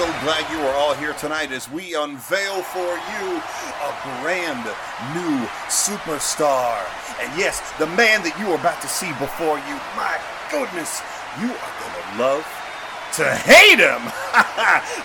So 0.00 0.06
glad 0.24 0.50
you 0.50 0.58
are 0.64 0.74
all 0.76 0.94
here 0.94 1.12
tonight 1.12 1.52
as 1.52 1.70
we 1.70 1.94
unveil 1.94 2.62
for 2.62 2.80
you 2.80 3.36
a 3.84 3.92
brand 4.24 4.64
new 5.12 5.44
superstar. 5.68 6.80
And 7.20 7.28
yes, 7.38 7.60
the 7.76 7.84
man 7.84 8.24
that 8.24 8.32
you 8.40 8.48
are 8.48 8.56
about 8.56 8.80
to 8.80 8.88
see 8.88 9.12
before 9.20 9.60
you, 9.68 9.76
my 10.00 10.16
goodness, 10.48 11.04
you 11.36 11.52
are 11.52 11.72
going 11.84 11.96
to 12.00 12.06
love 12.16 12.48
to 13.20 13.28
hate 13.44 13.76
him. 13.76 14.00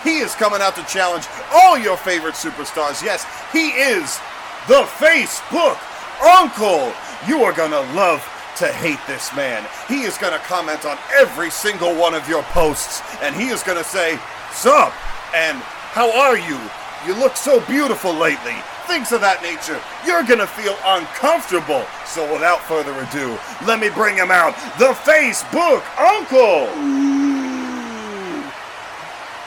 he 0.00 0.24
is 0.24 0.32
coming 0.32 0.64
out 0.64 0.72
to 0.80 0.84
challenge 0.88 1.28
all 1.52 1.76
your 1.76 1.98
favorite 1.98 2.32
superstars. 2.32 3.04
Yes, 3.04 3.28
he 3.52 3.76
is 3.76 4.16
the 4.64 4.88
Facebook 4.96 5.76
Uncle. 6.24 6.88
You 7.28 7.44
are 7.44 7.52
going 7.52 7.76
to 7.76 7.84
love 7.92 8.24
to 8.64 8.72
hate 8.72 9.04
this 9.06 9.28
man. 9.36 9.60
He 9.88 10.08
is 10.08 10.16
going 10.16 10.32
to 10.32 10.40
comment 10.48 10.86
on 10.86 10.96
every 11.12 11.50
single 11.50 11.92
one 11.92 12.14
of 12.14 12.26
your 12.30 12.44
posts, 12.56 13.02
and 13.20 13.36
he 13.36 13.48
is 13.48 13.62
going 13.62 13.76
to 13.76 13.84
say, 13.84 14.18
Sup, 14.56 14.90
and 15.34 15.58
how 15.92 16.10
are 16.16 16.38
you? 16.38 16.58
You 17.04 17.12
look 17.20 17.36
so 17.36 17.60
beautiful 17.66 18.14
lately. 18.14 18.56
Things 18.88 19.12
of 19.12 19.20
that 19.20 19.44
nature. 19.44 19.76
You're 20.08 20.24
to 20.40 20.48
feel 20.48 20.72
uncomfortable. 20.96 21.84
So 22.08 22.24
without 22.32 22.64
further 22.64 22.96
ado, 22.96 23.36
let 23.68 23.84
me 23.84 23.92
bring 23.92 24.16
him 24.16 24.32
out 24.32 24.56
the 24.80 24.96
Facebook 25.04 25.84
Uncle. 26.00 26.72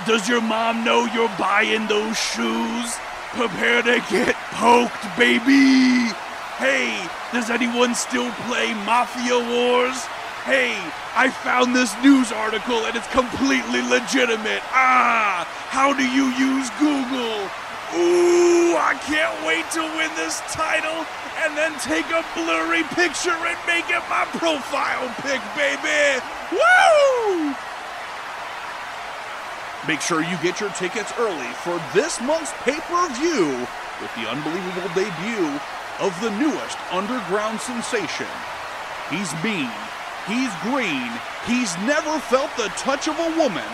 Does 0.06 0.30
your 0.30 0.46
mom 0.46 0.86
know 0.86 1.10
you're 1.10 1.34
buying 1.42 1.90
those 1.90 2.14
shoes? 2.14 2.94
Prepare 3.34 3.82
to 3.90 4.06
get 4.14 4.38
poked, 4.54 5.10
baby! 5.18 6.14
Hey, 6.62 7.02
does 7.34 7.50
anyone 7.50 7.96
still 7.96 8.30
play 8.46 8.78
Mafia 8.86 9.42
Wars? 9.42 10.06
Hey, 10.50 10.74
I 11.14 11.30
found 11.30 11.76
this 11.76 11.94
news 12.02 12.32
article 12.32 12.90
and 12.90 12.98
it's 12.98 13.06
completely 13.14 13.86
legitimate. 13.86 14.66
Ah, 14.74 15.46
how 15.70 15.94
do 15.94 16.02
you 16.02 16.34
use 16.34 16.74
Google? 16.82 17.46
Ooh, 17.94 18.74
I 18.74 18.98
can't 19.06 19.38
wait 19.46 19.70
to 19.78 19.86
win 19.94 20.10
this 20.18 20.42
title 20.50 21.06
and 21.46 21.54
then 21.54 21.78
take 21.86 22.10
a 22.10 22.26
blurry 22.34 22.82
picture 22.98 23.38
and 23.38 23.62
make 23.70 23.94
it 23.94 24.02
my 24.10 24.26
profile 24.42 25.06
pic, 25.22 25.38
baby! 25.54 26.18
Woo! 26.50 27.54
Make 29.86 30.02
sure 30.02 30.26
you 30.26 30.38
get 30.42 30.58
your 30.58 30.74
tickets 30.74 31.14
early 31.22 31.54
for 31.62 31.78
this 31.94 32.18
month's 32.26 32.58
pay-per-view 32.66 33.54
with 34.02 34.12
the 34.18 34.26
unbelievable 34.26 34.90
debut 34.98 35.62
of 36.02 36.10
the 36.26 36.34
newest 36.42 36.82
underground 36.90 37.62
sensation. 37.62 38.26
He's 39.14 39.30
mean, 39.46 39.70
he's 40.30 40.54
green, 40.62 41.10
he's 41.50 41.76
never 41.90 42.20
felt 42.20 42.56
the 42.56 42.70
touch 42.78 43.08
of 43.08 43.18
a 43.18 43.36
woman. 43.38 43.66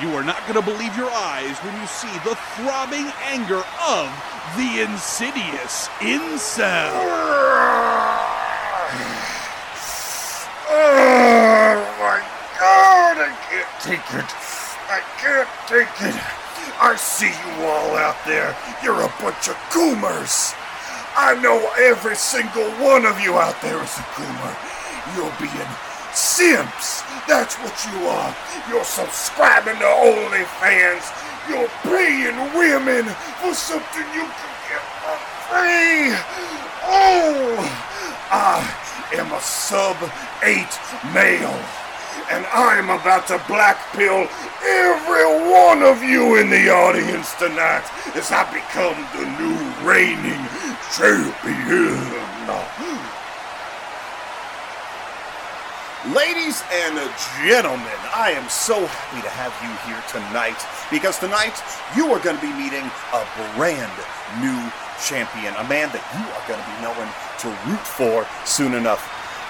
You 0.00 0.14
are 0.14 0.24
not 0.24 0.40
going 0.46 0.58
to 0.58 0.62
believe 0.62 0.96
your 0.96 1.10
eyes 1.10 1.58
when 1.58 1.74
you 1.80 1.86
see 1.86 2.10
the 2.24 2.34
throbbing 2.56 3.10
anger 3.26 3.62
of 3.86 4.10
the 4.56 4.82
insidious 4.82 5.88
incel. 5.98 6.90
Oh 10.66 11.78
my 12.00 12.18
god, 12.58 13.18
I 13.18 13.30
can't 13.50 13.68
take 13.82 14.06
it. 14.18 14.30
I 14.90 15.00
can't 15.18 15.48
take 15.66 15.94
it. 16.02 16.16
I 16.80 16.96
see 16.96 17.30
you 17.30 17.64
all 17.64 17.96
out 17.96 18.16
there. 18.26 18.56
You're 18.82 19.00
a 19.00 19.12
bunch 19.22 19.48
of 19.48 19.54
goomers. 19.70 20.54
I 21.16 21.38
know 21.40 21.70
every 21.78 22.16
single 22.16 22.68
one 22.82 23.06
of 23.06 23.20
you 23.20 23.34
out 23.34 23.60
there 23.62 23.80
is 23.82 23.96
a 23.96 24.02
goomer. 24.18 24.73
You're 25.12 25.34
being 25.36 25.68
simps. 26.14 27.02
That's 27.28 27.56
what 27.60 27.76
you 27.92 28.08
are. 28.08 28.34
You're 28.68 28.84
subscribing 28.84 29.76
to 29.76 29.84
OnlyFans. 29.84 31.04
You're 31.48 31.68
paying 31.84 32.36
women 32.56 33.04
for 33.40 33.52
something 33.52 34.06
you 34.16 34.24
can 34.24 34.54
get 34.70 34.84
for 35.04 35.16
free. 35.52 36.16
Oh, 36.88 37.52
I 38.30 38.64
am 39.14 39.32
a 39.32 39.40
sub 39.40 39.96
8 40.42 40.64
male. 41.12 41.60
And 42.30 42.46
I'm 42.46 42.88
about 42.88 43.26
to 43.28 43.36
blackpill 43.44 44.28
every 44.64 45.50
one 45.52 45.82
of 45.82 46.02
you 46.02 46.36
in 46.40 46.48
the 46.48 46.70
audience 46.70 47.34
tonight 47.34 47.84
as 48.16 48.32
I 48.32 48.44
become 48.48 48.96
the 49.12 49.28
new 49.36 49.58
reigning 49.86 50.40
champion. 50.96 52.24
Ladies 56.12 56.62
and 56.68 57.00
gentlemen, 57.40 57.96
I 58.12 58.36
am 58.36 58.46
so 58.50 58.76
happy 58.84 59.24
to 59.24 59.32
have 59.40 59.56
you 59.64 59.72
here 59.88 60.04
tonight 60.12 60.60
because 60.92 61.16
tonight 61.16 61.56
you 61.96 62.12
are 62.12 62.20
going 62.20 62.36
to 62.36 62.44
be 62.44 62.52
meeting 62.52 62.84
a 63.16 63.24
brand 63.56 63.88
new 64.36 64.60
champion, 65.00 65.56
a 65.56 65.64
man 65.64 65.88
that 65.96 66.04
you 66.12 66.20
are 66.28 66.44
going 66.44 66.60
to 66.60 66.68
be 66.68 66.76
knowing 66.84 67.08
to 67.40 67.48
root 67.64 67.80
for 67.80 68.28
soon 68.44 68.76
enough. 68.76 69.00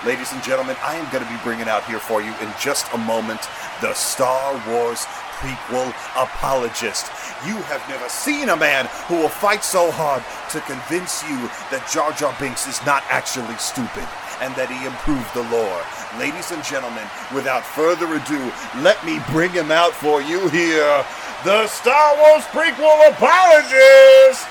Ladies 0.06 0.30
and 0.30 0.38
gentlemen, 0.46 0.78
I 0.78 0.94
am 0.94 1.10
going 1.10 1.26
to 1.26 1.32
be 1.32 1.42
bringing 1.42 1.66
out 1.66 1.82
here 1.90 1.98
for 1.98 2.22
you 2.22 2.30
in 2.38 2.46
just 2.62 2.86
a 2.94 3.02
moment 3.02 3.42
the 3.82 3.90
Star 3.90 4.54
Wars 4.70 5.10
prequel 5.42 5.90
apologist. 6.14 7.10
You 7.42 7.58
have 7.66 7.82
never 7.90 8.06
seen 8.06 8.54
a 8.54 8.56
man 8.56 8.86
who 9.10 9.18
will 9.18 9.34
fight 9.42 9.66
so 9.66 9.90
hard 9.90 10.22
to 10.54 10.62
convince 10.70 11.26
you 11.26 11.50
that 11.74 11.82
Jar 11.90 12.14
Jar 12.14 12.30
Binks 12.38 12.70
is 12.70 12.78
not 12.86 13.02
actually 13.10 13.58
stupid 13.58 14.06
and 14.40 14.54
that 14.56 14.70
he 14.70 14.86
improved 14.86 15.30
the 15.34 15.46
lore. 15.50 15.82
Ladies 16.18 16.50
and 16.50 16.62
gentlemen, 16.64 17.04
without 17.34 17.64
further 17.64 18.06
ado, 18.06 18.40
let 18.82 18.98
me 19.04 19.20
bring 19.30 19.50
him 19.50 19.70
out 19.70 19.92
for 19.92 20.22
you 20.22 20.48
here 20.48 21.04
the 21.44 21.66
Star 21.66 22.16
Wars 22.16 22.44
prequel 22.44 23.10
apologist! 23.10 24.48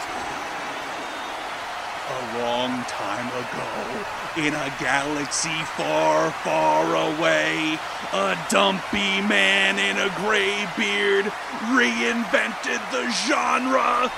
A 2.06 2.38
long 2.38 2.84
time 2.86 3.28
ago, 3.30 4.06
in 4.38 4.54
a 4.54 4.74
galaxy 4.80 5.58
far, 5.76 6.30
far 6.44 6.86
away, 6.94 7.80
a 8.14 8.38
dumpy 8.52 9.22
man 9.26 9.80
in 9.80 9.98
a 9.98 10.14
gray 10.22 10.68
beard 10.78 11.26
reinvented 11.74 12.82
the 12.92 13.10
genre 13.26 14.12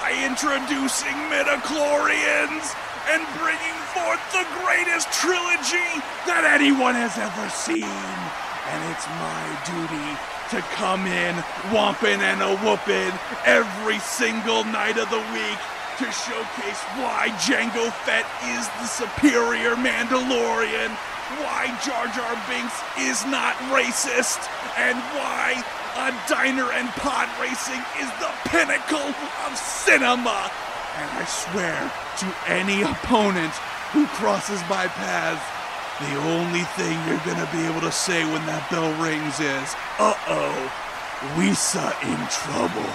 by 0.00 0.24
introducing 0.24 1.16
midichlorians 1.28 2.74
and 3.10 3.22
bringing 3.38 3.78
forth 3.90 4.22
the 4.30 4.46
greatest 4.62 5.10
trilogy 5.10 5.90
that 6.26 6.44
anyone 6.46 6.94
has 6.94 7.18
ever 7.18 7.46
seen. 7.50 7.82
And 7.82 8.80
it's 8.94 9.08
my 9.18 9.42
duty 9.66 10.10
to 10.54 10.60
come 10.76 11.06
in, 11.06 11.34
whomping 11.72 12.20
and 12.20 12.42
a 12.42 12.54
whooping 12.60 13.12
every 13.44 13.98
single 13.98 14.64
night 14.64 14.98
of 14.98 15.08
the 15.10 15.22
week 15.32 15.60
to 15.98 16.06
showcase 16.12 16.80
why 17.00 17.28
Jango 17.42 17.92
Fett 18.04 18.24
is 18.56 18.64
the 18.80 18.88
superior 18.88 19.76
Mandalorian, 19.76 20.90
why 21.40 21.68
Jar 21.84 22.06
Jar 22.12 22.34
Binks 22.48 22.78
is 23.00 23.24
not 23.26 23.56
racist, 23.68 24.40
and 24.76 24.96
why 25.16 25.62
a 25.96 26.10
diner 26.28 26.72
and 26.72 26.88
pod 27.00 27.28
racing 27.40 27.80
is 28.00 28.08
the 28.20 28.32
pinnacle 28.48 29.14
of 29.46 29.56
cinema. 29.56 30.50
And 30.96 31.10
I 31.18 31.24
swear 31.24 31.92
to 32.18 32.34
any 32.50 32.82
opponent 32.82 33.52
who 33.92 34.06
crosses 34.06 34.60
my 34.68 34.86
path, 34.86 35.40
the 36.00 36.16
only 36.32 36.64
thing 36.76 36.92
you're 37.06 37.24
gonna 37.24 37.48
be 37.52 37.64
able 37.64 37.80
to 37.82 37.92
say 37.92 38.24
when 38.24 38.44
that 38.46 38.68
bell 38.70 38.92
rings 39.00 39.38
is, 39.40 39.74
uh 39.98 40.14
oh, 40.28 40.72
Wisa 41.36 41.92
in 42.02 42.18
trouble. 42.28 42.90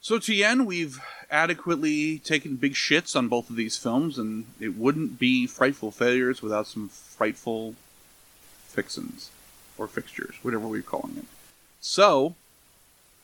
So, 0.00 0.18
Tien, 0.18 0.66
we've 0.66 1.00
adequately 1.30 2.18
taken 2.18 2.56
big 2.56 2.74
shits 2.74 3.16
on 3.16 3.28
both 3.28 3.48
of 3.48 3.56
these 3.56 3.76
films, 3.76 4.18
and 4.18 4.44
it 4.60 4.76
wouldn't 4.76 5.18
be 5.18 5.46
frightful 5.46 5.90
failures 5.90 6.42
without 6.42 6.66
some 6.66 6.88
frightful 6.88 7.74
fixins 8.66 9.30
or 9.78 9.86
fixtures, 9.88 10.34
whatever 10.42 10.66
we're 10.68 10.82
calling 10.82 11.16
it. 11.16 11.24
So, 11.80 12.34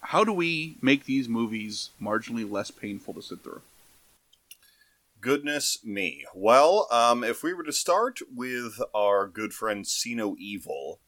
how 0.01 0.25
do 0.25 0.33
we 0.33 0.77
make 0.81 1.05
these 1.05 1.29
movies 1.29 1.91
marginally 2.01 2.51
less 2.51 2.71
painful 2.71 3.15
to 3.15 3.23
sit 3.23 3.43
through? 3.43 3.63
Goodness 5.21 5.79
me. 5.85 6.25
Well, 6.35 6.89
um, 6.91 7.23
if 7.23 7.43
we 7.43 7.53
were 7.53 7.65
to 7.65 7.73
start 7.73 8.21
with 8.35 8.81
our 8.95 9.29
good 9.29 9.53
friend 9.53 9.87
See 9.87 10.15
No 10.15 10.35
Evil, 10.39 11.01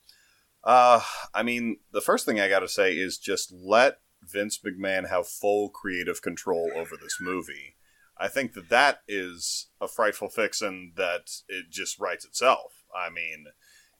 uh, 0.62 1.00
I 1.34 1.42
mean, 1.42 1.78
the 1.92 2.02
first 2.02 2.26
thing 2.26 2.38
I 2.38 2.48
gotta 2.48 2.68
say 2.68 2.94
is 2.94 3.16
just 3.16 3.52
let 3.52 4.00
Vince 4.22 4.58
McMahon 4.58 5.08
have 5.08 5.26
full 5.26 5.70
creative 5.70 6.20
control 6.20 6.70
over 6.76 6.96
this 6.96 7.18
movie. 7.20 7.76
I 8.18 8.28
think 8.28 8.52
that 8.52 8.68
that 8.68 9.00
is 9.08 9.68
a 9.80 9.88
frightful 9.88 10.28
fixin 10.28 10.92
that 10.96 11.30
it 11.48 11.70
just 11.70 11.98
writes 11.98 12.24
itself. 12.24 12.84
I 12.94 13.08
mean, 13.10 13.46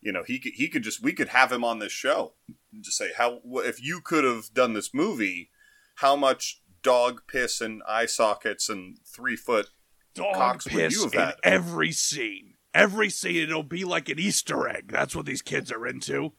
you 0.02 0.12
know, 0.12 0.24
he 0.24 0.38
could, 0.38 0.52
he 0.54 0.68
could 0.68 0.82
just 0.82 1.02
we 1.02 1.12
could 1.12 1.28
have 1.28 1.52
him 1.52 1.64
on 1.64 1.78
this 1.78 1.92
show 1.92 2.34
and 2.72 2.82
just 2.82 2.98
say 2.98 3.10
how 3.16 3.40
if 3.56 3.82
you 3.82 4.00
could 4.00 4.24
have 4.24 4.52
done 4.52 4.74
this 4.74 4.92
movie, 4.92 5.50
how 5.96 6.16
much 6.16 6.60
dog 6.82 7.22
piss 7.28 7.60
and 7.60 7.82
eye 7.88 8.06
sockets 8.06 8.68
and 8.68 8.98
three 9.06 9.36
foot 9.36 9.70
Dog 10.14 10.62
would 10.64 10.72
piss 10.72 10.94
you 10.94 11.10
have 11.18 11.36
in 11.44 11.52
every 11.52 11.92
scene. 11.92 12.54
Every 12.74 13.10
scene, 13.10 13.36
it'll 13.36 13.62
be 13.62 13.84
like 13.84 14.08
an 14.08 14.18
Easter 14.18 14.68
egg. 14.68 14.90
That's 14.90 15.14
what 15.14 15.26
these 15.26 15.42
kids 15.42 15.70
are 15.70 15.86
into. 15.86 16.32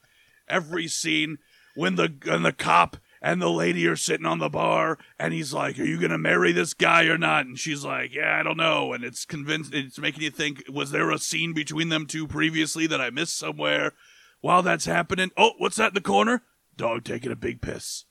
Every 0.48 0.88
scene, 0.88 1.38
when 1.76 1.96
the 1.96 2.14
when 2.26 2.44
the 2.44 2.52
cop 2.52 2.98
and 3.24 3.42
the 3.42 3.50
lady 3.50 3.88
are 3.88 3.96
sitting 3.96 4.26
on 4.26 4.40
the 4.40 4.50
bar, 4.50 5.00
and 5.18 5.34
he's 5.34 5.54
like, 5.54 5.80
"Are 5.80 5.86
you 5.86 6.00
gonna 6.00 6.18
marry 6.18 6.52
this 6.52 6.74
guy 6.74 7.06
or 7.06 7.18
not?" 7.18 7.46
And 7.46 7.58
she's 7.58 7.86
like, 7.86 8.14
"Yeah, 8.14 8.38
I 8.40 8.44
don't 8.44 8.58
know." 8.58 8.92
And 8.92 9.04
it's 9.04 9.24
convinced. 9.24 9.74
It's 9.74 9.98
making 9.98 10.24
you 10.24 10.30
think: 10.30 10.64
Was 10.68 10.92
there 10.92 11.10
a 11.10 11.18
scene 11.18 11.54
between 11.54 11.88
them 11.88 12.06
two 12.06 12.28
previously 12.28 12.86
that 12.88 13.02
I 13.02 13.10
missed 13.10 13.38
somewhere? 13.38 13.94
While 14.42 14.62
that's 14.62 14.86
happening, 14.86 15.32
oh, 15.38 15.54
what's 15.58 15.78
that 15.78 15.90
in 15.90 15.94
the 15.94 16.02
corner? 16.02 16.44
Dog 16.76 17.06
taking 17.06 17.32
a 17.32 17.36
big 17.38 17.62
piss. 17.62 18.04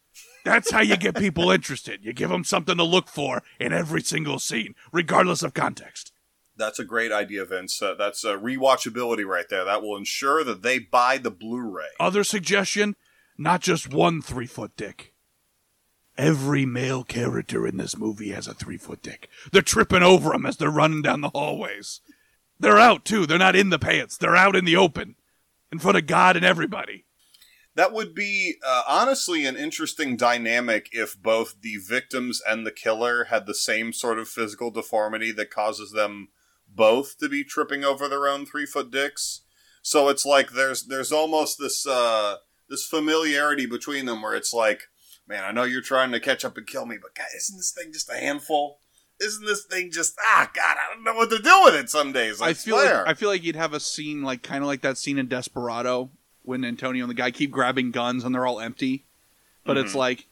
That's 0.46 0.70
how 0.70 0.80
you 0.80 0.96
get 0.96 1.16
people 1.16 1.50
interested. 1.52 2.02
You 2.02 2.14
give 2.14 2.30
them 2.30 2.44
something 2.44 2.78
to 2.78 2.84
look 2.84 3.08
for 3.08 3.42
in 3.60 3.74
every 3.74 4.00
single 4.00 4.38
scene, 4.38 4.74
regardless 4.92 5.42
of 5.42 5.52
context. 5.52 6.12
That's 6.56 6.78
a 6.78 6.84
great 6.84 7.12
idea, 7.12 7.44
Vince. 7.44 7.80
Uh, 7.82 7.94
that's 7.94 8.24
uh, 8.24 8.38
rewatchability 8.38 9.26
right 9.26 9.48
there. 9.48 9.64
That 9.64 9.82
will 9.82 9.96
ensure 9.96 10.42
that 10.44 10.62
they 10.62 10.78
buy 10.78 11.18
the 11.18 11.30
Blu-ray. 11.30 11.84
Other 12.00 12.24
suggestion: 12.24 12.96
not 13.38 13.60
just 13.60 13.92
one 13.92 14.22
three 14.22 14.46
foot 14.46 14.76
dick. 14.76 15.12
Every 16.18 16.66
male 16.66 17.04
character 17.04 17.66
in 17.66 17.78
this 17.78 17.96
movie 17.96 18.30
has 18.30 18.46
a 18.46 18.54
three 18.54 18.76
foot 18.76 19.02
dick. 19.02 19.28
They're 19.50 19.62
tripping 19.62 20.02
over 20.02 20.30
them 20.30 20.46
as 20.46 20.56
they're 20.56 20.70
running 20.70 21.02
down 21.02 21.20
the 21.20 21.30
hallways. 21.30 22.00
They're 22.60 22.78
out 22.78 23.04
too. 23.04 23.26
They're 23.26 23.38
not 23.38 23.56
in 23.56 23.70
the 23.70 23.78
pants. 23.78 24.16
They're 24.16 24.36
out 24.36 24.54
in 24.54 24.64
the 24.64 24.76
open, 24.76 25.16
in 25.72 25.78
front 25.78 25.98
of 25.98 26.06
God 26.06 26.36
and 26.36 26.44
everybody. 26.44 27.06
That 27.74 27.92
would 27.92 28.14
be 28.14 28.56
uh, 28.64 28.82
honestly 28.86 29.46
an 29.46 29.56
interesting 29.56 30.16
dynamic 30.16 30.90
if 30.92 31.20
both 31.20 31.62
the 31.62 31.76
victims 31.76 32.42
and 32.46 32.66
the 32.66 32.70
killer 32.70 33.24
had 33.24 33.46
the 33.46 33.54
same 33.54 33.94
sort 33.94 34.18
of 34.18 34.28
physical 34.28 34.70
deformity 34.70 35.32
that 35.32 35.50
causes 35.50 35.90
them 35.92 36.28
both 36.68 37.18
to 37.18 37.28
be 37.28 37.44
tripping 37.44 37.82
over 37.82 38.08
their 38.08 38.28
own 38.28 38.44
three 38.44 38.66
foot 38.66 38.90
dicks. 38.90 39.40
So 39.80 40.08
it's 40.08 40.26
like 40.26 40.50
there's 40.50 40.84
there's 40.84 41.12
almost 41.12 41.58
this 41.58 41.86
uh, 41.86 42.36
this 42.72 42.86
familiarity 42.86 43.66
between 43.66 44.06
them 44.06 44.22
where 44.22 44.34
it's 44.34 44.52
like, 44.52 44.88
man, 45.28 45.44
I 45.44 45.52
know 45.52 45.62
you're 45.64 45.80
trying 45.82 46.10
to 46.12 46.18
catch 46.20 46.44
up 46.44 46.56
and 46.56 46.66
kill 46.66 46.86
me, 46.86 46.96
but 47.00 47.14
God, 47.14 47.26
isn't 47.36 47.56
this 47.56 47.70
thing 47.70 47.92
just 47.92 48.10
a 48.10 48.14
handful? 48.14 48.78
Isn't 49.20 49.44
this 49.46 49.64
thing 49.64 49.90
just 49.92 50.14
ah 50.24 50.50
God? 50.52 50.76
I 50.78 50.92
don't 50.94 51.04
know 51.04 51.14
what 51.14 51.30
to 51.30 51.38
do 51.38 51.60
with 51.64 51.74
it. 51.76 51.88
Some 51.90 52.10
days 52.12 52.40
I, 52.42 52.48
I 52.48 52.52
feel 52.54 52.76
like 52.76 52.88
I 53.06 53.14
feel 53.14 53.28
like 53.28 53.44
you'd 53.44 53.54
have 53.54 53.72
a 53.74 53.78
scene 53.78 54.22
like 54.22 54.42
kind 54.42 54.64
of 54.64 54.66
like 54.66 54.80
that 54.80 54.98
scene 54.98 55.18
in 55.18 55.28
Desperado 55.28 56.10
when 56.42 56.64
Antonio 56.64 57.04
and 57.04 57.10
the 57.10 57.14
guy 57.14 57.30
keep 57.30 57.52
grabbing 57.52 57.92
guns 57.92 58.24
and 58.24 58.34
they're 58.34 58.46
all 58.46 58.58
empty, 58.58 59.04
but 59.64 59.76
it's 59.78 59.92
Mhm. 59.92 59.96
like 59.96 60.26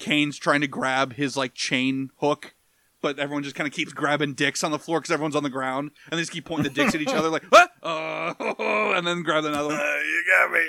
Kane's 0.00 0.36
trying 0.38 0.62
to 0.62 0.66
grab 0.66 1.12
his 1.14 1.36
like 1.36 1.54
chain 1.54 2.10
hook, 2.16 2.54
but 3.00 3.18
everyone 3.20 3.42
just 3.44 3.54
kind 3.54 3.68
of 3.68 3.72
keeps 3.74 3.92
grabbing 3.92 4.34
dicks 4.34 4.64
on 4.64 4.70
the 4.72 4.78
floor 4.80 5.00
because 5.00 5.12
everyone's 5.12 5.36
on 5.36 5.42
the 5.44 5.50
ground, 5.50 5.90
and 6.10 6.18
they 6.18 6.22
just 6.22 6.32
keep 6.32 6.44
pointing 6.44 6.64
the 6.64 6.70
dicks 6.70 6.94
at 6.96 7.00
each 7.00 7.08
other 7.14 7.28
like 7.28 7.44
what? 7.50 7.70
Uh, 7.82 8.34
and 8.96 9.06
then 9.06 9.22
grab 9.22 9.44
another 9.44 9.68
one. 9.68 9.76
you 9.78 10.24
got 10.28 10.50
me. 10.52 10.60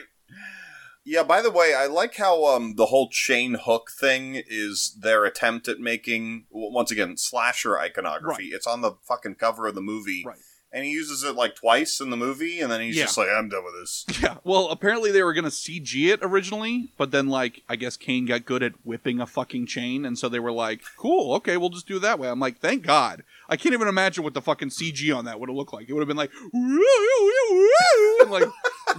Yeah, 1.11 1.23
by 1.23 1.41
the 1.41 1.49
way, 1.49 1.73
I 1.73 1.88
like 1.88 2.18
how 2.18 2.45
um 2.45 2.76
the 2.76 2.86
whole 2.86 3.10
chain 3.10 3.56
hook 3.65 3.90
thing 3.99 4.44
is 4.48 4.95
their 5.02 5.26
attempt 5.26 5.68
at 5.68 5.80
making 5.80 6.45
once 6.52 6.91
again 6.91 7.18
slasher 7.18 7.80
iconography. 7.80 8.49
It's 8.49 8.68
on 8.68 8.81
the 8.81 8.91
fucking 9.07 9.36
cover 9.36 9.65
of 9.65 9.73
the 9.73 9.81
movie. 9.81 10.23
Right. 10.23 10.38
And 10.72 10.86
he 10.86 10.91
uses 10.91 11.23
it 11.23 11.34
like 11.34 11.56
twice 11.56 11.99
in 11.99 12.11
the 12.11 12.15
movie 12.15 12.60
and 12.60 12.72
then 12.72 12.80
he's 12.81 12.95
Yeah. 12.95 13.06
just 13.06 13.18
like 13.18 13.27
I'm 13.27 13.49
done 13.49 13.64
with 13.65 13.73
this. 13.81 14.06
Yeah. 14.22 14.36
Well, 14.44 14.68
apparently 14.69 15.10
they 15.11 15.23
were 15.23 15.34
gonna 15.34 15.48
CG 15.49 15.95
it 16.14 16.19
originally, 16.22 16.91
but 16.95 17.10
then 17.10 17.27
like 17.27 17.64
I 17.68 17.76
guess 17.76 17.98
Kane 17.98 18.27
got 18.27 18.45
good 18.45 18.61
at 18.61 18.73
whipping 18.86 19.19
a 19.19 19.26
fucking 19.26 19.65
chain, 19.65 20.06
and 20.06 20.15
so 20.15 20.30
they 20.30 20.40
were 20.40 20.52
like, 20.52 20.81
"Cool, 20.95 21.34
okay, 21.38 21.57
we'll 21.57 21.69
just 21.69 21.88
do 21.88 21.98
it 21.98 22.02
that 22.02 22.19
way." 22.19 22.30
I'm 22.30 22.40
like, 22.40 22.60
"Thank 22.60 22.84
God!" 22.84 23.23
I 23.49 23.57
can't 23.57 23.73
even 23.73 23.88
imagine 23.88 24.23
what 24.23 24.36
the 24.36 24.41
fucking 24.44 24.69
CG 24.69 25.11
on 25.18 25.26
that 25.26 25.40
would 25.40 25.49
have 25.49 25.56
looked 25.56 25.73
like. 25.73 25.90
It 25.90 25.94
would 25.94 26.02
have 26.02 26.07
been 26.07 26.18
like, 26.18 26.31
and 26.53 28.30
like 28.30 28.44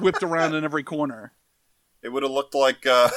whipped 0.01 0.24
around 0.24 0.57
in 0.57 0.65
every 0.65 0.82
corner. 0.82 1.32
It 2.02 2.09
would 2.10 2.22
have 2.22 2.32
looked 2.32 2.55
like 2.55 2.86
uh 2.86 3.10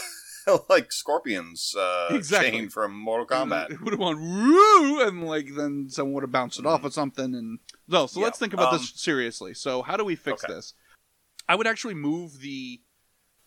like 0.69 0.91
Scorpion's 0.91 1.73
uh 1.77 2.09
Exactly. 2.11 2.51
chain 2.51 2.69
from 2.69 2.93
Mortal 2.97 3.25
Kombat. 3.25 3.71
It 3.71 3.81
would 3.81 3.93
have 3.93 3.99
gone 3.99 4.19
woo, 4.19 5.01
and 5.07 5.25
like 5.25 5.55
then 5.55 5.89
someone 5.89 6.13
would 6.15 6.23
have 6.23 6.31
bounced 6.31 6.59
it 6.59 6.65
off 6.65 6.83
of 6.83 6.93
something. 6.93 7.33
And 7.35 7.59
no, 7.87 8.07
so 8.07 8.19
Yeah, 8.19 8.25
let's 8.25 8.39
think 8.39 8.53
about 8.53 8.73
um, 8.73 8.79
this 8.79 8.91
seriously. 8.95 9.53
So 9.53 9.81
how 9.81 9.95
do 9.97 10.03
we 10.03 10.15
fix 10.15 10.43
Okay. 10.43 10.53
this? 10.53 10.73
I 11.47 11.55
would 11.55 11.67
actually 11.67 11.93
move 11.95 12.39
the. 12.39 12.81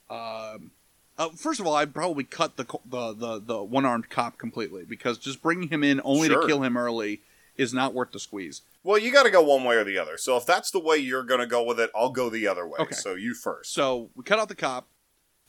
Um, 0.09 0.71
uh, 1.19 1.31
first 1.31 1.61
of 1.61 1.67
all, 1.67 1.75
I'd 1.75 1.95
probably 1.95 2.25
cut 2.25 2.57
the 2.57 2.65
the 2.85 3.13
the, 3.15 3.41
the 3.41 3.63
one 3.65 3.85
armed 3.85 4.11
cop 4.11 4.39
completely 4.39 4.85
because 4.85 5.19
just 5.19 5.43
bringing 5.43 5.69
him 5.69 5.83
in 5.83 6.01
only 6.05 6.29
Sure. 6.29 6.43
to 6.43 6.47
kill 6.47 6.63
him 6.63 6.77
early 6.77 7.23
is 7.57 7.73
not 7.73 7.95
worth 7.95 8.13
the 8.13 8.21
squeeze. 8.21 8.63
Well, 8.85 8.99
you 8.99 9.11
got 9.11 9.23
to 9.25 9.31
go 9.31 9.43
one 9.43 9.65
way 9.65 9.77
or 9.77 9.85
the 9.85 9.99
other. 9.99 10.19
So 10.19 10.37
if 10.37 10.45
that's 10.47 10.71
the 10.71 10.79
way 10.79 10.99
you're 10.99 11.25
going 11.25 11.41
to 11.41 11.47
go 11.47 11.63
with 11.63 11.81
it, 11.81 11.91
I'll 11.97 12.11
go 12.11 12.29
the 12.31 12.47
other 12.47 12.67
way. 12.69 12.77
Okay. 12.79 12.95
So 12.95 13.15
you 13.15 13.35
first. 13.35 13.73
So 13.73 14.11
we 14.15 14.23
cut 14.25 14.39
out 14.39 14.49
the 14.49 14.55
cop 14.55 14.87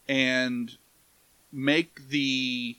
and 0.08 0.76
make 1.52 2.10
the. 2.10 2.76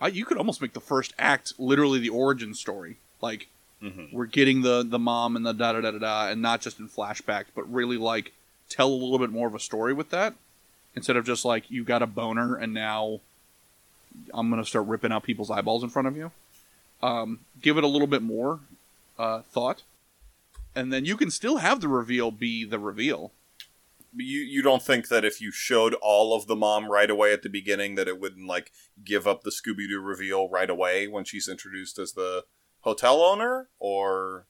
I 0.00 0.08
you 0.08 0.24
could 0.24 0.38
almost 0.38 0.62
make 0.62 0.72
the 0.72 0.80
first 0.80 1.12
act 1.18 1.54
literally 1.58 1.98
the 1.98 2.08
origin 2.08 2.54
story. 2.54 2.96
Like 3.20 3.48
Mhm. 3.82 4.12
we're 4.12 4.26
getting 4.26 4.62
the 4.62 4.82
the 4.82 4.98
mom 4.98 5.36
and 5.36 5.44
the 5.46 5.52
da 5.52 5.72
da 5.72 5.80
da 5.80 5.90
da 5.92 5.98
da, 5.98 6.28
and 6.28 6.40
not 6.42 6.60
just 6.60 6.78
in 6.78 6.88
flashbacks, 6.88 7.46
but 7.54 7.70
really 7.72 7.96
like 7.96 8.32
tell 8.68 8.88
a 8.88 8.94
little 8.94 9.18
bit 9.18 9.30
more 9.30 9.48
of 9.48 9.54
a 9.54 9.60
story 9.60 9.92
with 9.92 10.10
that 10.10 10.34
instead 10.94 11.16
of 11.16 11.24
just 11.26 11.44
like 11.44 11.70
you 11.70 11.84
got 11.84 12.02
a 12.02 12.06
boner 12.06 12.56
and 12.56 12.72
now 12.74 13.20
I'm 14.34 14.50
gonna 14.50 14.64
start 14.66 14.86
ripping 14.86 15.12
out 15.12 15.22
people's 15.22 15.50
eyeballs 15.50 15.82
in 15.82 15.88
front 15.90 16.08
of 16.08 16.16
you. 16.16 16.30
Um, 17.02 17.40
give 17.62 17.78
it 17.78 17.84
a 17.84 17.88
little 17.88 18.06
bit 18.06 18.22
more 18.22 18.60
uh, 19.18 19.42
thought, 19.52 19.82
and 20.74 20.92
then 20.92 21.04
you 21.04 21.16
can 21.16 21.30
still 21.30 21.58
have 21.58 21.80
the 21.80 21.88
reveal 21.88 22.30
be 22.30 22.64
the 22.64 22.78
reveal. 22.78 23.32
You 24.16 24.40
you 24.40 24.62
don't 24.62 24.82
think 24.82 25.08
that 25.08 25.24
if 25.24 25.40
you 25.40 25.50
showed 25.52 25.94
all 25.94 26.34
of 26.36 26.46
the 26.46 26.56
mom 26.56 26.90
right 26.90 27.10
away 27.10 27.32
at 27.32 27.42
the 27.42 27.48
beginning 27.48 27.94
that 27.94 28.08
it 28.08 28.20
wouldn't 28.20 28.46
like 28.46 28.72
give 29.04 29.26
up 29.26 29.42
the 29.42 29.50
Scooby 29.50 29.88
Doo 29.88 30.00
reveal 30.00 30.48
right 30.48 30.68
away 30.70 31.06
when 31.06 31.24
she's 31.24 31.48
introduced 31.48 31.98
as 31.98 32.12
the 32.12 32.44
hotel 32.80 33.22
owner 33.22 33.68
or 33.78 34.46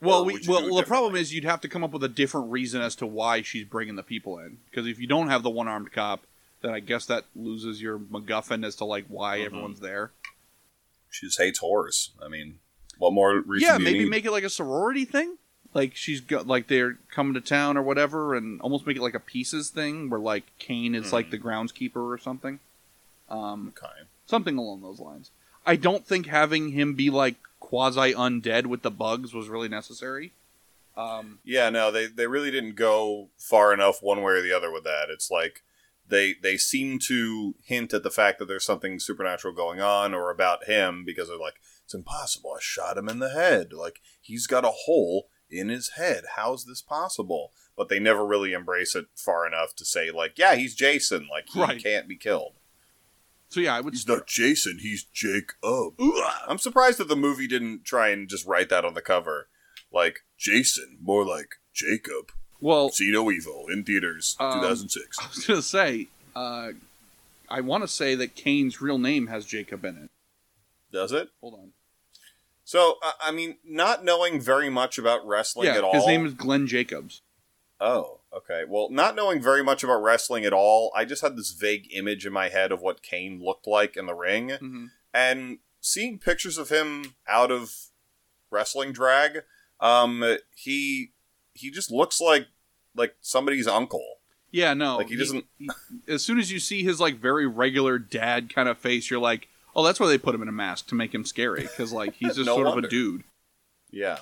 Well, 0.00 0.24
we, 0.24 0.40
well, 0.46 0.74
the 0.76 0.84
problem 0.84 1.16
is 1.16 1.34
you'd 1.34 1.44
have 1.44 1.60
to 1.62 1.68
come 1.68 1.82
up 1.82 1.90
with 1.92 2.04
a 2.04 2.08
different 2.08 2.50
reason 2.52 2.80
as 2.80 2.94
to 2.96 3.06
why 3.06 3.42
she's 3.42 3.64
bringing 3.64 3.96
the 3.96 4.02
people 4.04 4.38
in. 4.38 4.58
Because 4.70 4.86
if 4.86 4.98
you 5.00 5.08
don't 5.08 5.28
have 5.28 5.42
the 5.42 5.50
one-armed 5.50 5.90
cop, 5.92 6.24
then 6.62 6.70
I 6.72 6.78
guess 6.80 7.06
that 7.06 7.24
loses 7.34 7.82
your 7.82 7.98
MacGuffin 7.98 8.64
as 8.64 8.76
to 8.76 8.84
like 8.84 9.06
why 9.08 9.38
Mhm. 9.38 9.46
everyone's 9.46 9.80
there. 9.80 10.12
she 11.10 11.26
just 11.26 11.38
hates 11.40 11.58
horrors? 11.60 12.10
I 12.22 12.28
mean, 12.28 12.58
what 12.98 13.12
more 13.14 13.40
reason? 13.40 13.66
yeah, 13.66 13.78
do 13.78 13.82
you 13.84 13.90
maybe 13.90 14.08
make 14.08 14.24
it 14.26 14.30
like 14.30 14.44
a 14.44 14.50
sorority 14.50 15.04
thing. 15.06 15.38
Like 15.78 15.94
she's 15.94 16.20
got 16.20 16.46
like 16.48 16.66
they're 16.66 16.98
coming 17.10 17.34
to 17.34 17.40
town 17.40 17.76
or 17.76 17.82
whatever, 17.82 18.34
and 18.34 18.60
almost 18.60 18.86
make 18.86 18.96
it 18.96 19.02
like 19.02 19.14
a 19.14 19.20
pieces 19.20 19.70
thing 19.70 20.10
where 20.10 20.18
like 20.20 20.44
Kane 20.58 20.94
is 20.94 21.12
like 21.12 21.28
Mhm. 21.28 21.30
the 21.30 21.38
groundskeeper 21.38 21.96
or 22.14 22.18
something. 22.18 22.58
Um, 23.28 23.72
Okay. 23.76 23.94
something 24.26 24.56
along 24.58 24.82
those 24.82 24.98
lines. 24.98 25.30
I 25.64 25.76
don't 25.76 26.04
think 26.06 26.26
having 26.26 26.70
him 26.72 26.94
be 26.94 27.10
like 27.10 27.36
quasi 27.60 28.12
undead 28.14 28.66
with 28.66 28.82
the 28.82 28.90
bugs 28.90 29.32
was 29.34 29.48
really 29.48 29.68
necessary. 29.68 30.32
Um, 30.96 31.38
Yeah, 31.44 31.70
no, 31.70 31.90
they 31.92 32.06
they 32.06 32.26
really 32.26 32.50
didn't 32.50 32.74
go 32.74 33.28
far 33.38 33.72
enough 33.72 34.02
one 34.02 34.20
way 34.22 34.32
or 34.32 34.42
the 34.42 34.52
other 34.52 34.72
with 34.72 34.84
that. 34.84 35.10
It's 35.10 35.30
like 35.30 35.62
they 36.08 36.32
they 36.34 36.56
seem 36.56 36.98
to 37.06 37.54
hint 37.62 37.94
at 37.94 38.02
the 38.02 38.10
fact 38.10 38.38
that 38.40 38.46
there's 38.48 38.64
something 38.64 38.98
supernatural 38.98 39.54
going 39.54 39.80
on 39.80 40.12
or 40.14 40.30
about 40.30 40.64
him 40.64 41.04
because 41.04 41.28
they're 41.28 41.36
like, 41.48 41.60
it's 41.84 41.94
impossible. 41.94 42.52
I 42.56 42.60
shot 42.60 42.98
him 42.98 43.08
in 43.08 43.20
the 43.20 43.30
head. 43.30 43.72
Like 43.72 44.00
he's 44.20 44.46
got 44.48 44.64
a 44.64 44.72
hole 44.86 45.28
in 45.50 45.68
his 45.68 45.90
head. 45.90 46.24
How's 46.36 46.64
this 46.64 46.82
possible? 46.82 47.52
But 47.76 47.88
they 47.88 47.98
never 47.98 48.26
really 48.26 48.52
embrace 48.52 48.94
it 48.96 49.06
far 49.14 49.46
enough 49.46 49.74
to 49.76 49.84
say 49.84 50.10
like, 50.10 50.38
yeah, 50.38 50.54
he's 50.56 50.74
Jason. 50.74 51.28
Like 51.30 51.48
he 51.52 51.60
Right. 51.60 51.82
can't 51.82 52.08
be 52.08 52.16
killed. 52.16 52.54
so 53.48 53.60
yeah, 53.60 53.74
I 53.76 53.80
would. 53.80 53.94
He's 53.94 54.06
not 54.08 54.26
Jason, 54.26 54.78
he's 54.80 55.04
Jacob. 55.04 55.94
I'm 56.46 56.58
surprised 56.58 56.98
that 56.98 57.08
the 57.08 57.16
movie 57.16 57.46
didn't 57.46 57.84
try 57.84 58.08
and 58.08 58.28
just 58.28 58.46
write 58.46 58.68
that 58.70 58.84
on 58.84 58.94
the 58.94 59.00
cover. 59.02 59.48
Like 59.92 60.20
Jason, 60.36 60.98
more 61.00 61.24
like 61.24 61.54
Jacob. 61.72 62.30
well, 62.60 62.90
See 62.90 63.10
no 63.12 63.30
evil 63.30 63.66
in 63.72 63.84
theaters, 63.84 64.36
Um, 64.40 64.54
2006. 64.60 65.18
I 65.20 65.28
was 65.28 65.46
gonna 65.46 65.62
say, 65.62 66.08
uh, 66.36 66.72
I 67.48 67.60
want 67.62 67.82
to 67.84 67.88
say 67.88 68.14
that 68.16 68.34
Kane's 68.34 68.80
real 68.82 68.98
name 68.98 69.28
has 69.28 69.46
Jacob 69.46 69.84
in 69.84 69.96
it. 69.96 70.10
does 70.92 71.12
it? 71.12 71.28
Hold 71.40 71.54
on. 71.54 71.72
So, 72.68 72.98
I- 73.02 73.14
I 73.28 73.30
mean, 73.30 73.56
not 73.64 74.04
knowing 74.04 74.42
very 74.42 74.68
much 74.68 74.98
about 74.98 75.26
wrestling 75.26 75.68
yeah, 75.68 75.78
at 75.78 75.84
all. 75.84 75.94
his 75.94 76.06
name 76.06 76.26
is 76.26 76.34
Glenn 76.34 76.66
Jacobs. 76.66 77.22
Oh, 77.80 78.20
okay. 78.30 78.64
Well, 78.68 78.90
not 78.90 79.16
knowing 79.16 79.40
very 79.40 79.64
much 79.64 79.82
about 79.82 80.02
wrestling 80.02 80.44
at 80.44 80.52
all, 80.52 80.92
I 80.94 81.06
just 81.06 81.22
had 81.22 81.34
this 81.34 81.52
vague 81.52 81.88
image 81.94 82.26
in 82.26 82.32
my 82.34 82.50
head 82.50 82.70
of 82.70 82.82
what 82.82 83.00
Kane 83.02 83.42
looked 83.42 83.66
like 83.66 83.96
in 83.96 84.04
the 84.04 84.12
ring. 84.12 84.50
hmm 84.50 84.86
And 85.14 85.60
seeing 85.80 86.18
pictures 86.18 86.58
of 86.58 86.68
him 86.68 87.14
out 87.26 87.50
of 87.50 87.74
wrestling 88.50 88.92
drag, 88.92 89.44
um, 89.80 90.36
he 90.54 91.12
he 91.54 91.70
just 91.70 91.90
looks 91.90 92.20
like 92.20 92.48
like 92.94 93.16
somebody's 93.22 93.66
uncle. 93.66 94.16
Yeah, 94.50 94.74
no, 94.74 94.98
Like, 94.98 95.08
he 95.08 95.16
doesn't- 95.16 95.46
he- 95.56 95.70
as 96.06 96.22
soon 96.22 96.38
as 96.38 96.52
you 96.52 96.60
see 96.60 96.82
his 96.82 97.00
like 97.00 97.16
very 97.18 97.46
regular 97.46 97.98
dad 97.98 98.52
kind 98.54 98.68
of 98.68 98.76
face, 98.76 99.08
you're 99.10 99.20
like, 99.20 99.48
oh, 99.78 99.84
that's 99.84 100.00
why 100.00 100.08
they 100.08 100.18
put 100.18 100.34
him 100.34 100.42
in 100.42 100.48
a 100.48 100.52
mask 100.52 100.88
to 100.88 100.94
make 100.96 101.14
him 101.14 101.24
scary 101.24 101.62
because 101.62 101.92
like 101.92 102.14
he's 102.14 102.34
just 102.34 102.46
No 102.46 102.56
sort 102.56 102.66
of 102.66 102.84
a 102.84 102.88
dude. 102.88 103.22
Yeah. 103.90 104.18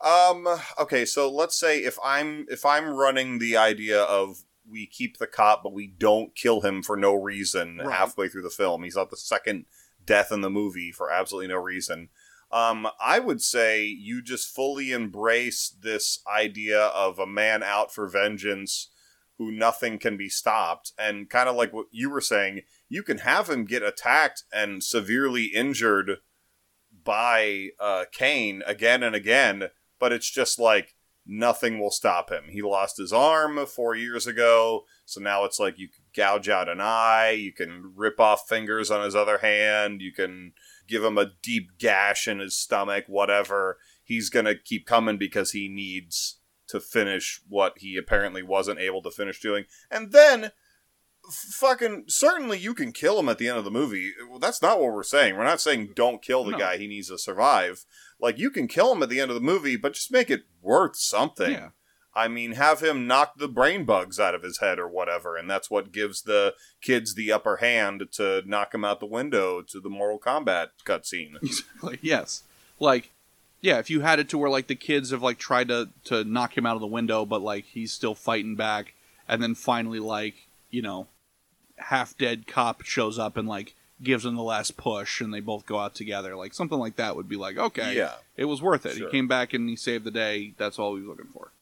Um. 0.00 0.46
Okay. 0.78 1.04
So 1.04 1.30
let's 1.30 1.56
say 1.58 1.78
if 1.78 1.98
I'm 2.04 2.46
if 2.50 2.64
I'm 2.64 2.88
running 2.88 3.38
the 3.38 3.56
idea 3.56 4.02
of 4.02 4.42
we 4.70 4.86
keep 4.86 5.18
the 5.18 5.26
cop 5.26 5.62
but 5.62 5.72
we 5.72 5.86
don't 5.86 6.34
kill 6.34 6.60
him 6.60 6.82
for 6.82 6.96
no 6.96 7.14
reason 7.14 7.78
Right. 7.78 7.94
halfway 7.94 8.28
through 8.28 8.42
the 8.42 8.50
film. 8.50 8.82
He's 8.82 8.96
not 8.96 9.10
the 9.10 9.16
second 9.16 9.64
death 10.04 10.30
in 10.32 10.42
the 10.42 10.50
movie 10.50 10.92
for 10.92 11.10
absolutely 11.10 11.48
no 11.48 11.56
reason. 11.56 12.10
Um, 12.52 12.86
I 13.00 13.18
would 13.18 13.42
say 13.42 13.84
you 13.84 14.22
just 14.22 14.54
fully 14.54 14.92
embrace 14.92 15.68
this 15.80 16.20
idea 16.30 16.80
of 16.80 17.18
a 17.18 17.26
man 17.26 17.62
out 17.62 17.92
for 17.92 18.06
vengeance 18.06 18.90
who 19.38 19.50
nothing 19.50 19.98
can 19.98 20.16
be 20.16 20.28
stopped. 20.28 20.92
And 20.96 21.28
kind 21.28 21.48
of 21.48 21.56
like 21.56 21.72
what 21.72 21.86
you 21.90 22.08
were 22.10 22.20
saying, 22.20 22.60
you 22.94 23.02
can 23.02 23.18
have 23.18 23.50
him 23.50 23.64
get 23.64 23.82
attacked 23.82 24.44
and 24.52 24.84
severely 24.84 25.46
injured 25.46 26.18
by 27.02 27.70
uh, 27.80 28.04
Kane 28.12 28.62
again 28.66 29.02
and 29.02 29.16
again, 29.16 29.70
but 29.98 30.12
it's 30.12 30.30
just 30.30 30.60
like 30.60 30.94
nothing 31.26 31.80
will 31.80 31.90
stop 31.90 32.30
him. 32.30 32.44
He 32.50 32.62
lost 32.62 32.98
his 32.98 33.12
arm 33.12 33.66
four 33.66 33.96
years 33.96 34.28
ago, 34.28 34.84
so 35.06 35.20
now 35.20 35.44
it's 35.44 35.58
like 35.58 35.76
you 35.76 35.88
can 35.88 36.04
gouge 36.14 36.48
out 36.48 36.68
an 36.68 36.80
eye, 36.80 37.30
you 37.30 37.52
can 37.52 37.94
rip 37.96 38.20
off 38.20 38.48
fingers 38.48 38.92
on 38.92 39.04
his 39.04 39.16
other 39.16 39.38
hand, 39.38 40.00
you 40.00 40.12
can 40.12 40.52
give 40.86 41.02
him 41.02 41.18
a 41.18 41.32
deep 41.42 41.70
gash 41.80 42.28
in 42.28 42.38
his 42.38 42.56
stomach, 42.56 43.06
whatever. 43.08 43.76
He's 44.04 44.30
gonna 44.30 44.54
keep 44.54 44.86
coming 44.86 45.18
because 45.18 45.50
he 45.50 45.68
needs 45.68 46.38
to 46.68 46.78
finish 46.78 47.40
what 47.48 47.78
he 47.78 47.96
apparently 47.96 48.44
wasn't 48.44 48.78
able 48.78 49.02
to 49.02 49.10
finish 49.10 49.40
doing. 49.40 49.64
And 49.90 50.12
then 50.12 50.52
fucking 51.30 52.04
certainly 52.08 52.58
you 52.58 52.74
can 52.74 52.92
kill 52.92 53.18
him 53.18 53.28
at 53.28 53.38
the 53.38 53.48
end 53.48 53.58
of 53.58 53.64
the 53.64 53.70
movie. 53.70 54.12
Well, 54.28 54.38
that's 54.38 54.62
not 54.62 54.80
what 54.80 54.92
we're 54.92 55.02
saying. 55.02 55.36
We're 55.36 55.44
not 55.44 55.60
saying 55.60 55.90
don't 55.94 56.22
kill 56.22 56.44
the 56.44 56.52
No. 56.52 56.58
guy. 56.58 56.76
He 56.76 56.86
needs 56.86 57.08
to 57.08 57.18
survive. 57.18 57.84
Like 58.20 58.38
you 58.38 58.50
can 58.50 58.68
kill 58.68 58.92
him 58.92 59.02
at 59.02 59.08
the 59.08 59.20
end 59.20 59.30
of 59.30 59.34
the 59.34 59.40
movie, 59.40 59.76
but 59.76 59.94
just 59.94 60.12
make 60.12 60.30
it 60.30 60.44
worth 60.62 60.96
something. 60.96 61.52
Yeah. 61.52 61.68
I 62.16 62.28
mean, 62.28 62.52
have 62.52 62.78
him 62.80 63.08
knock 63.08 63.38
the 63.38 63.48
brain 63.48 63.84
bugs 63.84 64.20
out 64.20 64.36
of 64.36 64.44
his 64.44 64.58
head 64.58 64.78
or 64.78 64.86
whatever, 64.86 65.36
and 65.36 65.50
that's 65.50 65.68
what 65.68 65.90
gives 65.90 66.22
the 66.22 66.54
kids 66.80 67.14
the 67.16 67.32
upper 67.32 67.56
hand 67.56 68.04
to 68.12 68.42
knock 68.46 68.72
him 68.72 68.84
out 68.84 69.00
the 69.00 69.06
window 69.06 69.62
to 69.62 69.80
the 69.80 69.88
Mortal 69.90 70.20
Kombat 70.20 70.68
cutscene. 70.84 71.34
Exactly. 71.42 71.98
Yes. 72.02 72.44
Like, 72.78 73.10
yeah, 73.60 73.78
if 73.80 73.90
you 73.90 74.02
had 74.02 74.20
it 74.20 74.28
to 74.28 74.38
where 74.38 74.48
like 74.50 74.68
the 74.68 74.76
kids 74.76 75.10
have 75.10 75.22
like 75.22 75.38
tried 75.38 75.66
to 75.68 75.88
to 76.04 76.22
knock 76.22 76.56
him 76.56 76.66
out 76.66 76.76
of 76.76 76.80
the 76.80 76.86
window, 76.86 77.24
but 77.24 77.42
like 77.42 77.64
he's 77.64 77.92
still 77.92 78.14
fighting 78.14 78.54
back, 78.54 78.94
and 79.28 79.42
then 79.42 79.56
finally 79.56 79.98
like 79.98 80.34
you 80.70 80.82
know, 80.82 81.08
half 81.78 82.16
dead 82.16 82.46
cop 82.46 82.82
shows 82.82 83.18
up 83.18 83.36
and 83.36 83.48
like 83.48 83.74
gives 84.02 84.24
him 84.24 84.34
the 84.36 84.42
last 84.42 84.76
push 84.76 85.20
and 85.20 85.32
they 85.32 85.40
both 85.40 85.66
go 85.66 85.78
out 85.78 85.94
together. 85.94 86.36
Like 86.36 86.54
something 86.54 86.78
like 86.78 86.96
that 86.96 87.16
would 87.16 87.28
be 87.28 87.36
like, 87.36 87.56
okay, 87.56 87.96
Yeah. 87.96 88.14
it 88.36 88.44
was 88.46 88.60
worth 88.60 88.84
it. 88.86 88.96
Sure. 88.96 89.06
He 89.08 89.12
came 89.12 89.28
back 89.28 89.52
and 89.54 89.68
he 89.68 89.76
saved 89.76 90.04
the 90.04 90.10
day. 90.10 90.52
That's 90.56 90.78
all 90.78 90.94
he 90.94 91.00
was 91.02 91.08
looking 91.08 91.30
for. 91.32 91.52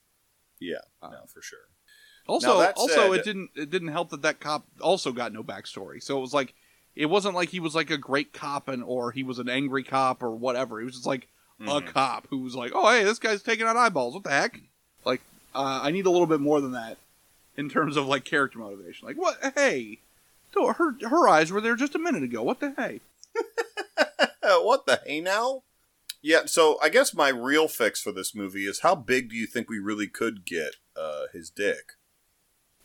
Yeah, 0.59 0.77
Uh, 1.03 1.11
no, 1.11 1.19
for 1.27 1.43
sure. 1.43 1.59
Also, 2.29 2.53
also 2.73 2.87
said- 3.11 3.13
it 3.21 3.25
didn't 3.25 3.51
it 3.57 3.69
didn't 3.71 3.89
help 3.89 4.11
that 4.11 4.23
that 4.23 4.39
cop 4.41 4.65
also 4.81 5.11
got 5.13 5.33
no 5.33 5.43
backstory. 5.43 6.03
So 6.03 6.17
it 6.17 6.21
was 6.21 6.33
like 6.33 6.55
it 6.95 7.07
wasn't 7.07 7.35
like 7.35 7.49
he 7.49 7.59
was 7.61 7.75
like 7.75 7.91
a 7.91 7.99
great 7.99 8.33
cop 8.33 8.69
and 8.69 8.83
or 8.85 9.11
he 9.13 9.23
was 9.25 9.39
an 9.39 9.49
angry 9.49 9.83
cop 9.83 10.23
or 10.23 10.31
whatever. 10.31 10.79
He 10.79 10.85
was 10.85 10.95
just 10.95 11.07
like 11.07 11.27
a 11.61 11.65
Mhm. 11.65 11.87
cop 11.89 12.27
who 12.31 12.39
was 12.39 12.55
like, 12.55 12.71
oh 12.75 12.89
hey, 12.91 13.03
this 13.05 13.19
guy's 13.19 13.43
taking 13.43 13.67
out 13.67 13.77
eyeballs. 13.77 14.15
What 14.15 14.23
the 14.25 14.31
heck? 14.31 14.61
Like 15.05 15.21
uh, 15.55 15.81
I 15.83 15.91
need 15.91 16.07
a 16.07 16.11
little 16.11 16.27
bit 16.29 16.41
more 16.41 16.61
than 16.61 16.73
that 16.73 16.97
in 17.57 17.69
terms 17.69 17.97
of 17.97 18.07
like 18.07 18.25
character 18.25 18.59
motivation. 18.61 19.07
Like 19.09 19.17
what? 19.17 19.39
Hey, 19.57 19.99
no, 20.55 20.73
her 20.73 20.97
her 21.09 21.29
eyes 21.29 21.51
were 21.51 21.61
there 21.61 21.77
just 21.77 21.95
a 21.95 21.99
minute 21.99 22.23
ago. 22.23 22.43
What 22.43 22.61
the 22.61 22.75
hey? 22.77 23.01
What 24.43 24.87
the 24.87 25.01
hey 25.07 25.21
now? 25.21 25.63
Yeah, 26.21 26.43
so 26.47 26.79
I 26.81 26.89
guess 26.89 27.15
my 27.15 27.29
real 27.31 27.67
fix 27.69 28.01
for 28.01 28.13
this 28.13 28.35
movie 28.35 28.67
is 28.67 28.81
how 28.81 28.95
big 28.95 29.31
do 29.31 29.37
you 29.37 29.47
think 29.47 29.69
we 29.69 29.79
really 29.79 30.07
could 30.07 30.45
get 30.45 30.77
uh, 30.97 31.25
his 31.33 31.51
dick? 31.51 31.93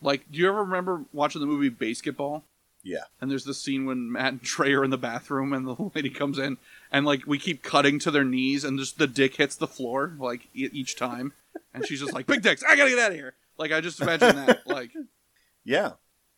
Like, 0.01 0.31
do 0.31 0.39
you 0.39 0.47
ever 0.47 0.63
remember 0.63 1.05
watching 1.13 1.41
the 1.41 1.47
movie 1.47 1.69
BASEketball? 1.69 2.41
Yeah. 2.83 3.03
And 3.19 3.29
there's 3.29 3.43
the 3.43 3.53
scene 3.53 3.85
when 3.85 4.11
Matt 4.11 4.31
and 4.33 4.41
Trey 4.41 4.73
are 4.73 4.83
in 4.83 4.89
the 4.91 4.97
bathroom 4.97 5.53
and 5.53 5.67
the 5.67 5.75
lady 5.95 6.09
comes 6.09 6.39
in 6.39 6.57
and 6.91 7.05
like 7.05 7.27
we 7.27 7.37
keep 7.37 7.61
cutting 7.61 7.99
to 7.99 8.11
their 8.11 8.23
knees 8.23 8.63
and 8.63 8.79
just 8.79 8.97
the 8.97 9.07
dick 9.07 9.35
hits 9.35 9.55
the 9.55 9.67
floor 9.67 10.13
like 10.17 10.47
e- 10.53 10.69
each 10.71 10.95
time 10.95 11.33
and 11.73 11.85
she's 11.85 11.99
just 11.99 12.13
like 12.13 12.27
big 12.27 12.41
dicks 12.41 12.63
I 12.63 12.75
gotta 12.75 12.89
get 12.91 12.99
out 12.99 13.11
of 13.11 13.17
here 13.17 13.33
like 13.57 13.71
I 13.71 13.81
just 13.81 13.99
imagine 13.99 14.35
that 14.37 14.65
like 14.65 14.91
Yeah. 15.65 15.93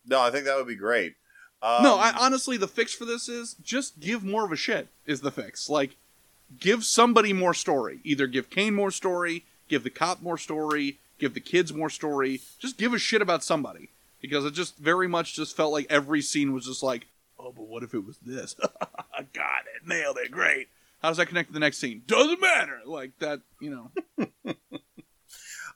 No, 0.06 0.20
I 0.20 0.30
think 0.30 0.44
that 0.46 0.56
would 0.56 0.66
be 0.66 0.74
great. 0.74 1.14
Um, 1.62 1.82
no 1.82 1.96
I 1.96 2.12
honestly 2.18 2.56
the 2.56 2.68
fix 2.68 2.94
for 2.94 3.04
this 3.04 3.28
is 3.28 3.54
just 3.62 4.00
give 4.00 4.24
more 4.24 4.44
of 4.44 4.52
a 4.52 4.56
shit 4.56 4.88
is 5.06 5.20
the 5.20 5.30
fix. 5.30 5.68
Like 5.68 5.96
give 6.58 6.84
somebody 6.84 7.32
more 7.32 7.54
story. 7.54 8.00
Either 8.04 8.26
give 8.26 8.50
Kane 8.50 8.74
more 8.74 8.90
story 8.90 9.44
give 9.68 9.84
the 9.84 9.90
cop 9.90 10.22
more 10.22 10.38
story 10.38 10.98
give 11.18 11.34
the 11.34 11.40
kids 11.40 11.72
more 11.72 11.90
story. 11.90 12.40
Just 12.58 12.78
give 12.78 12.94
a 12.94 12.98
shit 12.98 13.20
about 13.22 13.44
somebody. 13.44 13.90
Because 14.22 14.44
it 14.44 14.54
just 14.54 14.76
very 14.78 15.06
much 15.06 15.34
just 15.34 15.56
felt 15.56 15.72
like 15.72 15.86
every 15.88 16.22
scene 16.22 16.52
was 16.52 16.66
just 16.66 16.82
like 16.82 17.06
oh 17.38 17.52
but 17.54 17.66
what 17.66 17.82
if 17.82 17.94
it 17.94 18.04
was 18.04 18.18
this? 18.18 18.54
I 18.82 19.22
got 19.32 19.62
it. 19.74 19.86
Nailed 19.86 20.18
it. 20.18 20.30
Great. 20.30 20.68
How 21.02 21.08
does 21.08 21.16
that 21.16 21.26
connect 21.26 21.48
to 21.48 21.52
the 21.54 21.60
next 21.60 21.78
scene? 21.78 22.02
Doesn't 22.06 22.40
matter. 22.40 22.80
Like 22.86 23.18
that 23.18 23.40
you 23.60 23.70
know. 23.70 24.54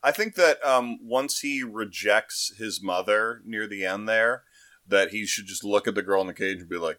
I 0.05 0.11
think 0.11 0.35
that 0.35 0.63
um, 0.63 0.99
once 1.03 1.41
he 1.41 1.63
rejects 1.63 2.53
his 2.59 2.83
mother 2.83 3.41
near 3.47 3.67
the 3.67 3.87
end 3.87 4.07
there, 4.07 4.43
that 4.87 5.11
he 5.11 5.27
should 5.27 5.47
just 5.47 5.65
look 5.65 5.87
at 5.89 5.95
the 5.95 6.03
girl 6.03 6.21
in 6.21 6.27
the 6.27 6.35
cage 6.35 6.59
and 6.61 6.69
be 6.69 6.77
like, 6.77 6.99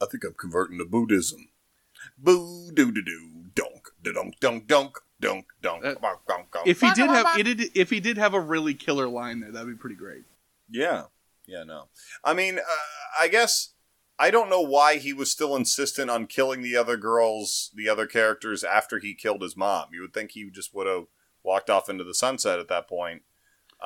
I 0.00 0.06
think 0.06 0.24
I'm 0.24 0.34
converting 0.34 0.78
to 0.78 0.84
Buddhism. 0.84 1.48
Boo 2.18 2.70
doo 2.72 2.92
doo 2.92 3.02
doo 3.02 3.30
donk 3.54 3.88
da 4.02 4.12
donk 4.12 4.38
donk 4.38 4.66
donk 4.68 4.98
donk 5.20 5.46
donk 5.62 5.84
Uh, 5.84 5.94
bonk, 5.94 6.18
donk, 6.28 6.52
donk. 6.52 6.66
if 6.66 6.80
he 6.80 6.90
did 6.92 7.08
have 7.08 7.38
it 7.38 7.44
did, 7.44 7.70
if 7.74 7.88
he 7.90 8.00
did 8.00 8.18
have 8.18 8.34
a 8.34 8.40
really 8.40 8.74
killer 8.74 9.08
line 9.08 9.40
there 9.40 9.50
that'd 9.50 9.66
be 9.66 9.74
pretty 9.74 9.96
great 9.96 10.24
Yeah. 10.70 11.04
Yeah, 11.46 11.62
no. 11.62 11.84
I 12.24 12.34
mean, 12.34 12.58
uh, 12.58 12.62
I 13.18 13.28
guess 13.28 13.70
I 14.18 14.30
don't 14.30 14.50
know 14.50 14.60
why 14.60 14.96
he 14.96 15.12
was 15.12 15.30
still 15.30 15.54
insistent 15.56 16.10
on 16.10 16.26
killing 16.26 16.60
the 16.60 16.76
other 16.76 16.96
girls, 16.96 17.70
the 17.74 17.88
other 17.88 18.06
characters 18.06 18.64
after 18.64 18.98
he 18.98 19.14
killed 19.14 19.42
his 19.42 19.56
mom. 19.56 19.88
You 19.92 20.00
would 20.02 20.12
think 20.12 20.32
he 20.32 20.50
just 20.50 20.74
would 20.74 20.86
have 20.88 21.04
walked 21.44 21.70
off 21.70 21.88
into 21.88 22.02
the 22.04 22.14
sunset 22.14 22.58
at 22.58 22.68
that 22.68 22.88
point. 22.88 23.22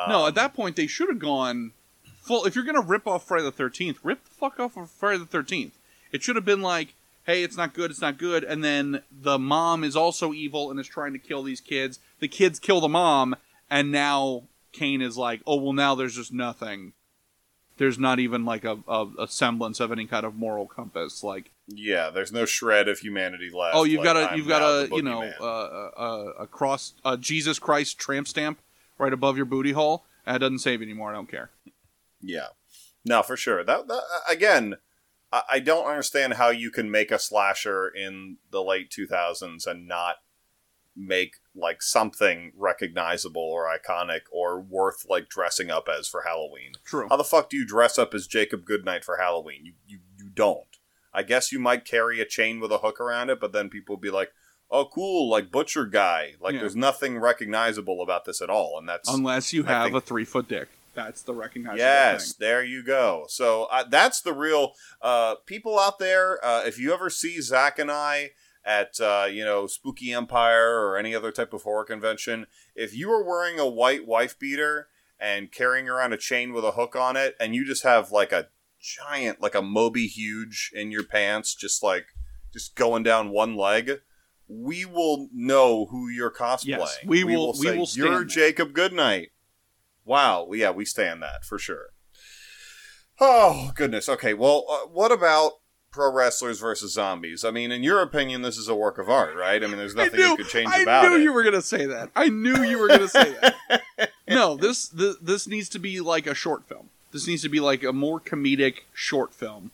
no 0.08 0.22
Um, 0.22 0.28
at 0.28 0.34
that 0.36 0.54
point 0.54 0.74
they 0.76 0.86
should 0.86 1.08
have 1.10 1.18
gone 1.18 1.72
full 2.20 2.44
if 2.44 2.54
you're 2.54 2.64
gonna 2.64 2.80
rip 2.80 3.06
off 3.06 3.26
friday 3.26 3.44
the 3.44 3.52
13th 3.52 3.96
rip 4.02 4.22
the 4.24 4.30
fuck 4.30 4.58
off 4.60 4.76
of 4.76 4.90
friday 4.90 5.18
the 5.18 5.24
13th 5.38 5.72
it 6.12 6.22
should 6.22 6.36
have 6.36 6.44
been 6.44 6.62
like 6.62 6.94
hey 7.24 7.42
it's 7.42 7.56
not 7.56 7.74
good 7.74 7.90
it's 7.90 8.00
not 8.00 8.18
good 8.18 8.44
and 8.44 8.62
then 8.64 9.02
the 9.10 9.38
mom 9.38 9.84
is 9.84 9.96
also 9.96 10.32
evil 10.32 10.70
and 10.70 10.78
is 10.80 10.86
trying 10.86 11.12
to 11.12 11.18
kill 11.18 11.42
these 11.42 11.60
kids 11.60 11.98
the 12.20 12.28
kids 12.28 12.58
kill 12.58 12.80
the 12.80 12.88
mom 12.88 13.34
and 13.70 13.90
now 13.92 14.42
kane 14.72 15.00
is 15.02 15.16
like 15.16 15.40
oh 15.46 15.56
well 15.56 15.72
now 15.72 15.94
there's 15.94 16.16
just 16.16 16.32
nothing 16.32 16.92
there's 17.78 17.98
not 17.98 18.18
even 18.18 18.44
like 18.44 18.62
a, 18.64 18.78
a, 18.86 19.06
a 19.20 19.26
semblance 19.28 19.80
of 19.80 19.90
any 19.90 20.04
kind 20.06 20.26
of 20.26 20.34
moral 20.34 20.66
compass 20.66 21.24
like 21.24 21.50
Yeah, 21.66 22.10
there's 22.10 22.30
no 22.30 22.44
shred 22.44 22.88
of 22.88 22.98
humanity 22.98 23.48
left. 23.50 23.74
oh 23.74 23.84
you've 23.84 24.04
like, 24.04 24.14
got 24.14 24.32
a 24.32 24.36
you've 24.36 24.48
got 24.48 24.60
a 24.62 24.88
you 24.94 25.02
know 25.02 25.20
boogeyman. 25.20 25.40
uh, 25.40 25.90
a, 26.02 26.30
a 26.42 26.46
cross 26.46 26.92
a 27.04 27.16
jesus 27.16 27.58
christ 27.58 27.98
tramp 27.98 28.28
stamp 28.28 28.58
right 28.98 29.12
above 29.14 29.36
your 29.38 29.46
booty 29.46 29.72
hole 29.72 30.04
That 30.26 30.38
doesn't 30.38 30.58
save 30.58 30.82
anymore 30.82 31.10
i 31.10 31.14
don't 31.14 31.30
care 31.30 31.48
Yeah, 32.20 32.48
no, 33.04 33.22
for 33.22 33.36
sure. 33.36 33.64
That, 33.64 33.88
that 33.88 34.02
again, 34.28 34.76
I, 35.32 35.42
I 35.52 35.60
don't 35.60 35.86
understand 35.86 36.34
how 36.34 36.50
you 36.50 36.70
can 36.70 36.90
make 36.90 37.10
a 37.10 37.18
slasher 37.18 37.88
in 37.88 38.36
the 38.50 38.62
late 38.62 38.90
two 38.90 39.06
thousands 39.06 39.66
and 39.66 39.86
not 39.88 40.16
make 40.96 41.36
like 41.54 41.82
something 41.82 42.52
recognizable 42.56 43.42
or 43.42 43.66
iconic 43.66 44.20
or 44.32 44.60
worth 44.60 45.06
like 45.08 45.28
dressing 45.28 45.70
up 45.70 45.88
as 45.88 46.08
for 46.08 46.22
Halloween. 46.26 46.72
true 46.84 47.06
How 47.08 47.16
the 47.16 47.24
fuck 47.24 47.48
do 47.48 47.56
you 47.56 47.66
dress 47.66 47.98
up 47.98 48.12
as 48.12 48.26
Jacob 48.26 48.64
Goodnight 48.64 49.04
for 49.04 49.16
Halloween? 49.18 49.64
You 49.64 49.72
you, 49.86 49.98
you 50.18 50.28
don't. 50.34 50.66
I 51.12 51.22
guess 51.22 51.50
you 51.52 51.58
might 51.58 51.84
carry 51.84 52.20
a 52.20 52.24
chain 52.24 52.60
with 52.60 52.70
a 52.70 52.78
hook 52.78 53.00
around 53.00 53.30
it, 53.30 53.40
but 53.40 53.52
then 53.52 53.68
people 53.68 53.96
would 53.96 54.00
be 54.02 54.10
like, 54.12 54.30
"Oh, 54.70 54.84
cool, 54.84 55.28
like 55.28 55.50
butcher 55.50 55.86
guy." 55.86 56.34
Like, 56.40 56.54
Yeah. 56.54 56.60
there's 56.60 56.76
nothing 56.76 57.18
recognizable 57.18 58.00
about 58.00 58.26
this 58.26 58.40
at 58.40 58.48
all, 58.50 58.76
and 58.78 58.88
that's 58.88 59.08
unless 59.08 59.52
you 59.52 59.64
have 59.64 59.86
think- 59.86 59.96
a 59.96 60.00
three 60.00 60.24
foot 60.24 60.46
dick. 60.48 60.68
That's 60.94 61.22
the 61.22 61.34
recognizable 61.34 61.78
Yes, 61.78 62.32
thing. 62.32 62.36
there 62.46 62.64
you 62.64 62.82
go. 62.82 63.26
So 63.28 63.64
uh, 63.70 63.84
that's 63.88 64.20
the 64.20 64.32
real 64.32 64.72
uh, 65.00 65.36
people 65.46 65.78
out 65.78 65.98
there. 65.98 66.44
Uh, 66.44 66.62
if 66.66 66.78
you 66.78 66.92
ever 66.92 67.08
see 67.10 67.40
Zach 67.40 67.78
and 67.78 67.90
I 67.90 68.30
at 68.64 69.00
uh, 69.00 69.26
you 69.30 69.44
know 69.44 69.66
Spooky 69.66 70.12
Empire 70.12 70.80
or 70.80 70.96
any 70.98 71.14
other 71.14 71.30
type 71.32 71.52
of 71.52 71.62
horror 71.62 71.84
convention, 71.84 72.46
if 72.74 72.94
you 72.94 73.10
are 73.12 73.22
wearing 73.24 73.58
a 73.58 73.66
white 73.68 74.06
wife 74.06 74.38
beater 74.38 74.88
and 75.18 75.52
carrying 75.52 75.88
around 75.88 76.12
a 76.12 76.16
chain 76.16 76.52
with 76.52 76.64
a 76.64 76.72
hook 76.72 76.96
on 76.96 77.16
it, 77.16 77.36
and 77.38 77.54
you 77.54 77.64
just 77.64 77.82
have 77.84 78.10
like 78.10 78.32
a 78.32 78.48
giant, 78.80 79.40
like 79.40 79.54
a 79.54 79.62
Moby 79.62 80.06
huge 80.06 80.72
in 80.74 80.90
your 80.90 81.04
pants, 81.04 81.54
just 81.54 81.82
like 81.82 82.06
just 82.52 82.74
going 82.74 83.02
down 83.02 83.30
one 83.30 83.54
leg. 83.54 84.00
We 84.48 84.84
will 84.84 85.28
know 85.32 85.86
who 85.86 86.08
you're 86.08 86.32
cosplaying. 86.32 86.66
Yes, 86.66 86.98
we 87.04 87.22
will- 87.22 87.52
we 87.52 87.66
say, 87.66 87.78
will 87.78 87.86
stand 87.86 88.06
You're. 88.08 88.24
Jacob 88.24 88.72
Goodnight. 88.72 89.30
Wow. 90.04 90.48
Yeah, 90.52 90.70
we 90.70 90.84
stand 90.84 91.22
that 91.22 91.44
for 91.44 91.58
sure. 91.58 91.90
Oh 93.20 93.72
goodness. 93.74 94.08
Okay. 94.08 94.34
Well, 94.34 94.64
uh, 94.68 94.88
what 94.88 95.12
about 95.12 95.52
pro 95.90 96.10
wrestlers 96.12 96.58
versus 96.58 96.94
zombies? 96.94 97.44
I 97.44 97.50
mean, 97.50 97.70
in 97.70 97.82
your 97.82 98.00
opinion, 98.00 98.42
this 98.42 98.56
is 98.56 98.68
a 98.68 98.74
work 98.74 98.98
of 98.98 99.10
art, 99.10 99.36
right? 99.36 99.62
I 99.62 99.66
mean, 99.66 99.76
there's 99.76 99.94
nothing 99.94 100.20
knew, 100.20 100.28
you 100.28 100.36
could 100.36 100.48
change 100.48 100.70
I 100.72 100.82
about 100.82 101.04
it. 101.04 101.08
I 101.08 101.10
knew 101.10 101.22
you 101.22 101.32
were 101.32 101.42
gonna 101.42 101.60
say 101.62 101.84
that. 101.86 102.10
I 102.16 102.28
knew 102.28 102.62
you 102.62 102.78
were 102.78 102.88
gonna 102.88 103.08
say 103.08 103.34
that. 103.40 104.10
no, 104.28 104.56
this, 104.56 104.88
this 104.88 105.16
this 105.20 105.46
needs 105.46 105.68
to 105.70 105.78
be 105.78 106.00
like 106.00 106.26
a 106.26 106.34
short 106.34 106.64
film. 106.64 106.88
This 107.12 107.26
needs 107.26 107.42
to 107.42 107.48
be 107.48 107.60
like 107.60 107.82
a 107.82 107.92
more 107.92 108.20
comedic 108.20 108.80
short 108.94 109.34
film, 109.34 109.70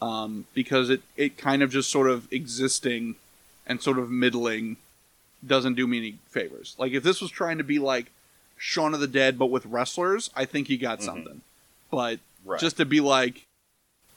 um, 0.00 0.46
because 0.54 0.88
it 0.88 1.02
it 1.16 1.36
kind 1.36 1.62
of 1.62 1.70
just 1.70 1.90
sort 1.90 2.08
of 2.08 2.32
existing 2.32 3.16
and 3.66 3.82
sort 3.82 3.98
of 3.98 4.10
middling 4.10 4.76
doesn't 5.46 5.74
do 5.74 5.86
me 5.86 5.98
any 5.98 6.18
favors. 6.30 6.74
Like 6.78 6.92
if 6.92 7.02
this 7.02 7.20
was 7.20 7.30
trying 7.30 7.58
to 7.58 7.64
be 7.64 7.78
like 7.78 8.10
Shaun 8.64 8.94
of 8.94 9.00
the 9.00 9.08
Dead 9.08 9.40
but 9.40 9.46
with 9.46 9.66
wrestlers, 9.66 10.30
I 10.36 10.44
think 10.44 10.68
he 10.68 10.76
got 10.76 11.02
something. 11.02 11.40
But 11.90 12.18
Mm-hmm. 12.18 12.50
Right. 12.50 12.60
just 12.60 12.76
to 12.78 12.84
be 12.84 13.00
like, 13.00 13.46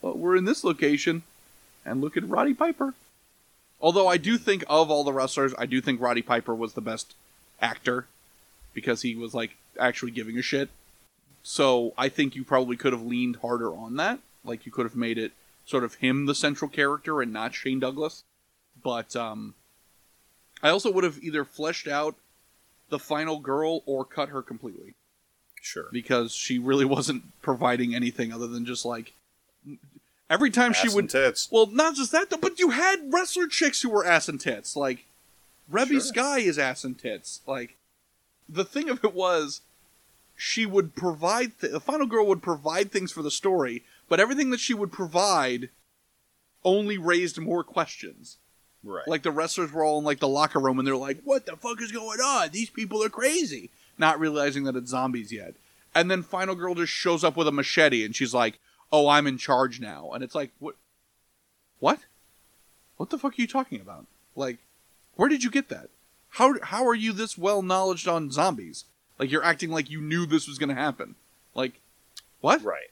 well, 0.02 0.14
we're 0.14 0.36
in 0.36 0.46
this 0.46 0.64
location, 0.64 1.22
and 1.86 2.00
look 2.02 2.16
at 2.18 2.28
Roddy 2.28 2.54
Piper. 2.56 2.94
Although 3.82 4.08
I 4.08 4.18
do 4.18 4.38
think 4.40 4.64
of 4.68 4.90
all 4.90 5.04
the 5.04 5.14
wrestlers, 5.14 5.54
I 5.60 5.66
do 5.68 5.80
think 5.82 6.00
Roddy 6.02 6.22
Piper 6.24 6.56
was 6.56 6.74
the 6.74 6.82
best 6.82 7.14
actor 7.62 8.06
because 8.74 9.02
he 9.04 9.16
was 9.16 9.34
like 9.36 9.58
actually 9.80 10.12
giving 10.12 10.38
a 10.40 10.42
shit. 10.42 10.70
So 11.44 11.94
I 11.98 12.10
think 12.10 12.36
you 12.36 12.44
probably 12.44 12.78
could 12.78 12.94
have 12.94 13.06
leaned 13.06 13.38
harder 13.38 13.72
on 13.76 13.96
that. 13.98 14.20
Like 14.44 14.66
you 14.66 14.72
could 14.72 14.86
have 14.86 14.96
made 14.96 15.18
it 15.20 15.32
sort 15.66 15.84
of 15.84 15.96
him 15.96 16.26
the 16.26 16.34
central 16.36 16.70
character 16.70 17.22
and 17.22 17.32
not 17.34 17.54
Shane 17.54 17.80
Douglas. 17.80 18.24
But 18.84 19.16
um 19.16 19.54
I 20.64 20.70
also 20.70 20.92
would 20.92 21.04
have 21.04 21.20
either 21.22 21.46
fleshed 21.46 21.88
out 21.88 22.16
the 22.90 23.00
final 23.00 23.40
girl 23.40 23.82
or 23.86 24.06
cut 24.06 24.30
her 24.30 24.42
completely 24.42 24.94
sure. 25.62 25.88
because 25.92 26.34
she 26.34 26.60
really 26.60 26.86
wasn't 26.98 27.24
providing 27.42 27.94
anything 27.96 28.32
other 28.32 28.48
than 28.48 28.66
just 28.66 28.86
like 28.86 29.14
every 30.30 30.50
time 30.52 30.74
she 30.74 30.90
would 30.90 31.04
and 31.06 31.10
tits. 31.10 31.48
well, 31.52 31.66
not 31.68 31.96
just 31.96 32.12
that, 32.12 32.30
though, 32.30 32.38
but 32.38 32.60
you 32.60 32.72
had 32.72 33.12
wrestler 33.14 33.48
chicks 33.48 33.82
who 33.82 33.90
were 33.90 34.06
ass 34.06 34.28
and 34.30 34.40
tits. 34.42 34.76
Like, 34.76 35.06
Reby 35.72 35.90
Sure. 35.92 36.00
Sky 36.02 36.40
is 36.40 36.58
ass 36.60 36.84
and 36.84 36.98
tits. 36.98 37.42
Like, 37.48 37.76
the 38.48 38.66
thing 38.66 38.90
of 38.90 39.04
it 39.04 39.14
was, 39.14 39.62
she 40.36 40.66
would 40.66 40.96
provide, 40.96 41.60
th- 41.60 41.74
the 41.74 41.80
final 41.80 42.06
girl 42.08 42.26
would 42.28 42.42
provide 42.44 42.92
things 42.92 43.12
for 43.12 43.22
the 43.24 43.32
story, 43.32 43.84
but 44.10 44.20
everything 44.20 44.50
that 44.52 44.60
she 44.60 44.74
would 44.74 44.92
provide 44.92 45.70
only 46.64 46.98
raised 46.98 47.40
more 47.40 47.64
questions. 47.64 48.38
Right. 48.86 49.08
Like, 49.08 49.24
the 49.24 49.32
wrestlers 49.32 49.72
were 49.72 49.84
all 49.84 49.98
in, 49.98 50.06
like, 50.06 50.20
the 50.20 50.28
locker 50.28 50.60
room, 50.60 50.80
and 50.80 50.88
they're 50.88 50.96
like, 50.96 51.22
what 51.24 51.46
the 51.46 51.58
fuck 51.58 51.82
is 51.82 51.92
going 51.92 52.20
on? 52.20 52.50
These 52.52 52.70
people 52.70 53.04
are 53.04 53.10
crazy. 53.10 53.72
Not 53.98 54.20
realizing 54.20 54.64
that 54.66 54.76
it's 54.76 54.92
zombies 54.92 55.32
yet. 55.32 55.56
And 55.96 56.12
then 56.12 56.22
Final 56.24 56.56
Girl 56.56 56.76
just 56.76 56.92
shows 56.92 57.24
up 57.24 57.36
with 57.38 57.48
a 57.48 57.52
machete, 57.52 58.06
and 58.06 58.14
she's 58.16 58.34
like, 58.34 58.60
"Oh, 58.92 59.08
I'm 59.08 59.26
in 59.28 59.38
charge 59.38 59.80
now," 59.80 60.12
and 60.12 60.24
it's 60.24 60.36
like, 60.36 60.52
what? 60.60 60.76
What? 61.80 62.00
What 62.98 63.10
the 63.10 63.18
fuck 63.18 63.34
are 63.40 63.42
you 63.42 63.48
talking 63.48 63.80
about? 63.80 64.06
Like, 64.36 64.58
where 65.16 65.30
did 65.30 65.44
you 65.44 65.50
get 65.50 65.70
that? 65.70 65.90
How 66.32 66.56
how 66.62 66.86
are 66.86 66.94
you 66.96 67.14
this 67.14 67.38
well 67.38 67.62
knowledged 67.62 68.10
on 68.10 68.30
zombies? 68.30 68.84
Like 69.18 69.32
you're 69.32 69.44
acting 69.44 69.72
like 69.72 69.90
you 69.90 70.02
knew 70.02 70.26
this 70.26 70.50
was 70.50 70.58
going 70.58 70.70
to 70.70 70.76
happen. 70.76 71.16
Like, 71.54 71.80
what? 72.42 72.62
Right. 72.62 72.90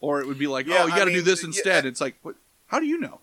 Or 0.00 0.20
it 0.20 0.26
would 0.26 0.38
be 0.38 0.46
like, 0.46 0.66
Yeah, 0.66 0.78
oh, 0.80 0.86
you 0.86 0.96
got 0.96 1.04
to 1.04 1.12
do 1.12 1.20
this 1.20 1.42
yeah, 1.42 1.48
instead. 1.48 1.84
it's 1.84 2.00
like, 2.00 2.16
what? 2.22 2.36
How 2.68 2.80
do 2.80 2.86
you 2.86 2.98
know? 2.98 3.20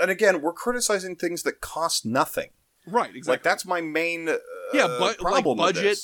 And 0.00 0.10
again, 0.10 0.42
we're 0.42 0.52
criticizing 0.52 1.16
things 1.16 1.42
that 1.44 1.60
cost 1.60 2.04
nothing. 2.04 2.50
Right. 2.86 3.14
Exactly. 3.14 3.32
Like 3.32 3.42
that's 3.42 3.64
my 3.64 3.80
main 3.80 4.28
uh, 4.28 4.36
Yeah, 4.72 4.96
but, 4.98 5.20
like, 5.20 5.44
budget. 5.44 5.98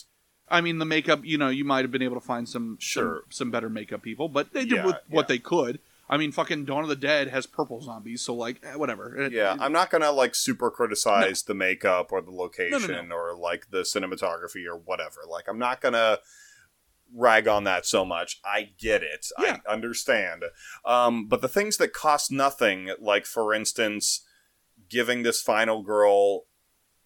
I 0.49 0.61
mean, 0.61 0.79
the 0.79 0.85
makeup. 0.85 1.21
You 1.25 1.39
know, 1.39 1.49
you 1.49 1.65
might 1.65 1.83
have 1.85 1.91
been 1.91 2.03
able 2.03 2.17
to 2.19 2.27
find 2.27 2.49
some 2.49 2.77
Sure. 2.81 3.23
some, 3.25 3.25
some 3.31 3.51
better 3.51 3.69
makeup 3.69 4.03
people, 4.03 4.29
but 4.29 4.53
they 4.53 4.65
did 4.65 4.77
Yeah, 4.79 4.87
with 4.87 4.97
what 5.09 5.29
they 5.29 5.39
could. 5.39 5.79
I 6.09 6.17
mean, 6.17 6.33
fucking 6.33 6.65
Dawn 6.65 6.83
of 6.83 6.89
the 6.89 6.97
Dead 6.97 7.29
has 7.29 7.47
purple 7.47 7.81
zombies, 7.81 8.23
so 8.23 8.35
like, 8.35 8.61
eh, 8.65 8.75
whatever. 8.75 9.17
It- 9.17 9.31
Yeah, 9.33 9.55
it- 9.55 9.61
I'm 9.61 9.71
not 9.73 9.91
gonna 9.91 10.11
like 10.11 10.35
super 10.35 10.69
criticize 10.71 11.43
the 11.45 11.55
makeup 11.55 12.11
or 12.11 12.21
the 12.21 12.33
location 12.33 13.09
no. 13.11 13.15
or 13.15 13.35
like 13.37 13.71
the 13.71 13.83
cinematography 13.83 14.67
or 14.67 14.77
whatever. 14.77 15.21
Like 15.29 15.47
I'm 15.49 15.59
not 15.59 15.81
gonna 15.81 16.19
rag 17.15 17.49
on 17.49 17.65
that 17.65 17.87
so 17.87 18.05
much. 18.05 18.41
I 18.45 18.71
get 18.79 19.03
it. 19.03 19.27
Yeah. 19.39 19.59
I 19.69 19.73
understand. 19.73 20.45
Um, 20.85 21.27
but 21.27 21.41
the 21.41 21.49
things 21.49 21.77
that 21.79 21.93
cost 21.93 22.31
nothing, 22.31 22.91
like 23.01 23.27
for 23.27 23.53
instance, 23.55 24.25
giving 24.89 25.23
this 25.23 25.41
final 25.43 25.83
girl 25.83 26.45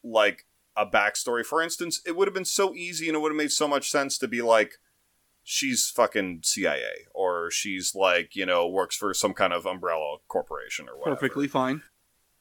like 0.02 0.46
a 0.76 0.86
backstory. 0.86 1.44
For 1.44 1.62
instance, 1.62 2.00
it 2.06 2.16
would 2.16 2.28
have 2.28 2.34
been 2.34 2.44
so 2.44 2.74
easy 2.74 3.08
and 3.08 3.16
it 3.16 3.20
would 3.20 3.32
have 3.32 3.36
made 3.36 3.52
so 3.52 3.68
much 3.68 3.90
sense 3.90 4.18
to 4.18 4.28
be 4.28 4.42
like 4.42 4.74
she's 5.42 5.90
fucking 5.90 6.40
CIA 6.42 7.06
or 7.14 7.50
she's 7.50 7.94
like, 7.94 8.34
you 8.34 8.46
know, 8.46 8.66
works 8.66 8.96
for 8.96 9.14
some 9.14 9.34
kind 9.34 9.52
of 9.52 9.66
umbrella 9.66 10.16
corporation 10.28 10.88
or 10.88 10.98
whatever 10.98 11.16
perfectly 11.16 11.48
fine. 11.48 11.82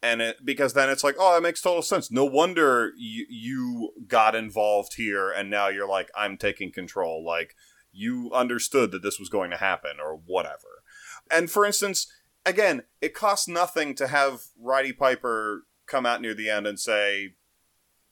And 0.03 0.21
it 0.21 0.37
because 0.45 0.73
then 0.73 0.89
it's 0.89 1.03
like 1.03 1.15
oh 1.17 1.33
that 1.33 1.41
makes 1.41 1.61
total 1.61 1.81
sense 1.81 2.11
no 2.11 2.25
wonder 2.25 2.91
you, 2.97 3.25
you 3.29 3.93
got 4.07 4.35
involved 4.35 4.93
here 4.97 5.31
and 5.31 5.49
now 5.49 5.67
you're 5.69 5.87
like 5.87 6.09
i'm 6.15 6.37
taking 6.37 6.71
control 6.71 7.25
like 7.25 7.55
you 7.91 8.29
understood 8.33 8.91
that 8.91 9.01
this 9.01 9.17
was 9.17 9.29
going 9.29 9.49
to 9.49 9.57
happen 9.57 9.93
or 10.03 10.19
whatever 10.25 10.83
and 11.31 11.49
for 11.49 11.65
instance 11.65 12.11
again 12.45 12.83
it 13.01 13.13
costs 13.13 13.47
nothing 13.47 13.95
to 13.95 14.07
have 14.07 14.41
roddy 14.59 14.91
piper 14.91 15.63
come 15.87 16.05
out 16.05 16.21
near 16.21 16.33
the 16.33 16.49
end 16.49 16.67
and 16.67 16.79
say 16.79 17.35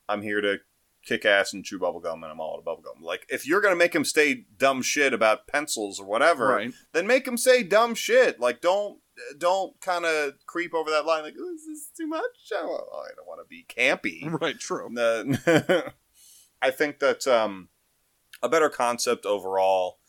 i'm 0.07 0.21
here 0.21 0.39
to 0.41 0.57
kick 1.03 1.25
ass 1.25 1.51
and 1.51 1.65
chew 1.65 1.79
bubblegum 1.79 2.13
and 2.13 2.25
i'm 2.25 2.39
all 2.39 2.53
out 2.53 2.59
of 2.59 2.65
bubblegum 2.65 3.01
like 3.01 3.25
if 3.27 3.47
you're 3.47 3.59
gonna 3.61 3.75
make 3.75 3.93
him 3.95 4.05
say 4.05 4.45
dumb 4.57 4.81
shit 4.83 5.13
about 5.13 5.47
pencils 5.47 5.99
or 5.99 6.05
whatever 6.05 6.47
Right. 6.47 6.71
then 6.93 7.07
make 7.07 7.27
him 7.27 7.37
say 7.37 7.63
dumb 7.63 7.95
shit. 7.95 8.39
Like 8.39 8.61
don't 8.61 8.99
don't 9.37 9.79
kind 9.81 10.05
of 10.05 10.33
creep 10.45 10.73
over 10.73 10.89
that 10.89 11.05
line. 11.05 11.23
Like 11.23 11.35
oh, 11.39 11.53
is 11.53 11.65
this 11.67 11.89
too 11.95 12.07
much? 12.07 12.51
Oh, 12.53 13.03
I 13.05 13.13
don't 13.15 13.27
want 13.27 13.41
to 13.41 13.49
be 13.49 13.65
campy. 13.67 14.21
Right. 14.41 14.59
True. 14.59 14.95
Uh, 14.97 15.91
I 16.61 16.71
think 16.71 16.99
that 16.99 17.27
um, 17.27 17.69
a 18.41 18.49
better 18.49 18.69
concept 18.69 19.25
overall 19.25 19.99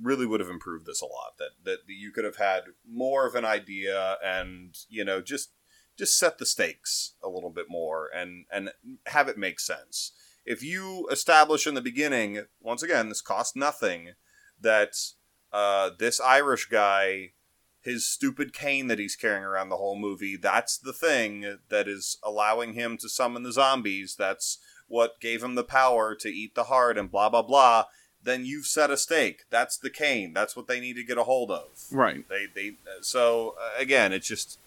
really 0.00 0.26
would 0.26 0.40
have 0.40 0.50
improved 0.50 0.86
this 0.86 1.02
a 1.02 1.06
lot. 1.06 1.38
That 1.38 1.50
that 1.64 1.78
you 1.86 2.12
could 2.12 2.24
have 2.24 2.36
had 2.36 2.64
more 2.88 3.26
of 3.26 3.34
an 3.34 3.44
idea 3.44 4.16
and 4.24 4.76
you 4.88 5.04
know 5.04 5.20
just 5.20 5.50
just 5.96 6.18
set 6.18 6.38
the 6.38 6.46
stakes 6.46 7.14
a 7.22 7.28
little 7.28 7.50
bit 7.50 7.66
more 7.68 8.10
and 8.14 8.44
and 8.52 8.70
have 9.06 9.28
it 9.28 9.38
make 9.38 9.60
sense. 9.60 10.12
If 10.44 10.62
you 10.62 11.08
establish 11.10 11.66
in 11.66 11.74
the 11.74 11.80
beginning, 11.80 12.44
once 12.60 12.82
again, 12.82 13.08
this 13.08 13.20
cost 13.20 13.56
nothing, 13.56 14.12
that 14.60 14.94
uh, 15.52 15.90
this 15.98 16.20
Irish 16.20 16.66
guy, 16.66 17.32
his 17.86 18.06
stupid 18.06 18.52
cane 18.52 18.88
that 18.88 18.98
he's 18.98 19.16
carrying 19.16 19.44
around 19.44 19.70
the 19.70 19.76
whole 19.76 19.96
movie, 19.96 20.36
that's 20.36 20.76
the 20.76 20.92
thing 20.92 21.58
that 21.70 21.88
is 21.88 22.18
allowing 22.22 22.74
him 22.74 22.98
to 22.98 23.08
summon 23.08 23.44
the 23.44 23.52
zombies. 23.52 24.16
That's 24.18 24.58
what 24.88 25.20
gave 25.20 25.42
him 25.42 25.54
the 25.54 25.64
power 25.64 26.14
to 26.16 26.28
eat 26.28 26.54
the 26.54 26.64
heart 26.64 26.98
and 26.98 27.10
blah 27.10 27.30
blah 27.30 27.42
blah. 27.42 27.84
Then 28.22 28.44
you've 28.44 28.66
set 28.66 28.90
a 28.90 28.96
stake. 28.96 29.44
That's 29.50 29.78
the 29.78 29.88
cane. 29.88 30.32
That's 30.34 30.56
what 30.56 30.66
they 30.66 30.80
need 30.80 30.96
to 30.96 31.04
get 31.04 31.16
a 31.16 31.22
hold 31.22 31.50
of. 31.50 31.68
Right. 31.92 32.28
They 32.28 32.46
they 32.54 32.72
so 33.00 33.54
uh, 33.58 33.80
again, 33.80 34.12
it's 34.12 34.26
just 34.26 34.58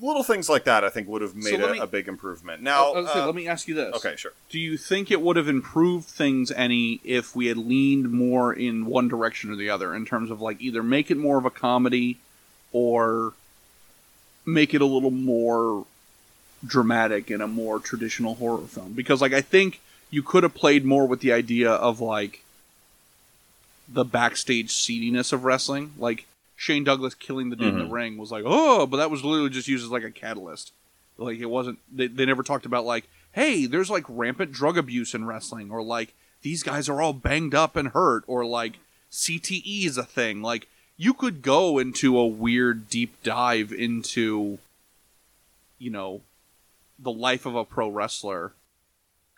little 0.00 0.22
things 0.22 0.48
like 0.48 0.64
that. 0.64 0.84
I 0.84 0.90
think 0.90 1.08
would 1.08 1.22
have 1.22 1.34
made 1.34 1.60
let 1.60 1.70
a, 1.70 1.72
me- 1.72 1.78
a 1.78 1.86
big 1.86 2.08
improvement. 2.08 2.62
Now, 2.62 2.92
was 2.92 3.10
say, 3.10 3.20
uh, 3.20 3.26
let 3.26 3.34
me 3.34 3.48
ask 3.48 3.68
you 3.68 3.74
this. 3.74 3.94
okay, 3.96 4.16
sure. 4.16 4.32
Do 4.50 4.58
you 4.58 4.76
think 4.76 5.10
it 5.10 5.22
would 5.22 5.36
have 5.36 5.48
improved 5.48 6.08
things 6.08 6.50
any 6.50 7.00
if 7.04 7.34
we 7.34 7.46
had 7.46 7.56
leaned 7.56 8.10
more 8.10 8.52
in 8.52 8.84
one 8.86 9.08
direction 9.08 9.50
or 9.50 9.56
the 9.56 9.70
other 9.70 9.94
in 9.94 10.04
terms 10.04 10.30
of 10.30 10.40
like 10.42 10.60
either 10.60 10.82
make 10.82 11.10
it 11.10 11.16
more 11.16 11.38
of 11.38 11.46
a 11.46 11.50
comedy 11.50 12.18
or 12.74 13.32
make 14.44 14.74
it 14.74 14.82
a 14.82 14.86
little 14.86 15.10
more 15.10 15.86
dramatic 16.66 17.30
in 17.30 17.40
a 17.40 17.48
more 17.48 17.78
traditional 17.78 18.34
horror 18.34 18.66
film? 18.66 18.92
Because 18.92 19.22
like 19.22 19.32
I 19.32 19.40
think 19.40 19.80
you 20.10 20.22
could 20.22 20.42
have 20.42 20.54
played 20.54 20.84
more 20.84 21.06
with 21.06 21.20
the 21.20 21.32
idea 21.32 21.70
of 21.70 22.00
like 22.00 22.42
the 23.88 24.04
backstage 24.04 24.70
seediness 24.70 25.32
of 25.32 25.44
wrestling. 25.44 25.92
Like 25.96 26.26
Shane 26.56 26.84
Douglas 26.84 27.14
killing 27.14 27.50
the 27.50 27.56
dude 27.56 27.68
in 27.68 27.78
the 27.78 27.84
mm-hmm. 27.84 27.92
ring 27.92 28.16
was 28.16 28.30
like, 28.30 28.44
oh, 28.46 28.86
but 28.86 28.98
that 28.98 29.10
was 29.10 29.24
literally 29.24 29.50
just 29.50 29.68
used 29.68 29.84
as 29.84 29.90
like 29.90 30.04
a 30.04 30.10
catalyst. 30.10 30.72
Like 31.16 31.38
it 31.38 31.46
wasn't. 31.46 31.78
They, 31.92 32.08
they 32.08 32.26
never 32.26 32.42
talked 32.42 32.66
about 32.66 32.84
like, 32.84 33.08
hey, 33.32 33.66
there's 33.66 33.90
like 33.90 34.04
rampant 34.08 34.52
drug 34.52 34.76
abuse 34.76 35.14
in 35.14 35.26
wrestling, 35.26 35.70
or 35.70 35.82
like 35.82 36.12
these 36.42 36.62
guys 36.62 36.88
are 36.88 37.00
all 37.00 37.12
banged 37.12 37.54
up 37.54 37.76
and 37.76 37.88
hurt, 37.88 38.24
or 38.26 38.44
like 38.44 38.78
CTE 39.12 39.86
is 39.86 39.96
a 39.96 40.04
thing. 40.04 40.42
Like 40.42 40.66
you 40.96 41.14
could 41.14 41.42
go 41.42 41.78
into 41.78 42.18
a 42.18 42.26
weird 42.26 42.88
deep 42.88 43.22
dive 43.22 43.72
into, 43.72 44.58
you 45.78 45.90
know, 45.90 46.22
the 46.98 47.12
life 47.12 47.46
of 47.46 47.54
a 47.54 47.64
pro 47.64 47.88
wrestler. 47.88 48.52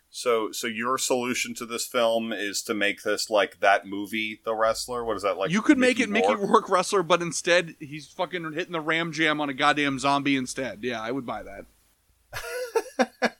So, 0.09 0.51
so 0.51 0.67
your 0.67 0.97
solution 0.97 1.53
to 1.55 1.65
this 1.65 1.85
film 1.85 2.31
is 2.31 2.61
to 2.63 2.73
make 2.73 3.03
this 3.03 3.29
like 3.29 3.59
that 3.59 3.85
movie, 3.85 4.39
The 4.43 4.55
Wrestler. 4.55 5.03
What 5.03 5.17
is 5.17 5.23
that 5.23 5.37
like? 5.37 5.51
you 5.51 5.61
could 5.61 5.77
make 5.77 5.99
it 5.99 6.09
Mickey 6.09 6.33
Rourke? 6.33 6.49
Rourke 6.49 6.69
wrestler, 6.69 7.03
but 7.03 7.21
instead 7.21 7.75
he's 7.79 8.07
fucking 8.07 8.53
hitting 8.53 8.71
the 8.71 8.79
ram 8.79 9.11
jam 9.11 9.41
on 9.41 9.49
a 9.49 9.53
goddamn 9.53 9.99
zombie 9.99 10.37
instead. 10.37 10.79
Yeah, 10.81 11.01
I 11.01 11.11
would 11.11 11.25
buy 11.25 11.43
that. 11.43 11.65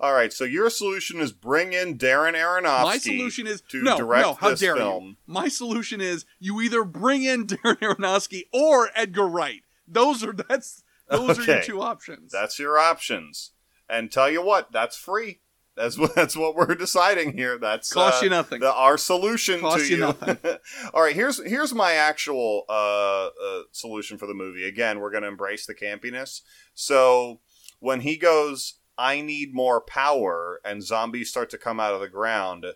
All 0.00 0.12
right. 0.12 0.32
So 0.32 0.44
your 0.44 0.70
solution 0.70 1.20
is 1.20 1.32
bring 1.32 1.72
in 1.72 1.98
Darren 1.98 2.34
Aronofsky. 2.34 2.84
My 2.84 2.98
solution 2.98 3.46
is 3.46 3.60
to 3.68 3.82
no, 3.82 3.96
direct 3.96 4.26
no. 4.26 4.34
How 4.34 4.50
this 4.50 4.60
dare 4.60 4.76
film. 4.76 5.04
you? 5.04 5.16
My 5.26 5.48
solution 5.48 6.00
is 6.00 6.24
you 6.38 6.60
either 6.60 6.84
bring 6.84 7.24
in 7.24 7.46
Darren 7.46 7.78
Aronofsky 7.78 8.42
or 8.52 8.90
Edgar 8.94 9.26
Wright. 9.26 9.62
Those 9.88 10.24
are 10.24 10.32
that's 10.32 10.82
those 11.08 11.38
are 11.38 11.42
your 11.42 11.62
two 11.62 11.80
options. 11.80 12.32
That's 12.32 12.58
your 12.58 12.78
options. 12.78 13.52
And 13.88 14.10
tell 14.10 14.28
you 14.28 14.42
what, 14.42 14.72
that's 14.72 14.96
free. 14.96 15.40
That's 15.76 15.98
what 15.98 16.14
that's 16.14 16.36
what 16.36 16.56
we're 16.56 16.74
deciding 16.74 17.36
here. 17.36 17.58
That's 17.58 17.92
Cost 17.92 18.22
uh, 18.22 18.24
you 18.24 18.30
nothing. 18.30 18.60
The, 18.60 18.72
our 18.72 18.98
solution 18.98 19.60
Cost 19.60 19.84
to 19.84 19.84
you 19.84 19.96
you. 19.96 20.00
nothing. 20.00 20.38
All 20.94 21.02
right, 21.02 21.14
here's 21.14 21.44
here's 21.44 21.74
my 21.74 21.92
actual 21.92 22.64
uh, 22.68 23.26
uh, 23.26 23.62
solution 23.72 24.18
for 24.18 24.26
the 24.26 24.34
movie. 24.34 24.66
Again, 24.66 24.98
we're 24.98 25.10
going 25.10 25.22
to 25.22 25.28
embrace 25.28 25.66
the 25.66 25.74
campiness. 25.74 26.40
So 26.74 27.40
when 27.78 28.00
he 28.00 28.16
goes, 28.16 28.74
"I 28.98 29.20
need 29.20 29.54
more 29.54 29.80
power," 29.80 30.60
and 30.64 30.82
zombies 30.82 31.30
start 31.30 31.50
to 31.50 31.58
come 31.58 31.80
out 31.80 31.94
of 31.94 32.00
the 32.00 32.08
ground, 32.08 32.66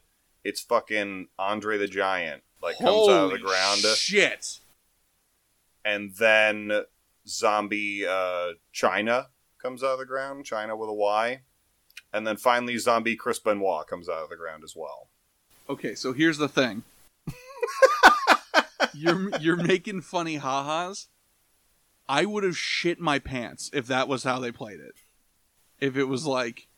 it's 0.44 0.60
fucking 0.60 1.28
Andre 1.38 1.78
the 1.78 1.86
Giant 1.88 2.42
like 2.62 2.78
comes 2.78 3.08
out 3.08 3.24
of 3.24 3.30
the 3.30 3.38
ground, 3.38 3.80
Shit. 3.96 4.60
and 5.84 6.14
then 6.16 6.84
zombie 7.26 8.06
uh, 8.06 8.52
Chyna 8.74 9.26
comes 9.60 9.82
out 9.82 9.92
of 9.94 9.98
the 9.98 10.06
ground. 10.06 10.44
Chyna 10.44 10.76
with 10.76 10.88
a 10.88 10.94
Y. 10.94 11.42
And 12.12 12.26
then 12.26 12.36
finally, 12.36 12.76
zombie 12.78 13.16
Chris 13.16 13.38
Benoit 13.38 13.86
comes 13.86 14.08
out 14.08 14.24
of 14.24 14.30
the 14.30 14.36
ground 14.36 14.64
as 14.64 14.74
well. 14.74 15.08
Okay, 15.68 15.94
so 15.94 16.12
here's 16.12 16.38
the 16.38 16.48
thing. 16.48 16.82
you're 18.94 19.30
you're 19.38 19.56
making 19.56 20.00
funny 20.00 20.36
ha-has. 20.36 21.06
I 22.08 22.24
would 22.24 22.42
have 22.42 22.56
shit 22.56 22.98
my 22.98 23.20
pants 23.20 23.70
if 23.72 23.86
that 23.86 24.08
was 24.08 24.24
how 24.24 24.40
they 24.40 24.50
played 24.50 24.80
it. 24.80 24.94
If 25.80 25.96
it 25.96 26.04
was 26.04 26.26
like, 26.26 26.68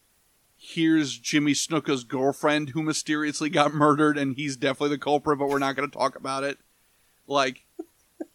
here's 0.56 1.18
Jimmy 1.18 1.52
Snuka's 1.52 2.04
girlfriend 2.04 2.70
who 2.70 2.82
mysteriously 2.82 3.50
got 3.50 3.74
murdered 3.74 4.16
and 4.16 4.36
he's 4.36 4.56
definitely 4.56 4.96
the 4.96 5.02
culprit, 5.02 5.38
but 5.38 5.48
we're 5.48 5.58
not 5.58 5.74
going 5.76 5.90
to 5.90 5.96
talk 5.96 6.16
about 6.16 6.44
it. 6.44 6.58
Like, 7.26 7.64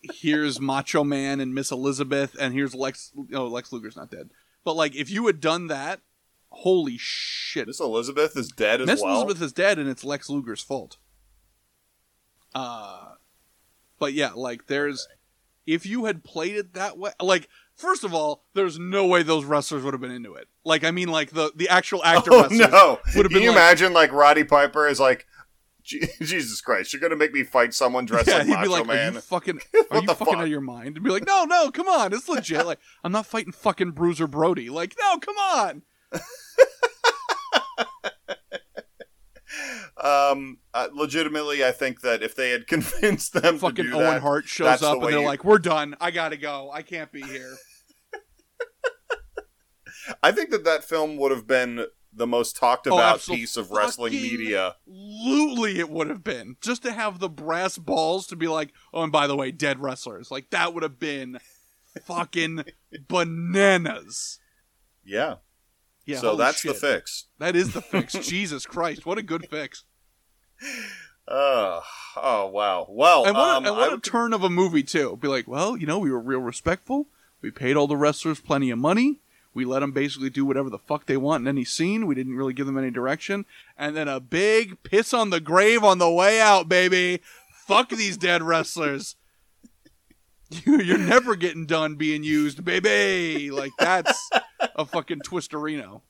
here's 0.02 0.60
Macho 0.60 1.04
Man 1.04 1.40
and 1.40 1.54
Miss 1.54 1.72
Elizabeth, 1.72 2.36
and 2.40 2.54
here's 2.54 2.76
Lex. 2.76 3.12
Oh, 3.34 3.48
Lex 3.48 3.72
Luger's 3.72 3.96
not 3.96 4.12
dead. 4.12 4.30
But 4.64 4.76
like, 4.76 4.96
if 4.96 5.10
you 5.10 5.28
had 5.28 5.40
done 5.40 5.68
that, 5.68 6.02
holy 6.50 6.98
shit! 6.98 7.68
Miss 7.68 7.80
Elizabeth 7.80 8.36
is 8.36 8.50
dead 8.50 8.82
as 8.82 8.88
well. 8.88 8.96
Miss 8.96 9.04
well. 9.04 9.22
Elizabeth 9.22 9.42
is 9.42 9.54
dead, 9.54 9.80
and 9.80 9.90
it's 9.90 10.04
Lex 10.04 10.30
Luger's 10.30 10.62
fault. 10.62 10.98
Uh, 12.56 13.14
but 14.00 14.14
yeah, 14.14 14.32
like 14.34 14.68
there's, 14.68 15.08
if 15.66 15.86
you 15.86 16.06
had 16.06 16.24
played 16.24 16.56
it 16.56 16.74
that 16.74 16.98
way, 16.98 17.12
like 17.22 17.50
first 17.78 18.04
of 18.04 18.14
all, 18.14 18.44
there's 18.54 18.78
no 18.78 19.08
way 19.08 19.24
those 19.24 19.46
wrestlers 19.46 19.84
would 19.84 19.94
have 19.94 20.02
been 20.02 20.12
into 20.12 20.34
it. 20.34 20.48
Like 20.66 20.84
I 20.84 20.92
mean, 20.92 21.08
like 21.08 21.32
the 21.32 21.52
the 21.56 21.70
actual 21.70 22.04
actor 22.04 22.34
Oh 22.34 22.42
wrestlers 22.42 22.60
no! 22.72 23.00
would 23.16 23.24
have 23.26 23.32
Can 23.32 23.34
been 23.34 23.42
you 23.44 23.50
like, 23.50 23.58
imagine 23.58 23.94
like 23.94 24.12
Roddy 24.12 24.44
Piper 24.44 24.88
is 24.88 25.00
like 25.00 25.26
Jesus 25.84 26.60
Christ, 26.60 26.92
you're 26.92 27.00
gonna 27.02 27.16
make 27.16 27.32
me 27.34 27.44
fight 27.44 27.74
someone 27.74 28.06
dressed 28.08 28.28
yeah, 28.28 28.40
like 28.40 28.48
Macho 28.48 28.62
be 28.64 28.68
like, 28.68 28.84
"Are 28.84 28.88
Man? 28.88 29.14
you 29.14 29.22
fucking? 29.22 29.56
Are 29.76 29.82
What 29.88 30.02
you 30.02 30.08
the 30.08 30.16
fucking 30.16 30.26
fuck? 30.34 30.36
out 30.40 30.44
of 30.44 30.50
your 30.50 30.60
mind?" 30.60 30.98
And 30.98 31.04
be 31.04 31.10
like, 31.12 31.26
"No, 31.26 31.46
no, 31.46 31.72
come 31.72 31.88
on, 31.88 32.14
it's 32.14 32.28
legit. 32.28 32.66
Like, 32.66 32.80
I'm 33.06 33.14
not 33.14 33.26
fighting 33.26 33.54
fucking 33.54 33.92
Bruiser 33.92 34.28
Brody. 34.28 34.70
Like, 34.70 34.96
no, 35.00 35.18
come 35.20 35.38
on." 35.38 35.84
Um, 40.00 40.60
uh, 40.74 40.90
legitimately, 40.94 41.66
I 41.66 41.72
think 41.72 42.02
that 42.02 42.22
if 42.22 42.36
they 42.36 42.52
had 42.52 42.68
convinced 42.68 43.34
them 43.34 43.58
Fucking 43.58 43.76
to 43.86 43.92
do 43.92 43.96
Owen 43.96 44.04
that, 44.06 44.22
Hart 44.22 44.46
shows 44.48 44.84
up, 44.84 44.96
and 44.98 45.04
they're 45.04 45.20
you- 45.22 45.26
like, 45.26 45.44
"We're 45.44 45.58
done. 45.58 45.96
I 46.00 46.12
gotta 46.12 46.38
go. 46.38 46.70
I 46.72 46.82
can't 46.82 47.12
be 47.12 47.22
here." 47.24 47.56
I 50.24 50.32
think 50.32 50.50
that 50.52 50.64
that 50.66 50.84
film 50.84 51.18
would 51.18 51.32
have 51.32 51.48
been 51.48 51.86
the 52.14 52.28
most 52.28 52.56
talked 52.56 52.88
Oh, 52.88 52.94
about 52.96 53.22
piece 53.22 53.58
of 53.58 53.70
wrestling 53.72 54.14
media. 54.14 54.76
Absolutely, 54.88 55.80
it 55.80 55.90
would 55.90 56.10
have 56.10 56.24
been 56.24 56.56
just 56.62 56.82
to 56.84 56.92
have 56.92 57.20
the 57.20 57.30
brass 57.30 57.78
balls 57.78 58.26
to 58.28 58.36
be 58.36 58.48
like, 58.48 58.74
"Oh, 58.94 59.04
and 59.04 59.12
by 59.12 59.28
the 59.28 59.36
way, 59.36 59.52
dead 59.52 59.80
wrestlers." 59.82 60.32
Like 60.32 60.50
that 60.50 60.74
would 60.74 60.84
have 60.84 61.00
been 61.00 61.38
fucking 62.06 62.64
bananas. 63.08 64.40
Yeah. 65.04 65.36
Yeah. 66.06 66.20
so 66.20 66.36
that's 66.38 66.62
the 66.62 66.74
fix. 66.74 67.26
That 67.40 67.56
is 67.56 67.74
the 67.74 67.82
fix. 67.82 68.14
Jesus 68.22 68.66
Christ, 68.66 69.06
what 69.06 69.18
a 69.18 69.24
good 69.24 69.48
fix! 69.50 69.84
Uh, 71.30 71.82
oh 72.16 72.46
wow. 72.48 72.88
Well, 72.90 73.26
And 73.26 73.36
what, 73.36 73.58
um, 73.58 73.66
a, 73.66 73.68
and 73.68 73.76
I 73.76 73.80
what 73.82 73.88
a 73.90 73.92
would- 73.96 74.04
turn 74.04 74.32
of 74.32 74.44
a 74.44 74.50
movie 74.50 74.82
too. 74.84 75.18
Be 75.18 75.28
like, 75.28 75.46
well, 75.46 75.76
you 75.76 75.86
know, 75.86 76.00
we 76.00 76.10
were 76.10 76.22
real 76.22 76.40
respectful. 76.40 77.08
We 77.42 77.52
paid 77.52 77.76
all 77.76 77.86
the 77.86 77.98
wrestlers 77.98 78.40
plenty 78.40 78.70
of 78.70 78.80
money. 78.80 79.20
We 79.58 79.66
let 79.66 79.80
them 79.80 79.92
basically 79.92 80.30
do 80.30 80.46
whatever 80.46 80.70
the 80.70 80.78
fuck 80.78 81.08
they 81.08 81.18
want 81.18 81.42
in 81.42 81.48
any 81.48 81.66
scene. 81.66 82.06
We 82.06 82.14
didn't 82.14 82.36
really 82.36 82.54
give 82.54 82.68
them 82.68 82.78
any 82.78 82.92
direction. 82.92 83.44
And 83.76 83.96
then 83.98 84.08
a 84.08 84.20
big 84.20 84.84
piss 84.84 85.16
on 85.16 85.32
the 85.32 85.40
grave 85.40 85.84
on 85.84 85.98
the 85.98 86.12
way 86.12 86.40
out, 86.40 86.70
baby. 86.70 87.24
Fuck 87.66 87.90
these 87.90 88.18
dead 88.18 88.44
wrestlers. 88.44 89.16
You, 90.52 90.80
you're 90.80 91.00
never 91.00 91.36
getting 91.36 91.66
done 91.66 91.96
being 91.96 92.24
used, 92.24 92.64
baby. 92.64 93.50
Like 93.50 93.72
that's 93.80 94.30
a 94.76 94.86
fucking 94.86 95.22
twisterino. 95.22 96.02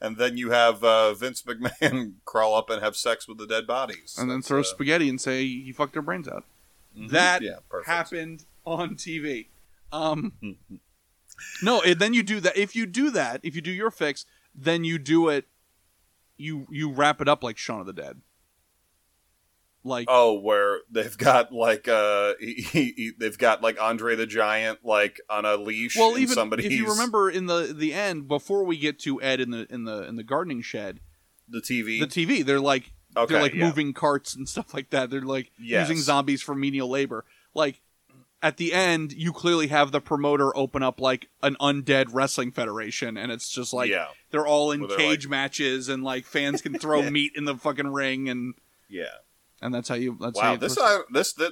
and 0.00 0.16
then 0.16 0.38
you 0.38 0.50
have 0.52 0.82
uh, 0.82 1.12
Vince 1.12 1.42
McMahon 1.42 2.14
crawl 2.24 2.54
up 2.56 2.70
and 2.70 2.82
have 2.82 2.96
sex 2.96 3.28
with 3.28 3.36
the 3.36 3.46
dead 3.46 3.66
bodies, 3.66 4.16
And 4.18 4.30
then 4.30 4.40
throw 4.40 4.60
uh, 4.60 4.62
spaghetti 4.62 5.10
and 5.10 5.20
say 5.20 5.42
he 5.44 5.70
fucked 5.70 5.92
their 5.92 6.00
brains 6.02 6.28
out. 6.28 6.44
mhm. 6.98 7.10
That 7.10 7.42
yeah, 7.42 7.56
happened 7.84 8.46
on 8.64 8.96
TV. 8.96 9.48
Um, 9.92 10.32
no, 11.62 11.80
and 11.82 11.98
then 11.98 12.14
you 12.14 12.22
do 12.22 12.40
that. 12.40 12.56
If 12.56 12.74
you 12.76 12.86
do 12.86 13.10
that, 13.10 13.40
if 13.42 13.54
you 13.54 13.60
do 13.60 13.70
your 13.72 13.90
fix, 13.90 14.24
then 14.54 14.84
you 14.84 14.98
do 14.98 15.28
it. 15.28 15.46
You 16.36 16.66
you 16.70 16.90
wrap 16.92 17.20
it 17.20 17.28
up 17.28 17.42
like 17.44 17.58
Shaun 17.58 17.80
of 17.80 17.86
the 17.86 17.92
Dead. 17.92 18.20
Like 19.82 20.08
Oh, 20.10 20.34
where 20.38 20.80
they've 20.90 21.16
got 21.16 21.52
like 21.52 21.88
uh, 21.88 22.34
he, 22.38 22.54
he, 22.54 22.92
he- 22.96 23.12
they've 23.18 23.38
got 23.38 23.62
like 23.62 23.80
Andre 23.80 24.14
the 24.14 24.26
Giant 24.26 24.80
like 24.84 25.18
on 25.30 25.46
a 25.46 25.56
leash. 25.56 25.96
well, 25.96 26.18
even 26.18 26.34
somebody's, 26.34 26.66
if 26.66 26.72
you 26.72 26.86
remember 26.88 27.30
in 27.30 27.46
the 27.46 27.72
the 27.74 27.94
end 27.94 28.28
before 28.28 28.64
we 28.64 28.76
get 28.76 28.98
to 29.00 29.22
Ed 29.22 29.40
in 29.40 29.50
the 29.50 29.66
in 29.72 29.84
the 29.84 30.02
in 30.06 30.16
the 30.16 30.22
gardening 30.22 30.60
shed, 30.60 31.00
the 31.48 31.60
TV. 31.62 31.98
the 31.98 32.06
TV 32.06 32.44
they're 32.44 32.60
like 32.60 32.92
Okay, 33.16 33.32
they're 33.32 33.42
like 33.42 33.54
yeah. 33.54 33.64
moving 33.66 33.94
carts 33.94 34.34
and 34.36 34.46
stuff 34.48 34.74
like 34.74 34.90
that. 34.90 35.08
They're 35.08 35.22
like 35.22 35.50
Yes. 35.58 35.88
using 35.88 36.02
zombies 36.02 36.42
for 36.42 36.54
menial 36.54 36.88
labor. 36.90 37.24
Like 37.54 37.80
at 38.42 38.56
the 38.56 38.72
end, 38.72 39.12
you 39.12 39.32
clearly 39.32 39.66
have 39.68 39.92
the 39.92 40.00
promoter 40.00 40.56
open 40.56 40.82
up 40.82 41.00
like 41.00 41.28
an 41.42 41.56
undead 41.60 42.06
wrestling 42.12 42.52
federation, 42.52 43.16
and 43.16 43.30
it's 43.30 43.50
just 43.50 43.72
like 43.72 43.90
yeah, 43.90 44.06
they're 44.30 44.46
all 44.46 44.70
in 44.72 44.80
Where 44.80 44.88
they're 44.88 44.96
cage 44.98 45.26
like- 45.26 45.30
matches, 45.30 45.88
and 45.88 46.02
like 46.02 46.24
fans 46.24 46.62
can 46.62 46.74
throw 46.78 47.02
meat 47.10 47.32
in 47.36 47.44
the 47.44 47.56
fucking 47.56 47.88
ring, 47.92 48.28
and 48.28 48.54
yeah. 48.88 49.04
And 49.62 49.74
that's 49.74 49.88
how 49.88 49.94
you. 49.94 50.16
That's 50.20 50.38
how 50.38 50.46
Wow, 50.48 50.52
you 50.52 50.58
this 50.58 50.78
uh, 50.78 50.98
this, 51.12 51.32
this 51.34 51.50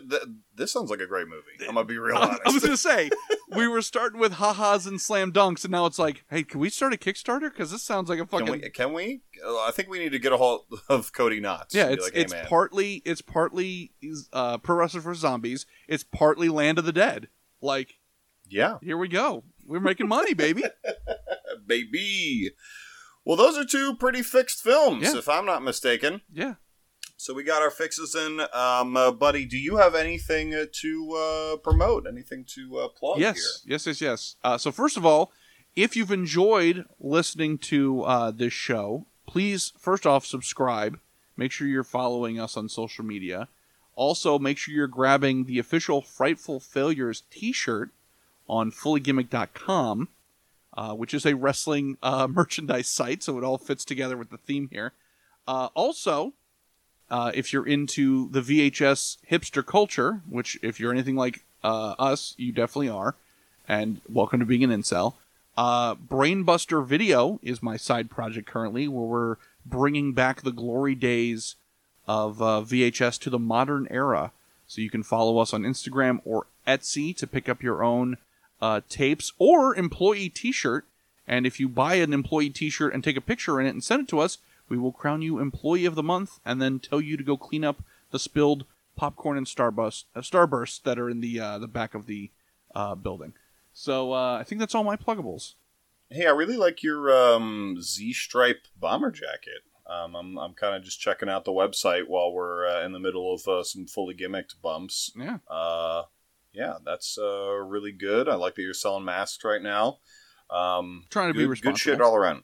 this 0.54 0.72
sounds 0.72 0.90
like 0.90 1.00
a 1.00 1.06
great 1.06 1.28
movie. 1.28 1.42
I'm 1.68 1.74
gonna 1.74 1.84
be 1.84 1.98
real 1.98 2.16
I, 2.16 2.20
honest. 2.26 2.40
I 2.46 2.50
was 2.50 2.62
gonna 2.64 2.76
say 2.76 3.10
we 3.56 3.66
were 3.68 3.82
starting 3.82 4.18
with 4.20 4.32
ha-has 4.34 4.86
and 4.86 5.00
slam 5.00 5.32
dunks, 5.32 5.64
and 5.64 5.72
now 5.72 5.86
it's 5.86 5.98
like, 5.98 6.24
hey, 6.30 6.42
can 6.42 6.60
we 6.60 6.70
start 6.70 6.92
a 6.92 6.96
Kickstarter? 6.96 7.50
Because 7.50 7.70
this 7.70 7.82
sounds 7.82 8.08
like 8.08 8.18
a 8.18 8.26
fucking 8.26 8.46
Can 8.46 8.60
we? 8.60 8.70
Can 8.70 8.92
we? 8.92 9.20
I 9.46 9.70
think 9.72 9.88
we 9.88 9.98
need 9.98 10.12
to 10.12 10.18
get 10.18 10.32
a 10.32 10.36
hold 10.36 10.66
of 10.88 11.12
Cody 11.12 11.40
Knotts. 11.40 11.74
Yeah, 11.74 11.88
it's 11.88 12.04
like, 12.04 12.14
hey, 12.14 12.22
it's 12.22 12.32
man, 12.32 12.46
partly 12.46 13.02
it's 13.04 13.20
partly 13.22 13.92
uh, 14.32 14.58
pro 14.58 14.76
wrestler 14.76 15.00
for 15.00 15.14
zombies. 15.14 15.66
It's 15.86 16.04
partly 16.04 16.48
Land 16.48 16.78
of 16.78 16.84
the 16.84 16.92
Dead. 16.92 17.28
Like 17.60 17.94
yeah, 18.48 18.78
here 18.82 18.96
we 18.96 19.08
go. 19.08 19.44
We're 19.66 19.80
making 19.80 20.08
money, 20.08 20.32
baby. 20.32 20.62
baby. 21.66 22.52
Well, 23.24 23.36
those 23.36 23.58
are 23.58 23.64
two 23.64 23.94
pretty 23.96 24.22
fixed 24.22 24.62
films, 24.62 25.02
Yeah. 25.12 25.18
if 25.18 25.28
I'm 25.28 25.44
not 25.44 25.62
mistaken. 25.62 26.22
Yeah. 26.32 26.54
So 27.20 27.34
we 27.34 27.42
got 27.42 27.62
our 27.62 27.70
fixes 27.70 28.14
in. 28.14 28.40
Um, 28.54 28.96
uh, 28.96 29.10
buddy, 29.10 29.44
do 29.44 29.58
you 29.58 29.76
have 29.78 29.96
anything 29.96 30.54
uh, 30.54 30.66
to 30.70 31.12
uh, 31.14 31.56
promote? 31.56 32.06
Anything 32.06 32.44
to 32.54 32.78
uh, 32.78 32.88
plug 32.88 33.18
yes, 33.18 33.62
yes, 33.66 33.86
yes, 33.88 34.00
yes. 34.00 34.36
Uh, 34.44 34.56
so 34.56 34.70
first 34.70 34.96
of 34.96 35.04
all, 35.04 35.32
if 35.74 35.96
you've 35.96 36.12
enjoyed 36.12 36.84
listening 37.00 37.58
to 37.58 38.02
uh, 38.04 38.30
this 38.30 38.52
show, 38.52 39.04
please 39.26 39.72
first 39.76 40.06
off 40.06 40.24
subscribe. 40.24 41.00
Make 41.36 41.50
sure 41.50 41.66
you're 41.66 41.82
following 41.82 42.38
us 42.38 42.56
on 42.56 42.68
social 42.68 43.04
media. 43.04 43.48
Also, 43.96 44.38
make 44.38 44.56
sure 44.56 44.72
you're 44.72 44.86
grabbing 44.86 45.44
the 45.44 45.58
official 45.58 46.00
Frightful 46.00 46.60
Failures 46.60 47.24
T-shirt 47.32 47.90
on 48.48 48.70
fullygimmick.com, 48.70 50.08
uh, 50.76 50.94
which 50.94 51.12
is 51.12 51.26
a 51.26 51.34
wrestling 51.34 51.98
uh, 52.00 52.28
merchandise 52.30 52.86
site, 52.86 53.24
so 53.24 53.38
it 53.38 53.44
all 53.44 53.58
fits 53.58 53.84
together 53.84 54.16
with 54.16 54.30
the 54.30 54.38
theme 54.38 54.68
here. 54.70 54.92
Uh, 55.48 55.68
also, 55.74 56.34
uh, 57.10 57.32
if 57.34 57.52
you're 57.52 57.66
into 57.66 58.28
the 58.30 58.40
VHS 58.40 59.18
hipster 59.30 59.64
culture, 59.64 60.22
which 60.28 60.58
if 60.62 60.78
you're 60.78 60.92
anything 60.92 61.16
like 61.16 61.44
uh, 61.64 61.94
us, 61.98 62.34
you 62.36 62.52
definitely 62.52 62.88
are, 62.88 63.14
and 63.66 64.00
welcome 64.08 64.40
to 64.40 64.46
being 64.46 64.64
an 64.64 64.70
incel. 64.70 65.14
Uh, 65.56 65.94
Brainbuster 65.96 66.86
Video 66.86 67.40
is 67.42 67.62
my 67.62 67.76
side 67.76 68.10
project 68.10 68.46
currently, 68.46 68.86
where 68.86 69.04
we're 69.04 69.36
bringing 69.66 70.12
back 70.12 70.42
the 70.42 70.52
glory 70.52 70.94
days 70.94 71.56
of 72.06 72.40
uh, 72.40 72.62
VHS 72.64 73.18
to 73.20 73.30
the 73.30 73.38
modern 73.38 73.88
era. 73.90 74.32
So 74.66 74.80
you 74.80 74.90
can 74.90 75.02
follow 75.02 75.38
us 75.38 75.52
on 75.52 75.62
Instagram 75.62 76.20
or 76.24 76.46
Etsy 76.66 77.16
to 77.16 77.26
pick 77.26 77.48
up 77.48 77.62
your 77.62 77.82
own 77.82 78.18
uh, 78.60 78.82
tapes 78.88 79.32
or 79.38 79.74
employee 79.74 80.28
T-shirt. 80.28 80.84
And 81.26 81.46
if 81.46 81.58
you 81.58 81.68
buy 81.68 81.96
an 81.96 82.12
employee 82.12 82.50
T-shirt 82.50 82.94
and 82.94 83.02
take 83.02 83.16
a 83.16 83.22
picture 83.22 83.60
in 83.60 83.66
it 83.66 83.70
and 83.70 83.82
send 83.82 84.02
it 84.02 84.08
to 84.08 84.20
us, 84.20 84.38
we 84.68 84.78
will 84.78 84.92
crown 84.92 85.22
you 85.22 85.38
Employee 85.38 85.84
of 85.84 85.94
the 85.94 86.02
Month 86.02 86.40
and 86.44 86.60
then 86.60 86.78
tell 86.78 87.00
you 87.00 87.16
to 87.16 87.24
go 87.24 87.36
clean 87.36 87.64
up 87.64 87.82
the 88.10 88.18
spilled 88.18 88.64
popcorn 88.96 89.36
and 89.36 89.46
Starburst, 89.46 90.04
uh, 90.14 90.20
Starburst 90.20 90.82
that 90.82 90.98
are 90.98 91.08
in 91.08 91.20
the 91.20 91.40
uh, 91.40 91.58
the 91.58 91.68
back 91.68 91.94
of 91.94 92.06
the 92.06 92.30
uh, 92.74 92.94
building. 92.94 93.34
So 93.72 94.12
uh, 94.12 94.38
I 94.40 94.44
think 94.44 94.58
that's 94.58 94.74
all 94.74 94.84
my 94.84 94.96
pluggables. 94.96 95.54
Hey, 96.10 96.26
I 96.26 96.30
really 96.30 96.56
like 96.56 96.82
your 96.82 97.12
um, 97.12 97.76
Z 97.80 98.12
Stripe 98.14 98.66
bomber 98.78 99.10
jacket. 99.10 99.62
Um, 99.86 100.14
I'm, 100.16 100.38
I'm 100.38 100.52
kind 100.52 100.74
of 100.74 100.82
just 100.82 101.00
checking 101.00 101.28
out 101.28 101.44
the 101.44 101.52
website 101.52 102.08
while 102.08 102.32
we're 102.32 102.66
uh, 102.66 102.84
in 102.84 102.92
the 102.92 102.98
middle 102.98 103.32
of 103.32 103.46
uh, 103.48 103.62
some 103.62 103.86
fully 103.86 104.14
gimmicked 104.14 104.60
bumps. 104.62 105.12
Yeah. 105.16 105.38
Uh, 105.48 106.02
yeah, 106.52 106.74
that's 106.84 107.18
uh, 107.18 107.54
really 107.54 107.92
good. 107.92 108.28
I 108.28 108.34
like 108.34 108.54
that 108.56 108.62
you're 108.62 108.74
selling 108.74 109.04
masks 109.04 109.44
right 109.44 109.62
now. 109.62 109.98
Um, 110.50 111.04
Trying 111.10 111.32
to 111.32 111.38
good, 111.38 111.54
be 111.54 111.60
Good 111.60 111.78
shit 111.78 112.00
all 112.00 112.16
around. 112.16 112.42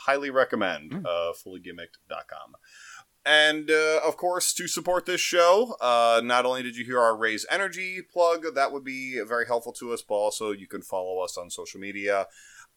Highly 0.00 0.30
recommend 0.30 0.92
Mm. 0.92 1.06
uh, 1.06 1.32
fullygimmicked.com. 1.32 2.54
And 3.24 3.70
uh, 3.70 4.00
of 4.06 4.16
course, 4.16 4.52
to 4.54 4.68
support 4.68 5.04
this 5.04 5.20
show, 5.20 5.74
uh, 5.80 6.20
not 6.22 6.46
only 6.46 6.62
did 6.62 6.76
you 6.76 6.84
hear 6.84 7.00
our 7.00 7.16
Raze 7.16 7.44
Energy 7.50 8.00
plug, 8.00 8.44
that 8.54 8.72
would 8.72 8.84
be 8.84 9.20
very 9.26 9.46
helpful 9.46 9.72
to 9.74 9.92
us, 9.92 10.00
but 10.02 10.14
also 10.14 10.52
you 10.52 10.68
can 10.68 10.80
follow 10.82 11.18
us 11.24 11.36
on 11.36 11.50
social 11.50 11.80
media. 11.80 12.28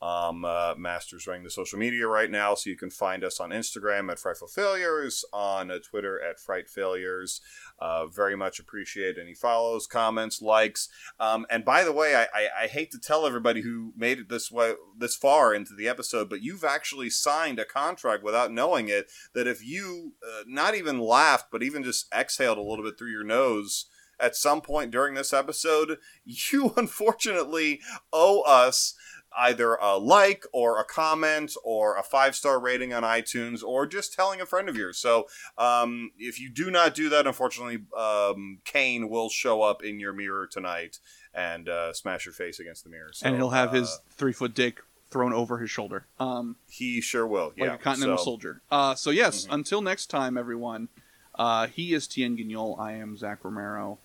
Um, 0.01 0.45
uh, 0.45 0.75
Master's 0.77 1.27
running 1.27 1.43
the 1.43 1.49
social 1.51 1.77
media 1.77 2.07
right 2.07 2.31
now, 2.31 2.55
so 2.55 2.69
you 2.69 2.77
can 2.77 2.89
find 2.89 3.21
us 3.23 3.39
on 3.39 3.49
Instagram 3.49 4.09
at 4.09 4.17
Frightful 4.17 4.47
Failures, 4.47 5.25
on 5.33 5.69
uh, 5.69 5.77
Twitter 5.79 6.19
at 6.23 6.39
Fright 6.39 6.69
Failures. 6.69 7.41
Uh, 7.81 8.07
very 8.07 8.35
much 8.35 8.60
appreciate 8.60 9.18
any 9.18 9.34
follows, 9.34 9.88
comments, 9.88 10.41
likes. 10.41 10.89
Um, 11.19 11.45
and 11.49 11.64
by 11.64 11.84
the 11.84 11.93
way, 11.93 12.15
I, 12.15 12.23
I, 12.34 12.47
I 12.64 12.68
hate 12.68 12.91
to 12.91 12.99
tell 12.99 13.26
everybody 13.26 13.61
who 13.61 13.93
made 13.95 14.19
it 14.19 14.30
this 14.30 14.51
way 14.51 14.73
this 14.97 15.15
far 15.15 15.53
into 15.53 15.73
the 15.73 15.88
episode, 15.88 16.30
but 16.30 16.41
you've 16.41 16.64
actually 16.64 17.10
signed 17.10 17.60
a 17.60 17.65
contract 17.65 18.23
without 18.23 18.51
knowing 18.51 18.89
it. 18.89 19.10
That 19.34 19.47
if 19.47 19.65
you 19.65 20.14
uh, 20.23 20.43
not 20.45 20.76
even 20.76 20.99
laughed, 20.99 21.47
but 21.51 21.64
even 21.64 21.84
just 21.84 22.07
exhaled 22.14 22.57
a 22.57 22.61
little 22.61 22.84
bit 22.84 22.97
through 22.97 23.11
your 23.11 23.23
nose 23.23 23.85
at 24.19 24.35
some 24.35 24.61
point 24.61 24.91
during 24.91 25.15
this 25.15 25.34
episode, 25.34 25.97
you 26.26 26.73
unfortunately 26.76 27.81
owe 28.11 28.41
us 28.41 28.93
either 29.39 29.75
a 29.75 29.97
like 29.97 30.45
or 30.51 30.79
a 30.79 30.83
comment 30.83 31.55
or 31.63 31.95
a 31.97 32.03
five 32.03 32.35
star 32.35 32.59
rating 32.59 32.93
on 32.93 33.03
iTunes 33.03 33.63
or 33.63 33.87
just 33.87 34.13
telling 34.13 34.41
a 34.41 34.45
friend 34.45 34.67
of 34.69 34.75
yours. 34.75 34.97
So 34.97 35.27
um, 35.57 36.11
if 36.19 36.39
you 36.39 36.49
do 36.49 36.69
not 36.69 36.93
do 36.93 37.09
that, 37.09 37.25
unfortunately, 37.25 37.79
um, 37.97 38.59
Kane 38.65 39.09
will 39.09 39.29
show 39.29 39.61
up 39.61 39.83
in 39.83 39.99
your 39.99 40.13
mirror 40.13 40.45
tonight 40.45 40.99
and 41.33 41.69
uh, 41.69 41.93
smash 41.93 42.25
your 42.25 42.33
face 42.33 42.59
against 42.59 42.83
the 42.83 42.89
mirror. 42.89 43.11
So, 43.13 43.27
and 43.27 43.35
he'll 43.37 43.51
have 43.51 43.69
uh, 43.69 43.77
his 43.79 43.99
three 44.11 44.33
foot 44.33 44.53
dick 44.53 44.81
thrown 45.09 45.33
over 45.33 45.57
his 45.59 45.71
shoulder. 45.71 46.05
Um, 46.19 46.55
He 46.69 47.01
sure 47.01 47.25
will. 47.25 47.47
like 47.47 47.57
yeah, 47.57 47.73
a 47.75 47.77
continental 47.77 48.17
so- 48.17 48.23
soldier. 48.25 48.61
Uh, 48.69 48.93
so 48.95 49.09
yes, 49.09 49.45
Mhm. 49.47 49.53
until 49.53 49.81
next 49.81 50.07
time, 50.07 50.37
everyone. 50.37 50.89
Uh, 51.35 51.67
he 51.67 51.93
is 51.93 52.05
Tien 52.07 52.35
Guignol. 52.35 52.77
I 52.79 52.93
am 52.93 53.15
Zach 53.15 53.39
Romero. 53.43 53.97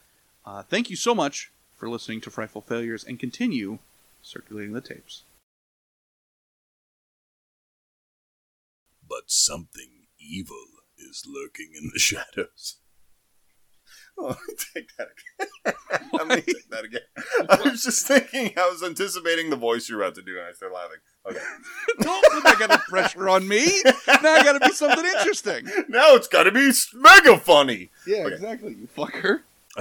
Uh, 0.46 0.62
thank 0.62 0.88
you 0.88 0.96
so 0.96 1.14
much 1.14 1.50
for 1.76 1.88
listening 1.90 2.20
to 2.22 2.30
Frightful 2.30 2.60
Failures 2.62 3.02
and 3.04 3.18
continue 3.18 3.78
circulating 4.24 4.72
the 4.72 4.80
tapes. 4.80 5.22
But 9.08 9.24
something 9.30 10.06
evil 10.18 10.64
is 10.98 11.24
lurking 11.26 11.72
in 11.76 11.90
the 11.92 11.98
shadows. 11.98 12.76
Oh, 14.16 14.36
take 14.74 14.88
that 14.96 15.08
again. 15.08 15.74
Let 16.12 16.28
me 16.28 16.36
take 16.36 16.68
that 16.70 16.84
again. 16.84 17.00
I 17.50 17.68
was 17.68 17.82
just 17.82 18.06
thinking, 18.06 18.52
I 18.56 18.68
was 18.70 18.82
anticipating 18.82 19.50
the 19.50 19.56
voice 19.56 19.88
you're 19.88 20.00
about 20.02 20.14
to 20.14 20.22
do, 20.22 20.38
and 20.38 20.46
I 20.46 20.52
started 20.52 20.74
laughing. 20.74 20.98
Okay. 21.28 21.40
Don't 22.00 22.24
put 22.32 22.44
that 22.44 22.56
kind 22.60 22.72
of 22.72 22.80
pressure 22.84 23.28
on 23.28 23.48
me. 23.48 23.66
Now 24.22 24.34
I 24.34 24.44
got 24.44 24.52
to 24.52 24.60
be 24.60 24.72
something 24.72 25.04
interesting. 25.04 25.66
Now 25.88 26.14
it's 26.14 26.28
got 26.28 26.44
to 26.44 26.52
be 26.52 26.68
s- 26.68 26.90
mega 26.94 27.38
funny. 27.38 27.90
Yeah, 28.06 28.24
Okay. 28.26 28.34
exactly. 28.36 28.74
You 28.74 28.88
fucker. 28.96 29.40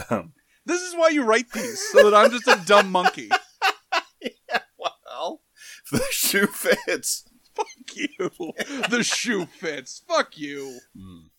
Um, 0.10 0.34
This 0.66 0.82
is 0.82 0.96
why 0.96 1.10
you 1.10 1.24
write 1.24 1.52
these, 1.52 1.80
so 1.92 2.10
that 2.10 2.16
I'm 2.18 2.32
just 2.32 2.48
a 2.48 2.60
dumb 2.66 2.90
monkey. 2.92 3.30
well, 4.78 5.42
the 5.92 6.04
shoe 6.12 6.48
fits. 6.48 7.26
Fuck 7.56 7.96
you. 7.96 8.30
The 8.90 9.04
shoe 9.04 9.46
fits. 9.46 10.04
Fuck 10.08 10.38
you. 10.38 10.80
Hmm. 10.98 11.28